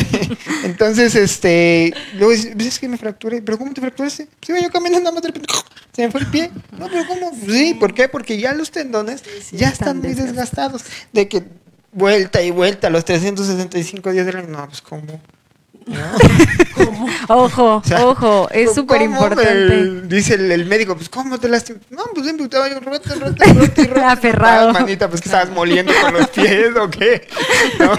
entonces, 0.65 1.15
este, 1.15 1.95
luego 2.15 2.33
dices, 2.33 2.53
"Pues 2.55 2.67
es 2.67 2.79
que 2.81 2.89
me 2.89 2.97
fracturé, 2.99 3.41
pero 3.41 3.57
¿cómo 3.59 3.73
te 3.73 3.81
fracturaste? 3.81 4.27
Pues 4.41 4.49
iba 4.51 4.61
yo 4.61 4.71
caminando 4.71 5.13
de 5.13 5.29
repente, 5.29 5.49
se 5.93 6.07
me 6.07 6.11
fue 6.11 6.21
el 6.23 6.27
pie. 6.27 6.51
No, 6.77 6.89
pero 6.89 7.07
¿cómo? 7.07 7.31
Sí, 7.47 7.75
¿por 7.75 7.95
qué? 7.95 8.09
Porque 8.09 8.39
ya 8.39 8.53
los 8.55 8.71
tendones 8.71 9.23
sí, 9.23 9.57
ya 9.57 9.69
están 9.69 9.99
están 9.99 9.99
muy 9.99 10.15
desgastados. 10.15 10.83
De 11.13 11.29
que 11.29 11.45
vuelta 11.93 12.43
y 12.43 12.51
vuelta 12.51 12.91
los 12.91 13.05
365 13.05 14.11
días 14.11 14.27
del 14.27 14.37
año, 14.37 14.49
no, 14.49 14.67
pues 14.67 14.83
¿cómo? 14.83 15.21
Ojo, 17.29 17.77
O 17.77 17.85
sea, 17.85 18.07
ojo, 18.07 18.49
es 18.51 18.67
¿cómo 18.67 18.75
súper 18.75 19.03
importante. 19.03 20.03
dice 20.03 20.35
el, 20.35 20.51
el 20.51 20.67
médico, 20.67 20.97
pues 20.97 21.09
¿cómo 21.09 21.39
te 21.39 21.49
lastimas? 21.49 21.83
No, 21.91 22.03
pues 22.13 22.25
siempre 22.25 22.45
estaba 22.45 22.69
yo 22.69 22.81
roto, 22.81 23.09
roto, 23.15 23.45
roto, 23.55 23.85
roto. 23.85 24.07
Aferrado. 24.07 24.71
Ah, 24.71 24.73
manita, 24.73 25.09
pues 25.09 25.21
que 25.21 25.29
estabas 25.29 25.51
moliendo 25.51 25.93
con 26.01 26.15
los 26.15 26.29
pies 26.29 26.77
o 26.77 26.91
qué. 26.91 27.27
¿No? 27.79 27.93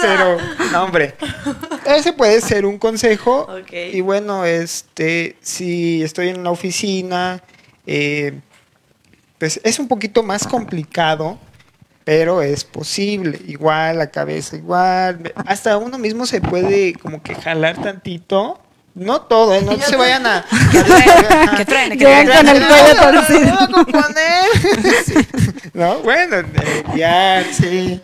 Pero, 0.00 0.38
no, 0.72 0.84
hombre. 0.84 1.14
Ese 1.86 2.12
puede 2.12 2.40
ser 2.40 2.66
un 2.66 2.78
consejo. 2.78 3.42
Ok. 3.42 3.72
Y 3.92 4.00
bueno, 4.00 4.44
este, 4.44 5.36
si 5.40 6.02
estoy 6.02 6.28
en 6.28 6.40
una 6.40 6.50
oficina, 6.50 7.42
eh, 7.86 8.40
pues 9.38 9.60
es 9.64 9.78
un 9.78 9.88
poquito 9.88 10.22
más 10.22 10.46
complicado, 10.46 11.38
pero 12.04 12.42
es 12.42 12.64
posible. 12.64 13.40
Igual, 13.46 13.98
la 13.98 14.10
cabeza 14.10 14.56
igual. 14.56 15.32
Hasta 15.46 15.76
uno 15.76 15.98
mismo 15.98 16.26
se 16.26 16.40
puede 16.40 16.94
como 16.94 17.22
que 17.22 17.34
jalar 17.34 17.80
tantito. 17.80 18.58
No 18.94 19.22
todo, 19.22 19.54
¿eh? 19.54 19.62
No 19.62 19.78
se 19.78 19.96
vayan 19.96 20.26
a... 20.26 20.44
Que 21.56 21.64
truene, 21.64 21.96
que 21.96 22.04
truene. 22.04 22.36
con 22.36 22.48
el 22.48 22.66
cuello 22.66 22.94
torcido. 23.00 23.58
No, 25.74 26.00
bueno, 26.00 26.36
eh, 26.36 26.84
ya, 26.94 27.42
sí. 27.50 27.98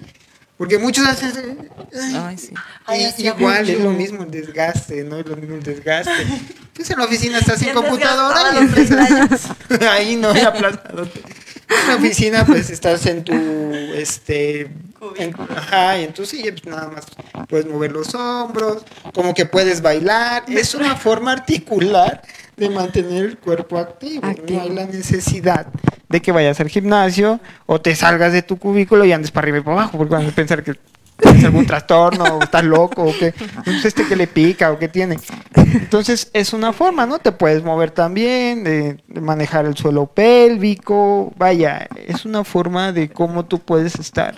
Porque 0.58 0.76
muchos 0.76 1.06
hacen... 1.06 1.70
Ay, 2.14 2.36
sí. 2.36 2.52
Ay, 2.84 3.02
Y- 3.02 3.04
así 3.04 3.26
igual 3.26 3.70
es 3.70 3.80
lo 3.80 3.92
mismo 3.92 4.24
el 4.24 4.30
desgaste, 4.30 5.04
¿no? 5.04 5.16
Es 5.18 5.26
lo 5.26 5.36
mismo 5.36 5.54
el 5.56 5.62
desgaste. 5.62 6.12
Pues 6.78 6.88
en 6.90 6.98
la 7.00 7.06
oficina 7.06 7.38
estás 7.40 7.58
sin 7.58 7.72
computadora 7.72 8.52
desgastada 8.52 8.54
y 8.54 8.56
a 8.56 8.60
los 8.60 8.72
30 8.72 9.18
empiezas 9.18 9.90
ahí 9.90 10.14
no 10.14 10.32
ya 10.32 10.46
aplastadote. 10.46 11.22
En 11.68 11.88
la 11.88 11.96
oficina 11.96 12.46
pues 12.46 12.70
estás 12.70 13.04
en 13.06 13.24
tu 13.24 13.32
este 13.34 14.70
en, 15.16 15.34
ajá, 15.56 15.98
y 15.98 16.04
en 16.04 16.14
tu 16.14 16.24
silla 16.24 16.52
pues 16.52 16.66
nada 16.66 16.88
más 16.88 17.04
puedes 17.48 17.66
mover 17.66 17.90
los 17.90 18.14
hombros, 18.14 18.84
como 19.12 19.34
que 19.34 19.44
puedes 19.44 19.82
bailar, 19.82 20.44
es 20.46 20.72
una 20.76 20.94
forma 20.94 21.32
articular 21.32 22.22
de 22.56 22.70
mantener 22.70 23.24
el 23.24 23.38
cuerpo 23.38 23.76
activo. 23.78 24.24
Activo. 24.24 24.60
No 24.60 24.62
hay 24.62 24.70
la 24.70 24.86
necesidad 24.86 25.66
de 26.08 26.22
que 26.22 26.32
vayas 26.32 26.58
al 26.60 26.68
gimnasio 26.68 27.40
o 27.66 27.80
te 27.80 27.94
salgas 27.94 28.32
de 28.32 28.42
tu 28.42 28.58
cubículo 28.58 29.04
y 29.04 29.12
andes 29.12 29.30
para 29.30 29.44
arriba 29.44 29.58
y 29.58 29.60
para 29.62 29.76
abajo, 29.82 29.98
porque 29.98 30.14
van 30.14 30.26
a 30.26 30.30
pensar 30.30 30.62
que 30.64 30.74
tienes 31.18 31.44
algún 31.44 31.66
trastorno 31.66 32.24
o 32.24 32.42
estás 32.42 32.64
loco 32.64 33.02
o 33.04 33.12
que 33.18 33.34
entonces 33.56 33.84
este 33.86 34.06
que 34.06 34.16
le 34.16 34.26
pica 34.26 34.70
o 34.72 34.78
que 34.78 34.88
tiene. 34.88 35.18
Entonces 35.54 36.30
es 36.32 36.52
una 36.52 36.72
forma, 36.72 37.06
¿no? 37.06 37.18
Te 37.18 37.32
puedes 37.32 37.62
mover 37.62 37.90
también, 37.90 38.64
de, 38.64 38.98
de 39.06 39.20
manejar 39.20 39.66
el 39.66 39.76
suelo 39.76 40.06
pélvico, 40.06 41.32
vaya, 41.36 41.88
es 42.06 42.24
una 42.24 42.44
forma 42.44 42.92
de 42.92 43.10
cómo 43.10 43.44
tú 43.44 43.58
puedes 43.58 43.96
estar 43.96 44.34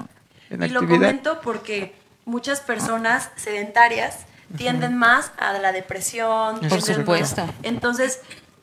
en 0.50 0.62
Y 0.62 0.68
lo 0.68 0.80
actividad. 0.80 0.98
comento 1.08 1.40
porque 1.42 1.94
muchas 2.24 2.60
personas 2.60 3.30
sedentarias 3.36 4.18
tienden 4.56 4.96
más 4.96 5.30
a 5.38 5.52
la 5.52 5.70
depresión. 5.72 6.58
Por 6.68 6.82
supuesto. 6.82 7.46
más- 7.46 7.54
Entonces, 7.62 8.20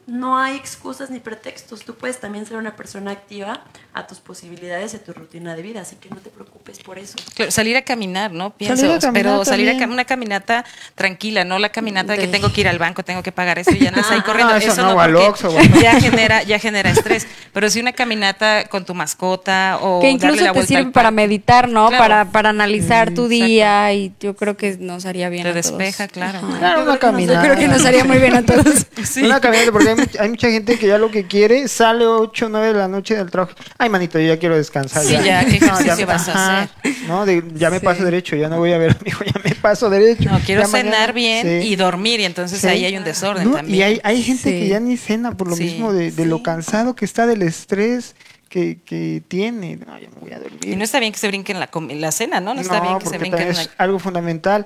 no 0.08 0.38
hay 0.40 0.56
excusas 0.56 1.10
ni 1.10 1.20
pretextos. 1.20 1.84
Tú 1.84 1.94
puedes 1.96 2.20
también 2.20 2.46
ser 2.46 2.58
una 2.58 2.76
persona 2.76 3.12
activa 3.12 3.62
a 3.94 4.08
tus 4.08 4.20
posibilidades 4.20 4.94
y 4.94 4.98
a 4.98 5.04
tu 5.04 5.12
rutina 5.14 5.54
de 5.56 5.62
vida, 5.62 5.82
así 5.82 5.98
que 5.98 6.10
no 6.10 6.16
te 6.18 6.30
preocupes 6.30 6.80
por 6.80 6.98
eso. 6.98 7.16
Claro, 7.36 7.52
salir 7.52 7.76
a 7.76 7.82
caminar, 7.82 8.32
¿no? 8.32 8.52
Pienso, 8.52 8.78
Salir 8.78 8.96
a 8.96 9.00
caminar 9.00 9.24
pero 9.34 9.46
salir 9.46 9.68
a 9.68 9.72
también. 9.74 9.90
cam- 9.90 9.94
una 9.94 10.06
caminata 10.06 10.66
tranquila, 10.96 11.44
no 11.44 11.60
la 11.60 11.70
caminata 11.70 12.14
de 12.14 12.20
que 12.20 12.28
tengo 12.28 12.52
que 12.54 12.62
ir 12.62 12.68
al 12.70 12.80
banco, 12.80 13.04
tengo 13.04 13.22
que 13.22 13.32
pagar 13.34 13.60
eso 13.60 13.72
y 13.72 13.80
ya 13.80 13.90
andas 13.90 14.10
ahí 14.10 14.20
Ah, 14.22 14.24
corriendo. 14.26 14.54
no, 14.54 14.60
eso 14.60 14.72
eso 14.72 14.82
no, 14.82 14.90
no, 14.92 14.96
o 14.96 15.00
al 15.02 15.12
porque 15.12 15.28
Oxxo, 15.28 15.50
o 15.50 15.58
al- 15.60 15.82
ya 15.82 16.00
genera, 16.00 16.44
ya 16.44 16.58
genera 16.60 16.90
estrés. 16.90 17.28
Pero 17.54 17.70
si 17.70 17.80
una 17.82 17.92
caminata 17.92 18.66
con 18.70 18.86
tu 18.86 18.94
mascota 18.94 19.78
o 19.82 20.00
que 20.00 20.08
darle 20.08 20.12
incluso 20.14 20.36
la 20.44 20.52
te 20.52 20.52
vuelta 20.54 20.68
sirve 20.80 20.92
para 20.92 21.12
meditar, 21.12 21.68
¿no? 21.68 21.90
Claro. 21.90 22.02
Para, 22.04 22.26
para 22.32 22.50
analizar 22.50 23.08
tu 23.08 23.24
Exacto. 23.26 23.28
día 23.28 23.94
y 23.94 24.14
yo 24.22 24.36
creo 24.38 24.56
que 24.56 24.78
nos 24.80 25.06
haría 25.06 25.28
bien 25.30 25.44
te 25.44 25.50
a 25.50 25.52
todos. 25.54 25.66
despeja, 25.66 26.08
claro. 26.08 26.40
Claro, 26.60 26.84
una 26.84 26.94
Yo 26.94 27.00
caminata. 27.00 27.42
creo 27.42 27.56
que 27.58 27.68
nos 27.68 27.84
haría 27.86 28.04
muy 28.06 28.20
bien 28.20 28.36
a 28.38 28.44
todos. 28.46 28.86
Sí. 29.08 29.24
Una 29.24 29.40
caminata, 29.40 29.72
porque 29.72 29.96
hay, 29.98 30.06
mucha- 30.08 30.22
hay 30.24 30.30
mucha 30.30 30.50
gente 30.52 30.78
que 30.80 30.88
ya 30.88 30.98
lo 30.98 31.12
que 31.12 31.26
quiere 31.26 31.68
sale 31.68 32.06
8 32.06 32.46
o 32.46 32.50
9 32.50 32.68
de 32.68 32.74
la 32.74 32.88
noche 32.88 33.16
del 33.16 33.30
trabajo. 33.32 33.54
Ay, 33.78 33.90
manito, 33.90 34.20
yo 34.20 34.28
ya 34.28 34.38
quiero 34.40 34.56
descansar. 34.56 35.04
Sí, 35.04 35.14
ya, 35.24 35.46
¿qué 35.46 35.60
No, 35.60 35.80
ejercicio 35.80 36.08
vas 36.08 36.30
a 36.30 36.62
hacer? 36.64 36.70
No, 37.08 37.26
de- 37.26 37.44
ya 37.56 37.70
me 37.70 37.80
Sí. 37.80 37.86
paso 37.86 38.04
derecho, 38.04 38.36
ya 38.36 38.50
no 38.50 38.58
voy 38.58 38.74
a 38.74 38.78
ver 38.78 38.92
a 38.92 38.98
mi 39.04 39.10
hijo, 39.10 39.24
ya 39.24 39.40
me 39.44 39.56
paso 39.56 39.90
derecho. 39.90 40.30
No, 40.30 40.40
quiero 40.40 40.62
Ya 40.62 40.68
mañana- 40.68 40.92
cenar 40.96 41.14
bien 41.14 41.62
Sí. 41.62 41.68
y 41.70 41.76
dormir 41.76 42.20
y 42.20 42.26
entonces 42.26 42.60
Sí. 42.62 42.68
ahí 42.68 42.86
hay 42.86 42.96
un 42.98 43.04
desorden 43.04 43.50
No, 43.50 43.56
también. 43.58 43.80
Y 43.80 43.84
hay, 43.84 44.02
hay 44.04 44.22
gente 44.24 44.44
Sí. 44.44 44.50
que 44.52 44.68
ya 44.68 44.80
ni 44.80 44.98
cena 44.98 45.32
por 45.36 45.48
lo 45.48 45.56
Sí. 45.56 45.64
mismo 45.64 45.94
de, 45.94 46.12
de 46.12 46.26
lo 46.26 46.44
cansado 46.44 46.96
que 46.96 47.06
está 47.06 47.26
del 47.28 47.42
estrés 47.42 48.16
que, 48.50 48.80
que 48.86 49.22
tiene. 49.28 49.76
No, 49.76 50.00
ya 50.00 50.08
me 50.10 50.22
voy 50.22 50.32
a 50.32 50.40
dormir. 50.40 50.60
Y 50.66 50.76
no 50.78 50.84
está 50.84 51.00
bien 51.02 51.12
que 51.12 51.20
se 51.20 51.28
brinquen 51.28 51.60
la, 51.60 51.70
la 51.74 52.12
cena, 52.14 52.40
¿no? 52.40 52.54
No 52.54 52.62
está 52.62 52.80
bien 52.80 52.98
que 53.00 53.06
se 53.06 53.18
brinquen 53.18 53.32
también 53.40 53.56
la... 53.58 53.62
es 53.64 53.70
algo 53.78 54.00
fundamental. 54.00 54.66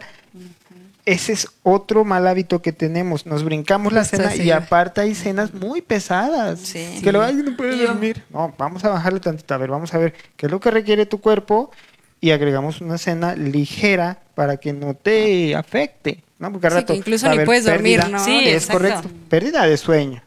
Ese 1.11 1.33
es 1.33 1.47
otro 1.63 2.03
mal 2.05 2.27
hábito 2.27 2.61
que 2.61 2.71
tenemos. 2.71 3.25
Nos 3.25 3.43
brincamos 3.43 3.93
la 3.93 4.03
cena 4.03 4.35
y 4.35 4.51
aparte 4.51 5.01
hay 5.01 5.15
cenas 5.15 5.53
muy 5.53 5.81
pesadas. 5.81 6.59
Sí. 6.59 6.99
Que 7.03 7.11
lo 7.11 7.29
no 7.31 7.55
puedes 7.57 7.77
Yo- 7.77 7.87
dormir. 7.87 8.23
No, 8.29 8.53
vamos 8.57 8.83
a 8.85 8.89
bajarle 8.89 9.19
tantito. 9.19 9.53
A 9.53 9.57
ver, 9.57 9.69
vamos 9.69 9.93
a 9.93 9.97
ver 9.97 10.13
qué 10.37 10.45
es 10.47 10.51
lo 10.51 10.59
que 10.59 10.71
requiere 10.71 11.05
tu 11.05 11.19
cuerpo 11.21 11.71
y 12.19 12.31
agregamos 12.31 12.81
una 12.81 12.97
cena 12.97 13.35
ligera 13.35 14.19
para 14.35 14.57
que 14.57 14.73
no 14.73 14.93
te 14.93 15.55
afecte. 15.55 16.23
¿no? 16.39 16.51
Porque 16.51 16.67
al 16.67 16.73
Sí, 16.73 16.79
rato 16.79 16.93
que 16.93 16.99
incluso 16.99 17.29
ni 17.29 17.45
puedes 17.45 17.65
dormir. 17.65 18.01
¿no? 18.09 18.23
Sí, 18.23 18.39
es 18.45 18.63
exacto. 18.63 18.73
correcto. 18.73 19.09
Pérdida 19.29 19.65
de 19.67 19.77
sueño. 19.77 20.23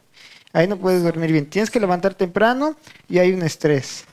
Ahí 0.53 0.69
no 0.69 0.77
puedes 0.77 1.03
dormir 1.03 1.33
bien. 1.33 1.47
Tienes 1.47 1.71
que 1.71 1.81
levantar 1.81 2.15
temprano 2.15 2.77
y 3.09 3.19
hay 3.19 3.33
un 3.33 3.43
estrés. 3.43 4.05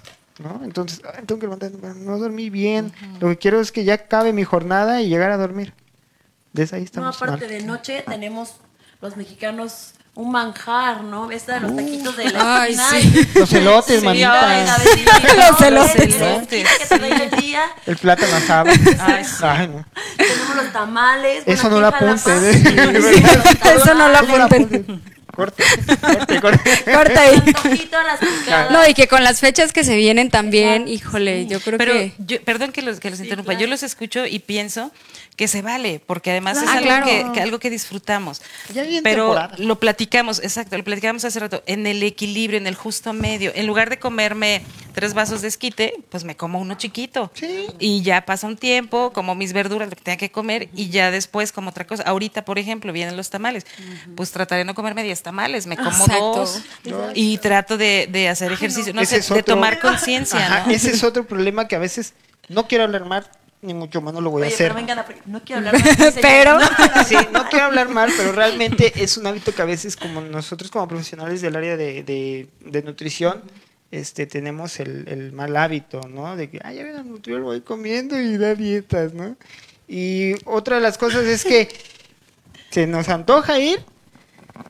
¿no? 0.44 0.62
Entonces, 0.64 1.02
tengo 1.28 1.40
que 1.40 1.46
levantar 1.46 1.70
temprano. 1.70 1.96
No 2.00 2.18
dormí 2.18 2.50
bien. 2.50 2.92
Lo 3.20 3.30
que 3.30 3.38
quiero 3.38 3.62
es 3.62 3.72
que 3.72 3.84
ya 3.84 3.94
acabe 3.94 4.34
mi 4.34 4.44
jornada 4.44 5.02
y 5.02 5.08
llegar 5.10 5.30
a 5.32 5.38
dormir. 5.38 5.74
Desde 6.54 6.76
ahí 6.78 6.82
No, 6.82 6.86
estamos 6.86 7.16
aparte 7.18 7.46
mal. 7.46 7.50
de 7.50 7.62
noche 7.64 8.04
tenemos 8.08 8.56
los 9.02 9.16
mexicanos 9.18 9.94
un 10.14 10.30
manjar, 10.32 11.04
¿no? 11.06 11.32
Esta 11.32 11.54
de 11.54 11.60
los 11.62 11.74
taquitos 11.76 12.18
de 12.18 12.30
la 12.32 12.62
Ay, 12.64 12.76
sí. 12.76 13.28
Los 13.36 13.54
elotes, 13.54 14.00
Sí, 14.02 14.06
manita. 14.06 14.50
ay, 14.50 14.66
la 14.66 14.78
vecina, 14.78 15.20
Los 15.50 15.60
¿no? 15.62 15.68
elotes. 15.68 16.16
el 17.88 17.98
plátano 17.98 18.36
asado. 18.36 18.70
Ay, 19.00 19.24
sí. 19.24 19.32
Ay, 19.42 19.68
no. 19.70 19.86
Tenemos 20.18 20.56
los 20.58 20.74
tamales. 20.74 21.44
Eso 21.46 21.70
no 21.70 21.80
lo 21.80 21.88
en 21.88 21.94
Jalapa- 21.94 22.12
apunte, 22.20 22.50
¿eh? 22.52 22.62
Eso 23.76 23.94
no 23.94 24.10
lo 24.10 24.20
Eso 24.20 24.28
no 24.28 24.38
lo 24.38 24.44
apunten. 24.44 25.02
corte, 25.34 25.64
corte, 26.02 26.42
corte. 26.42 26.84
Corta 26.94 27.22
ahí. 27.22 27.36
Antojito, 27.46 27.98
las 28.04 28.20
picadas. 28.20 28.72
No, 28.72 28.86
y 28.88 28.94
que 28.94 29.08
con 29.08 29.24
las 29.24 29.40
fechas 29.40 29.72
que 29.72 29.86
se 29.86 29.96
vienen 29.96 30.30
también, 30.30 30.90
híjole, 30.90 31.48
yo 31.48 31.62
creo 31.62 31.78
Pero 31.78 31.94
que... 31.94 32.14
yo, 32.20 32.42
perdón 32.44 32.74
que 32.74 32.82
los, 32.82 33.00
que 33.00 33.10
los 33.10 33.20
interrumpa, 33.22 33.54
yo 33.54 33.66
los 33.68 33.82
escucho 33.82 34.26
y 34.26 34.40
pienso 34.40 34.92
que 35.36 35.48
se 35.48 35.62
vale, 35.64 36.00
porque 36.06 36.30
además 36.32 36.58
Ah, 36.60 36.64
es 36.64 36.70
algo, 36.70 36.84
claro. 36.86 37.06
que, 37.06 37.26
que 37.34 37.42
algo 37.42 37.58
que 37.60 37.70
disfrutamos. 37.72 38.42
Ya 38.74 38.84
viene 38.84 39.02
Pero 39.02 39.26
temporada. 39.34 39.56
lo 39.58 39.80
platicamos, 39.80 40.40
exacto, 40.40 40.78
lo 40.78 40.84
platicamos 40.84 41.26
hace 41.26 41.40
rato, 41.40 41.64
en 41.66 41.88
el 41.88 42.04
equilibrio, 42.04 42.58
en 42.60 42.68
el 42.68 42.76
justo 42.76 43.12
medio. 43.14 43.52
En 43.56 43.66
lugar 43.66 43.90
de 43.90 43.98
comerme 43.98 44.62
tres 44.94 45.14
vasos 45.16 45.42
de 45.42 45.48
esquite, 45.48 45.96
pues 46.10 46.24
me 46.26 46.36
como 46.36 46.60
uno 46.60 46.76
chiquito. 46.76 47.32
Sí. 47.34 47.68
Y 47.80 48.04
ya 48.04 48.26
pasa 48.26 48.46
un 48.46 48.56
tiempo, 48.58 49.14
como 49.14 49.34
mis 49.34 49.54
verduras, 49.54 49.90
lo 49.90 49.96
que 49.96 50.04
tenga 50.04 50.18
que 50.18 50.32
comer, 50.32 50.70
y 50.76 50.90
ya 50.90 51.10
después 51.10 51.52
como 51.52 51.70
otra 51.72 51.88
cosa. 51.88 52.04
Ahorita, 52.04 52.46
por 52.46 52.60
ejemplo, 52.60 52.94
vienen 52.94 53.18
los 53.18 53.30
tamales. 53.32 53.66
Pues 54.16 54.32
trataré 54.32 54.60
de 54.60 54.66
no 54.66 54.76
comerme 54.76 55.02
10 55.04 55.24
tamales, 55.24 55.66
me 55.66 55.76
como 55.78 55.90
Exacto. 55.90 56.36
dos 56.36 56.62
y 57.16 57.38
trato 57.40 57.78
de, 57.78 58.08
de 58.12 58.30
hacer 58.30 58.52
ejercicio, 58.52 58.94
no, 58.94 59.04
sé, 59.06 59.22
de 59.22 59.26
otro- 59.40 59.56
tomar 59.56 59.80
conciencia. 59.80 60.66
Ese 60.70 60.92
es 60.92 61.04
otro 61.04 61.26
problema 61.26 61.68
que 61.68 61.76
a 61.76 61.80
veces 61.80 62.14
no 62.50 62.68
quiero 62.68 62.84
hablar 62.84 63.06
mal, 63.06 63.28
ni 63.62 63.74
mucho 63.74 64.02
más 64.02 64.14
no 64.14 64.22
lo 64.22 64.30
voy 64.32 64.44
a 64.44 64.46
Oye, 64.46 64.54
hacer. 64.56 64.68
pero 64.70 64.76
vengan 64.76 65.00
a... 65.00 65.06
No 65.26 65.42
quiero 65.44 65.60
hablar 65.60 65.74
más, 65.80 65.98
dice 65.98 66.20
Pero-. 66.22 66.60
No, 66.60 66.68
Sí, 67.08 67.16
no 67.32 67.48
quiero 67.50 67.66
hablar 67.66 67.90
mal, 67.90 68.12
pero 68.18 68.32
realmente 68.32 68.92
es 69.04 69.18
un 69.18 69.28
hábito 69.28 69.54
que 69.54 69.62
a 69.62 69.66
veces, 69.66 69.96
como 69.96 70.22
nosotros 70.22 70.72
como 70.72 70.88
profesionales 70.88 71.42
del 71.42 71.56
área 71.56 71.78
de, 71.78 72.04
de- 72.04 72.48
de 72.60 72.84
nutrición, 72.84 73.42
este, 73.92 74.26
tenemos 74.26 74.80
el, 74.80 75.06
el 75.08 75.32
mal 75.34 75.56
hábito, 75.58 76.02
¿no? 76.10 76.36
De 76.38 76.50
que, 76.50 76.60
ay, 76.64 76.78
ya 76.78 76.84
ven 76.84 76.96
al 76.96 77.08
nutriólogo 77.10 77.50
voy 77.50 77.62
comiendo 77.62 78.20
y 78.20 78.38
da 78.38 78.56
dietas, 78.56 79.14
¿no? 79.14 79.36
Y 79.88 80.34
otra 80.46 80.78
de 80.78 80.82
las 80.82 80.98
cosas 80.98 81.26
es 81.26 81.44
que 81.44 81.68
se 82.70 82.88
nos 82.88 83.10
antoja 83.10 83.60
ir 83.60 83.84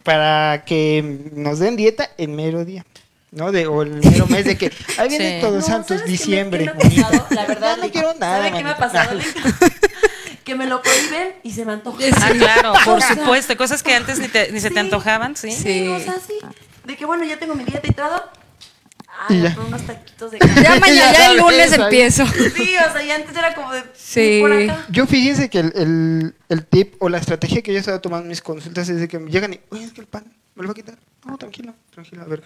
para 0.03 0.63
que 0.65 1.29
nos 1.33 1.59
den 1.59 1.75
dieta 1.75 2.09
en 2.17 2.35
mero 2.35 2.65
día, 2.65 2.83
¿no? 3.31 3.51
De, 3.51 3.65
o 3.67 3.81
el 3.81 3.91
mero 4.03 4.27
mes 4.27 4.45
de 4.45 4.57
que, 4.57 4.71
ahí 4.97 5.09
viene 5.09 5.35
Sí. 5.35 5.41
Todos 5.41 5.61
No, 5.61 5.61
Santos, 5.61 5.87
¿sabes 5.87 6.01
qué 6.03 6.07
me- 6.07 6.11
diciembre. 6.11 6.65
me 6.65 6.71
ha 6.71 6.75
pasado? 6.75 7.27
La 7.35 7.45
verdad, 7.45 7.77
no 7.77 7.83
Lick, 7.83 7.93
quiero 7.93 8.13
nada, 8.19 8.37
¿Sabe 8.37 8.57
qué 8.57 8.63
me 8.63 8.69
ha 8.71 8.77
pasado, 8.77 9.19
que 10.43 10.55
me 10.55 10.65
lo 10.67 10.81
prohíben 10.81 11.33
y 11.43 11.51
se 11.51 11.65
me 11.65 11.73
antoja. 11.73 11.97
Ah, 12.21 12.29
claro, 12.37 12.73
por 12.85 12.97
O 12.97 13.01
sea, 13.01 13.15
supuesto. 13.15 13.55
Cosas 13.57 13.83
que 13.83 13.93
antes 13.95 14.19
ni, 14.19 14.27
te- 14.27 14.51
ni 14.51 14.59
se 14.59 14.69
te 14.69 14.73
Sí. 14.75 14.79
antojaban, 14.79 15.35
¿sí? 15.35 15.51
Sí, 15.51 15.87
o 15.87 15.99
sea, 15.99 16.15
sí. 16.25 16.33
De 16.83 16.95
que 16.97 17.05
bueno, 17.05 17.23
ya 17.23 17.37
tengo 17.37 17.55
mi 17.55 17.63
dieta 17.63 17.87
y 17.87 17.91
todo. 17.93 18.23
Ay, 19.29 19.37
me 19.37 19.49
ya. 19.49 19.57
unos 19.67 19.81
taquitos 19.85 20.31
de 20.31 20.39
Ya 20.39 20.79
mañana, 20.79 21.13
ya 21.13 21.31
el 21.31 21.37
lunes 21.37 21.71
empiezo. 21.73 22.25
Sí, 22.25 22.73
o 22.89 22.91
sea, 22.91 23.03
ya 23.05 23.15
antes 23.15 23.35
era 23.37 23.53
como 23.53 23.71
de. 23.71 23.83
Sí. 23.93 24.39
por 24.41 24.51
acá. 24.51 24.85
Yo 24.89 25.05
fíjense 25.05 25.49
que 25.49 25.59
el, 25.59 25.73
el, 25.75 26.35
el 26.49 26.65
tip 26.65 26.95
o 26.99 27.07
la 27.09 27.19
estrategia 27.19 27.61
que 27.61 27.71
yo 27.71 27.77
he 27.77 27.79
estado 27.81 28.01
tomando 28.01 28.23
en 28.23 28.29
mis 28.29 28.41
consultas 28.41 28.89
es 28.89 28.99
de 28.99 29.07
que 29.07 29.19
me 29.19 29.29
llegan 29.29 29.53
y, 29.53 29.59
oye, 29.69 29.83
es 29.83 29.91
que 29.93 30.01
el 30.01 30.07
pan 30.07 30.23
me 30.55 30.63
lo 30.63 30.67
va 30.67 30.71
a 30.71 30.75
quitar. 30.75 30.97
No, 31.25 31.37
tranquilo, 31.37 31.73
tranquilo, 31.91 32.23
a 32.23 32.25
ver. 32.25 32.43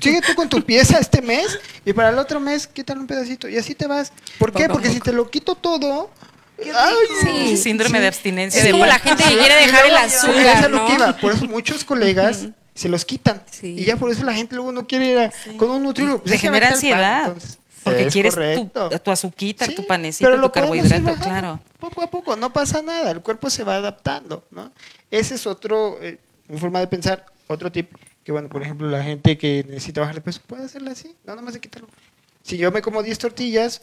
Sigue 0.00 0.20
tú 0.20 0.34
con 0.34 0.48
tu 0.48 0.62
pieza 0.62 0.98
este 0.98 1.22
mes 1.22 1.58
y 1.86 1.92
para 1.94 2.10
el 2.10 2.18
otro 2.18 2.38
mes 2.38 2.66
quítale 2.66 3.00
un 3.00 3.06
pedacito 3.06 3.48
y 3.48 3.56
así 3.56 3.74
te 3.74 3.86
vas. 3.86 4.12
¿Por 4.38 4.52
qué? 4.52 4.68
Porque 4.68 4.90
si 4.90 5.00
te 5.00 5.12
lo 5.12 5.30
quito 5.30 5.54
todo... 5.54 6.10
ay, 6.58 6.94
Sí. 7.22 7.56
Síndrome 7.56 8.00
de 8.00 8.08
abstinencia. 8.08 8.58
Es 8.58 8.64
de 8.66 8.72
como 8.72 8.84
la 8.86 8.98
gente 8.98 9.22
que 9.24 9.36
quiere 9.38 9.62
Y 9.62 9.66
dejar 9.66 9.86
el 9.86 9.96
azúcar, 9.96 10.70
¿no? 10.70 10.92
iba. 10.94 11.16
Por 11.16 11.32
eso 11.32 11.46
muchos 11.46 11.82
colegas 11.84 12.46
se 12.74 12.88
los 12.90 13.04
quitan. 13.06 13.42
Sí. 13.50 13.74
Y 13.78 13.84
ya 13.84 13.96
por 13.96 14.10
eso 14.10 14.22
la 14.24 14.34
gente 14.34 14.54
luego 14.54 14.70
no 14.72 14.86
quiere 14.86 15.06
ir 15.12 15.18
a- 15.18 15.32
con 15.56 15.70
un 15.70 15.82
nutriólogo. 15.82 16.20
Pues 16.20 16.32
Te 16.32 16.38
genera 16.38 16.66
el 16.66 16.72
pan, 16.72 16.74
ansiedad. 16.74 17.24
entonces. 17.26 17.58
Porque 17.84 18.02
Es 18.06 18.12
quieres 18.14 18.34
tu, 18.34 18.40
correcto. 18.40 18.90
tu 19.00 19.10
azuquita, 19.10 19.66
Sí, 19.66 19.74
tu 19.74 19.86
panecito, 19.86 20.24
pero 20.26 20.36
tu 20.36 20.40
lo 20.40 20.46
ir 20.46 20.52
carbohidrato, 20.52 21.02
bajando, 21.04 21.22
claro. 21.24 21.60
Poco 21.78 22.02
a 22.02 22.06
poco, 22.10 22.34
no 22.34 22.50
pasa 22.50 22.80
nada, 22.80 23.10
el 23.10 23.20
cuerpo 23.20 23.50
se 23.50 23.62
va 23.62 23.76
adaptando, 23.76 24.42
¿no? 24.50 24.72
Ese 25.10 25.34
es 25.34 25.46
otro, 25.46 25.98
eh, 26.00 26.18
una 26.48 26.58
forma 26.58 26.80
de 26.80 26.86
pensar, 26.86 27.26
otro 27.46 27.70
tip, 27.70 27.92
que 28.22 28.32
bueno, 28.32 28.48
por 28.48 28.62
ejemplo, 28.62 28.88
la 28.88 29.02
gente 29.02 29.38
que 29.38 29.64
necesita 29.68 30.00
bajar 30.00 30.16
de 30.16 30.20
peso 30.20 30.40
puede 30.46 30.64
hacerlo 30.64 30.90
así, 30.90 31.08
no 31.24 31.32
nada 31.34 31.42
más 31.42 31.54
de 31.54 31.60
quitarlo. 31.60 31.88
Si 32.42 32.56
yo 32.56 32.70
me 32.70 32.82
como 32.82 33.02
10 33.02 33.18
tortillas, 33.18 33.82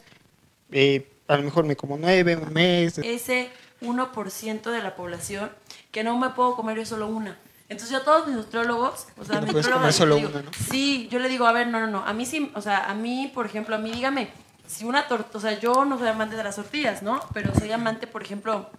eh, 0.70 1.08
a 1.28 1.36
lo 1.36 1.42
mejor 1.42 1.64
me 1.64 1.76
como 1.76 1.96
9, 1.96 2.36
un 2.36 2.52
mes. 2.52 2.98
Ese 2.98 3.50
1% 3.80 4.70
de 4.70 4.82
la 4.82 4.94
población 4.94 5.50
que 5.90 6.04
no 6.04 6.18
me 6.18 6.30
puedo 6.30 6.54
comer 6.54 6.78
yo 6.78 6.86
solo 6.86 7.06
una. 7.06 7.38
Entonces 7.68 7.90
yo 7.90 7.98
a 7.98 8.04
todos 8.04 8.26
mis 8.26 8.36
nutriólogos, 8.36 9.06
o 9.16 9.24
sea, 9.24 9.40
no 9.40 9.46
mi 9.46 9.52
nutriólogo 9.52 9.92
solo 9.92 10.16
digo, 10.16 10.28
una, 10.28 10.42
¿no? 10.42 10.50
Sí, 10.70 11.08
yo 11.10 11.18
le 11.18 11.28
digo, 11.28 11.46
a 11.46 11.52
ver, 11.52 11.68
no, 11.68 11.80
no, 11.80 11.86
no, 11.86 12.04
a 12.04 12.12
mí 12.12 12.26
sí, 12.26 12.52
o 12.54 12.60
sea, 12.60 12.90
a 12.90 12.94
mí, 12.94 13.30
por 13.34 13.46
ejemplo, 13.46 13.74
a 13.74 13.78
mí 13.78 13.90
dígame, 13.90 14.28
si 14.66 14.84
una 14.84 15.08
torta, 15.08 15.38
o 15.38 15.40
sea, 15.40 15.58
yo 15.58 15.84
no 15.84 15.98
soy 15.98 16.08
amante 16.08 16.36
de 16.36 16.44
las 16.44 16.56
tortillas, 16.56 17.02
¿no? 17.02 17.20
Pero 17.32 17.54
soy 17.54 17.72
amante, 17.72 18.06
por 18.06 18.22
ejemplo, 18.22 18.70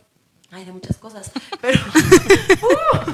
ay, 0.54 0.66
de 0.66 0.72
muchas 0.72 0.98
cosas, 0.98 1.32
pero, 1.62 1.80
Uh, 2.62 3.12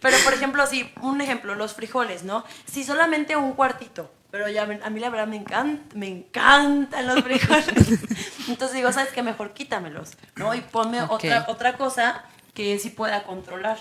pero 0.00 0.16
por 0.24 0.34
ejemplo, 0.34 0.66
sí, 0.66 0.90
un 1.00 1.20
ejemplo, 1.20 1.54
los 1.54 1.74
frijoles, 1.74 2.24
¿no? 2.24 2.44
Si 2.70 2.84
solamente 2.84 3.36
un 3.36 3.52
cuartito, 3.52 4.10
pero 4.30 4.48
ya 4.48 4.64
ven, 4.64 4.80
a 4.82 4.90
mí 4.90 5.00
la 5.00 5.10
verdad 5.10 5.26
me 5.26 5.36
encanta, 5.36 5.94
me 5.96 6.08
encantan 6.08 7.06
los 7.06 7.22
frijoles. 7.22 7.66
Entonces 8.48 8.76
digo, 8.76 8.92
¿sabes 8.92 9.12
qué? 9.12 9.22
Mejor 9.22 9.52
quítamelos, 9.52 10.10
¿no? 10.36 10.54
Y 10.54 10.60
ponme 10.60 11.02
otra, 11.02 11.46
otra 11.48 11.76
cosa 11.76 12.24
que 12.54 12.78
sí 12.78 12.90
pueda 12.90 13.22
controlar. 13.22 13.78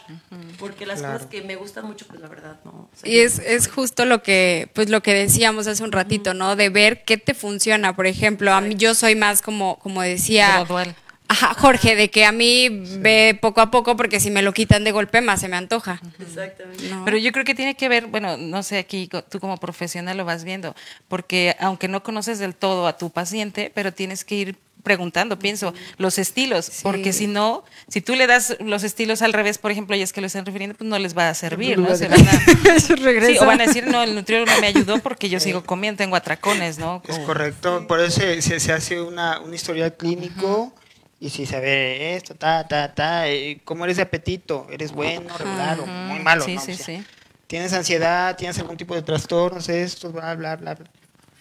Porque 0.57 0.85
las 0.85 0.99
Claro. 0.99 1.15
cosas 1.15 1.29
que 1.29 1.41
me 1.41 1.55
gustan 1.57 1.85
mucho, 1.85 2.05
pues 2.07 2.21
la 2.21 2.27
verdad, 2.29 2.57
no. 2.63 2.71
O 2.71 2.89
sea, 2.95 3.09
Y 3.11 3.17
es, 3.19 3.39
es 3.39 3.67
justo 3.67 4.05
lo 4.05 4.23
que, 4.23 4.69
pues 4.73 4.89
lo 4.89 5.01
que 5.01 5.13
decíamos 5.13 5.67
hace 5.67 5.83
un 5.83 5.91
ratito, 5.91 6.33
¿no? 6.33 6.55
De 6.55 6.69
ver 6.69 7.03
qué 7.03 7.17
te 7.17 7.33
funciona. 7.33 7.95
Por 7.97 8.07
ejemplo, 8.07 8.53
a 8.53 8.61
mí 8.61 8.75
yo 8.75 8.93
soy 8.95 9.15
más 9.15 9.41
como, 9.41 9.77
como 9.79 10.01
decía. 10.01 10.47
Gradual. 10.59 10.95
Ajá, 11.31 11.53
Jorge, 11.53 11.95
de 11.95 12.09
que 12.09 12.25
a 12.25 12.33
mí 12.33 12.67
ve 12.99 13.39
poco 13.41 13.61
a 13.61 13.71
poco 13.71 13.95
porque 13.95 14.19
si 14.19 14.29
me 14.29 14.41
lo 14.41 14.51
quitan 14.53 14.83
de 14.83 14.91
golpe 14.91 15.21
más 15.21 15.39
se 15.39 15.47
me 15.47 15.55
antoja. 15.55 16.01
Exactamente. 16.19 16.89
No. 16.89 17.05
Pero 17.05 17.15
yo 17.17 17.31
creo 17.31 17.45
que 17.45 17.55
tiene 17.55 17.75
que 17.75 17.87
ver, 17.87 18.07
bueno, 18.07 18.35
no 18.35 18.63
sé, 18.63 18.77
aquí 18.79 19.09
tú 19.29 19.39
como 19.39 19.55
profesional 19.55 20.17
lo 20.17 20.25
vas 20.25 20.43
viendo, 20.43 20.75
porque 21.07 21.55
aunque 21.61 21.87
no 21.87 22.03
conoces 22.03 22.37
del 22.39 22.53
todo 22.53 22.85
a 22.85 22.97
tu 22.97 23.11
paciente, 23.11 23.71
pero 23.73 23.93
tienes 23.93 24.25
que 24.25 24.35
ir 24.35 24.57
preguntando, 24.83 25.39
pienso, 25.39 25.73
los 25.97 26.17
estilos, 26.17 26.69
porque 26.83 27.13
si 27.13 27.27
no, 27.27 27.63
si 27.87 28.01
tú 28.01 28.15
le 28.15 28.27
das 28.27 28.57
los 28.59 28.83
estilos 28.83 29.21
al 29.21 29.31
revés, 29.31 29.57
por 29.57 29.71
ejemplo, 29.71 29.95
y 29.95 30.01
es 30.01 30.11
que 30.11 30.19
lo 30.19 30.27
están 30.27 30.45
refiriendo, 30.45 30.75
pues 30.75 30.89
no 30.89 30.99
les 30.99 31.15
va 31.17 31.29
a 31.29 31.33
servir, 31.33 31.77
¿no? 31.77 31.95
Se 31.95 32.09
van 32.09 32.27
a, 32.27 32.31
sí, 33.27 33.37
o 33.39 33.45
van 33.45 33.61
a 33.61 33.67
decir, 33.67 33.87
no, 33.87 34.03
el 34.03 34.15
nutriólogo 34.15 34.51
no 34.51 34.59
me 34.59 34.67
ayudó 34.67 34.97
porque 34.99 35.29
yo 35.29 35.39
sigo 35.39 35.63
comiendo, 35.63 35.99
tengo 35.99 36.17
atracones, 36.17 36.77
¿no? 36.77 37.01
Es 37.07 37.19
correcto, 37.19 37.85
por 37.87 38.01
eso 38.01 38.19
se, 38.19 38.41
se- 38.41 38.59
se 38.59 38.73
hace 38.73 38.99
una, 39.01 39.39
un 39.39 39.53
historial 39.53 39.93
clínico 39.95 40.73
y 41.21 41.29
si 41.29 41.45
se 41.45 41.59
ve 41.59 42.15
esto, 42.15 42.33
ta, 42.33 42.67
ta, 42.67 42.93
ta, 42.95 43.29
eh, 43.29 43.61
cómo 43.63 43.85
eres 43.85 43.97
de 43.97 44.03
apetito, 44.03 44.65
eres 44.71 44.91
bueno, 44.91 45.37
regular 45.37 45.79
o 45.79 45.85
muy 45.85 46.19
malo, 46.19 46.43
Sí, 46.43 46.55
¿no? 46.55 46.61
sí, 46.61 46.71
O 46.71 46.75
sea, 46.75 46.85
sí. 46.85 47.05
Tienes 47.45 47.71
ansiedad, 47.73 48.35
tienes 48.35 48.57
algún 48.57 48.75
tipo 48.75 48.95
de 48.95 49.03
trastornos, 49.03 49.69
esto, 49.69 50.11
bla, 50.11 50.33
bla, 50.33 50.55
bla, 50.55 50.73
bla. 50.73 50.89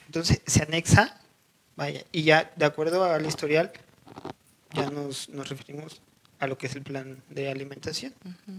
Entonces 0.05 0.43
se 0.47 0.65
anexa, 0.65 1.19
vaya, 1.77 2.03
y 2.13 2.25
ya 2.25 2.53
de 2.57 2.67
acuerdo 2.67 3.05
al 3.05 3.25
historial, 3.25 3.73
ya 4.75 4.91
nos, 4.91 5.31
nos 5.31 5.49
referimos 5.49 6.03
a 6.41 6.47
lo 6.47 6.59
que 6.59 6.67
es 6.67 6.75
el 6.77 6.83
plan 6.83 7.23
de 7.31 7.51
alimentación. 7.51 8.13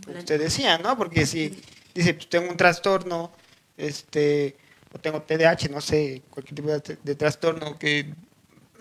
Como 0.04 0.18
usted 0.18 0.40
decía, 0.40 0.80
¿no? 0.80 0.98
Porque 0.98 1.28
si 1.28 1.62
dice, 1.94 2.16
pues, 2.16 2.30
tengo 2.30 2.50
un 2.50 2.58
trastorno, 2.58 3.32
este, 3.78 4.56
o 4.92 4.98
tengo 4.98 5.22
TDAH, 5.22 5.70
no 5.70 5.82
sé, 5.82 6.24
cualquier 6.32 6.56
tipo 6.56 6.70
de, 6.70 6.98
de 7.04 7.16
trastorno 7.16 7.78
que 7.78 8.12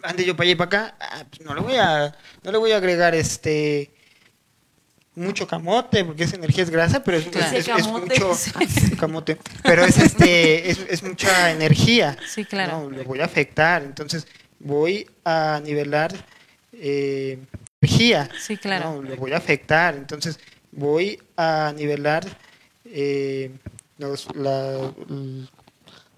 ande 0.03 0.25
yo 0.25 0.37
para 0.37 0.45
allá 0.45 0.53
y 0.53 0.57
para 0.57 0.67
acá, 0.67 0.95
ah, 1.01 1.25
pues 1.29 1.41
no 1.43 1.55
le 1.55 1.61
voy 1.61 1.77
a, 1.77 2.15
no 2.43 2.53
le 2.53 2.59
voy 2.59 2.73
a 2.73 2.77
agregar 2.77 3.15
este 3.15 3.91
mucho 5.15 5.47
camote, 5.47 6.05
porque 6.05 6.25
esa 6.25 6.37
energía 6.37 6.63
es 6.63 6.71
grasa, 6.71 7.03
pero 7.03 7.19
es, 7.19 7.27
Claro. 7.27 7.57
es- 7.57 7.87
mucho 7.87 8.33
camote, 8.99 9.37
pero 9.63 9.85
es 9.85 9.99
este, 9.99 10.71
es, 10.71 10.79
es 10.89 11.03
mucha 11.03 11.51
energía. 11.51 12.17
Sí, 12.27 12.45
claro. 12.45 12.83
¿no? 12.85 12.91
Le 12.91 13.03
voy 13.03 13.21
a 13.21 13.25
afectar, 13.25 13.83
entonces 13.83 14.27
voy 14.61 15.09
a 15.25 15.61
nivelar 15.65 16.13
eh, 16.73 17.39
energía. 17.83 18.31
Sí, 18.41 18.57
claro. 18.57 18.95
¿no? 18.95 19.03
Le 19.03 19.17
voy 19.17 19.33
a 19.33 19.37
afectar, 19.39 19.95
entonces 19.97 20.39
voy 20.73 21.21
a 21.37 21.73
nivelar 21.77 22.25
eh, 22.85 23.51
los, 23.99 24.29
la- 24.35 24.93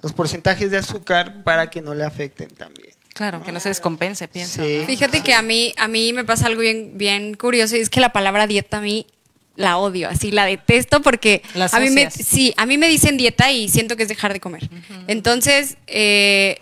los 0.03 0.13
porcentajes 0.13 0.71
de 0.71 0.77
azúcar 0.79 1.43
para 1.45 1.71
que 1.71 1.81
no 1.81 1.95
le 1.95 2.05
afecten 2.05 2.49
también. 2.51 2.93
Claro, 3.15 3.43
que 3.43 3.53
no 3.53 3.61
se 3.61 3.69
descompense, 3.69 4.27
pienso. 4.29 4.63
Sí. 4.65 4.79
¿no? 4.81 4.87
Fíjate 4.87 5.23
que 5.23 5.35
a 5.35 5.43
mí, 5.43 5.75
a 5.77 5.89
mí 5.89 6.13
me 6.13 6.25
pasa 6.25 6.47
algo 6.47 6.61
bien, 6.63 6.93
bien 6.97 7.35
curioso 7.35 7.77
y 7.77 7.81
es 7.81 7.91
que 7.91 8.01
la 8.01 8.13
palabra 8.13 8.47
dieta 8.47 8.79
a 8.79 8.81
mí 8.81 9.07
la 9.55 9.77
odio, 9.77 10.09
así 10.09 10.31
la 10.31 10.47
detesto 10.47 11.03
porque 11.03 11.43
La 11.55 11.67
a 11.67 11.81
mí 11.81 11.91
me, 11.91 12.11
sí, 12.11 12.55
a 12.57 12.65
mí 12.65 12.79
me 12.79 12.89
dicen 12.89 13.19
dieta 13.19 13.53
y 13.53 13.69
siento 13.69 13.97
que 13.97 14.05
es 14.05 14.09
dejar 14.09 14.33
de 14.33 14.41
comer. 14.41 14.69
Entonces, 15.09 15.77
eh, 15.89 16.61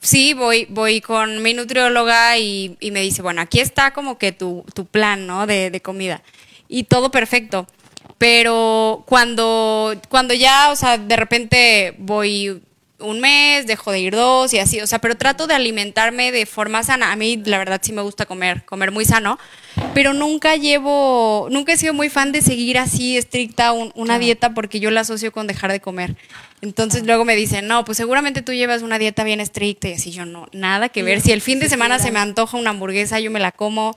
sí, 0.00 0.34
voy, 0.34 0.66
voy 0.68 1.00
con 1.00 1.40
mi 1.42 1.54
nutrióloga 1.54 2.36
y, 2.38 2.76
y 2.80 2.90
me 2.90 3.00
dice, 3.00 3.22
bueno, 3.22 3.40
aquí 3.40 3.60
está 3.60 3.92
como 3.92 4.18
que 4.18 4.32
tu, 4.32 4.64
tu 4.74 4.86
plan, 4.86 5.26
¿no? 5.26 5.46
De, 5.46 5.70
de 5.70 5.80
comida. 5.80 6.22
Y 6.68 6.84
todo 6.84 7.10
perfecto. 7.10 7.68
Pero 8.18 9.04
cuando, 9.06 9.94
cuando 10.08 10.34
ya, 10.34 10.70
o 10.72 10.76
sea, 10.76 10.98
de 10.98 11.16
repente 11.16 11.94
voy 11.98 12.62
un 13.02 13.20
mes, 13.20 13.66
dejo 13.66 13.92
de 13.92 14.00
ir 14.00 14.14
dos 14.14 14.52
y 14.54 14.58
así, 14.58 14.80
o 14.80 14.86
sea, 14.86 14.98
pero 15.00 15.16
trato 15.16 15.46
de 15.46 15.54
alimentarme 15.54 16.32
de 16.32 16.46
forma 16.46 16.82
sana. 16.82 17.12
A 17.12 17.16
mí, 17.16 17.40
la 17.44 17.58
verdad, 17.58 17.80
sí 17.82 17.92
me 17.92 18.02
gusta 18.02 18.26
comer, 18.26 18.64
comer 18.64 18.90
muy 18.90 19.04
sano, 19.04 19.38
pero 19.94 20.12
nunca 20.12 20.56
llevo, 20.56 21.48
nunca 21.50 21.72
he 21.72 21.76
sido 21.76 21.94
muy 21.94 22.08
fan 22.08 22.32
de 22.32 22.42
seguir 22.42 22.78
así 22.78 23.16
estricta 23.16 23.72
un- 23.72 23.92
una 23.94 24.18
dieta 24.18 24.54
porque 24.54 24.80
yo 24.80 24.90
la 24.90 25.00
asocio 25.02 25.32
con 25.32 25.46
dejar 25.46 25.72
de 25.72 25.80
comer. 25.80 26.16
Entonces 26.60 27.04
luego 27.04 27.24
me 27.24 27.34
dicen, 27.34 27.66
no, 27.66 27.84
pues 27.84 27.96
seguramente 27.98 28.40
tú 28.40 28.52
llevas 28.52 28.82
una 28.82 28.96
dieta 28.98 29.24
bien 29.24 29.40
estricta 29.40 29.88
y 29.88 29.94
así 29.94 30.12
yo 30.12 30.24
no, 30.26 30.46
nada 30.52 30.88
que 30.90 31.02
ver. 31.02 31.20
Si 31.20 31.32
el 31.32 31.40
fin 31.40 31.58
de 31.58 31.68
semana 31.68 31.98
se 31.98 32.12
me 32.12 32.20
antoja 32.20 32.56
una 32.56 32.70
hamburguesa, 32.70 33.18
yo 33.18 33.32
me 33.32 33.40
la 33.40 33.50
como, 33.50 33.96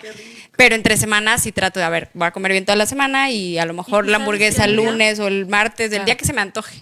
pero 0.58 0.74
entre 0.74 0.98
semanas 0.98 1.44
sí 1.44 1.52
trato 1.52 1.80
de, 1.80 1.86
a 1.86 1.90
ver, 1.90 2.10
voy 2.16 2.26
a 2.28 2.32
comer 2.32 2.54
bien 2.54 2.66
toda 2.66 2.76
la 2.76 2.88
semana 2.88 3.30
y 3.30 3.60
a 3.60 3.66
lo 3.66 3.74
mejor 3.74 4.06
¿Y 4.08 4.10
la 4.10 4.18
hamburguesa 4.18 4.66
el 4.66 4.76
lunes 4.76 5.20
o 5.20 5.28
el 5.28 5.46
martes, 5.46 5.92
del 5.92 6.06
día 6.06 6.16
que 6.16 6.26
se 6.26 6.34
me 6.34 6.42
antoje. 6.42 6.78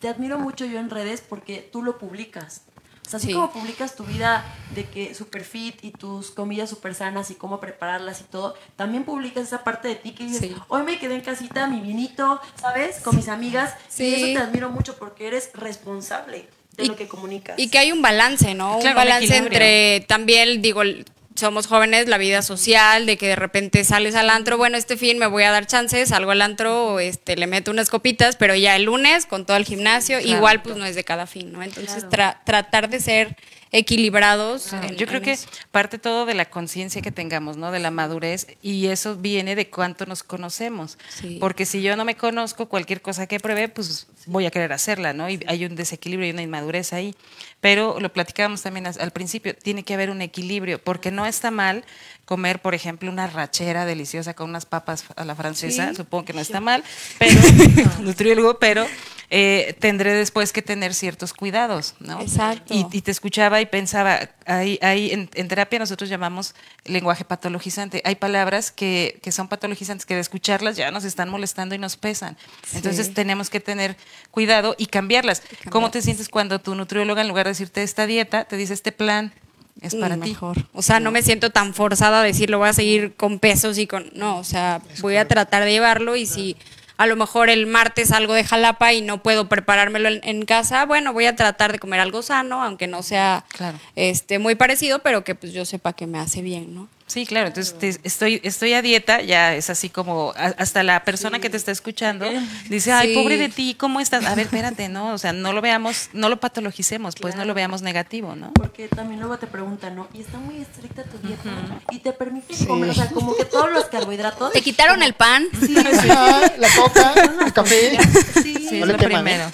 Te 0.00 0.08
admiro 0.08 0.38
mucho 0.38 0.64
yo 0.64 0.78
en 0.78 0.90
redes 0.90 1.22
porque 1.26 1.68
tú 1.72 1.82
lo 1.82 1.98
publicas. 1.98 2.62
O 3.06 3.10
sea, 3.10 3.18
así 3.18 3.26
Sí. 3.28 3.32
como 3.34 3.52
publicas 3.52 3.96
tu 3.96 4.04
vida 4.04 4.44
de 4.74 4.84
que 4.84 5.14
super 5.14 5.44
fit 5.44 5.82
y 5.82 5.90
tus 5.90 6.30
comidas 6.30 6.70
super 6.70 6.94
sanas 6.94 7.30
y 7.30 7.34
cómo 7.34 7.58
prepararlas 7.60 8.20
y 8.20 8.24
todo, 8.24 8.54
también 8.76 9.04
publicas 9.04 9.42
esa 9.48 9.64
parte 9.64 9.88
de 9.88 9.96
ti 9.96 10.12
que 10.12 10.24
dices, 10.24 10.40
Sí. 10.40 10.54
hoy 10.68 10.84
me 10.84 10.98
quedé 10.98 11.16
en 11.16 11.20
casita, 11.22 11.66
mi 11.66 11.80
vinito, 11.80 12.40
¿sabes? 12.60 13.00
Con 13.00 13.16
mis 13.16 13.28
amigas. 13.28 13.74
Sí. 13.88 14.04
Y 14.04 14.14
eso 14.14 14.26
te 14.26 14.38
admiro 14.38 14.70
mucho 14.70 14.96
porque 14.96 15.26
eres 15.26 15.50
responsable 15.54 16.46
de 16.76 16.84
Y- 16.84 16.86
lo 16.86 16.94
que 16.96 17.08
comunicas. 17.08 17.58
Y 17.58 17.68
que 17.68 17.78
hay 17.78 17.90
un 17.90 18.00
balance, 18.00 18.54
¿no? 18.54 18.78
Claro, 18.78 18.90
un 19.00 19.04
balance 19.04 19.36
entre 19.36 20.00
también, 20.06 20.62
digo, 20.62 20.82
el- 20.82 21.04
somos 21.40 21.66
jóvenes, 21.66 22.06
la 22.08 22.18
vida 22.18 22.42
social, 22.42 23.06
de 23.06 23.16
que 23.16 23.26
de 23.28 23.36
repente 23.36 23.82
sales 23.84 24.14
al 24.14 24.30
antro, 24.30 24.56
bueno, 24.56 24.76
este 24.76 24.96
fin 24.96 25.18
me 25.18 25.26
voy 25.26 25.42
a 25.42 25.50
dar 25.50 25.66
chances, 25.66 26.10
salgo 26.10 26.30
al 26.30 26.42
antro, 26.42 27.00
este, 27.00 27.34
le 27.36 27.46
meto 27.48 27.70
unas 27.70 27.90
copitas, 27.90 28.36
pero 28.36 28.54
ya 28.54 28.76
el 28.76 28.84
lunes 28.84 29.26
con 29.26 29.44
todo 29.46 29.56
el 29.56 29.64
gimnasio, 29.64 30.20
igual 30.20 30.62
pues 30.62 30.76
no 30.76 30.86
es 30.86 30.94
de 30.94 31.02
cada 31.04 31.26
fin, 31.26 31.50
¿no? 31.52 31.62
Entonces 31.62 32.04
tra- 32.10 32.38
tratar 32.44 32.88
de 32.88 33.00
ser 33.00 33.36
equilibrados. 33.72 34.72
en- 34.72 34.96
Yo 34.96 35.06
creo 35.06 35.20
que 35.20 35.32
eso. 35.32 35.48
parte 35.70 35.98
todo 35.98 36.26
de 36.26 36.34
la 36.34 36.44
conciencia 36.44 37.02
que 37.02 37.12
tengamos, 37.12 37.56
¿no? 37.56 37.70
De 37.70 37.78
la 37.78 37.90
madurez 37.90 38.46
y 38.62 38.86
eso 38.88 39.16
viene 39.16 39.54
de 39.54 39.68
cuánto 39.70 40.06
nos 40.06 40.22
conocemos. 40.22 40.98
Sí. 41.08 41.38
Porque 41.40 41.66
si 41.66 41.82
yo 41.82 41.96
no 41.96 42.04
me 42.04 42.16
conozco, 42.16 42.68
cualquier 42.68 43.00
cosa 43.00 43.26
que 43.26 43.40
pruebe, 43.40 43.68
pues 43.68 44.06
voy 44.26 44.46
a 44.46 44.50
querer 44.50 44.72
hacerla, 44.72 45.12
¿no? 45.12 45.28
Y 45.30 45.40
hay 45.46 45.64
un 45.64 45.76
desequilibrio 45.76 46.28
y 46.28 46.32
una 46.32 46.42
inmadurez 46.42 46.92
ahí. 46.92 47.14
Pero 47.60 48.00
lo 48.00 48.12
platicábamos 48.12 48.62
también 48.62 48.86
al 48.86 49.10
principio, 49.10 49.54
tiene 49.54 49.82
que 49.82 49.94
haber 49.94 50.10
un 50.10 50.22
equilibrio, 50.22 50.82
porque 50.82 51.10
no 51.10 51.26
está 51.26 51.50
mal 51.50 51.84
comer, 52.30 52.62
por 52.62 52.76
ejemplo, 52.76 53.10
una 53.10 53.26
rachera 53.26 53.84
deliciosa 53.84 54.34
con 54.34 54.48
unas 54.48 54.64
papas 54.64 55.04
a 55.16 55.24
la 55.24 55.34
francesa, 55.34 55.92
supongo 55.94 56.26
que 56.26 56.32
no 56.32 56.40
está 56.40 56.60
mal, 56.60 56.84
pero 57.18 57.40
nutriólogo, 58.02 58.60
pero 58.60 58.86
eh, 59.30 59.74
tendré 59.80 60.14
después 60.14 60.52
que 60.52 60.62
tener 60.62 60.94
ciertos 60.94 61.32
cuidados, 61.32 61.96
¿no? 61.98 62.20
Exacto. 62.20 62.72
Y, 62.72 62.86
y 62.92 63.02
te 63.02 63.10
escuchaba 63.10 63.60
y 63.60 63.66
pensaba, 63.66 64.30
hay, 64.46 64.78
hay, 64.80 65.10
en, 65.10 65.28
en 65.34 65.48
terapia 65.48 65.80
nosotros 65.80 66.08
llamamos 66.08 66.54
lenguaje 66.84 67.24
patologizante. 67.24 68.00
Hay 68.04 68.14
palabras 68.14 68.70
que, 68.70 69.18
que 69.24 69.32
son 69.32 69.48
patologizantes 69.48 70.06
que 70.06 70.14
de 70.14 70.20
escucharlas 70.20 70.76
ya 70.76 70.92
nos 70.92 71.02
están 71.02 71.30
molestando 71.30 71.74
y 71.74 71.78
nos 71.78 71.96
pesan. 71.96 72.36
Entonces 72.74 73.12
tenemos 73.12 73.50
que 73.50 73.58
tener 73.58 73.96
cuidado 74.30 74.76
y 74.78 74.86
cambiarlas. 74.86 75.42
¿Cómo 75.68 75.90
te 75.90 76.00
sientes 76.00 76.28
cuando 76.28 76.60
tu 76.60 76.76
nutrióloga 76.76 77.22
en 77.22 77.28
lugar 77.28 77.46
de 77.46 77.50
decirte 77.50 77.82
esta 77.82 78.06
dieta, 78.06 78.44
te 78.44 78.56
dice 78.56 78.72
este 78.72 78.92
plan 78.92 79.32
es 79.80 79.94
para 79.94 80.16
Mm, 80.16 80.20
ti? 80.22 80.28
mejor. 80.30 80.56
O 80.72 80.82
sea, 80.82 81.00
no 81.00 81.10
me 81.10 81.22
siento 81.22 81.50
tan 81.50 81.74
forzada 81.74 82.20
a 82.20 82.24
decir 82.24 82.50
lo 82.50 82.58
voy 82.58 82.68
a 82.68 82.72
seguir 82.72 83.14
con 83.16 83.38
pesos 83.38 83.78
y 83.78 83.86
con. 83.86 84.10
No, 84.14 84.38
o 84.38 84.44
sea, 84.44 84.80
voy 85.00 85.16
a 85.16 85.26
tratar 85.28 85.64
de 85.64 85.72
llevarlo 85.72 86.16
y 86.16 86.26
si 86.26 86.56
a 86.96 87.06
lo 87.06 87.16
mejor 87.16 87.48
el 87.48 87.66
martes 87.66 88.12
algo 88.12 88.34
de 88.34 88.44
jalapa 88.44 88.92
y 88.92 89.00
no 89.00 89.22
puedo 89.22 89.48
preparármelo 89.48 90.08
en, 90.10 90.20
en 90.22 90.44
casa, 90.44 90.84
bueno, 90.84 91.14
voy 91.14 91.24
a 91.24 91.34
tratar 91.34 91.72
de 91.72 91.78
comer 91.78 91.98
algo 92.00 92.20
sano, 92.20 92.62
aunque 92.62 92.86
no 92.88 93.02
sea 93.02 93.44
Claro. 93.56 93.78
este 93.96 94.38
muy 94.38 94.54
parecido, 94.54 94.98
pero 94.98 95.24
que 95.24 95.34
pues 95.34 95.52
yo 95.54 95.64
sepa 95.64 95.94
que 95.94 96.06
me 96.06 96.18
hace 96.18 96.42
bien, 96.42 96.74
¿no? 96.74 96.88
Sí, 97.10 97.26
claro. 97.26 97.48
Entonces 97.48 97.76
te- 97.76 97.98
estoy, 98.04 98.40
estoy 98.44 98.72
a 98.74 98.82
dieta, 98.82 99.20
ya 99.20 99.56
es 99.56 99.68
así 99.68 99.88
como 99.90 100.32
a- 100.36 100.54
hasta 100.58 100.84
la 100.84 101.02
persona 101.04 101.40
que 101.40 101.50
te 101.50 101.56
está 101.56 101.72
escuchando 101.72 102.24
dice, 102.68 102.92
ay, 102.92 103.08
Sí. 103.08 103.14
pobre 103.20 103.36
de 103.36 103.48
ti, 103.48 103.74
¿cómo 103.76 103.98
estás? 104.00 104.24
A 104.26 104.36
ver, 104.36 104.44
espérate, 104.46 104.88
¿no? 104.88 105.12
O 105.12 105.18
sea, 105.18 105.32
no 105.32 105.52
lo 105.52 105.60
veamos, 105.60 106.10
no 106.12 106.28
lo 106.28 106.38
patologicemos, 106.38 107.16
pues 107.20 107.34
no 107.34 107.44
lo 107.44 107.52
veamos 107.52 107.82
negativo, 107.82 108.36
¿no? 108.36 108.52
Porque 108.52 108.86
también 108.86 109.18
luego 109.18 109.38
te 109.38 109.48
preguntan, 109.48 109.96
¿no? 109.96 110.06
Y 110.14 110.20
está 110.20 110.38
muy 110.38 110.58
estricta 110.60 111.02
tu 111.02 111.18
dieta 111.26 111.50
y 111.90 111.98
te 111.98 112.12
permite 112.12 112.54
comer, 112.64 112.90
o 112.90 112.94
sea, 112.94 113.08
como 113.10 113.34
que 113.36 113.44
todos 113.44 113.72
los 113.72 113.86
carbohidratos. 113.86 114.52
¿Te 114.52 114.62
quitaron 114.62 115.02
el 115.02 115.14
pan? 115.14 115.46
Sí, 115.60 115.74
la 115.74 116.68
coca, 116.76 117.12
el 117.44 117.52
café. 117.52 117.98
sí. 118.40 118.54
Sí, 118.70 118.78
No 118.78 118.86
es 118.86 118.86
le 118.86 118.92
lo 118.92 118.98
teman, 118.98 119.24
primero. 119.24 119.50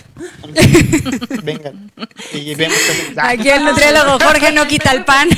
¿eh? 0.55 1.41
Vengan. 1.43 1.91
Y 2.35 2.55
vemos 2.55 2.77
que- 2.77 3.15
Aquí 3.19 3.49
el 3.49 3.65
nutriólogo 3.65 4.19
Jorge 4.23 4.53
no 4.53 4.67
quita 4.69 4.91
el 4.93 5.07
pan. 5.07 5.31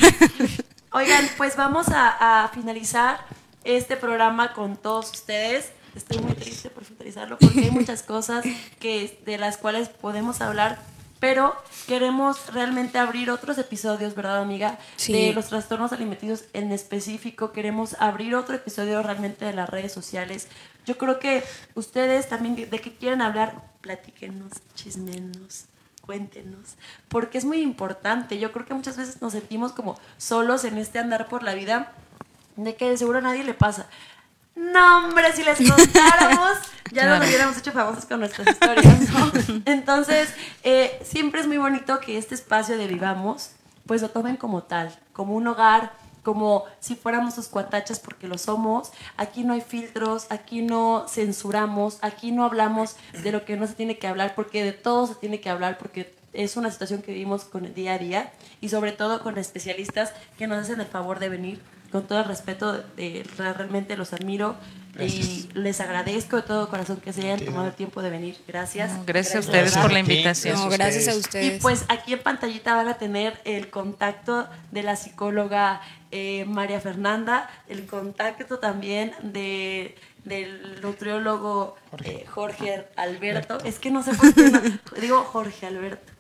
Oigan, 0.91 1.29
pues 1.37 1.55
vamos 1.57 1.89
a, 1.91 2.45
a 2.45 2.49
finalizar 2.49 3.21
este 3.65 3.97
programa 3.97 4.55
con 4.55 4.77
todos 4.77 5.11
ustedes. 5.11 5.71
Estoy 5.95 6.19
muy 6.19 6.33
triste 6.33 6.71
por 6.71 6.85
finalizarlo 6.85 7.39
porque 7.39 7.61
hay 7.61 7.71
muchas 7.71 8.03
cosas 8.03 8.45
que, 8.81 9.21
de 9.27 9.37
las 9.37 9.59
cuales 9.59 9.91
podemos 9.91 10.41
hablar, 10.41 10.79
pero 11.21 11.55
queremos 11.87 12.55
realmente 12.55 12.99
abrir 12.99 13.31
otros 13.31 13.59
episodios, 13.59 14.15
¿verdad, 14.15 14.41
amiga? 14.41 14.79
Sí. 14.97 15.13
De 15.13 15.33
los 15.35 15.49
trastornos 15.49 15.93
alimenticios 15.93 16.45
en 16.55 16.73
específico. 16.73 17.53
Queremos 17.53 17.97
abrir 17.99 18.35
otro 18.35 18.55
episodio 18.55 19.03
realmente 19.03 19.45
de 19.45 19.53
las 19.53 19.69
redes 19.69 19.93
sociales. 19.93 20.49
Yo 20.87 20.97
creo 20.97 21.19
que 21.19 21.45
ustedes 21.75 22.29
también, 22.31 22.55
de 22.57 22.81
qué 22.81 22.97
quieren 22.97 23.21
hablar, 23.21 23.63
platíquenos, 23.83 24.53
chismenos 24.75 25.68
cuéntenos, 26.09 26.77
porque 27.09 27.37
es 27.37 27.45
muy 27.45 27.61
importante. 27.61 28.39
Yo 28.39 28.51
creo 28.51 28.65
que 28.65 28.73
muchas 28.73 28.97
veces 28.97 29.21
nos 29.21 29.35
sentimos 29.35 29.73
como 29.73 30.01
solos 30.17 30.65
en 30.65 30.79
este 30.79 30.99
andar 30.99 31.29
por 31.29 31.43
la 31.43 31.53
vida, 31.53 31.93
de 32.57 32.77
que 32.77 32.89
de 32.89 32.97
seguro 32.97 33.19
a 33.19 33.21
nadie 33.21 33.45
le 33.45 33.53
pasa. 33.53 33.85
No, 34.57 35.05
hombre, 35.05 35.31
si 35.35 35.45
les 35.45 35.59
contáramos, 35.59 36.57
ya 36.93 37.07
nos 37.19 37.29
hubiéramos 37.29 37.59
hecho 37.59 37.73
famosos 37.73 38.07
con 38.07 38.21
nuestras 38.21 38.49
historias, 38.49 39.11
¿no? 39.11 39.33
Entonces, 39.67 40.33
eh, 40.63 40.99
siempre 41.05 41.43
es 41.43 41.47
muy 41.47 41.59
bonito 41.59 42.01
que 42.01 42.17
este 42.17 42.35
espacio 42.35 42.79
de 42.79 42.87
Vivamos, 42.87 43.51
pues 43.85 44.01
lo 44.01 44.09
tomen 44.09 44.39
como 44.39 44.63
tal, 44.63 44.91
como 45.13 45.35
un 45.35 45.47
hogar, 45.47 45.93
como 46.29 46.65
si 46.79 46.95
fuéramos 46.95 47.33
sus 47.33 47.49
cuatachas 47.49 48.01
porque 48.01 48.29
lo 48.29 48.37
somos. 48.37 48.91
Aquí 49.17 49.45
no 49.45 49.55
hay 49.55 49.63
filtros, 49.63 50.27
aquí 50.29 50.61
no 50.61 51.07
censuramos, 51.09 51.97
aquí 52.03 52.33
no 52.33 52.45
hablamos 52.45 52.97
de 53.23 53.33
lo 53.33 53.47
que 53.47 53.57
no 53.57 53.67
se 53.67 53.73
tiene 53.73 53.97
que 53.97 54.09
hablar 54.09 54.35
porque 54.35 54.63
de 54.63 54.73
todo 54.73 55.07
se 55.07 55.15
tiene 55.15 55.41
que 55.41 55.49
hablar 55.49 55.79
porque 55.79 56.15
es 56.35 56.59
una 56.59 56.71
situación 56.71 57.01
que 57.01 57.13
vivimos 57.13 57.45
con 57.45 57.65
el 57.65 57.73
día 57.73 57.95
a 57.95 57.99
día 57.99 58.33
y 58.61 58.69
sobre 58.69 58.93
todo 58.93 59.23
con 59.23 59.39
especialistas 59.39 60.13
que 60.37 60.47
nos 60.47 60.59
hacen 60.59 60.83
el 60.83 60.87
favor 60.87 61.19
de 61.19 61.31
venir. 61.31 61.78
Con 61.91 62.07
todo 62.07 62.19
el 62.21 62.25
respeto, 62.27 62.73
de, 62.97 63.25
realmente 63.39 63.97
los 63.97 64.13
admiro 64.13 64.57
y 65.01 65.49
les 65.55 65.81
agradezco 65.81 66.37
de 66.37 66.43
todo 66.43 66.69
corazón 66.69 66.99
que 66.99 67.13
se 67.13 67.23
hayan 67.23 67.41
tomado 67.45 67.69
el 67.69 67.73
tiempo 67.73 68.03
de 68.03 68.11
venir. 68.11 68.37
Gracias. 68.47 68.91
No, 68.91 69.05
gracias 69.07 69.35
a 69.37 69.39
Gracias. 69.39 69.47
ustedes 69.47 69.79
por 69.79 69.93
la 69.93 70.01
invitación. 70.01 70.57
No, 70.57 70.69
gracias 70.69 71.09
a 71.09 71.17
ustedes. 71.17 71.57
Y 71.57 71.61
pues 71.61 71.85
aquí 71.89 72.13
en 72.13 72.19
pantallita 72.23 72.75
van 72.75 72.89
a 72.89 72.95
tener 72.99 73.41
el 73.45 73.71
contacto 73.71 74.47
de 74.71 74.83
la 74.83 74.97
psicóloga 74.97 75.81
eh, 76.11 76.45
María 76.47 76.81
Fernanda, 76.81 77.49
el 77.69 77.87
contacto 77.87 78.59
también 78.59 79.13
de 79.23 79.95
del 80.25 80.81
nutriólogo 80.83 81.77
eh, 82.05 82.27
Jorge 82.29 82.85
Alberto. 82.97 83.59
Es 83.65 83.79
que 83.79 83.91
no 83.91 84.03
sé 84.03 84.13
por 84.15 84.35
qué 84.35 84.51
no- 84.51 84.61
digo 85.01 85.23
Jorge 85.25 85.65
Alberto. 85.67 86.13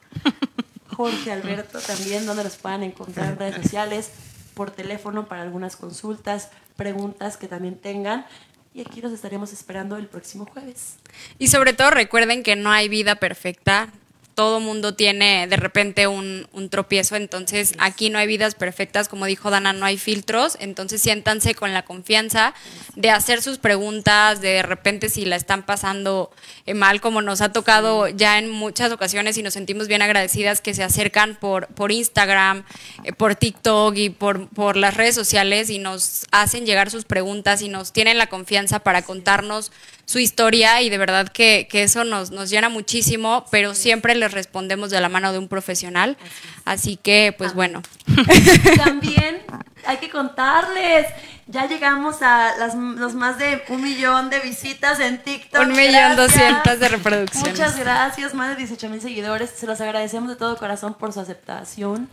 Jorge 0.96 1.30
Alberto 1.32 1.78
también, 1.80 2.24
donde 2.26 2.44
los 2.44 2.56
puedan 2.56 2.82
encontrar 2.84 3.32
en 3.32 3.38
redes 3.38 3.56
sociales, 3.62 4.10
por 4.58 4.72
teléfono 4.72 5.28
para 5.28 5.42
algunas 5.42 5.76
consultas, 5.76 6.50
preguntas 6.74 7.36
que 7.36 7.46
también 7.46 7.76
tengan. 7.76 8.26
Y 8.74 8.80
aquí 8.80 9.00
los 9.00 9.12
estaremos 9.12 9.52
esperando 9.52 9.96
el 9.96 10.08
próximo 10.08 10.46
jueves. 10.46 10.96
Y 11.38 11.46
sobre 11.46 11.74
todo 11.74 11.90
recuerden 11.90 12.42
que 12.42 12.56
no 12.56 12.72
hay 12.72 12.88
vida 12.88 13.14
perfecta. 13.14 13.92
Todo 14.38 14.60
mundo 14.60 14.94
tiene 14.94 15.48
de 15.48 15.56
repente 15.56 16.06
un, 16.06 16.46
un 16.52 16.68
tropiezo, 16.68 17.16
entonces 17.16 17.74
aquí 17.78 18.08
no 18.08 18.20
hay 18.20 18.28
vidas 18.28 18.54
perfectas, 18.54 19.08
como 19.08 19.26
dijo 19.26 19.50
Dana, 19.50 19.72
no 19.72 19.84
hay 19.84 19.98
filtros, 19.98 20.56
entonces 20.60 21.02
siéntanse 21.02 21.56
con 21.56 21.74
la 21.74 21.84
confianza 21.84 22.54
de 22.94 23.10
hacer 23.10 23.42
sus 23.42 23.58
preguntas, 23.58 24.40
de, 24.40 24.50
de 24.50 24.62
repente 24.62 25.08
si 25.08 25.24
la 25.24 25.34
están 25.34 25.64
pasando 25.64 26.30
eh, 26.66 26.74
mal, 26.74 27.00
como 27.00 27.20
nos 27.20 27.40
ha 27.40 27.52
tocado 27.52 28.06
ya 28.06 28.38
en 28.38 28.48
muchas 28.48 28.92
ocasiones 28.92 29.36
y 29.38 29.42
nos 29.42 29.54
sentimos 29.54 29.88
bien 29.88 30.02
agradecidas 30.02 30.60
que 30.60 30.72
se 30.72 30.84
acercan 30.84 31.34
por, 31.34 31.66
por 31.68 31.90
Instagram, 31.90 32.64
eh, 33.02 33.12
por 33.12 33.34
TikTok 33.34 33.96
y 33.96 34.10
por, 34.10 34.48
por 34.50 34.76
las 34.76 34.94
redes 34.94 35.16
sociales 35.16 35.68
y 35.68 35.80
nos 35.80 36.26
hacen 36.30 36.64
llegar 36.64 36.92
sus 36.92 37.04
preguntas 37.04 37.60
y 37.62 37.68
nos 37.68 37.92
tienen 37.92 38.18
la 38.18 38.28
confianza 38.28 38.78
para 38.78 39.02
contarnos 39.02 39.72
su 40.08 40.18
historia 40.18 40.80
y 40.80 40.88
de 40.88 40.96
verdad 40.96 41.28
que, 41.28 41.68
que 41.70 41.82
eso 41.82 42.02
nos, 42.02 42.30
nos 42.30 42.48
llena 42.48 42.70
muchísimo, 42.70 43.44
pero 43.50 43.74
siempre 43.74 44.14
les 44.14 44.32
respondemos 44.32 44.88
de 44.88 44.98
la 45.02 45.10
mano 45.10 45.32
de 45.32 45.38
un 45.38 45.48
profesional. 45.48 46.16
Así 46.64 46.96
que, 46.96 47.34
pues 47.36 47.52
bueno. 47.52 47.82
También 48.82 49.42
hay 49.86 49.98
que 49.98 50.08
contarles, 50.08 51.06
ya 51.46 51.66
llegamos 51.66 52.22
a 52.22 52.56
las, 52.56 52.74
los 52.74 53.12
más 53.12 53.36
de 53.36 53.62
un 53.68 53.82
millón 53.82 54.30
de 54.30 54.40
visitas 54.40 54.98
en 54.98 55.22
TikTok. 55.22 55.60
Un 55.60 55.72
millón 55.72 56.16
doscientas 56.16 56.80
de 56.80 56.88
reproducciones. 56.88 57.50
Muchas 57.50 57.78
gracias, 57.78 58.32
más 58.32 58.48
de 58.48 58.56
18 58.56 58.88
mil 58.88 59.02
seguidores. 59.02 59.50
Se 59.50 59.66
los 59.66 59.78
agradecemos 59.82 60.30
de 60.30 60.36
todo 60.36 60.56
corazón 60.56 60.94
por 60.94 61.12
su 61.12 61.20
aceptación. 61.20 62.08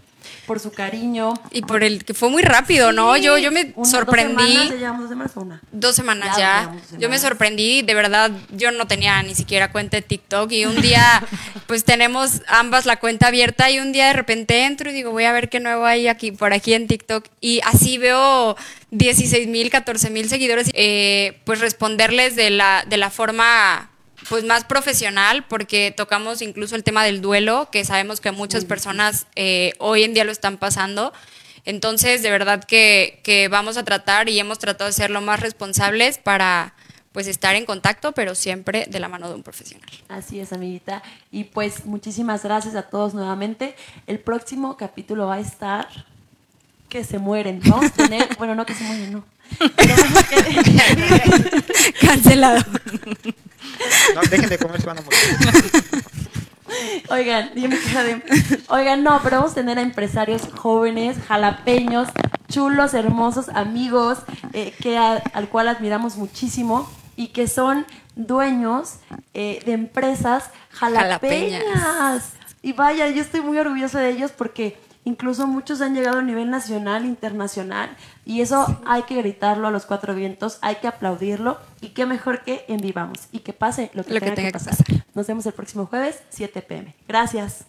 Por 0.46 0.60
su 0.60 0.72
cariño. 0.72 1.34
Y 1.52 1.62
por 1.62 1.84
el 1.84 2.06
que 2.06 2.14
fue 2.14 2.30
muy 2.30 2.42
rápido, 2.44 2.92
¿no? 2.92 3.16
Yo, 3.18 3.38
yo 3.38 3.52
me 3.52 3.74
Una- 3.76 3.90
sorprendí. 3.90 4.36
Dos 4.44 4.46
semanas, 4.46 4.70
ya 4.70 4.76
llevamos 4.78 5.02
dos 5.02 5.10
semanas 5.10 5.32
una. 5.38 5.62
Dos 5.72 5.96
semanas 5.96 6.38
Ya, 6.38 6.76
Yo 6.98 7.10
me 7.10 7.20
sorprendí, 7.20 7.82
de 7.82 7.94
verdad, 7.94 8.32
yo 8.52 8.72
no 8.72 8.88
tenía 8.88 9.22
ni 9.24 9.36
siquiera 9.36 9.72
cuenta 9.72 9.98
de 9.98 10.02
TikTok 10.02 10.52
y 10.52 10.66
un 10.66 10.82
día, 10.82 11.24
pues 11.68 11.84
tenemos 11.84 12.42
ambas 12.48 12.86
la 12.86 12.98
cuenta 12.98 13.28
abierta 13.28 13.70
y 13.72 13.80
un 13.80 13.92
día 13.92 14.08
de 14.08 14.14
repente 14.14 14.66
entro 14.66 14.90
y 14.90 14.94
digo, 14.94 15.12
voy 15.12 15.26
a 15.26 15.32
ver 15.32 15.50
qué 15.50 15.60
nuevo 15.60 15.86
hay 15.86 16.08
aquí, 16.08 16.32
por 16.32 16.54
aquí 16.54 16.74
en 16.74 16.88
TikTok 16.88 17.26
y 17.42 17.62
así 17.64 17.98
veo 17.98 18.56
16 18.92 19.48
mil, 19.48 19.70
14 19.70 20.10
mil 20.10 20.30
seguidores, 20.30 20.70
eh, 20.74 21.40
pues 21.46 21.60
responderles 21.60 22.36
de 22.36 22.50
la, 22.50 22.86
de 22.88 22.98
la 22.98 23.10
forma 23.10 23.90
pues 24.30 24.44
más 24.44 24.64
profesional 24.64 25.46
porque 25.48 25.94
tocamos 25.96 26.42
incluso 26.42 26.76
el 26.76 26.84
tema 26.84 27.04
del 27.04 27.22
duelo, 27.22 27.70
que 27.72 27.86
sabemos 27.86 28.22
que 28.22 28.32
muchas 28.32 28.66
personas 28.66 29.28
eh, 29.36 29.74
hoy 29.80 30.04
en 30.04 30.14
día 30.14 30.24
lo 30.24 30.32
están 30.32 30.58
pasando. 30.58 31.14
Entonces, 31.66 32.22
de 32.22 32.30
verdad 32.30 32.64
que, 32.64 33.20
que 33.24 33.48
vamos 33.48 33.78
a 33.78 33.84
tratar 33.84 34.30
y 34.30 34.40
hemos 34.40 34.60
tratado 34.60 34.88
de 34.88 34.94
ser 34.94 35.10
lo 35.10 35.22
más 35.22 35.40
responsables 35.40 36.18
para 36.18 36.76
pues 37.16 37.28
estar 37.28 37.56
en 37.56 37.66
contacto, 37.66 38.12
pero 38.12 38.36
siempre 38.36 38.88
de 38.90 39.00
la 39.00 39.08
mano 39.08 39.30
de 39.30 39.36
un 39.36 39.42
profesional. 39.42 39.90
Así 40.10 40.40
es, 40.40 40.52
amiguita. 40.52 41.02
Y 41.32 41.46
pues 41.46 41.86
muchísimas 41.86 42.44
gracias 42.44 42.76
a 42.76 42.84
todos 42.84 43.14
nuevamente. 43.14 43.74
El 44.06 44.20
próximo 44.20 44.76
capítulo 44.76 45.28
va 45.28 45.36
a 45.36 45.40
estar 45.40 45.88
que 46.90 47.06
se 47.06 47.18
mueren. 47.18 47.62
Vamos 47.66 47.86
a 47.86 47.90
tener, 47.90 48.28
bueno, 48.38 48.54
no 48.54 48.66
que 48.66 48.74
se 48.74 48.84
mueren, 48.84 49.14
no. 49.14 49.24
Cancelado. 52.02 52.66
No, 54.16 54.22
dejen 54.30 54.50
de 54.50 54.58
comer, 54.58 54.80
se 54.82 54.88
van 54.88 54.98
a 55.00 55.02
morir. 55.02 55.20
Oigan, 57.10 57.52
yo 57.56 57.70
me 57.70 57.80
quedo 57.80 58.04
de- 58.04 58.60
Oigan, 58.70 59.04
no, 59.04 59.20
pero 59.24 59.38
vamos 59.38 59.52
a 59.52 59.56
tener 59.56 59.78
a 59.78 59.82
empresarios 59.82 60.42
jóvenes, 60.56 61.18
jalapeños, 61.28 62.10
chulos, 62.50 62.94
hermosos, 62.94 63.50
amigos, 63.50 64.20
eh, 64.54 64.74
que 64.82 64.98
a- 64.98 65.22
al 65.34 65.48
cual 65.50 65.68
admiramos 65.68 66.16
muchísimo 66.18 66.90
y 67.16 67.28
que 67.28 67.48
son 67.48 67.86
dueños 68.16 68.96
eh, 69.34 69.62
de 69.66 69.74
empresas 69.74 70.46
jalapeñas. 70.72 71.64
Jalapeñas. 71.64 72.32
Y 72.62 72.74
vaya, 72.74 73.08
yo 73.10 73.22
estoy 73.22 73.42
muy 73.42 73.58
orgullosa 73.60 74.00
de 74.00 74.10
ellos 74.10 74.32
porque 74.36 74.78
incluso 75.06 75.48
muchos 75.48 75.80
han 75.82 75.96
llegado 75.96 76.20
a 76.20 76.22
nivel 76.22 76.50
nacional, 76.50 77.06
internacional, 77.06 77.96
y 78.26 78.42
eso 78.42 78.82
hay 78.86 79.04
que 79.04 79.16
gritarlo 79.16 79.68
a 79.68 79.72
los 79.72 79.86
cuatro 79.86 80.14
vientos, 80.14 80.58
hay 80.62 80.76
que 80.76 80.88
aplaudirlo, 80.88 81.58
y 81.80 81.90
qué 81.90 82.06
mejor 82.06 82.44
que 82.44 82.66
en 82.68 82.78
vivamos, 82.82 83.30
y 83.32 83.40
que 83.40 83.54
pase 83.54 83.90
lo 83.94 84.04
que, 84.04 84.14
Lo 84.14 84.20
que 84.20 84.26
tenga, 84.26 84.36
tenga 84.36 84.48
que 84.48 84.52
que 84.52 84.66
pasar. 84.66 84.76
pasar. 84.76 85.06
Nos 85.14 85.28
vemos 85.28 85.46
el 85.46 85.54
próximo 85.54 85.86
jueves, 85.86 86.22
7 86.30 86.62
pm. 86.62 86.94
Gracias. 87.08 87.66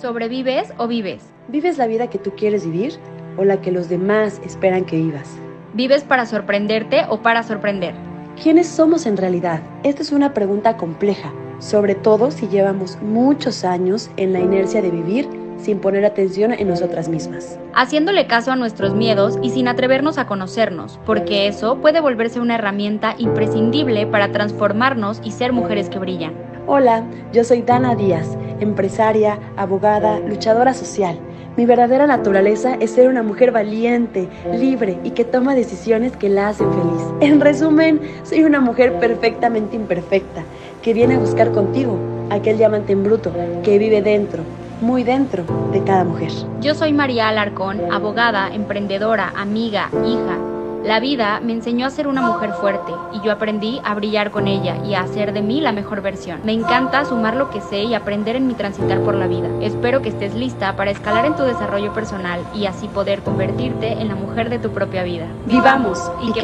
¿Sobrevives 0.00 0.72
o 0.78 0.88
vives? 0.88 1.22
¿Vives 1.48 1.76
la 1.76 1.86
vida 1.86 2.08
que 2.08 2.18
tú 2.18 2.32
quieres 2.34 2.64
vivir 2.64 2.98
o 3.36 3.44
la 3.44 3.60
que 3.60 3.70
los 3.70 3.88
demás 3.88 4.40
esperan 4.44 4.84
que 4.86 4.96
vivas? 4.96 5.28
¿Vives 5.74 6.02
para 6.02 6.24
sorprenderte 6.26 7.04
o 7.10 7.22
para 7.22 7.42
sorprender? 7.42 7.94
¿Quiénes 8.42 8.66
somos 8.66 9.04
en 9.04 9.18
realidad? 9.18 9.62
Esta 9.82 10.02
es 10.02 10.10
una 10.12 10.32
pregunta 10.32 10.78
compleja, 10.78 11.32
sobre 11.60 11.94
todo 11.94 12.30
si 12.30 12.48
llevamos 12.48 12.98
muchos 13.00 13.64
años 13.64 14.10
en 14.16 14.32
la 14.32 14.40
inercia 14.40 14.82
de 14.82 14.90
vivir 14.90 15.28
sin 15.58 15.78
poner 15.78 16.04
atención 16.04 16.52
en 16.52 16.68
nosotras 16.68 17.08
mismas. 17.08 17.58
Haciéndole 17.74 18.26
caso 18.26 18.50
a 18.50 18.56
nuestros 18.56 18.94
miedos 18.94 19.38
y 19.42 19.50
sin 19.50 19.68
atrevernos 19.68 20.18
a 20.18 20.26
conocernos, 20.26 20.98
porque 21.06 21.46
eso 21.46 21.76
puede 21.76 22.00
volverse 22.00 22.40
una 22.40 22.56
herramienta 22.56 23.14
imprescindible 23.18 24.06
para 24.06 24.32
transformarnos 24.32 25.20
y 25.22 25.32
ser 25.32 25.52
mujeres 25.52 25.88
que 25.88 25.98
brillan. 25.98 26.32
Hola, 26.66 27.04
yo 27.32 27.44
soy 27.44 27.62
Dana 27.62 27.94
Díaz, 27.94 28.26
empresaria, 28.60 29.38
abogada, 29.56 30.18
luchadora 30.20 30.72
social. 30.72 31.18
Mi 31.56 31.66
verdadera 31.66 32.06
naturaleza 32.06 32.76
es 32.76 32.92
ser 32.92 33.08
una 33.08 33.22
mujer 33.22 33.50
valiente, 33.50 34.28
libre 34.54 34.98
y 35.02 35.10
que 35.10 35.24
toma 35.24 35.54
decisiones 35.54 36.16
que 36.16 36.28
la 36.28 36.48
hacen 36.48 36.70
feliz. 36.72 37.02
En 37.20 37.40
resumen, 37.40 38.00
soy 38.22 38.44
una 38.44 38.60
mujer 38.60 38.98
perfectamente 39.00 39.76
imperfecta, 39.76 40.44
que 40.82 40.94
viene 40.94 41.16
a 41.16 41.18
buscar 41.18 41.50
contigo 41.52 41.98
aquel 42.30 42.56
diamante 42.58 42.92
en 42.92 43.04
bruto 43.04 43.32
que 43.62 43.78
vive 43.78 44.02
dentro, 44.02 44.42
muy 44.80 45.02
dentro 45.02 45.44
de 45.72 45.82
cada 45.84 46.04
mujer. 46.04 46.30
Yo 46.60 46.74
soy 46.74 46.92
María 46.92 47.28
Alarcón, 47.28 47.92
abogada, 47.92 48.54
emprendedora, 48.54 49.32
amiga, 49.36 49.90
hija. 50.06 50.38
La 50.84 50.98
vida 50.98 51.40
me 51.40 51.52
enseñó 51.52 51.86
a 51.86 51.90
ser 51.90 52.08
una 52.08 52.22
mujer 52.22 52.54
fuerte 52.54 52.90
y 53.12 53.20
yo 53.20 53.32
aprendí 53.32 53.82
a 53.84 53.94
brillar 53.94 54.30
con 54.30 54.48
ella 54.48 54.78
y 54.82 54.94
a 54.94 55.02
hacer 55.02 55.34
de 55.34 55.42
mí 55.42 55.60
la 55.60 55.72
mejor 55.72 56.00
versión. 56.00 56.40
Me 56.42 56.52
encanta 56.52 57.04
sumar 57.04 57.36
lo 57.36 57.50
que 57.50 57.60
sé 57.60 57.82
y 57.82 57.92
aprender 57.92 58.34
en 58.34 58.46
mi 58.46 58.54
transitar 58.54 58.98
por 59.00 59.14
la 59.14 59.26
vida. 59.26 59.48
Espero 59.60 60.00
que 60.00 60.08
estés 60.08 60.34
lista 60.34 60.76
para 60.76 60.90
escalar 60.90 61.26
en 61.26 61.36
tu 61.36 61.42
desarrollo 61.42 61.92
personal 61.92 62.40
y 62.54 62.64
así 62.64 62.88
poder 62.88 63.20
convertirte 63.20 63.92
en 63.92 64.08
la 64.08 64.14
mujer 64.14 64.48
de 64.48 64.58
tu 64.58 64.70
propia 64.70 65.02
vida. 65.02 65.26
Vivamos 65.44 66.10
y 66.22 66.32
que 66.32 66.38